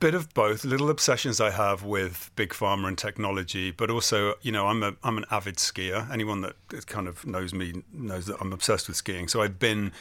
bit 0.00 0.14
of 0.14 0.32
both 0.32 0.64
little 0.64 0.88
obsessions 0.88 1.42
i 1.42 1.50
have 1.50 1.82
with 1.84 2.30
big 2.36 2.54
pharma 2.54 2.88
and 2.88 2.96
technology 2.96 3.70
but 3.70 3.90
also 3.90 4.32
you 4.40 4.50
know 4.50 4.66
i'm 4.66 4.82
a 4.82 4.94
i'm 5.04 5.18
an 5.18 5.26
avid 5.30 5.56
skier 5.56 6.10
anyone 6.10 6.40
that 6.40 6.54
kind 6.86 7.06
of 7.06 7.26
knows 7.26 7.52
me 7.52 7.82
knows 7.92 8.24
that 8.24 8.36
i'm 8.40 8.50
obsessed 8.54 8.88
with 8.88 8.96
skiing 8.96 9.28
so 9.28 9.42
i've 9.42 9.58
been 9.58 9.92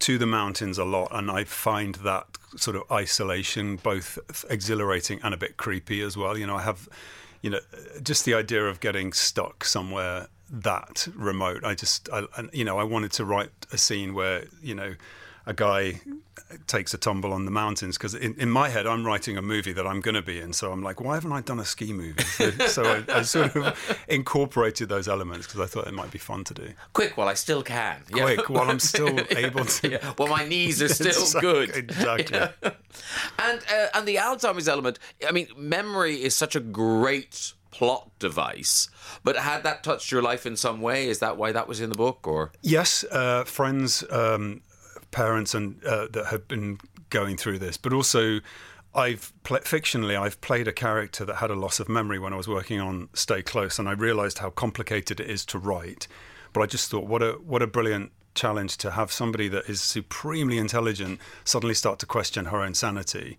to 0.00 0.18
the 0.18 0.26
mountains 0.26 0.76
a 0.78 0.84
lot 0.84 1.08
and 1.12 1.30
i 1.30 1.44
find 1.44 1.96
that 1.96 2.26
sort 2.56 2.76
of 2.76 2.90
isolation 2.90 3.76
both 3.76 4.18
exhilarating 4.48 5.20
and 5.22 5.34
a 5.34 5.36
bit 5.36 5.56
creepy 5.56 6.00
as 6.02 6.16
well. 6.16 6.36
You 6.38 6.46
know 6.46 6.56
i 6.56 6.62
have 6.62 6.88
you 7.42 7.50
know 7.50 7.60
just 8.02 8.24
the 8.24 8.34
idea 8.34 8.64
of 8.66 8.80
getting 8.80 9.12
stuck 9.12 9.64
somewhere 9.64 10.28
that 10.50 11.08
remote. 11.16 11.64
I 11.64 11.74
just 11.74 12.08
I, 12.12 12.24
you 12.52 12.64
know 12.64 12.78
i 12.78 12.84
wanted 12.84 13.12
to 13.12 13.24
write 13.24 13.50
a 13.72 13.78
scene 13.78 14.14
where 14.14 14.44
you 14.62 14.74
know 14.74 14.94
a 15.46 15.52
guy 15.54 16.00
takes 16.66 16.94
a 16.94 16.98
tumble 16.98 17.32
on 17.32 17.44
the 17.44 17.50
mountains 17.50 17.96
because 17.98 18.14
in, 18.14 18.34
in 18.38 18.50
my 18.50 18.68
head 18.68 18.86
I'm 18.86 19.04
writing 19.06 19.36
a 19.36 19.42
movie 19.42 19.72
that 19.72 19.86
I'm 19.86 20.00
going 20.00 20.14
to 20.14 20.22
be 20.22 20.40
in 20.40 20.52
so 20.52 20.70
I'm 20.72 20.82
like 20.82 21.00
why 21.00 21.14
haven't 21.14 21.32
I 21.32 21.40
done 21.40 21.58
a 21.58 21.64
ski 21.64 21.92
movie 21.92 22.22
so, 22.24 22.50
so 22.66 22.82
I, 22.84 23.04
I 23.18 23.22
sort 23.22 23.56
of 23.56 24.04
incorporated 24.08 24.88
those 24.88 25.08
elements 25.08 25.46
because 25.46 25.60
I 25.60 25.66
thought 25.66 25.86
it 25.86 25.94
might 25.94 26.10
be 26.10 26.18
fun 26.18 26.44
to 26.44 26.54
do 26.54 26.68
Quick, 26.92 27.16
while 27.16 27.28
I 27.28 27.34
still 27.34 27.62
can. 27.62 28.02
Yeah. 28.14 28.22
quick 28.34 28.50
while 28.50 28.70
I'm 28.70 28.78
still 28.78 29.18
able 29.30 29.64
to 29.64 29.88
Yeah. 29.88 30.12
Well, 30.18 30.28
my 30.28 30.46
knees 30.46 30.80
are 30.82 30.88
still 30.88 31.08
Exactly, 31.08 31.40
good. 31.40 31.76
exactly 31.76 32.38
And 33.38 33.60
uh, 33.72 33.86
and 33.94 34.06
the 34.06 34.16
Alzheimer's 34.16 34.68
element. 34.68 34.98
I 35.26 35.32
mean, 35.32 35.48
memory 35.56 36.22
is 36.22 36.34
such 36.34 36.54
a 36.56 36.60
great 36.60 37.52
plot 37.70 38.10
device. 38.18 38.88
But 39.24 39.36
had 39.36 39.62
that 39.64 39.82
touched 39.82 40.12
your 40.12 40.22
life 40.22 40.46
in 40.46 40.56
some 40.56 40.80
way? 40.80 41.08
Is 41.08 41.18
that 41.18 41.36
why 41.36 41.52
that 41.52 41.66
was 41.66 41.80
in 41.80 41.90
the 41.90 41.96
book, 41.96 42.26
or? 42.26 42.52
Yes, 42.62 43.04
uh, 43.10 43.44
friends, 43.44 44.04
um, 44.10 44.60
parents, 45.14 45.54
and 45.54 45.82
uh, 45.84 46.08
that 46.12 46.26
have 46.26 46.46
been 46.48 46.78
going 47.10 47.36
through 47.36 47.58
this, 47.58 47.76
but 47.76 47.92
also. 47.92 48.40
I've 48.96 49.32
fictionally 49.42 50.16
I've 50.16 50.40
played 50.40 50.68
a 50.68 50.72
character 50.72 51.24
that 51.24 51.34
had 51.34 51.50
a 51.50 51.56
loss 51.56 51.80
of 51.80 51.88
memory 51.88 52.20
when 52.20 52.32
I 52.32 52.36
was 52.36 52.46
working 52.46 52.78
on 52.78 53.08
Stay 53.12 53.42
Close, 53.42 53.80
and 53.80 53.88
I 53.88 53.92
realised 53.92 54.38
how 54.38 54.50
complicated 54.50 55.18
it 55.18 55.28
is 55.28 55.44
to 55.46 55.58
write. 55.58 56.06
But 56.52 56.60
I 56.60 56.66
just 56.66 56.92
thought, 56.92 57.04
what 57.04 57.20
a 57.20 57.32
what 57.32 57.60
a 57.60 57.66
brilliant 57.66 58.12
challenge 58.34 58.76
to 58.78 58.92
have 58.92 59.10
somebody 59.10 59.48
that 59.48 59.68
is 59.68 59.80
supremely 59.80 60.58
intelligent 60.58 61.20
suddenly 61.44 61.74
start 61.74 61.98
to 62.00 62.06
question 62.06 62.46
her 62.46 62.60
own 62.60 62.74
sanity 62.74 63.38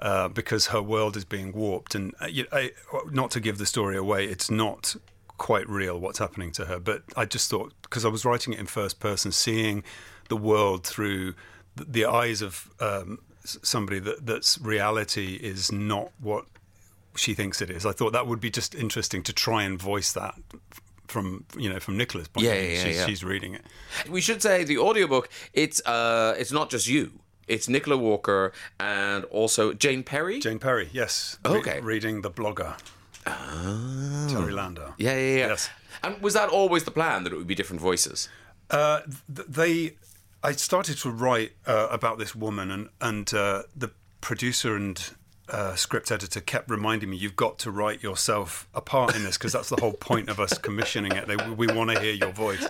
uh, 0.00 0.28
because 0.28 0.68
her 0.68 0.82
world 0.82 1.16
is 1.16 1.24
being 1.24 1.52
warped. 1.52 1.94
And 1.94 2.14
uh, 2.20 2.28
I, 2.52 2.72
not 3.10 3.30
to 3.32 3.40
give 3.40 3.58
the 3.58 3.66
story 3.66 3.96
away, 3.96 4.24
it's 4.26 4.50
not 4.50 4.96
quite 5.38 5.68
real 5.68 5.98
what's 5.98 6.18
happening 6.18 6.52
to 6.52 6.66
her. 6.66 6.78
But 6.78 7.02
I 7.16 7.24
just 7.24 7.50
thought 7.50 7.72
because 7.82 8.04
I 8.04 8.08
was 8.08 8.24
writing 8.24 8.52
it 8.52 8.60
in 8.60 8.66
first 8.66 9.00
person, 9.00 9.32
seeing 9.32 9.82
the 10.30 10.36
world 10.36 10.86
through 10.86 11.34
the 11.76 12.06
eyes 12.06 12.40
of 12.42 12.70
um, 12.80 13.18
somebody 13.44 13.98
that 14.00 14.24
that's 14.26 14.58
reality 14.60 15.34
is 15.52 15.70
not 15.70 16.10
what 16.18 16.44
she 17.16 17.34
thinks 17.34 17.60
it 17.60 17.68
is. 17.70 17.84
I 17.84 17.92
thought 17.92 18.12
that 18.14 18.26
would 18.26 18.40
be 18.40 18.50
just 18.50 18.74
interesting 18.74 19.22
to 19.24 19.32
try 19.32 19.62
and 19.64 19.78
voice 19.80 20.12
that 20.14 20.34
from 21.08 21.44
you 21.56 21.68
know 21.68 21.80
from 21.80 21.96
Nicola's 21.98 22.28
point 22.28 22.46
Yeah, 22.46 22.52
of 22.54 22.60
view. 22.60 22.70
yeah, 22.76 22.84
she's, 22.84 22.96
yeah. 22.96 23.06
she's 23.06 23.22
reading 23.24 23.54
it. 23.54 23.64
We 24.08 24.20
should 24.20 24.40
say 24.40 24.64
the 24.64 24.78
audiobook. 24.78 25.28
It's 25.52 25.84
uh, 25.86 26.34
it's 26.38 26.52
not 26.52 26.70
just 26.70 26.86
you. 26.86 27.10
It's 27.48 27.68
Nicola 27.68 27.96
Walker 27.96 28.52
and 28.78 29.24
also 29.24 29.72
Jane 29.74 30.02
Perry. 30.04 30.38
Jane 30.38 30.60
Perry, 30.60 30.88
yes. 30.92 31.36
Okay. 31.44 31.80
reading 31.80 32.22
the 32.22 32.30
blogger. 32.30 32.76
Terry 33.24 34.52
Landau. 34.52 34.94
Yeah, 34.98 35.14
yeah, 35.14 35.18
yeah. 35.38 35.46
Yes. 35.48 35.70
And 36.02 36.20
was 36.22 36.34
that 36.34 36.48
always 36.48 36.84
the 36.84 36.90
plan 36.92 37.24
that 37.24 37.32
it 37.32 37.36
would 37.36 37.46
be 37.48 37.54
different 37.56 37.80
voices? 37.82 38.28
Uh, 38.70 39.00
th- 39.34 39.48
they, 39.48 39.94
I 40.42 40.52
started 40.52 40.96
to 40.98 41.10
write 41.10 41.52
uh, 41.66 41.88
about 41.90 42.18
this 42.18 42.34
woman, 42.34 42.70
and 42.70 42.88
and 43.00 43.32
uh, 43.34 43.64
the 43.76 43.90
producer 44.20 44.74
and 44.74 45.10
uh, 45.48 45.74
script 45.74 46.10
editor 46.10 46.40
kept 46.40 46.70
reminding 46.70 47.10
me, 47.10 47.16
"You've 47.16 47.36
got 47.36 47.58
to 47.60 47.70
write 47.70 48.02
yourself 48.02 48.68
a 48.74 48.80
part 48.80 49.14
in 49.14 49.22
this 49.22 49.36
because 49.36 49.52
that's 49.52 49.68
the 49.68 49.80
whole 49.80 49.92
point 49.92 50.28
of 50.30 50.40
us 50.40 50.56
commissioning 50.56 51.12
it. 51.12 51.26
They, 51.26 51.36
we 51.36 51.66
want 51.66 51.90
to 51.90 52.00
hear 52.00 52.14
your 52.14 52.32
voice." 52.32 52.66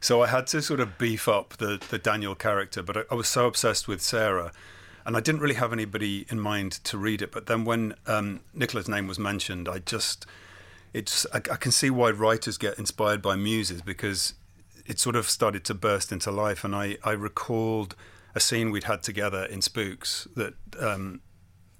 So 0.00 0.22
I 0.22 0.26
had 0.26 0.46
to 0.48 0.60
sort 0.60 0.80
of 0.80 0.98
beef 0.98 1.26
up 1.26 1.56
the 1.56 1.82
the 1.88 1.98
Daniel 1.98 2.34
character, 2.34 2.82
but 2.82 2.96
I, 2.96 3.02
I 3.10 3.14
was 3.14 3.28
so 3.28 3.46
obsessed 3.46 3.88
with 3.88 4.00
Sarah. 4.00 4.52
And 5.04 5.16
I 5.16 5.20
didn't 5.20 5.40
really 5.40 5.54
have 5.54 5.72
anybody 5.72 6.26
in 6.30 6.40
mind 6.40 6.72
to 6.82 6.98
read 6.98 7.22
it, 7.22 7.30
but 7.30 7.46
then 7.46 7.64
when 7.64 7.94
um, 8.08 8.40
Nicola's 8.52 8.88
name 8.88 9.06
was 9.06 9.20
mentioned, 9.20 9.68
I 9.68 9.78
just 9.78 10.26
it's 10.92 11.24
I, 11.32 11.36
I 11.36 11.56
can 11.56 11.70
see 11.70 11.90
why 11.90 12.10
writers 12.10 12.58
get 12.58 12.76
inspired 12.76 13.22
by 13.22 13.36
muses 13.36 13.82
because 13.82 14.34
it 14.86 14.98
sort 14.98 15.16
of 15.16 15.28
started 15.28 15.64
to 15.64 15.74
burst 15.74 16.12
into 16.12 16.30
life 16.30 16.64
and 16.64 16.74
I, 16.74 16.96
I 17.04 17.12
recalled 17.12 17.94
a 18.34 18.40
scene 18.40 18.70
we'd 18.70 18.84
had 18.84 19.02
together 19.02 19.44
in 19.44 19.62
Spooks 19.62 20.28
that 20.36 20.54
um, 20.80 21.20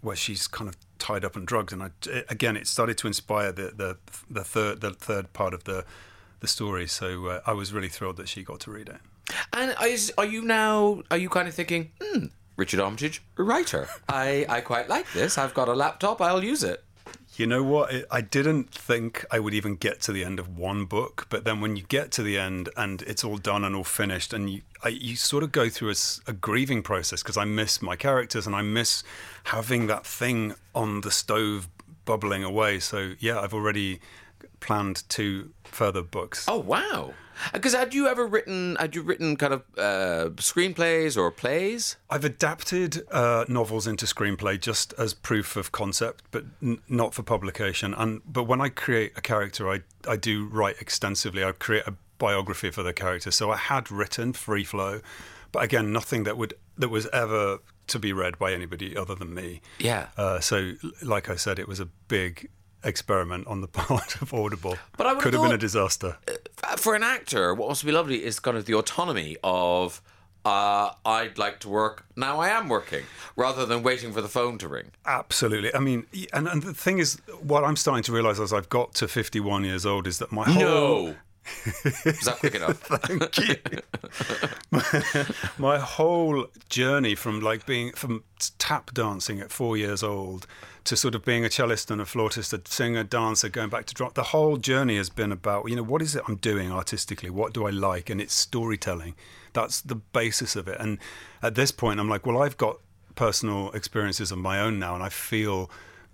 where 0.01 0.17
she's 0.17 0.47
kind 0.47 0.69
of 0.69 0.77
tied 0.99 1.25
up 1.25 1.37
on 1.37 1.45
drugs 1.45 1.73
and 1.73 1.83
I, 1.83 1.91
again 2.29 2.57
it 2.57 2.67
started 2.67 2.97
to 2.99 3.07
inspire 3.07 3.53
the, 3.53 3.73
the 3.77 3.99
the 4.31 4.45
third 4.45 4.81
the 4.81 4.91
third 4.91 5.33
part 5.33 5.55
of 5.55 5.65
the 5.65 5.85
the 6.41 6.49
story 6.49 6.87
so 6.87 7.27
uh, 7.27 7.41
I 7.47 7.53
was 7.53 7.73
really 7.73 7.89
thrilled 7.89 8.17
that 8.17 8.29
she 8.29 8.43
got 8.43 8.61
to 8.61 8.71
read 8.71 8.89
it 8.89 9.01
And 9.53 9.75
is, 9.83 10.13
are 10.19 10.25
you 10.25 10.43
now? 10.43 11.03
Are 11.11 11.17
you 11.17 11.29
kind 11.29 11.49
of 11.49 11.55
thinking, 11.55 11.91
hmm, 12.01 12.27
Richard 12.57 12.81
Armitage, 12.81 13.23
a 13.37 13.43
writer? 13.43 13.89
I 14.09 14.47
I 14.49 14.61
quite 14.61 14.89
like 14.89 15.13
this. 15.13 15.37
I've 15.39 15.55
got 15.55 15.69
a 15.69 15.75
laptop. 15.75 16.21
I'll 16.21 16.45
use 16.45 16.63
it. 16.63 16.85
You 17.37 17.47
know 17.47 17.63
what? 17.63 18.07
I- 18.11 18.21
didn't 18.23 18.71
think 18.73 19.25
I 19.31 19.39
would 19.39 19.55
even 19.55 19.77
get 19.77 20.01
to 20.03 20.13
the 20.13 20.25
end 20.25 20.39
of 20.39 20.57
one 20.57 20.85
book, 20.87 21.27
but 21.29 21.45
then 21.45 21.61
when 21.61 21.77
you 21.77 21.83
get 21.85 22.11
to 22.13 22.23
the 22.23 22.39
end 22.39 22.71
and 22.77 23.03
it's 23.03 23.23
all 23.25 23.37
done 23.37 23.63
and 23.65 23.77
all 23.77 23.85
finished, 23.85 24.33
and 24.33 24.51
you 24.51 24.63
I, 24.83 24.89
you 24.89 25.17
sort 25.17 25.43
of 25.43 25.53
go 25.53 25.69
through 25.69 25.95
a 26.27 26.33
grieving 26.33 26.83
process 26.83 27.23
because 27.23 27.37
I 27.37 27.45
miss 27.45 27.81
my 27.83 27.97
characters 27.97 28.47
and 28.47 28.55
I 28.55 28.63
miss 28.63 29.03
having 29.45 29.87
that 29.87 30.07
thing 30.07 30.55
on 30.75 31.01
the 31.03 31.11
stove 31.11 31.69
bubbling 32.05 32.45
away. 32.45 32.79
So 32.79 33.15
yeah, 33.19 33.41
I've 33.41 33.55
already 33.55 34.01
planned 34.61 35.09
two 35.09 35.51
further 35.65 36.03
books. 36.03 36.47
Oh 36.49 36.59
wow! 36.59 37.15
Because 37.53 37.75
had 37.75 37.95
you 37.95 38.07
ever 38.09 38.27
written? 38.27 38.77
Had 38.77 38.95
you 38.95 39.03
written 39.03 39.37
kind 39.37 39.55
of 39.55 39.63
uh, 39.77 40.31
screenplays 40.37 41.17
or 41.17 41.31
plays? 41.31 41.97
I've 42.11 42.25
adapted 42.25 43.03
uh, 43.11 43.45
novels 43.49 43.87
into 43.87 44.07
screenplay 44.07 44.61
just 44.61 44.95
as 44.99 45.15
proof 45.15 45.57
of 45.57 45.73
concept, 45.73 46.25
but 46.31 46.45
n- 46.63 46.81
not 46.89 47.15
for 47.15 47.23
publication. 47.23 47.95
And 47.95 48.21
but 48.27 48.45
when 48.45 48.61
I 48.61 48.69
create 48.69 49.13
a 49.17 49.21
character, 49.21 49.71
I 49.71 49.83
I 50.09 50.17
do 50.17 50.47
write 50.47 50.77
extensively. 50.81 51.45
I 51.45 51.53
create 51.53 51.87
a 51.87 51.95
biography 52.19 52.71
for 52.71 52.83
the 52.83 52.93
character. 52.93 53.31
So 53.31 53.51
I 53.51 53.57
had 53.57 53.91
written 53.91 54.33
Free 54.33 54.65
Flow, 54.65 55.01
but 55.53 55.63
again, 55.63 55.93
nothing 55.93 56.25
that 56.25 56.37
would 56.37 56.55
that 56.79 56.89
was 56.89 57.07
ever 57.09 57.59
to 57.89 57.99
be 57.99 58.13
read 58.13 58.39
by 58.39 58.53
anybody 58.53 58.97
other 58.97 59.15
than 59.15 59.33
me. 59.33 59.61
Yeah. 59.79 60.09
Uh, 60.17 60.41
so, 60.41 60.73
like 61.03 61.29
I 61.29 61.37
said, 61.37 61.59
it 61.59 61.69
was 61.69 61.81
a 61.81 61.87
big 61.87 62.51
experiment 62.87 63.47
on 63.47 63.61
the 63.61 63.69
part 63.69 64.21
of 64.23 64.33
Audible. 64.33 64.77
But 64.97 65.07
I 65.07 65.15
could 65.17 65.35
have 65.35 65.43
been 65.43 65.53
a 65.53 65.59
disaster. 65.59 66.17
For 66.77 66.95
an 66.95 67.03
actor, 67.03 67.55
what 67.55 67.69
must 67.69 67.85
be 67.85 67.93
lovely 67.93 68.25
is 68.25 68.41
kind 68.41 68.57
of 68.57 68.65
the 68.65 68.75
autonomy 68.75 69.37
of. 69.45 70.01
Uh, 70.45 70.93
I'd 71.05 71.39
like 71.39 71.59
to 71.61 71.69
work 71.69 72.05
now. 72.15 72.39
I 72.39 72.51
am 72.51 72.69
working, 72.69 73.03
rather 73.35 73.67
than 73.67 73.83
waiting 73.83 74.13
for 74.13 74.23
the 74.23 74.29
phone 74.29 74.59
to 74.59 74.69
ring. 74.69 74.93
Absolutely. 75.05 75.75
I 75.75 75.81
mean, 75.81 76.07
and, 76.33 76.47
and 76.47 76.63
the 76.63 76.73
thing 76.73 76.99
is, 77.01 77.17
what 77.43 77.65
I'm 77.65 77.75
starting 77.75 78.05
to 78.05 78.13
realize 78.13 78.39
as 78.39 78.53
I've 78.53 78.69
got 78.69 78.95
to 78.95 79.09
51 79.09 79.65
years 79.65 79.85
old 79.85 80.07
is 80.07 80.21
that 80.21 80.31
my 80.31 80.45
whole 80.45 80.63
No, 80.63 81.15
is 81.75 82.21
that 82.21 82.37
quick 82.39 82.55
enough? 82.55 82.79
Thank 82.81 83.39
you. 83.39 83.57
my 85.59 85.79
whole 85.79 86.47
journey 86.69 87.15
from 87.17 87.41
like 87.41 87.67
being 87.67 87.93
from 87.93 88.23
tap 88.59 88.93
dancing 88.95 89.41
at 89.41 89.51
four 89.51 89.77
years 89.77 90.03
old 90.03 90.47
to 90.87 90.97
sort 90.97 91.15
of 91.15 91.25
being 91.25 91.45
a 91.45 91.51
cellist 91.51 91.91
and 91.91 92.01
a 92.01 92.05
flautist, 92.05 92.53
a 92.53 92.61
singer, 92.65 93.05
dancer, 93.05 93.49
going 93.49 93.69
back 93.69 93.87
to 93.87 93.95
drop. 93.95 94.15
The 94.15 94.23
whole 94.25 94.57
journey 94.57 94.97
has 94.97 95.11
been 95.11 95.33
about, 95.33 95.69
you 95.69 95.77
know, 95.77 95.83
what 95.83 96.03
is 96.03 96.17
it 96.17 96.23
I'm 96.27 96.37
doing 96.37 96.73
artistically? 96.73 97.31
What 97.31 97.53
do 97.53 97.67
I 97.67 97.71
like? 97.71 98.09
And 98.09 98.21
it's 98.21 98.35
storytelling. 98.35 99.15
That's 99.53 99.81
the 99.81 99.97
basis 99.97 100.57
of 100.57 100.69
it. 100.69 100.79
And 100.81 100.99
at 101.43 101.55
this 101.55 101.71
point, 101.71 102.01
I'm 102.01 102.09
like, 102.09 102.27
well, 102.27 102.43
I've 102.43 102.57
got 102.57 102.79
personal 103.15 103.71
experiences 103.73 104.31
of 104.31 104.39
my 104.39 104.61
own 104.61 104.79
now, 104.79 104.95
and 104.95 105.03
I 105.03 105.09
feel 105.09 105.71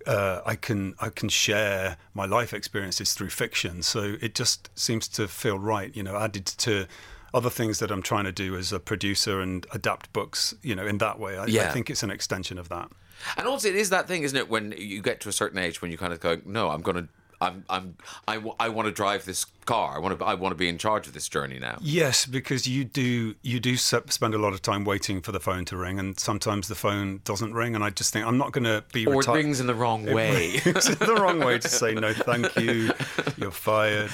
uh, 0.07 0.41
I 0.45 0.55
can 0.55 0.95
I 0.99 1.09
can 1.09 1.29
share 1.29 1.97
my 2.13 2.25
life 2.25 2.53
experiences 2.53 3.13
through 3.13 3.29
fiction. 3.29 3.83
So 3.83 4.15
it 4.21 4.35
just 4.35 4.69
seems 4.77 5.07
to 5.09 5.27
feel 5.27 5.59
right, 5.59 5.95
you 5.95 6.03
know, 6.03 6.17
added 6.17 6.45
to 6.45 6.87
other 7.33 7.49
things 7.49 7.79
that 7.79 7.91
I'm 7.91 8.01
trying 8.01 8.25
to 8.25 8.31
do 8.31 8.55
as 8.55 8.71
a 8.71 8.79
producer 8.79 9.41
and 9.41 9.65
adapt 9.73 10.13
books, 10.13 10.53
you 10.61 10.75
know, 10.75 10.85
in 10.85 10.99
that 10.99 11.19
way. 11.19 11.37
I, 11.37 11.47
I 11.69 11.71
think 11.71 11.89
it's 11.89 12.03
an 12.03 12.11
extension 12.11 12.57
of 12.57 12.69
that. 12.69 12.89
And 13.37 13.47
also, 13.47 13.67
it 13.69 13.75
is 13.75 13.89
that 13.89 14.07
thing, 14.07 14.23
isn't 14.23 14.37
it? 14.37 14.49
When 14.49 14.73
you 14.77 15.01
get 15.01 15.19
to 15.21 15.29
a 15.29 15.31
certain 15.33 15.57
age, 15.57 15.81
when 15.81 15.91
you 15.91 15.97
kind 15.97 16.13
of 16.13 16.19
go, 16.19 16.41
"No, 16.45 16.69
I'm 16.69 16.81
to, 16.95 17.07
I'm, 17.41 17.65
I'm, 17.69 17.97
I, 18.27 18.35
w- 18.35 18.55
I 18.59 18.69
want 18.69 18.87
to 18.87 18.91
drive 18.91 19.25
this 19.25 19.45
car. 19.65 19.95
I 19.95 19.99
want 19.99 20.17
to, 20.19 20.25
I 20.25 20.33
want 20.33 20.51
to 20.51 20.57
be 20.57 20.67
in 20.69 20.77
charge 20.77 21.07
of 21.07 21.13
this 21.13 21.27
journey 21.27 21.59
now." 21.59 21.77
Yes, 21.81 22.25
because 22.25 22.67
you 22.67 22.83
do 22.85 23.35
you 23.41 23.59
do 23.59 23.77
spend 23.77 24.33
a 24.33 24.37
lot 24.37 24.53
of 24.53 24.61
time 24.61 24.85
waiting 24.85 25.21
for 25.21 25.31
the 25.31 25.39
phone 25.39 25.65
to 25.65 25.77
ring, 25.77 25.99
and 25.99 26.19
sometimes 26.19 26.67
the 26.67 26.75
phone 26.75 27.21
doesn't 27.23 27.53
ring, 27.53 27.75
and 27.75 27.83
I 27.83 27.89
just 27.89 28.13
think 28.13 28.25
I'm 28.25 28.37
not 28.37 28.51
going 28.51 28.63
to 28.65 28.83
be 28.93 29.05
retired. 29.05 29.27
Or 29.27 29.37
it 29.37 29.43
rings 29.43 29.59
in 29.59 29.67
the 29.67 29.75
wrong 29.75 30.05
way. 30.05 30.57
the 30.59 31.17
wrong 31.19 31.39
way 31.39 31.59
to 31.59 31.67
say 31.67 31.93
no, 31.93 32.13
thank 32.13 32.55
you. 32.57 32.91
You're 33.37 33.51
fired. 33.51 34.11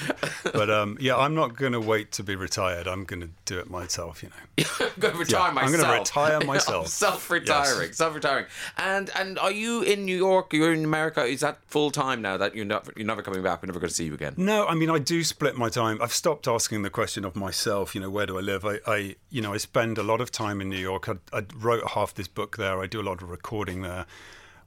But 0.52 0.70
um, 0.70 0.96
yeah, 1.00 1.16
I'm 1.16 1.34
not 1.34 1.56
going 1.56 1.72
to 1.72 1.80
wait 1.80 2.12
to 2.12 2.22
be 2.22 2.36
retired. 2.36 2.86
I'm 2.88 3.04
going 3.04 3.20
to 3.20 3.30
do 3.44 3.58
it 3.58 3.70
myself. 3.70 4.22
You 4.22 4.30
know. 4.30 4.64
I'm 4.80 4.90
going 4.98 5.14
to 5.14 5.18
retire 5.20 5.52
myself. 5.52 5.74
I'm 5.74 5.80
gonna 5.80 5.98
retire 5.98 6.40
myself. 6.44 6.88
self-retiring, 6.88 7.88
Yes. 7.88 7.96
self-retiring. 7.96 8.46
And 8.76 9.10
and 9.14 9.38
are 9.38 9.50
you 9.50 9.82
in 9.82 10.04
New 10.04 10.16
York? 10.16 10.52
You're 10.52 10.72
in 10.72 10.84
America. 10.84 11.24
Is 11.24 11.40
that 11.40 11.58
full 11.66 11.90
time 11.90 12.22
now? 12.22 12.36
That 12.36 12.54
you're 12.54 12.64
not, 12.64 12.88
you're 12.96 13.06
never 13.06 13.22
coming 13.22 13.42
back. 13.42 13.62
We're 13.62 13.66
never 13.66 13.80
going 13.80 13.88
to 13.88 13.94
see 13.94 14.04
you 14.06 14.14
again. 14.14 14.34
No, 14.36 14.66
I 14.66 14.74
mean 14.74 14.90
I 14.90 14.98
do 14.98 15.22
split 15.40 15.56
my 15.56 15.70
time. 15.70 15.98
I've 16.02 16.12
stopped 16.12 16.46
asking 16.46 16.82
the 16.82 16.90
question 16.90 17.24
of 17.24 17.34
myself. 17.34 17.94
You 17.94 18.02
know, 18.02 18.10
where 18.10 18.26
do 18.26 18.36
I 18.36 18.42
live? 18.42 18.66
I, 18.66 18.78
I 18.86 19.16
you 19.30 19.40
know, 19.40 19.54
I 19.54 19.56
spend 19.56 19.96
a 19.96 20.02
lot 20.02 20.20
of 20.20 20.30
time 20.30 20.60
in 20.60 20.68
New 20.68 20.76
York. 20.76 21.08
I, 21.08 21.14
I 21.32 21.46
wrote 21.56 21.92
half 21.92 22.12
this 22.12 22.28
book 22.28 22.58
there. 22.58 22.78
I 22.78 22.86
do 22.86 23.00
a 23.00 23.06
lot 23.10 23.22
of 23.22 23.30
recording 23.30 23.80
there. 23.80 24.04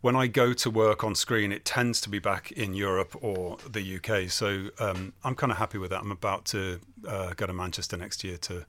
When 0.02 0.16
I 0.16 0.26
go 0.26 0.52
to 0.52 0.72
work 0.72 1.04
on 1.04 1.14
screen, 1.14 1.52
it 1.52 1.64
tends 1.64 2.02
to 2.02 2.10
be 2.10 2.18
back 2.18 2.52
in 2.52 2.74
Europe 2.74 3.16
or 3.22 3.58
the 3.70 3.98
UK. 3.98 4.32
So 4.32 4.70
um, 4.80 5.14
I'm 5.24 5.36
kind 5.36 5.52
of 5.52 5.60
happy 5.60 5.78
with 5.78 5.92
that. 5.92 6.00
I'm 6.00 6.12
about 6.12 6.46
to 6.46 6.80
uh, 7.08 7.34
go 7.36 7.46
to 7.46 7.54
Manchester 7.54 7.96
next 7.96 8.24
year 8.24 8.38
to 8.38 8.66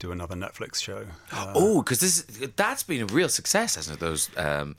do 0.00 0.10
another 0.10 0.34
Netflix 0.34 0.82
show. 0.82 1.04
Uh, 1.30 1.52
oh, 1.54 1.82
because 1.82 2.00
this 2.00 2.22
that's 2.56 2.82
been 2.82 3.02
a 3.02 3.06
real 3.06 3.28
success, 3.28 3.76
hasn't 3.76 3.98
it? 3.98 4.00
Those 4.00 4.30
um, 4.36 4.74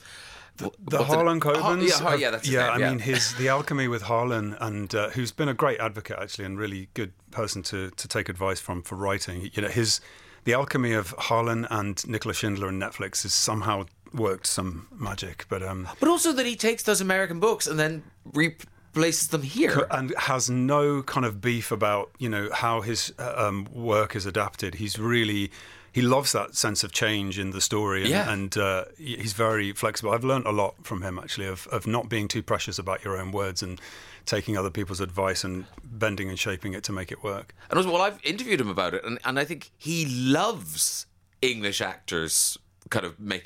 the 0.56 0.66
it- 1.00 1.06
Harlan 1.06 1.40
Har- 1.40 1.54
Coben's. 1.54 1.88
yeah, 1.90 1.98
Har- 1.98 2.16
yeah, 2.16 2.30
that's 2.30 2.48
yeah. 2.48 2.76
name, 2.76 2.84
I 2.84 2.88
mean, 2.90 2.98
his 2.98 3.34
the 3.34 3.48
alchemy 3.56 3.88
with 3.88 4.02
Harlan, 4.02 4.56
and 4.60 4.94
uh, 4.94 5.10
who's 5.10 5.32
been 5.32 5.48
a 5.48 5.54
great 5.54 5.80
advocate 5.80 6.18
actually, 6.20 6.44
and 6.44 6.58
really 6.58 6.88
good 6.94 7.12
person 7.30 7.62
to 7.64 7.90
to 7.90 8.08
take 8.08 8.28
advice 8.28 8.60
from 8.60 8.82
for 8.82 8.96
writing. 8.96 9.50
You 9.52 9.62
know, 9.62 9.68
his 9.68 10.00
the 10.44 10.54
alchemy 10.54 10.92
of 10.92 11.14
Harlan 11.18 11.66
and 11.70 12.06
Nicola 12.08 12.34
Schindler 12.34 12.68
and 12.68 12.80
Netflix 12.82 13.22
has 13.22 13.32
somehow 13.32 13.84
worked 14.12 14.46
some 14.46 14.88
magic, 14.94 15.46
but 15.48 15.62
um, 15.62 15.88
but 16.00 16.08
also 16.08 16.32
that 16.32 16.46
he 16.46 16.56
takes 16.56 16.82
those 16.82 17.00
American 17.00 17.40
books 17.40 17.66
and 17.66 17.78
then 17.78 18.02
replaces 18.34 19.28
them 19.28 19.42
here. 19.42 19.86
and 19.90 20.12
has 20.18 20.50
no 20.50 21.02
kind 21.02 21.24
of 21.24 21.40
beef 21.40 21.70
about 21.72 22.10
you 22.18 22.28
know 22.28 22.48
how 22.52 22.80
his 22.80 23.12
uh, 23.18 23.34
um, 23.36 23.66
work 23.72 24.14
is 24.16 24.26
adapted. 24.26 24.74
He's 24.76 24.98
really 24.98 25.50
he 25.92 26.00
loves 26.02 26.32
that 26.32 26.54
sense 26.56 26.82
of 26.84 26.90
change 26.92 27.38
in 27.38 27.50
the 27.50 27.60
story, 27.60 28.00
and, 28.02 28.10
Yeah. 28.10 28.32
and 28.32 28.56
uh, 28.56 28.84
he's 28.96 29.32
very 29.34 29.72
flexible. 29.72 30.12
I've 30.12 30.24
learned 30.24 30.46
a 30.46 30.50
lot 30.52 30.74
from 30.84 31.02
him 31.02 31.18
actually 31.18 31.46
of 31.46 31.66
of 31.68 31.86
not 31.86 32.08
being 32.08 32.28
too 32.28 32.42
precious 32.42 32.78
about 32.78 33.04
your 33.04 33.16
own 33.18 33.30
words 33.32 33.62
and 33.62 33.80
taking 34.24 34.56
other 34.56 34.70
people's 34.70 35.00
advice 35.00 35.42
and 35.44 35.64
bending 35.84 36.28
and 36.28 36.38
shaping 36.38 36.72
it 36.74 36.84
to 36.84 36.92
make 36.92 37.10
it 37.12 37.22
work. 37.24 37.54
And 37.70 37.76
also, 37.76 37.90
well, 37.92 38.02
I've 38.02 38.20
interviewed 38.24 38.60
him 38.60 38.68
about 38.68 38.94
it, 38.94 39.04
and, 39.04 39.18
and 39.24 39.38
I 39.38 39.44
think 39.44 39.70
he 39.76 40.06
loves 40.06 41.06
English 41.40 41.80
actors 41.80 42.56
kind 42.94 43.06
of 43.06 43.18
make 43.18 43.44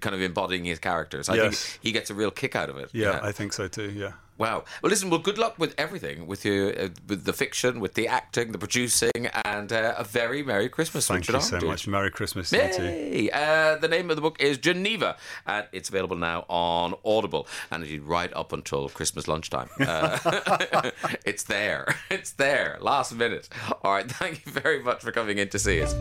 kind 0.00 0.14
of 0.16 0.20
embodying 0.20 0.64
his 0.64 0.78
characters. 0.80 1.28
I 1.28 1.34
Yes. 1.36 1.62
think 1.62 1.82
he 1.84 1.92
gets 1.92 2.10
a 2.10 2.14
real 2.14 2.30
kick 2.32 2.56
out 2.56 2.68
of 2.70 2.76
it. 2.82 2.88
Yeah, 2.92 3.20
I 3.22 3.32
think 3.32 3.52
so 3.52 3.68
too. 3.68 3.90
Yeah. 4.02 4.12
Wow. 4.38 4.62
Well, 4.82 4.90
listen. 4.90 5.10
Well, 5.10 5.18
good 5.28 5.36
luck 5.36 5.54
with 5.58 5.74
everything, 5.76 6.28
with 6.28 6.44
your 6.44 6.68
uh, 6.70 6.88
with 7.10 7.24
the 7.24 7.32
fiction, 7.32 7.80
with 7.80 7.94
the 7.94 8.06
acting, 8.06 8.52
the 8.52 8.58
producing, 8.58 9.26
and 9.44 9.72
uh, 9.72 9.94
a 9.98 10.04
very 10.04 10.44
merry 10.44 10.68
Christmas. 10.68 11.08
Thank 11.08 11.22
Richard 11.26 11.34
you 11.34 11.60
so 11.60 11.66
much. 11.66 11.88
Merry 11.88 12.10
Christmas 12.12 12.50
to 12.50 12.56
you. 12.56 12.88
Yay! 12.88 13.30
Uh, 13.32 13.76
the 13.84 13.88
name 13.88 14.10
of 14.10 14.16
the 14.16 14.22
book 14.22 14.40
is 14.40 14.56
Geneva, 14.58 15.16
and 15.44 15.66
it's 15.72 15.88
available 15.88 16.16
now 16.16 16.44
on 16.48 16.94
Audible, 17.04 17.48
and 17.72 17.82
indeed 17.82 18.02
right 18.04 18.32
up 18.34 18.52
until 18.52 18.88
Christmas 18.88 19.26
lunchtime. 19.26 19.68
Uh, 19.80 20.18
it's 21.26 21.42
there. 21.42 21.96
It's 22.08 22.30
there. 22.30 22.78
Last 22.80 23.12
minute. 23.16 23.48
All 23.82 23.92
right. 23.92 24.08
Thank 24.22 24.46
you 24.46 24.52
very 24.52 24.80
much 24.80 25.00
for 25.02 25.10
coming 25.10 25.38
in 25.38 25.48
to 25.48 25.58
see 25.58 25.82
us. 25.82 25.92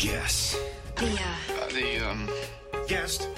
Yes. 0.00 0.58
The, 0.96 1.06
The, 1.06 1.61
um, 2.12 2.28
guest. 2.86 3.28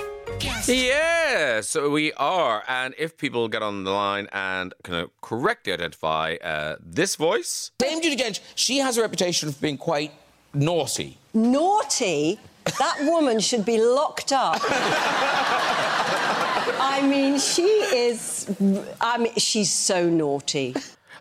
Yes, 0.67 1.77
we 1.77 2.13
are. 2.15 2.65
And 2.67 2.95
if 2.99 3.17
people 3.17 3.49
get 3.49 3.63
on 3.63 3.85
the 3.85 3.91
line 3.91 4.29
and 4.33 4.75
can 4.83 5.09
correctly 5.21 5.73
identify 5.73 6.37
uh, 6.43 6.77
this 6.81 7.17
voice, 7.17 7.71
Dame 7.79 8.01
Judi 8.03 8.17
Dench, 8.17 8.41
she 8.55 8.79
has 8.79 8.99
a 8.99 9.03
reputation 9.03 9.53
for 9.53 9.61
being 9.61 9.79
quite 9.79 10.13
naughty. 10.53 11.19
Naughty? 11.35 12.41
That 12.79 12.97
woman 13.03 13.41
should 13.41 13.65
be 13.65 13.79
locked 13.81 14.33
up. 14.33 14.61
I 16.81 17.03
mean, 17.07 17.39
she 17.39 17.63
is. 17.63 18.49
I 19.01 19.19
mean, 19.19 19.35
she's 19.37 19.71
so 19.71 20.09
naughty. 20.09 20.75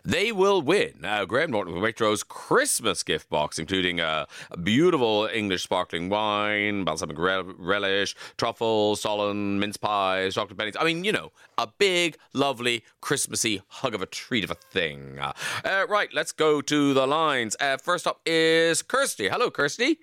They 0.06 0.32
will 0.32 0.60
win 0.60 1.02
uh, 1.02 1.24
Graham 1.24 1.50
Norton 1.50 1.74
Waitrose 1.74 2.26
Christmas 2.28 3.02
gift 3.02 3.30
box, 3.30 3.58
including 3.58 4.00
a, 4.00 4.26
a 4.50 4.56
beautiful 4.58 5.26
English 5.32 5.62
sparkling 5.62 6.10
wine, 6.10 6.84
balsamic 6.84 7.18
rel- 7.18 7.54
relish, 7.56 8.14
truffles, 8.36 9.00
stollen, 9.00 9.58
mince 9.58 9.78
pies, 9.78 10.34
chocolate 10.34 10.58
pennies. 10.58 10.76
I 10.78 10.84
mean, 10.84 11.04
you 11.04 11.12
know, 11.12 11.32
a 11.56 11.68
big, 11.78 12.18
lovely, 12.34 12.84
Christmassy 13.00 13.62
hug 13.68 13.94
of 13.94 14.02
a 14.02 14.06
treat 14.06 14.44
of 14.44 14.50
a 14.50 14.56
thing. 14.56 15.18
Uh, 15.18 15.32
uh, 15.64 15.86
right, 15.88 16.10
let's 16.12 16.32
go 16.32 16.60
to 16.60 16.92
the 16.92 17.06
lines. 17.06 17.56
Uh, 17.58 17.78
first 17.78 18.06
up 18.06 18.20
is 18.26 18.82
Kirsty. 18.82 19.28
Hello, 19.28 19.50
Kirsty. 19.50 20.00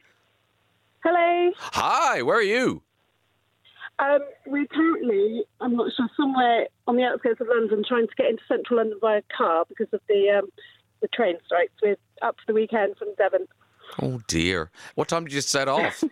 Hello. 1.04 1.52
Hi, 1.58 2.24
where 2.24 2.38
are 2.38 2.41
you? 2.41 2.82
Um, 4.00 4.20
we're 4.48 4.68
currently, 4.68 5.44
I'm 5.60 5.76
not 5.76 5.92
sure, 5.96 6.10
somewhere 6.18 6.68
on 6.88 6.96
the 6.96 7.04
outskirts 7.04 7.39
of 7.42 7.48
London 7.48 7.84
trying 7.88 8.08
to 8.08 8.16
get 8.18 8.28
into 8.28 8.42
central 8.48 8.78
London 8.78 8.98
via 9.00 9.22
car 9.36 9.66
because 9.68 9.88
of 9.94 10.02
the 10.08 10.39
um, 10.39 10.50
the 11.02 11.08
train 11.10 11.38
strikes. 11.46 11.74
We're 11.82 11.98
up 12.22 12.36
for 12.38 12.54
the 12.54 12.54
weekend 12.54 12.98
from 12.98 13.10
Devon. 13.18 13.48
Oh, 14.02 14.22
dear. 14.28 14.72
What 14.96 15.08
time 15.08 15.24
did 15.26 15.34
you 15.34 15.42
set 15.42 15.68
off? 15.68 16.04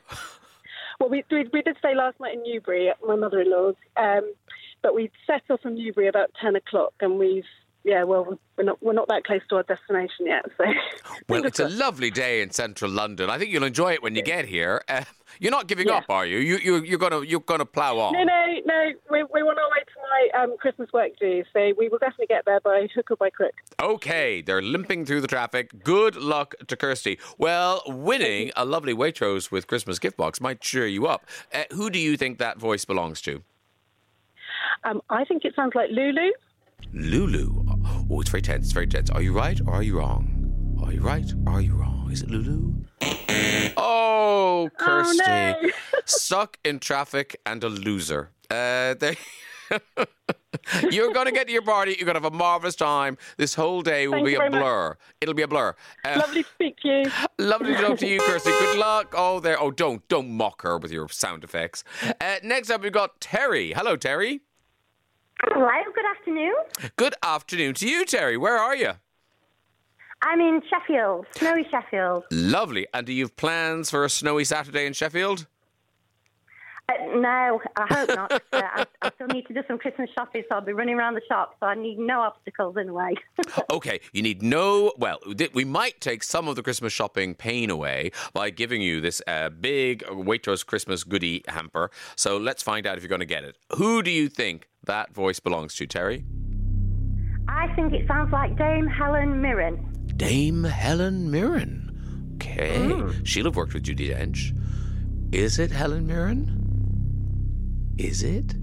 Well, 1.00 1.10
we, 1.10 1.24
we, 1.32 1.48
we 1.54 1.62
did 1.62 1.78
stay 1.80 1.96
last 1.96 2.20
night 2.20 2.34
in 2.34 2.44
Newbury 2.44 2.90
at 2.90 2.98
my 3.06 3.16
mother 3.16 3.42
in 3.42 3.52
law's. 3.52 3.76
Um, 3.96 4.34
but 4.82 4.94
we 4.94 5.12
set 5.26 5.42
off 5.50 5.62
from 5.62 5.76
Newbury 5.76 6.08
about 6.08 6.32
ten 6.42 6.56
o'clock, 6.56 6.94
and 7.00 7.18
we've 7.18 7.46
yeah, 7.84 8.04
well, 8.04 8.38
we're 8.58 8.64
not 8.66 8.82
we're 8.84 8.94
not 8.94 9.08
that 9.08 9.24
close 9.24 9.42
to 9.50 9.56
our 9.58 9.64
destination 9.64 10.26
yet. 10.28 10.46
So 10.58 10.66
Well, 11.30 11.46
it's 11.46 11.60
a 11.60 11.70
lovely 11.70 12.12
day 12.12 12.42
in 12.42 12.52
central 12.52 12.92
London. 12.92 13.30
I 13.30 13.38
think 13.38 13.52
you'll 13.52 13.64
enjoy 13.64 13.94
it 13.94 14.04
when 14.04 14.16
you 14.16 14.22
get 14.22 14.46
here. 14.46 14.82
Uh, 14.90 15.04
you're 15.40 15.52
not 15.52 15.68
giving 15.68 15.88
Yeah. 15.88 15.98
up, 15.98 16.06
are 16.10 16.26
you? 16.26 16.40
You, 16.40 16.58
you 16.58 16.76
you're 16.84 17.00
gonna 17.00 17.22
you're 17.22 17.40
gonna 17.40 17.66
plow 17.66 17.98
on. 18.00 18.14
no, 18.14 18.24
no, 18.24 18.46
no. 18.66 18.92
We 19.10 19.24
we're 19.24 19.46
on 19.50 19.58
our 19.58 19.70
way 19.70 19.80
to 19.86 20.00
my 20.36 20.44
um, 20.44 20.58
Christmas 20.58 20.90
work 20.92 21.12
do, 21.20 21.44
so 21.54 21.72
we 21.78 21.88
will 21.88 22.00
definitely 22.00 22.28
get 22.28 22.44
there 22.46 22.60
by 22.60 22.88
hook 22.94 23.12
or 23.12 23.16
by 23.16 23.30
crook. 23.30 23.54
Okay, 23.82 24.42
they're 24.42 24.62
limping 24.62 25.06
through 25.06 25.22
the 25.22 25.28
traffic. 25.28 25.84
Good 25.84 26.16
luck 26.16 26.56
to 26.68 26.76
Kirsty. 26.76 27.18
Well, 27.38 27.82
winning 27.88 28.52
a 28.58 28.66
lovely 28.66 28.94
Waitrose 28.94 29.52
with 29.52 29.68
Christmas 29.68 30.00
gift 30.00 30.18
box 30.18 30.42
might 30.42 30.60
cheer 30.60 30.86
you 30.88 31.08
up. 31.08 31.26
Uh, 31.54 31.64
who 31.72 31.90
do 31.90 32.00
you 32.00 32.18
think 32.18 32.40
that 32.40 32.58
voice 32.58 32.84
belongs 32.84 33.22
to? 33.22 33.42
Um, 34.84 35.02
I 35.10 35.24
think 35.26 35.46
it 35.46 35.56
sounds 35.56 35.74
like 35.76 35.90
Lulu. 35.92 36.32
Lulu. 36.94 37.64
Oh, 38.10 38.22
it's 38.22 38.30
very 38.30 38.42
tense. 38.42 38.66
It's 38.68 38.74
very 38.74 38.88
tense. 38.88 39.10
Are 39.10 39.22
you 39.22 39.34
right 39.34 39.60
or 39.66 39.74
are 39.76 39.84
you 39.84 39.98
wrong? 40.00 40.36
Are 40.84 40.92
you 40.94 41.02
right 41.02 41.32
or 41.46 41.54
are 41.54 41.62
you 41.62 41.76
wrong? 41.76 42.10
Is 42.12 42.22
it 42.24 42.30
Lulu? 42.30 42.74
Oh, 43.78 44.70
Kirsty. 44.78 45.18
no. 45.26 45.56
Stuck 46.06 46.58
in 46.66 46.80
traffic 46.80 47.40
and 47.46 47.64
a 47.64 47.70
loser. 47.70 48.32
Uh. 48.50 48.96
You're 50.90 51.14
going 51.14 51.28
to 51.28 51.32
get 51.32 51.46
to 51.48 51.54
your 51.54 51.62
party. 51.62 51.96
You're 51.98 52.06
going 52.06 52.16
to 52.16 52.22
have 52.24 52.34
a 52.34 52.36
marvelous 52.36 52.76
time. 52.76 53.18
This 53.38 53.54
whole 53.54 53.82
day 53.84 54.08
will 54.08 54.16
Thank 54.16 54.26
be 54.28 54.34
a 54.36 54.38
very 54.40 54.50
much. 54.50 54.60
blur. 54.62 54.98
It'll 55.22 55.36
be 55.36 55.44
a 55.44 55.48
blur. 55.48 55.76
Uh, 56.04 56.16
Lovely 56.20 56.44
to 56.44 56.50
speak 56.50 56.78
to 56.80 56.88
you. 56.88 57.12
Lovely 57.38 57.76
to 57.76 57.82
talk 57.82 58.00
to 58.00 58.08
you, 58.08 58.20
Kirsty. 58.20 58.50
Good 58.50 58.80
luck. 58.80 59.14
Oh, 59.16 59.40
there. 59.40 59.62
Oh, 59.62 59.70
don't 59.70 60.06
don't 60.08 60.30
mock 60.32 60.64
her 60.64 60.78
with 60.80 60.92
your 60.92 61.08
sound 61.10 61.44
effects. 61.44 61.84
Uh, 62.20 62.38
next 62.44 62.72
up, 62.72 62.82
we've 62.82 62.92
got 62.92 63.22
Terry. 63.22 63.74
Hello, 63.74 63.96
Terry. 63.96 64.42
Hello, 65.44 65.70
good 65.96 66.06
afternoon. 66.18 66.54
Good 66.98 67.16
afternoon 67.24 67.74
to 67.76 67.88
you, 67.88 68.06
Terry. 68.06 68.38
Where 68.38 68.58
are 68.58 68.76
you? 68.76 68.92
I'm 70.22 70.42
in 70.42 70.62
Sheffield, 70.70 71.28
snowy 71.32 71.66
Sheffield. 71.72 72.26
Lovely. 72.30 72.88
And 72.94 73.08
do 73.08 73.14
you 73.14 73.24
have 73.24 73.38
plans 73.38 73.90
for 73.90 74.04
a 74.04 74.10
snowy 74.10 74.44
Saturday 74.44 74.86
in 74.86 74.92
Sheffield? 74.92 75.48
Uh, 76.90 76.94
no, 77.16 77.62
I 77.78 77.94
hope 77.94 78.10
not. 78.10 78.32
uh, 78.32 78.40
I, 78.52 78.86
I 79.02 79.12
still 79.12 79.28
need 79.28 79.46
to 79.48 79.54
do 79.54 79.62
some 79.68 79.78
Christmas 79.78 80.10
shopping, 80.14 80.44
so 80.50 80.56
I'll 80.56 80.62
be 80.62 80.74
running 80.74 80.96
around 80.96 81.14
the 81.14 81.22
shop, 81.30 81.56
so 81.60 81.68
I 81.68 81.76
need 81.76 82.00
no 82.00 82.20
obstacles 82.22 82.76
in 82.78 82.88
the 82.88 82.94
way. 82.94 83.14
Okay, 83.72 84.02
you 84.14 84.22
need 84.24 84.42
no. 84.42 84.92
Well, 84.98 85.20
we 85.54 85.64
might 85.64 86.02
take 86.02 86.24
some 86.24 86.48
of 86.48 86.56
the 86.56 86.64
Christmas 86.64 86.92
shopping 86.92 87.36
pain 87.36 87.70
away 87.70 88.12
by 88.34 88.50
giving 88.50 88.82
you 88.82 89.00
this 89.00 89.22
uh, 89.28 89.50
big 89.50 90.04
Waitrose 90.06 90.66
Christmas 90.66 91.04
goodie 91.04 91.44
hamper. 91.48 91.92
So 92.16 92.38
let's 92.38 92.64
find 92.64 92.86
out 92.88 92.98
if 92.98 93.04
you're 93.04 93.10
going 93.10 93.20
to 93.20 93.26
get 93.26 93.44
it. 93.44 93.58
Who 93.78 94.02
do 94.02 94.10
you 94.10 94.28
think 94.28 94.68
that 94.90 95.14
voice 95.14 95.40
belongs 95.40 95.76
to, 95.76 95.86
Terry? 95.86 96.26
I 97.48 97.68
think 97.76 97.94
it 97.94 98.08
sounds 98.08 98.32
like 98.32 98.58
Dame 98.58 98.88
Helen 98.88 99.40
Mirren. 99.42 99.86
Dame 100.18 100.64
Helen 100.64 101.30
Mirren. 101.30 102.32
Okay, 102.36 102.78
hmm. 102.78 103.24
she'll 103.24 103.46
have 103.46 103.56
worked 103.56 103.74
with 103.74 103.84
Judi 103.84 104.10
Dench. 104.10 104.52
Is 105.32 105.60
it 105.60 105.70
Helen 105.72 106.08
Mirren? 106.08 106.56
Is 107.98 108.24
it? 108.24 108.56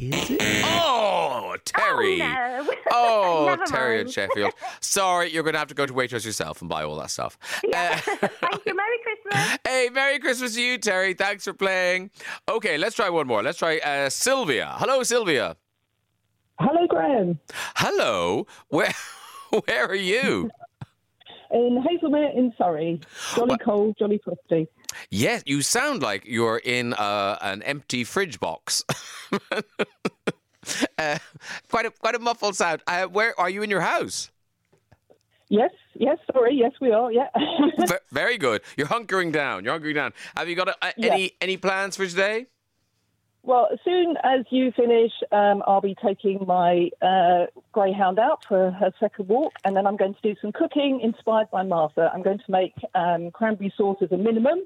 Is 0.00 0.30
it? 0.30 0.40
Oh, 0.64 1.56
Terry. 1.64 2.22
Oh, 2.22 2.64
no. 2.66 2.74
Oh, 2.92 3.56
Terry 3.66 4.00
in 4.00 4.06
mind. 4.06 4.12
Sheffield. 4.12 4.52
Sorry, 4.80 5.30
you're 5.32 5.42
going 5.42 5.52
to 5.52 5.58
have 5.58 5.68
to 5.68 5.74
go 5.74 5.86
to 5.86 5.92
Waitrose 5.92 6.24
yourself 6.24 6.60
and 6.60 6.68
buy 6.68 6.82
all 6.82 6.96
that 6.96 7.10
stuff. 7.10 7.38
Uh, 7.64 7.96
Thank 7.96 8.66
you. 8.66 8.74
Merry 8.74 8.98
Christmas. 9.04 9.58
hey, 9.64 9.88
Merry 9.92 10.18
Christmas 10.18 10.54
to 10.54 10.62
you, 10.62 10.78
Terry. 10.78 11.14
Thanks 11.14 11.44
for 11.44 11.52
playing. 11.52 12.10
Okay, 12.48 12.78
let's 12.78 12.96
try 12.96 13.08
one 13.10 13.26
more. 13.26 13.42
Let's 13.42 13.58
try 13.58 13.78
uh, 13.78 14.08
Sylvia. 14.08 14.74
Hello, 14.78 15.02
Sylvia. 15.02 15.56
Hello, 16.58 16.86
Graham. 16.86 17.38
Hello. 17.76 18.46
Where, 18.68 18.92
where 19.66 19.86
are 19.86 19.94
you? 19.94 20.50
In 21.52 21.82
Haslemere 21.82 22.36
in 22.36 22.52
Surrey. 22.58 23.00
Jolly 23.34 23.56
cold, 23.64 23.96
jolly 23.98 24.20
frosty. 24.24 24.66
Yes, 25.10 25.42
you 25.46 25.62
sound 25.62 26.02
like 26.02 26.24
you're 26.26 26.58
in 26.58 26.94
uh, 26.94 27.38
an 27.40 27.62
empty 27.62 28.04
fridge 28.04 28.40
box. 28.40 28.84
uh, 30.98 31.18
quite 31.70 31.86
a 31.86 31.90
quite 31.90 32.14
a 32.14 32.18
muffled 32.18 32.56
sound. 32.56 32.82
Uh, 32.86 33.06
where 33.06 33.38
are 33.38 33.50
you 33.50 33.62
in 33.62 33.70
your 33.70 33.80
house? 33.80 34.30
Yes, 35.48 35.72
yes, 35.94 36.18
sorry, 36.32 36.54
yes, 36.54 36.72
we 36.80 36.92
are, 36.92 37.10
yeah. 37.10 37.28
V- 37.78 37.94
very 38.12 38.38
good. 38.38 38.62
You're 38.76 38.86
hunkering 38.86 39.32
down. 39.32 39.64
You're 39.64 39.78
hunkering 39.78 39.94
down. 39.94 40.12
Have 40.36 40.48
you 40.48 40.54
got 40.54 40.68
a, 40.68 41.00
any 41.02 41.32
any 41.40 41.56
plans 41.56 41.96
for 41.96 42.06
today? 42.06 42.46
well, 43.42 43.68
as 43.72 43.78
soon 43.84 44.16
as 44.22 44.44
you 44.50 44.70
finish, 44.72 45.12
um, 45.32 45.62
I'll 45.66 45.80
be 45.80 45.96
taking 46.04 46.44
my 46.46 46.90
uh, 47.00 47.46
greyhound 47.72 48.18
out 48.18 48.44
for 48.46 48.70
her 48.70 48.92
second 49.00 49.28
walk, 49.28 49.54
and 49.64 49.74
then 49.74 49.86
I'm 49.86 49.96
going 49.96 50.14
to 50.14 50.20
do 50.22 50.34
some 50.40 50.52
cooking 50.52 51.00
inspired 51.02 51.50
by 51.50 51.62
Martha. 51.62 52.10
I'm 52.12 52.22
going 52.22 52.38
to 52.38 52.50
make 52.50 52.74
um, 52.94 53.30
cranberry 53.30 53.72
sauce 53.76 53.98
as 54.02 54.12
a 54.12 54.18
minimum 54.18 54.64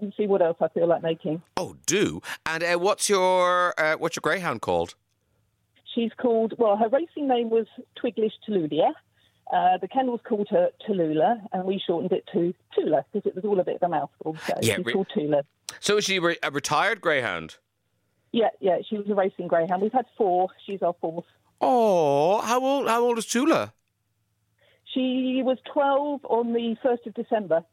and 0.00 0.12
see 0.16 0.26
what 0.26 0.42
else 0.42 0.56
I 0.60 0.68
feel 0.68 0.86
like 0.88 1.02
making. 1.02 1.42
Oh, 1.56 1.76
do. 1.86 2.20
And 2.46 2.62
uh, 2.62 2.76
what's 2.78 3.08
your 3.08 3.74
uh, 3.78 3.94
what's 3.96 4.16
your 4.16 4.20
greyhound 4.22 4.60
called? 4.62 4.94
She's 5.94 6.10
called, 6.16 6.54
well, 6.58 6.76
her 6.76 6.88
racing 6.88 7.28
name 7.28 7.50
was 7.50 7.66
Twiglish 8.02 8.32
Tululia. 8.48 8.92
Uh, 9.52 9.76
the 9.76 9.88
kennels 9.88 10.20
called 10.26 10.48
her 10.50 10.70
Tallulah, 10.88 11.42
and 11.52 11.64
we 11.64 11.78
shortened 11.86 12.12
it 12.12 12.24
to 12.32 12.54
Tula 12.74 13.04
because 13.12 13.26
it 13.26 13.34
was 13.34 13.44
all 13.44 13.60
a 13.60 13.64
bit 13.64 13.76
of 13.76 13.82
a 13.82 13.88
mouthful. 13.88 14.36
So 14.46 14.54
Yeah, 14.62 14.76
she's 14.76 14.86
re- 14.86 14.92
called 14.94 15.08
Tula. 15.12 15.42
So 15.80 15.98
is 15.98 16.04
she 16.04 16.18
re- 16.18 16.38
a 16.42 16.50
retired 16.50 17.02
greyhound? 17.02 17.56
Yeah, 18.32 18.48
yeah, 18.60 18.78
she 18.88 18.96
was 18.96 19.06
a 19.10 19.14
racing 19.14 19.48
greyhound. 19.48 19.82
We've 19.82 19.92
had 19.92 20.06
four. 20.16 20.48
She's 20.64 20.80
our 20.80 20.94
fourth. 20.98 21.26
Oh, 21.60 22.40
how 22.40 22.64
old? 22.64 22.88
How 22.88 23.02
old 23.02 23.18
is 23.18 23.26
Tula? 23.26 23.74
She 24.94 25.42
was 25.44 25.58
12 25.72 26.24
on 26.24 26.52
the 26.52 26.76
1st 26.84 27.06
of 27.06 27.14
December. 27.14 27.64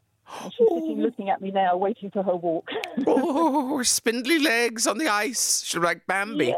She's 0.56 0.68
sitting 0.68 1.00
looking 1.00 1.30
at 1.30 1.40
me 1.40 1.50
now, 1.50 1.76
waiting 1.76 2.10
for 2.10 2.22
her 2.22 2.36
walk. 2.36 2.68
oh, 3.06 3.82
spindly 3.82 4.38
legs 4.38 4.86
on 4.86 4.98
the 4.98 5.08
ice. 5.08 5.62
She's 5.64 5.80
like 5.80 6.06
Bambi. 6.06 6.54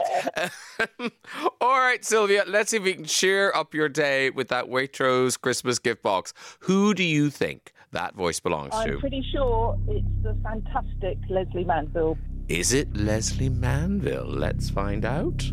All 1.60 1.80
right, 1.80 2.04
Sylvia, 2.04 2.44
let's 2.46 2.70
see 2.70 2.76
if 2.76 2.82
we 2.82 2.94
can 2.94 3.04
cheer 3.04 3.52
up 3.54 3.74
your 3.74 3.88
day 3.88 4.30
with 4.30 4.48
that 4.48 4.66
Waitrose 4.66 5.40
Christmas 5.40 5.78
gift 5.78 6.02
box. 6.02 6.32
Who 6.60 6.94
do 6.94 7.02
you 7.02 7.30
think 7.30 7.72
that 7.92 8.14
voice 8.14 8.40
belongs 8.40 8.70
to? 8.70 8.76
I'm 8.76 9.00
pretty 9.00 9.24
sure 9.32 9.78
it's 9.88 10.06
the 10.22 10.36
fantastic 10.42 11.18
Lesley 11.28 11.64
Manville. 11.64 12.18
Is 12.48 12.72
it 12.72 12.94
Lesley 12.96 13.48
Manville? 13.48 14.26
Let's 14.26 14.70
find 14.70 15.04
out. 15.04 15.50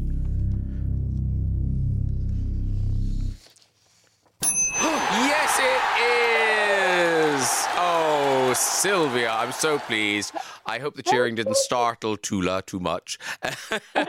Sylvia, 8.79 9.29
I'm 9.29 9.51
so 9.51 9.77
pleased. 9.77 10.33
I 10.65 10.79
hope 10.79 10.95
the 10.95 11.03
cheering 11.03 11.35
didn't 11.35 11.57
startle 11.57 12.15
Tula 12.15 12.61
too 12.65 12.79
much. 12.79 13.17
oh, 13.43 14.07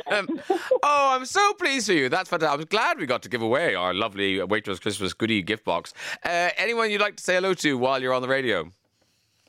I'm 0.85 1.25
so 1.25 1.55
pleased 1.55 1.87
for 1.87 1.93
you. 1.93 2.09
That's 2.09 2.31
fantastic. 2.31 2.61
I'm 2.61 2.67
glad 2.67 3.01
we 3.01 3.07
got 3.07 3.21
to 3.23 3.29
give 3.29 3.43
away 3.43 3.75
our 3.75 3.93
lovely 3.93 4.37
Waitrose 4.37 4.81
Christmas 4.81 5.13
goodie 5.13 5.43
gift 5.43 5.65
box. 5.65 5.93
Uh, 6.25 6.51
anyone 6.57 6.89
you'd 6.89 7.01
like 7.01 7.17
to 7.17 7.25
say 7.25 7.35
hello 7.35 7.53
to 7.55 7.77
while 7.79 8.01
you're 8.01 8.15
on 8.15 8.23
the 8.23 8.29
radio? 8.29 8.71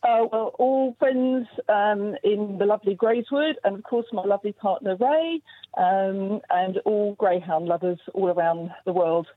Uh, 0.01 0.25
well, 0.31 0.55
all 0.57 0.95
friends 0.97 1.47
um, 1.69 2.15
in 2.23 2.57
the 2.57 2.65
lovely 2.65 2.95
Grayswood, 2.95 3.53
and 3.63 3.75
of 3.75 3.83
course 3.83 4.07
my 4.11 4.23
lovely 4.23 4.53
partner 4.53 4.95
Ray, 4.95 5.39
um, 5.77 6.41
and 6.49 6.79
all 6.85 7.13
greyhound 7.19 7.67
lovers 7.67 7.99
all 8.15 8.29
around 8.29 8.71
the 8.85 8.91
world. 8.91 9.27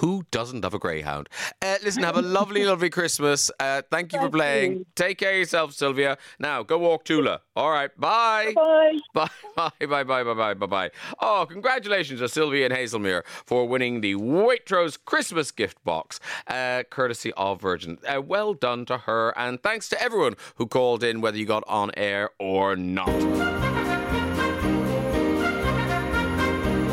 Who 0.00 0.24
doesn't 0.30 0.62
love 0.62 0.72
a 0.72 0.78
greyhound? 0.78 1.28
Uh, 1.60 1.76
listen, 1.84 2.02
have 2.04 2.16
a 2.16 2.22
lovely, 2.22 2.64
lovely 2.64 2.88
Christmas. 2.88 3.50
Uh, 3.60 3.82
thank 3.90 4.14
you 4.14 4.18
for 4.18 4.30
playing. 4.30 4.72
you. 4.72 4.86
Take 4.94 5.18
care 5.18 5.32
of 5.32 5.38
yourself, 5.40 5.74
Sylvia. 5.74 6.16
Now, 6.38 6.62
go 6.62 6.78
walk 6.78 7.04
Tula. 7.04 7.42
All 7.54 7.70
right, 7.70 7.90
bye. 8.00 8.54
Bye. 8.56 8.98
Bye, 9.12 9.28
bye, 9.56 9.70
bye, 9.86 10.02
bye, 10.04 10.24
bye, 10.24 10.32
bye, 10.34 10.54
bye, 10.54 10.66
bye. 10.66 10.90
Oh, 11.20 11.46
congratulations 11.46 12.20
to 12.20 12.30
Sylvia 12.30 12.64
and 12.64 12.74
Haslemere 12.74 13.24
for 13.44 13.68
winning 13.68 14.00
the 14.00 14.14
Waitrose 14.14 14.96
Christmas 15.04 15.50
gift 15.50 15.84
box, 15.84 16.18
uh, 16.46 16.84
courtesy 16.88 17.34
of 17.34 17.60
Virgin. 17.60 17.98
Uh, 18.08 18.22
well 18.22 18.54
done 18.54 18.86
to 18.86 18.96
her, 18.96 19.36
and 19.36 19.62
thanks 19.62 19.90
to 19.90 20.02
everyone 20.02 20.34
who 20.54 20.66
called 20.66 21.04
in, 21.04 21.20
whether 21.20 21.36
you 21.36 21.44
got 21.44 21.62
on 21.68 21.90
air 21.94 22.30
or 22.38 22.74
not. 22.74 23.10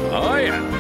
Oh, 0.10 0.36
yeah. 0.36 0.76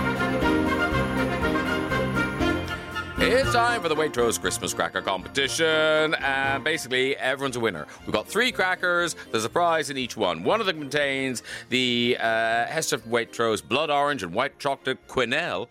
It's 3.19 3.51
time 3.51 3.81
for 3.81 3.89
the 3.89 3.95
Waitrose 3.95 4.39
Christmas 4.39 4.75
Cracker 4.75 5.01
Competition. 5.01 6.13
And 6.13 6.63
basically, 6.63 7.17
everyone's 7.17 7.55
a 7.55 7.59
winner. 7.59 7.87
We've 8.05 8.13
got 8.13 8.27
three 8.27 8.51
crackers. 8.51 9.15
There's 9.31 9.43
a 9.43 9.49
prize 9.49 9.89
in 9.89 9.97
each 9.97 10.15
one. 10.15 10.43
One 10.43 10.59
of 10.59 10.67
them 10.67 10.77
contains 10.79 11.41
the 11.69 12.15
uh, 12.19 12.65
Heston 12.65 12.99
Waitrose 13.01 13.67
Blood 13.67 13.89
Orange 13.89 14.21
and 14.21 14.35
White 14.35 14.59
Chocolate 14.59 15.07
Quenelle. 15.07 15.67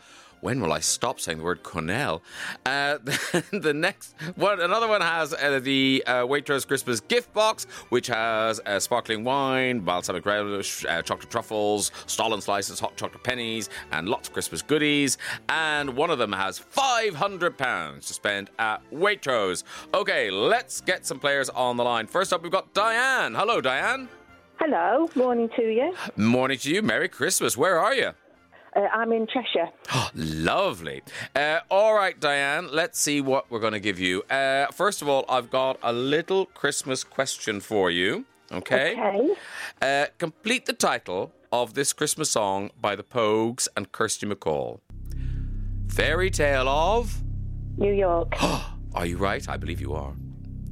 When 0.46 0.60
will 0.60 0.72
I 0.72 0.78
stop 0.78 1.18
saying 1.18 1.38
the 1.38 1.44
word 1.44 1.64
Cornell? 1.64 2.22
Uh, 2.64 2.98
the 3.50 3.74
next 3.74 4.14
one, 4.36 4.60
another 4.60 4.86
one 4.86 5.00
has 5.00 5.34
uh, 5.34 5.58
the 5.60 6.04
uh, 6.06 6.22
Waitrose 6.22 6.64
Christmas 6.64 7.00
gift 7.00 7.34
box, 7.34 7.64
which 7.88 8.06
has 8.06 8.60
uh, 8.64 8.78
sparkling 8.78 9.24
wine, 9.24 9.80
balsamic 9.80 10.24
relish, 10.24 10.84
uh, 10.84 11.02
chocolate 11.02 11.32
truffles, 11.32 11.90
stollen 12.06 12.40
slices, 12.40 12.78
hot 12.78 12.96
chocolate 12.96 13.24
pennies, 13.24 13.70
and 13.90 14.08
lots 14.08 14.28
of 14.28 14.34
Christmas 14.34 14.62
goodies. 14.62 15.18
And 15.48 15.96
one 15.96 16.10
of 16.10 16.18
them 16.20 16.32
has 16.32 16.60
£500 16.60 18.06
to 18.06 18.14
spend 18.14 18.48
at 18.60 18.88
Waitrose. 18.92 19.64
Okay, 19.94 20.30
let's 20.30 20.80
get 20.80 21.04
some 21.04 21.18
players 21.18 21.48
on 21.48 21.76
the 21.76 21.82
line. 21.82 22.06
First 22.06 22.32
up, 22.32 22.44
we've 22.44 22.52
got 22.52 22.72
Diane. 22.72 23.34
Hello, 23.34 23.60
Diane. 23.60 24.08
Hello, 24.60 25.08
morning 25.16 25.50
to 25.56 25.62
you. 25.62 25.92
Morning 26.14 26.56
to 26.58 26.70
you. 26.70 26.82
Merry 26.82 27.08
Christmas. 27.08 27.56
Where 27.56 27.80
are 27.80 27.92
you? 27.96 28.12
Uh, 28.76 28.80
I'm 28.92 29.12
in 29.12 29.26
Cheshire. 29.26 29.70
Lovely. 30.14 31.02
Uh, 31.34 31.60
all 31.70 31.94
right, 31.94 32.18
Diane, 32.20 32.68
let's 32.70 33.00
see 33.00 33.20
what 33.20 33.50
we're 33.50 33.60
going 33.60 33.72
to 33.72 33.80
give 33.80 33.98
you. 33.98 34.22
Uh, 34.24 34.66
first 34.72 35.00
of 35.02 35.08
all, 35.08 35.24
I've 35.28 35.50
got 35.50 35.78
a 35.82 35.92
little 35.92 36.46
Christmas 36.46 37.02
question 37.02 37.60
for 37.60 37.90
you. 37.90 38.26
Okay. 38.52 38.92
Okay. 38.92 39.34
Uh, 39.80 40.06
complete 40.18 40.66
the 40.66 40.72
title 40.72 41.32
of 41.52 41.74
this 41.74 41.92
Christmas 41.92 42.30
song 42.30 42.70
by 42.80 42.94
the 42.94 43.02
Pogues 43.02 43.66
and 43.76 43.90
Kirsty 43.92 44.26
MacColl. 44.26 44.80
Fairy 45.88 46.30
Tale 46.30 46.68
of. 46.68 47.22
New 47.78 47.92
York. 47.92 48.34
Are 48.94 49.06
you 49.06 49.16
right? 49.16 49.46
I 49.48 49.56
believe 49.56 49.80
you 49.80 49.94
are. 49.94 50.14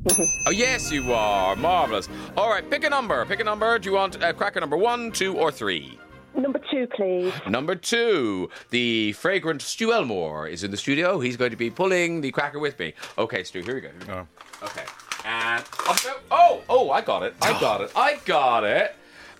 Oh, 0.46 0.50
yes, 0.50 0.92
you 0.92 1.14
are. 1.14 1.56
Marvellous. 1.56 2.10
All 2.36 2.50
right, 2.50 2.68
pick 2.68 2.84
a 2.84 2.90
number. 2.90 3.24
Pick 3.24 3.40
a 3.40 3.44
number. 3.44 3.78
Do 3.78 3.88
you 3.88 3.94
want 3.96 4.22
uh, 4.22 4.34
cracker 4.34 4.60
number 4.60 4.76
one, 4.76 5.10
two, 5.10 5.34
or 5.38 5.50
three? 5.50 5.98
Number 6.36 6.60
two, 6.70 6.86
please. 6.88 7.32
Number 7.48 7.74
two, 7.74 8.50
the 8.70 9.12
fragrant 9.12 9.62
Stu 9.62 9.92
Elmore 9.92 10.48
is 10.48 10.64
in 10.64 10.70
the 10.70 10.76
studio. 10.76 11.20
He's 11.20 11.36
going 11.36 11.50
to 11.50 11.56
be 11.56 11.70
pulling 11.70 12.20
the 12.20 12.30
cracker 12.32 12.58
with 12.58 12.78
me. 12.78 12.94
Okay, 13.18 13.44
Stu, 13.44 13.62
here 13.62 13.74
we 13.76 13.80
go. 13.80 13.88
Here 13.88 13.98
we 14.00 14.06
go. 14.06 14.26
Oh. 14.62 14.66
Okay. 14.66 14.84
And 15.24 15.64
oh, 15.86 16.20
oh, 16.30 16.62
oh, 16.68 16.90
I 16.90 17.00
got 17.00 17.22
it. 17.22 17.34
I 17.40 17.58
got 17.60 17.80
it. 17.80 17.92
I 17.96 18.18
got 18.24 18.64
it. 18.64 18.94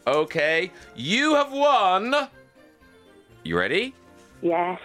Okay, 0.07 0.71
you 0.95 1.35
have 1.35 1.53
won. 1.53 2.15
You 3.43 3.59
ready? 3.59 3.95
Yes. 4.41 4.81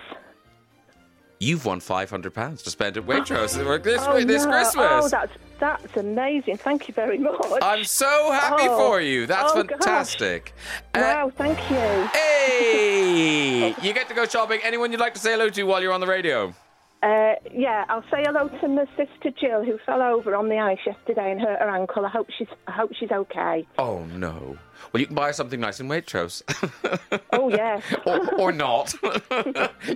You've 1.40 1.66
won 1.66 1.80
five 1.80 2.10
hundred 2.10 2.34
pounds 2.34 2.64
to 2.64 2.70
spend 2.70 2.98
at 2.98 3.06
Waitrose 3.06 3.54
this 3.84 4.02
oh, 4.06 4.24
this 4.26 4.46
no. 4.46 4.52
Christmas. 4.52 4.76
Oh, 4.76 5.08
that's 5.10 5.32
that's 5.60 5.98
amazing. 5.98 6.58
Thank 6.58 6.88
you 6.88 6.94
very 6.94 7.18
much. 7.18 7.36
I'm 7.62 7.84
so 7.84 8.32
happy 8.32 8.64
Oh. 8.68 8.78
for 8.78 9.02
you. 9.02 9.26
That's 9.26 9.52
Oh, 9.54 9.64
fantastic. 9.64 10.54
Uh, 10.94 11.00
wow, 11.02 11.32
thank 11.36 11.58
you. 11.70 12.10
Hey, 12.20 13.76
you 13.82 13.94
get 13.94 14.08
to 14.10 14.14
go 14.14 14.26
shopping. 14.26 14.60
Anyone 14.64 14.92
you'd 14.92 15.00
like 15.02 15.14
to 15.16 15.20
say 15.20 15.32
hello 15.32 15.50
to 15.50 15.64
while 15.64 15.82
you're 15.82 15.94
on 15.94 16.02
the 16.02 16.08
radio? 16.08 16.54
Uh, 17.02 17.36
yeah, 17.54 17.86
I'll 17.88 18.04
say 18.12 18.24
hello 18.26 18.50
to 18.50 18.68
my 18.68 18.86
sister 18.98 19.32
Jill, 19.40 19.64
who 19.64 19.78
fell 19.86 20.02
over 20.02 20.36
on 20.36 20.50
the 20.50 20.58
ice 20.58 20.80
yesterday 20.86 21.32
and 21.32 21.40
hurt 21.40 21.60
her 21.60 21.70
ankle. 21.70 22.06
I 22.06 22.10
hope 22.10 22.28
she's 22.38 22.48
I 22.68 22.72
hope 22.72 22.92
she's 23.00 23.12
okay. 23.12 23.66
Oh 23.78 24.04
no. 24.06 24.58
Well, 24.92 25.00
you 25.00 25.08
can 25.08 25.16
buy 25.16 25.28
her 25.28 25.34
something 25.34 25.60
nice 25.60 25.80
in 25.80 25.88
Waitrose. 25.88 26.44
Oh 27.32 27.50
yeah. 27.50 27.80
or, 28.06 28.34
or 28.36 28.52
not. 28.52 28.94
you, 29.02 29.10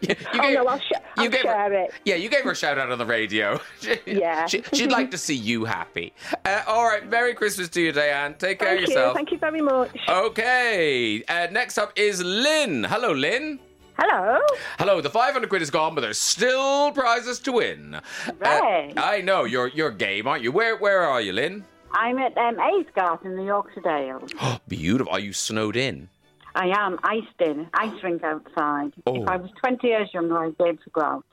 you 0.02 0.16
oh 0.34 0.50
no, 0.54 0.66
I'll, 0.68 0.80
sh- 0.80 0.92
I'll 1.18 1.30
gave 1.30 1.42
share 1.42 1.70
her, 1.70 1.74
it. 1.74 1.92
Yeah, 2.06 2.16
you 2.16 2.30
gave 2.30 2.44
her 2.44 2.52
a 2.52 2.56
shout 2.56 2.78
out 2.78 2.90
on 2.90 2.98
the 2.98 3.06
radio. 3.06 3.60
Yeah. 4.06 4.46
she, 4.46 4.64
would 4.72 4.92
like 4.92 5.12
to 5.12 5.18
see 5.18 5.36
you 5.36 5.66
happy. 5.66 6.14
Uh, 6.46 6.62
all 6.68 6.86
right, 6.86 7.08
Merry 7.10 7.34
Christmas 7.34 7.70
to 7.70 7.82
you, 7.82 7.92
Diane. 7.92 8.36
Take 8.38 8.60
care 8.60 8.70
Thank 8.70 8.84
of 8.84 8.90
you. 8.90 8.96
yourself. 8.96 9.16
Thank 9.16 9.32
you 9.32 9.40
very 9.40 9.62
much. 9.62 9.98
Okay. 10.08 11.24
Uh, 11.28 11.48
next 11.52 11.78
up 11.78 11.92
is 11.98 12.24
Lynn. 12.24 12.86
Hello, 12.86 13.12
Lynn. 13.12 13.60
Hello. 13.98 14.40
Hello. 14.80 15.02
The 15.02 15.10
500 15.10 15.50
quid 15.50 15.62
is 15.62 15.70
gone, 15.70 15.94
but 15.96 16.02
there's 16.02 16.20
still 16.20 16.92
prizes 16.92 17.40
to 17.40 17.52
win. 17.54 17.96
Uh, 17.96 18.02
Right. 18.40 18.94
I 18.98 19.22
know 19.22 19.44
you're 19.46 19.68
you're 19.68 19.92
game, 19.92 20.28
aren't 20.28 20.44
you? 20.44 20.52
Where 20.52 20.78
where 20.78 21.02
are 21.02 21.22
you, 21.22 21.34
Lynn? 21.34 21.64
I'm 21.92 22.18
at 22.18 22.36
um, 22.38 22.56
Aysgarth 22.56 23.24
in 23.24 23.36
the 23.38 23.44
Yorkshire 23.44 23.82
Dales. 23.82 24.32
Oh, 24.42 24.58
Beautiful. 24.68 25.14
Are 25.14 25.20
you 25.20 25.32
snowed 25.34 25.76
in? 25.76 26.10
I 26.56 26.68
am 26.68 27.00
iced 27.04 27.40
in, 27.40 27.68
ice 27.74 28.04
rink 28.04 28.24
outside. 28.24 28.94
Oh. 29.08 29.24
If 29.24 29.28
I 29.28 29.38
was 29.38 29.50
20 29.60 29.88
years 29.88 30.10
younger, 30.14 30.38
I'd 30.38 30.58
be 30.58 30.66
able 30.66 30.78
to 30.78 30.90
go 30.92 31.02
out. 31.02 31.26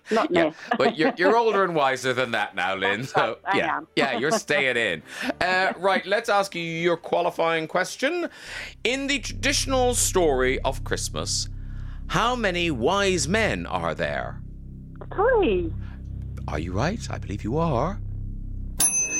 Not 0.10 0.30
me. 0.30 0.52
But 0.78 0.96
you're, 0.96 1.12
you're 1.16 1.36
older 1.36 1.64
and 1.64 1.74
wiser 1.74 2.12
than 2.12 2.30
that 2.32 2.54
now, 2.54 2.76
Lynn. 2.76 3.04
So 3.04 3.38
I 3.44 3.56
yeah, 3.56 3.76
am. 3.76 3.88
yeah, 3.96 4.18
you're 4.18 4.30
staying 4.32 4.76
in. 4.76 5.02
Uh, 5.40 5.72
right, 5.78 6.06
let's 6.06 6.28
ask 6.28 6.54
you 6.54 6.62
your 6.62 6.96
qualifying 6.96 7.66
question. 7.66 8.28
In 8.84 9.08
the 9.08 9.18
traditional 9.18 9.92
story 9.92 10.60
of 10.60 10.84
Christmas, 10.84 11.48
how 12.08 12.36
many 12.36 12.70
wise 12.70 13.26
men 13.26 13.66
are 13.66 13.94
there? 13.94 14.40
Three. 15.14 15.72
Are 16.46 16.58
you 16.58 16.72
right? 16.72 17.00
I 17.10 17.18
believe 17.18 17.42
you 17.42 17.58
are. 17.58 18.01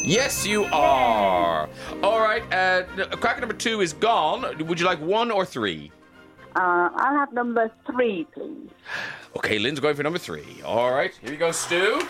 Yes, 0.04 0.44
you 0.46 0.64
are. 0.66 1.68
All 2.02 2.20
right, 2.20 2.42
uh, 2.52 2.82
cracker 3.16 3.40
number 3.40 3.54
two 3.54 3.80
is 3.80 3.92
gone. 3.92 4.44
Would 4.66 4.80
you 4.80 4.86
like 4.86 5.00
one 5.00 5.30
or 5.30 5.44
three? 5.46 5.92
Uh, 6.56 6.90
I'll 6.94 7.14
have 7.16 7.32
number 7.32 7.70
three, 7.86 8.26
please. 8.34 8.68
Okay, 9.36 9.58
Lynn's 9.58 9.80
going 9.80 9.94
for 9.94 10.02
number 10.02 10.18
three. 10.18 10.60
All 10.64 10.90
right, 10.92 11.12
here 11.22 11.30
you 11.32 11.38
go, 11.38 11.52
Stu. 11.52 12.02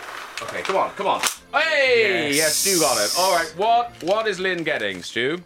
Okay, 0.43 0.63
come 0.63 0.77
on, 0.77 0.91
come 0.93 1.07
on. 1.07 1.21
Hey, 1.53 2.29
yes, 2.31 2.37
Yes. 2.37 2.57
Stu 2.57 2.81
got 2.81 2.97
it. 3.05 3.15
All 3.19 3.33
right, 3.37 3.53
what 3.57 3.93
what 4.03 4.27
is 4.27 4.41
Lynn 4.41 4.65
getting, 4.65 5.03
Stu? 5.03 5.39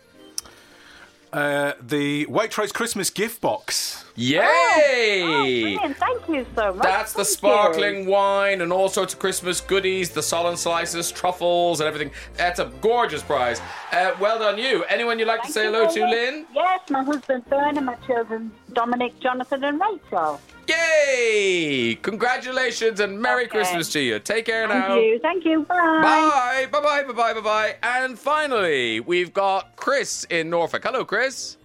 Uh, 1.33 1.73
the 1.81 2.25
Waitrose 2.27 2.73
Christmas 2.73 3.11
gift 3.11 3.41
box. 3.41 4.06
Yay! 4.17 5.23
Oh, 5.23 5.43
brilliant. 5.43 5.97
Thank 5.99 6.29
you 6.29 6.47
so 6.55 6.73
much. 6.73 6.83
That's 6.83 7.13
the 7.13 7.25
sparkling 7.25 8.05
you. 8.05 8.11
wine 8.11 8.63
and 8.63 8.73
all 8.73 8.89
sorts 8.89 9.13
of 9.13 9.19
Christmas 9.21 9.61
goodies, 9.61 10.11
the 10.11 10.23
solid 10.23 10.59
slices, 10.59 11.13
truffles, 11.13 11.81
and 11.81 11.87
everything. 11.87 12.11
That's 12.35 12.59
a 12.59 12.73
gorgeous 12.81 13.23
prize. 13.23 13.61
Uh, 13.93 14.13
well 14.19 14.39
done, 14.39 14.59
you. 14.59 14.85
Anyone 14.85 15.19
you'd 15.19 15.29
like 15.29 15.43
to 15.43 15.53
say 15.53 15.67
hello 15.67 15.87
to. 15.93 16.07
Lynn? 16.07 16.47
Yes, 16.55 16.81
my 16.91 17.03
husband 17.03 17.45
Fern 17.47 17.77
and 17.77 17.87
my 17.87 17.95
children 18.07 18.51
Dominic, 18.73 19.19
Jonathan, 19.21 19.65
and 19.65 19.81
Rachel. 19.81 20.41
Yay! 20.69 21.97
Congratulations 22.03 23.01
and 23.01 23.21
Merry 23.21 23.43
Okay. 23.45 23.51
Christmas 23.59 23.93
to 23.93 24.01
you. 24.01 24.19
Take 24.19 24.47
care 24.47 24.67
Thank 24.67 24.89
now. 24.89 24.97
you. 24.97 25.19
Thank 25.21 25.45
you. 25.45 25.63
Bye. 25.63 25.77
Bye. 25.77 26.67
Bye 26.73 26.81
bye. 26.81 27.03
Bye 27.05 27.13
bye. 27.13 27.35
Bye 27.35 27.41
bye. 27.41 27.77
And 27.83 28.19
finally, 28.19 29.01
we've 29.01 29.33
got 29.33 29.77
Chris 29.77 30.25
in 30.31 30.51
Norfolk. 30.51 30.83
Hello, 30.85 31.05
Chris. 31.05 31.57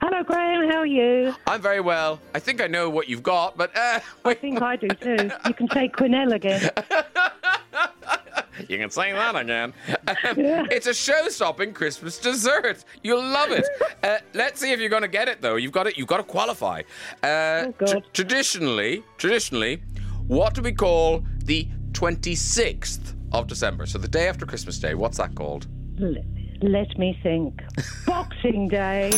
Hello, 0.00 0.22
Graham. 0.22 0.68
How 0.70 0.78
are 0.78 0.86
you? 0.86 1.34
I'm 1.46 1.60
very 1.60 1.80
well. 1.80 2.20
I 2.34 2.38
think 2.38 2.60
I 2.62 2.66
know 2.66 2.88
what 2.88 3.08
you've 3.08 3.22
got, 3.22 3.56
but 3.56 3.76
uh, 3.76 4.00
I 4.24 4.34
think 4.34 4.62
I 4.62 4.76
do 4.76 4.88
too. 4.88 5.30
You 5.46 5.54
can 5.54 5.68
say 5.70 5.88
Quenelle 5.88 6.32
again. 6.32 6.70
you 8.68 8.78
can 8.78 8.90
say 8.90 9.12
that 9.12 9.36
again. 9.36 9.74
Um, 10.08 10.16
It's 10.70 10.86
a 10.86 10.94
show-stopping 10.94 11.74
Christmas 11.74 12.18
dessert. 12.18 12.84
You'll 13.02 13.22
love 13.24 13.50
it. 13.52 13.66
Uh, 14.02 14.16
let's 14.32 14.58
see 14.58 14.72
if 14.72 14.80
you're 14.80 14.88
going 14.88 15.02
to 15.02 15.08
get 15.08 15.28
it, 15.28 15.42
though. 15.42 15.56
You've 15.56 15.72
got 15.72 15.86
it. 15.86 15.98
You've 15.98 16.06
got 16.08 16.16
to 16.16 16.22
qualify. 16.22 16.80
Uh, 17.22 17.66
tr- 17.86 17.98
traditionally, 18.14 19.04
traditionally, 19.18 19.82
what 20.26 20.54
do 20.54 20.62
we 20.62 20.72
call 20.72 21.22
the 21.44 21.68
26th 21.92 23.14
of 23.32 23.46
December? 23.46 23.84
So 23.84 23.98
the 23.98 24.08
day 24.08 24.26
after 24.26 24.46
Christmas 24.46 24.78
Day. 24.78 24.94
What's 24.94 25.18
that 25.18 25.34
called? 25.34 25.66
Let, 25.98 26.24
let 26.62 26.98
me 26.98 27.18
think. 27.22 27.60
Boxing 28.06 28.68
Day. 28.68 29.10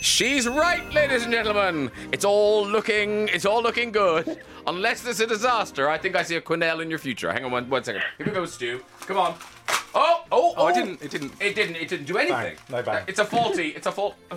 She's 0.00 0.46
right, 0.48 0.88
ladies 0.92 1.22
and 1.24 1.32
gentlemen. 1.32 1.90
It's 2.12 2.24
all 2.24 2.66
looking, 2.66 3.28
it's 3.28 3.44
all 3.46 3.62
looking 3.62 3.92
good. 3.92 4.40
Unless 4.66 5.02
there's 5.02 5.20
a 5.20 5.26
disaster, 5.26 5.88
I 5.88 5.96
think 5.98 6.16
I 6.16 6.22
see 6.22 6.36
a 6.36 6.40
Quenelle 6.40 6.82
in 6.82 6.90
your 6.90 6.98
future. 6.98 7.32
Hang 7.32 7.44
on 7.44 7.50
one, 7.50 7.68
one 7.70 7.82
second. 7.84 8.02
Here 8.18 8.26
we 8.26 8.32
go, 8.32 8.44
Stu. 8.46 8.82
Come 9.00 9.16
on. 9.16 9.34
Oh, 9.68 9.84
oh, 9.94 10.24
Oh, 10.32 10.54
oh! 10.56 10.68
it 10.68 10.74
didn't- 10.74 11.02
it 11.02 11.10
didn't- 11.10 11.32
It 11.40 11.54
didn't. 11.54 11.76
It 11.76 11.88
didn't 11.88 12.06
do 12.06 12.18
anything. 12.18 12.56
Bang. 12.68 12.76
No 12.76 12.82
bang. 12.82 13.04
It's 13.06 13.18
a 13.18 13.24
faulty. 13.24 13.68
It's 13.68 13.86
a 13.86 13.92
fault. 13.92 14.16
Uh, 14.30 14.36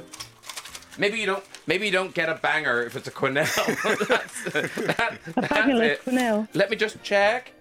maybe 0.98 1.20
you 1.20 1.26
don't. 1.26 1.44
Maybe 1.68 1.86
you 1.86 1.92
don't 1.92 2.14
get 2.14 2.30
a 2.30 2.36
banger 2.36 2.82
if 2.84 2.96
it's 2.96 3.08
a 3.08 3.12
Quenelle. 3.12 4.08
that's, 4.08 4.44
that, 4.54 5.20
A 5.28 5.32
that's 5.34 5.48
fabulous 5.48 5.92
it. 6.00 6.06
Quenelle. 6.06 6.48
Let 6.54 6.70
me 6.70 6.76
just 6.78 7.02
check. 7.04 7.52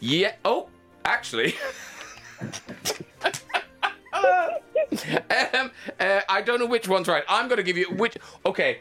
Yeah. 0.00 0.32
Oh, 0.44 0.68
actually. 1.04 1.54
um, 4.18 5.70
uh, 6.00 6.20
I 6.28 6.42
don't 6.42 6.58
know 6.58 6.66
which 6.66 6.88
one's 6.88 7.08
right. 7.08 7.24
I'm 7.28 7.48
going 7.48 7.58
to 7.58 7.62
give 7.62 7.76
you 7.76 7.86
which. 7.90 8.16
Okay. 8.44 8.78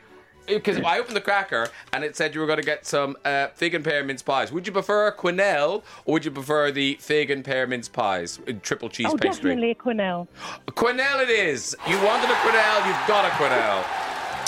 Because 0.48 0.78
I 0.78 0.98
opened 1.00 1.18
the 1.18 1.22
cracker 1.22 1.68
and 1.92 2.06
it 2.06 2.16
said 2.16 2.34
you 2.34 2.40
were 2.40 2.48
going 2.48 2.60
to 2.60 2.66
get 2.66 2.86
some 2.86 3.18
uh, 3.26 3.48
fig 3.48 3.74
and 3.74 3.84
pear 3.84 4.02
mince 4.06 4.22
pies. 4.22 4.50
Would 4.50 4.66
you 4.66 4.72
prefer 4.72 5.08
a 5.08 5.14
quenelle 5.14 5.84
or 6.06 6.14
would 6.14 6.24
you 6.24 6.32
prefer 6.32 6.72
the 6.72 6.96
fig 7.02 7.32
and 7.32 7.44
pear 7.44 7.68
mince 7.68 7.90
pies, 7.90 8.40
uh, 8.48 8.54
triple 8.62 8.88
cheese 8.88 9.08
oh, 9.10 9.18
pastry? 9.18 9.50
definitely 9.52 9.72
a 9.72 9.76
Quenelle. 9.76 10.26
Quenelle 10.68 11.22
it 11.22 11.30
is. 11.30 11.76
You 11.86 11.98
wanted 11.98 12.30
a 12.30 12.36
quenelle, 12.36 12.88
you've 12.88 13.08
got 13.10 13.26
a 13.26 13.30
quenelle. 13.32 13.84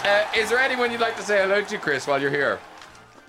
Uh, 0.05 0.25
is 0.37 0.47
there 0.47 0.59
anyone 0.59 0.89
you'd 0.89 1.01
like 1.01 1.17
to 1.17 1.21
say 1.21 1.39
hello 1.41 1.61
to, 1.61 1.77
Chris, 1.77 2.07
while 2.07 2.21
you're 2.21 2.31
here? 2.31 2.59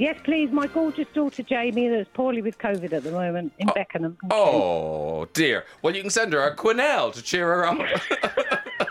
Yes, 0.01 0.19
please. 0.25 0.51
My 0.51 0.67
gorgeous 0.67 1.07
daughter 1.13 1.43
Jamie, 1.43 1.89
that's 1.89 2.09
poorly 2.15 2.41
with 2.41 2.57
COVID 2.57 2.91
at 2.95 3.03
the 3.03 3.13
moment 3.13 3.53
in 3.59 3.69
oh. 3.69 3.75
Beckenham. 3.75 4.17
Oh 4.31 5.27
dear. 5.35 5.67
Well, 5.83 5.95
you 5.95 6.01
can 6.01 6.09
send 6.09 6.33
her 6.33 6.41
a 6.41 6.57
Quenelle 6.57 7.13
to 7.13 7.23
cheer 7.23 7.47
her 7.47 7.67
up. 7.67 7.79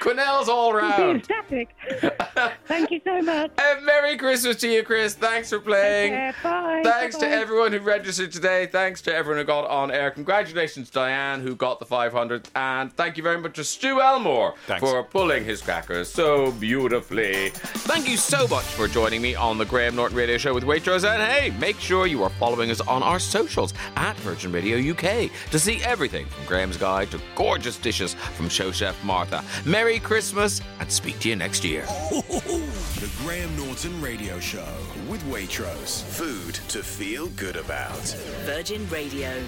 Quenelles 0.00 0.48
all 0.48 0.72
round. 0.74 1.26
Fantastic. 1.26 1.68
Thank 2.66 2.90
you 2.90 3.00
so 3.04 3.20
much. 3.22 3.50
Uh, 3.58 3.80
Merry 3.82 4.16
Christmas 4.16 4.56
to 4.56 4.68
you, 4.68 4.82
Chris. 4.82 5.14
Thanks 5.14 5.50
for 5.50 5.58
playing. 5.60 6.32
Bye. 6.42 6.82
Thanks 6.84 7.16
to 7.16 7.22
Bye-bye. 7.26 7.36
everyone 7.36 7.72
who 7.72 7.78
registered 7.80 8.32
today. 8.32 8.66
Thanks 8.66 9.02
to 9.02 9.14
everyone 9.14 9.38
who 9.40 9.46
got 9.46 9.68
on 9.68 9.90
air. 9.90 10.10
Congratulations, 10.10 10.90
Diane, 10.90 11.40
who 11.40 11.54
got 11.56 11.78
the 11.80 11.86
500. 11.86 12.48
And 12.54 12.92
thank 12.92 13.16
you 13.16 13.22
very 13.22 13.38
much 13.40 13.54
to 13.56 13.64
Stu 13.64 14.00
Elmore 14.00 14.54
Thanks. 14.66 14.82
for 14.82 15.02
pulling 15.02 15.44
his 15.44 15.60
crackers 15.60 16.08
so 16.10 16.52
beautifully. 16.52 17.50
Thank 17.50 18.08
you 18.08 18.16
so 18.16 18.46
much 18.48 18.64
for 18.64 18.88
joining 18.88 19.20
me 19.22 19.34
on 19.34 19.58
the 19.58 19.64
Graham 19.64 19.96
Norton 19.96 20.16
Radio 20.16 20.38
Show 20.38 20.54
with 20.54 20.64
Waitrose. 20.64 21.04
And 21.08 21.22
hey, 21.22 21.50
make 21.58 21.78
sure 21.80 22.06
you 22.06 22.22
are 22.22 22.30
following 22.30 22.70
us 22.70 22.80
on 22.82 23.02
our 23.02 23.18
socials 23.18 23.74
at 23.96 24.16
Virgin 24.18 24.52
Radio 24.52 24.78
UK 24.92 25.30
to 25.50 25.58
see 25.58 25.82
everything 25.82 26.26
from 26.26 26.44
Graham's 26.46 26.76
Guide 26.76 27.10
to 27.10 27.20
gorgeous 27.34 27.76
dishes 27.78 28.14
from 28.14 28.48
show 28.48 28.70
chef 28.72 29.02
Martha. 29.04 29.44
Merry 29.72 29.98
Christmas 29.98 30.60
and 30.80 30.92
speak 30.92 31.18
to 31.20 31.30
you 31.30 31.36
next 31.36 31.64
year. 31.64 31.86
The 33.02 33.10
Graham 33.24 33.56
Norton 33.56 34.00
Radio 34.02 34.38
Show 34.38 34.68
with 35.08 35.22
Waitrose. 35.24 36.04
Food 36.04 36.54
to 36.68 36.82
feel 36.82 37.28
good 37.30 37.56
about. 37.56 37.96
Virgin 38.44 38.86
Radio. 38.90 39.42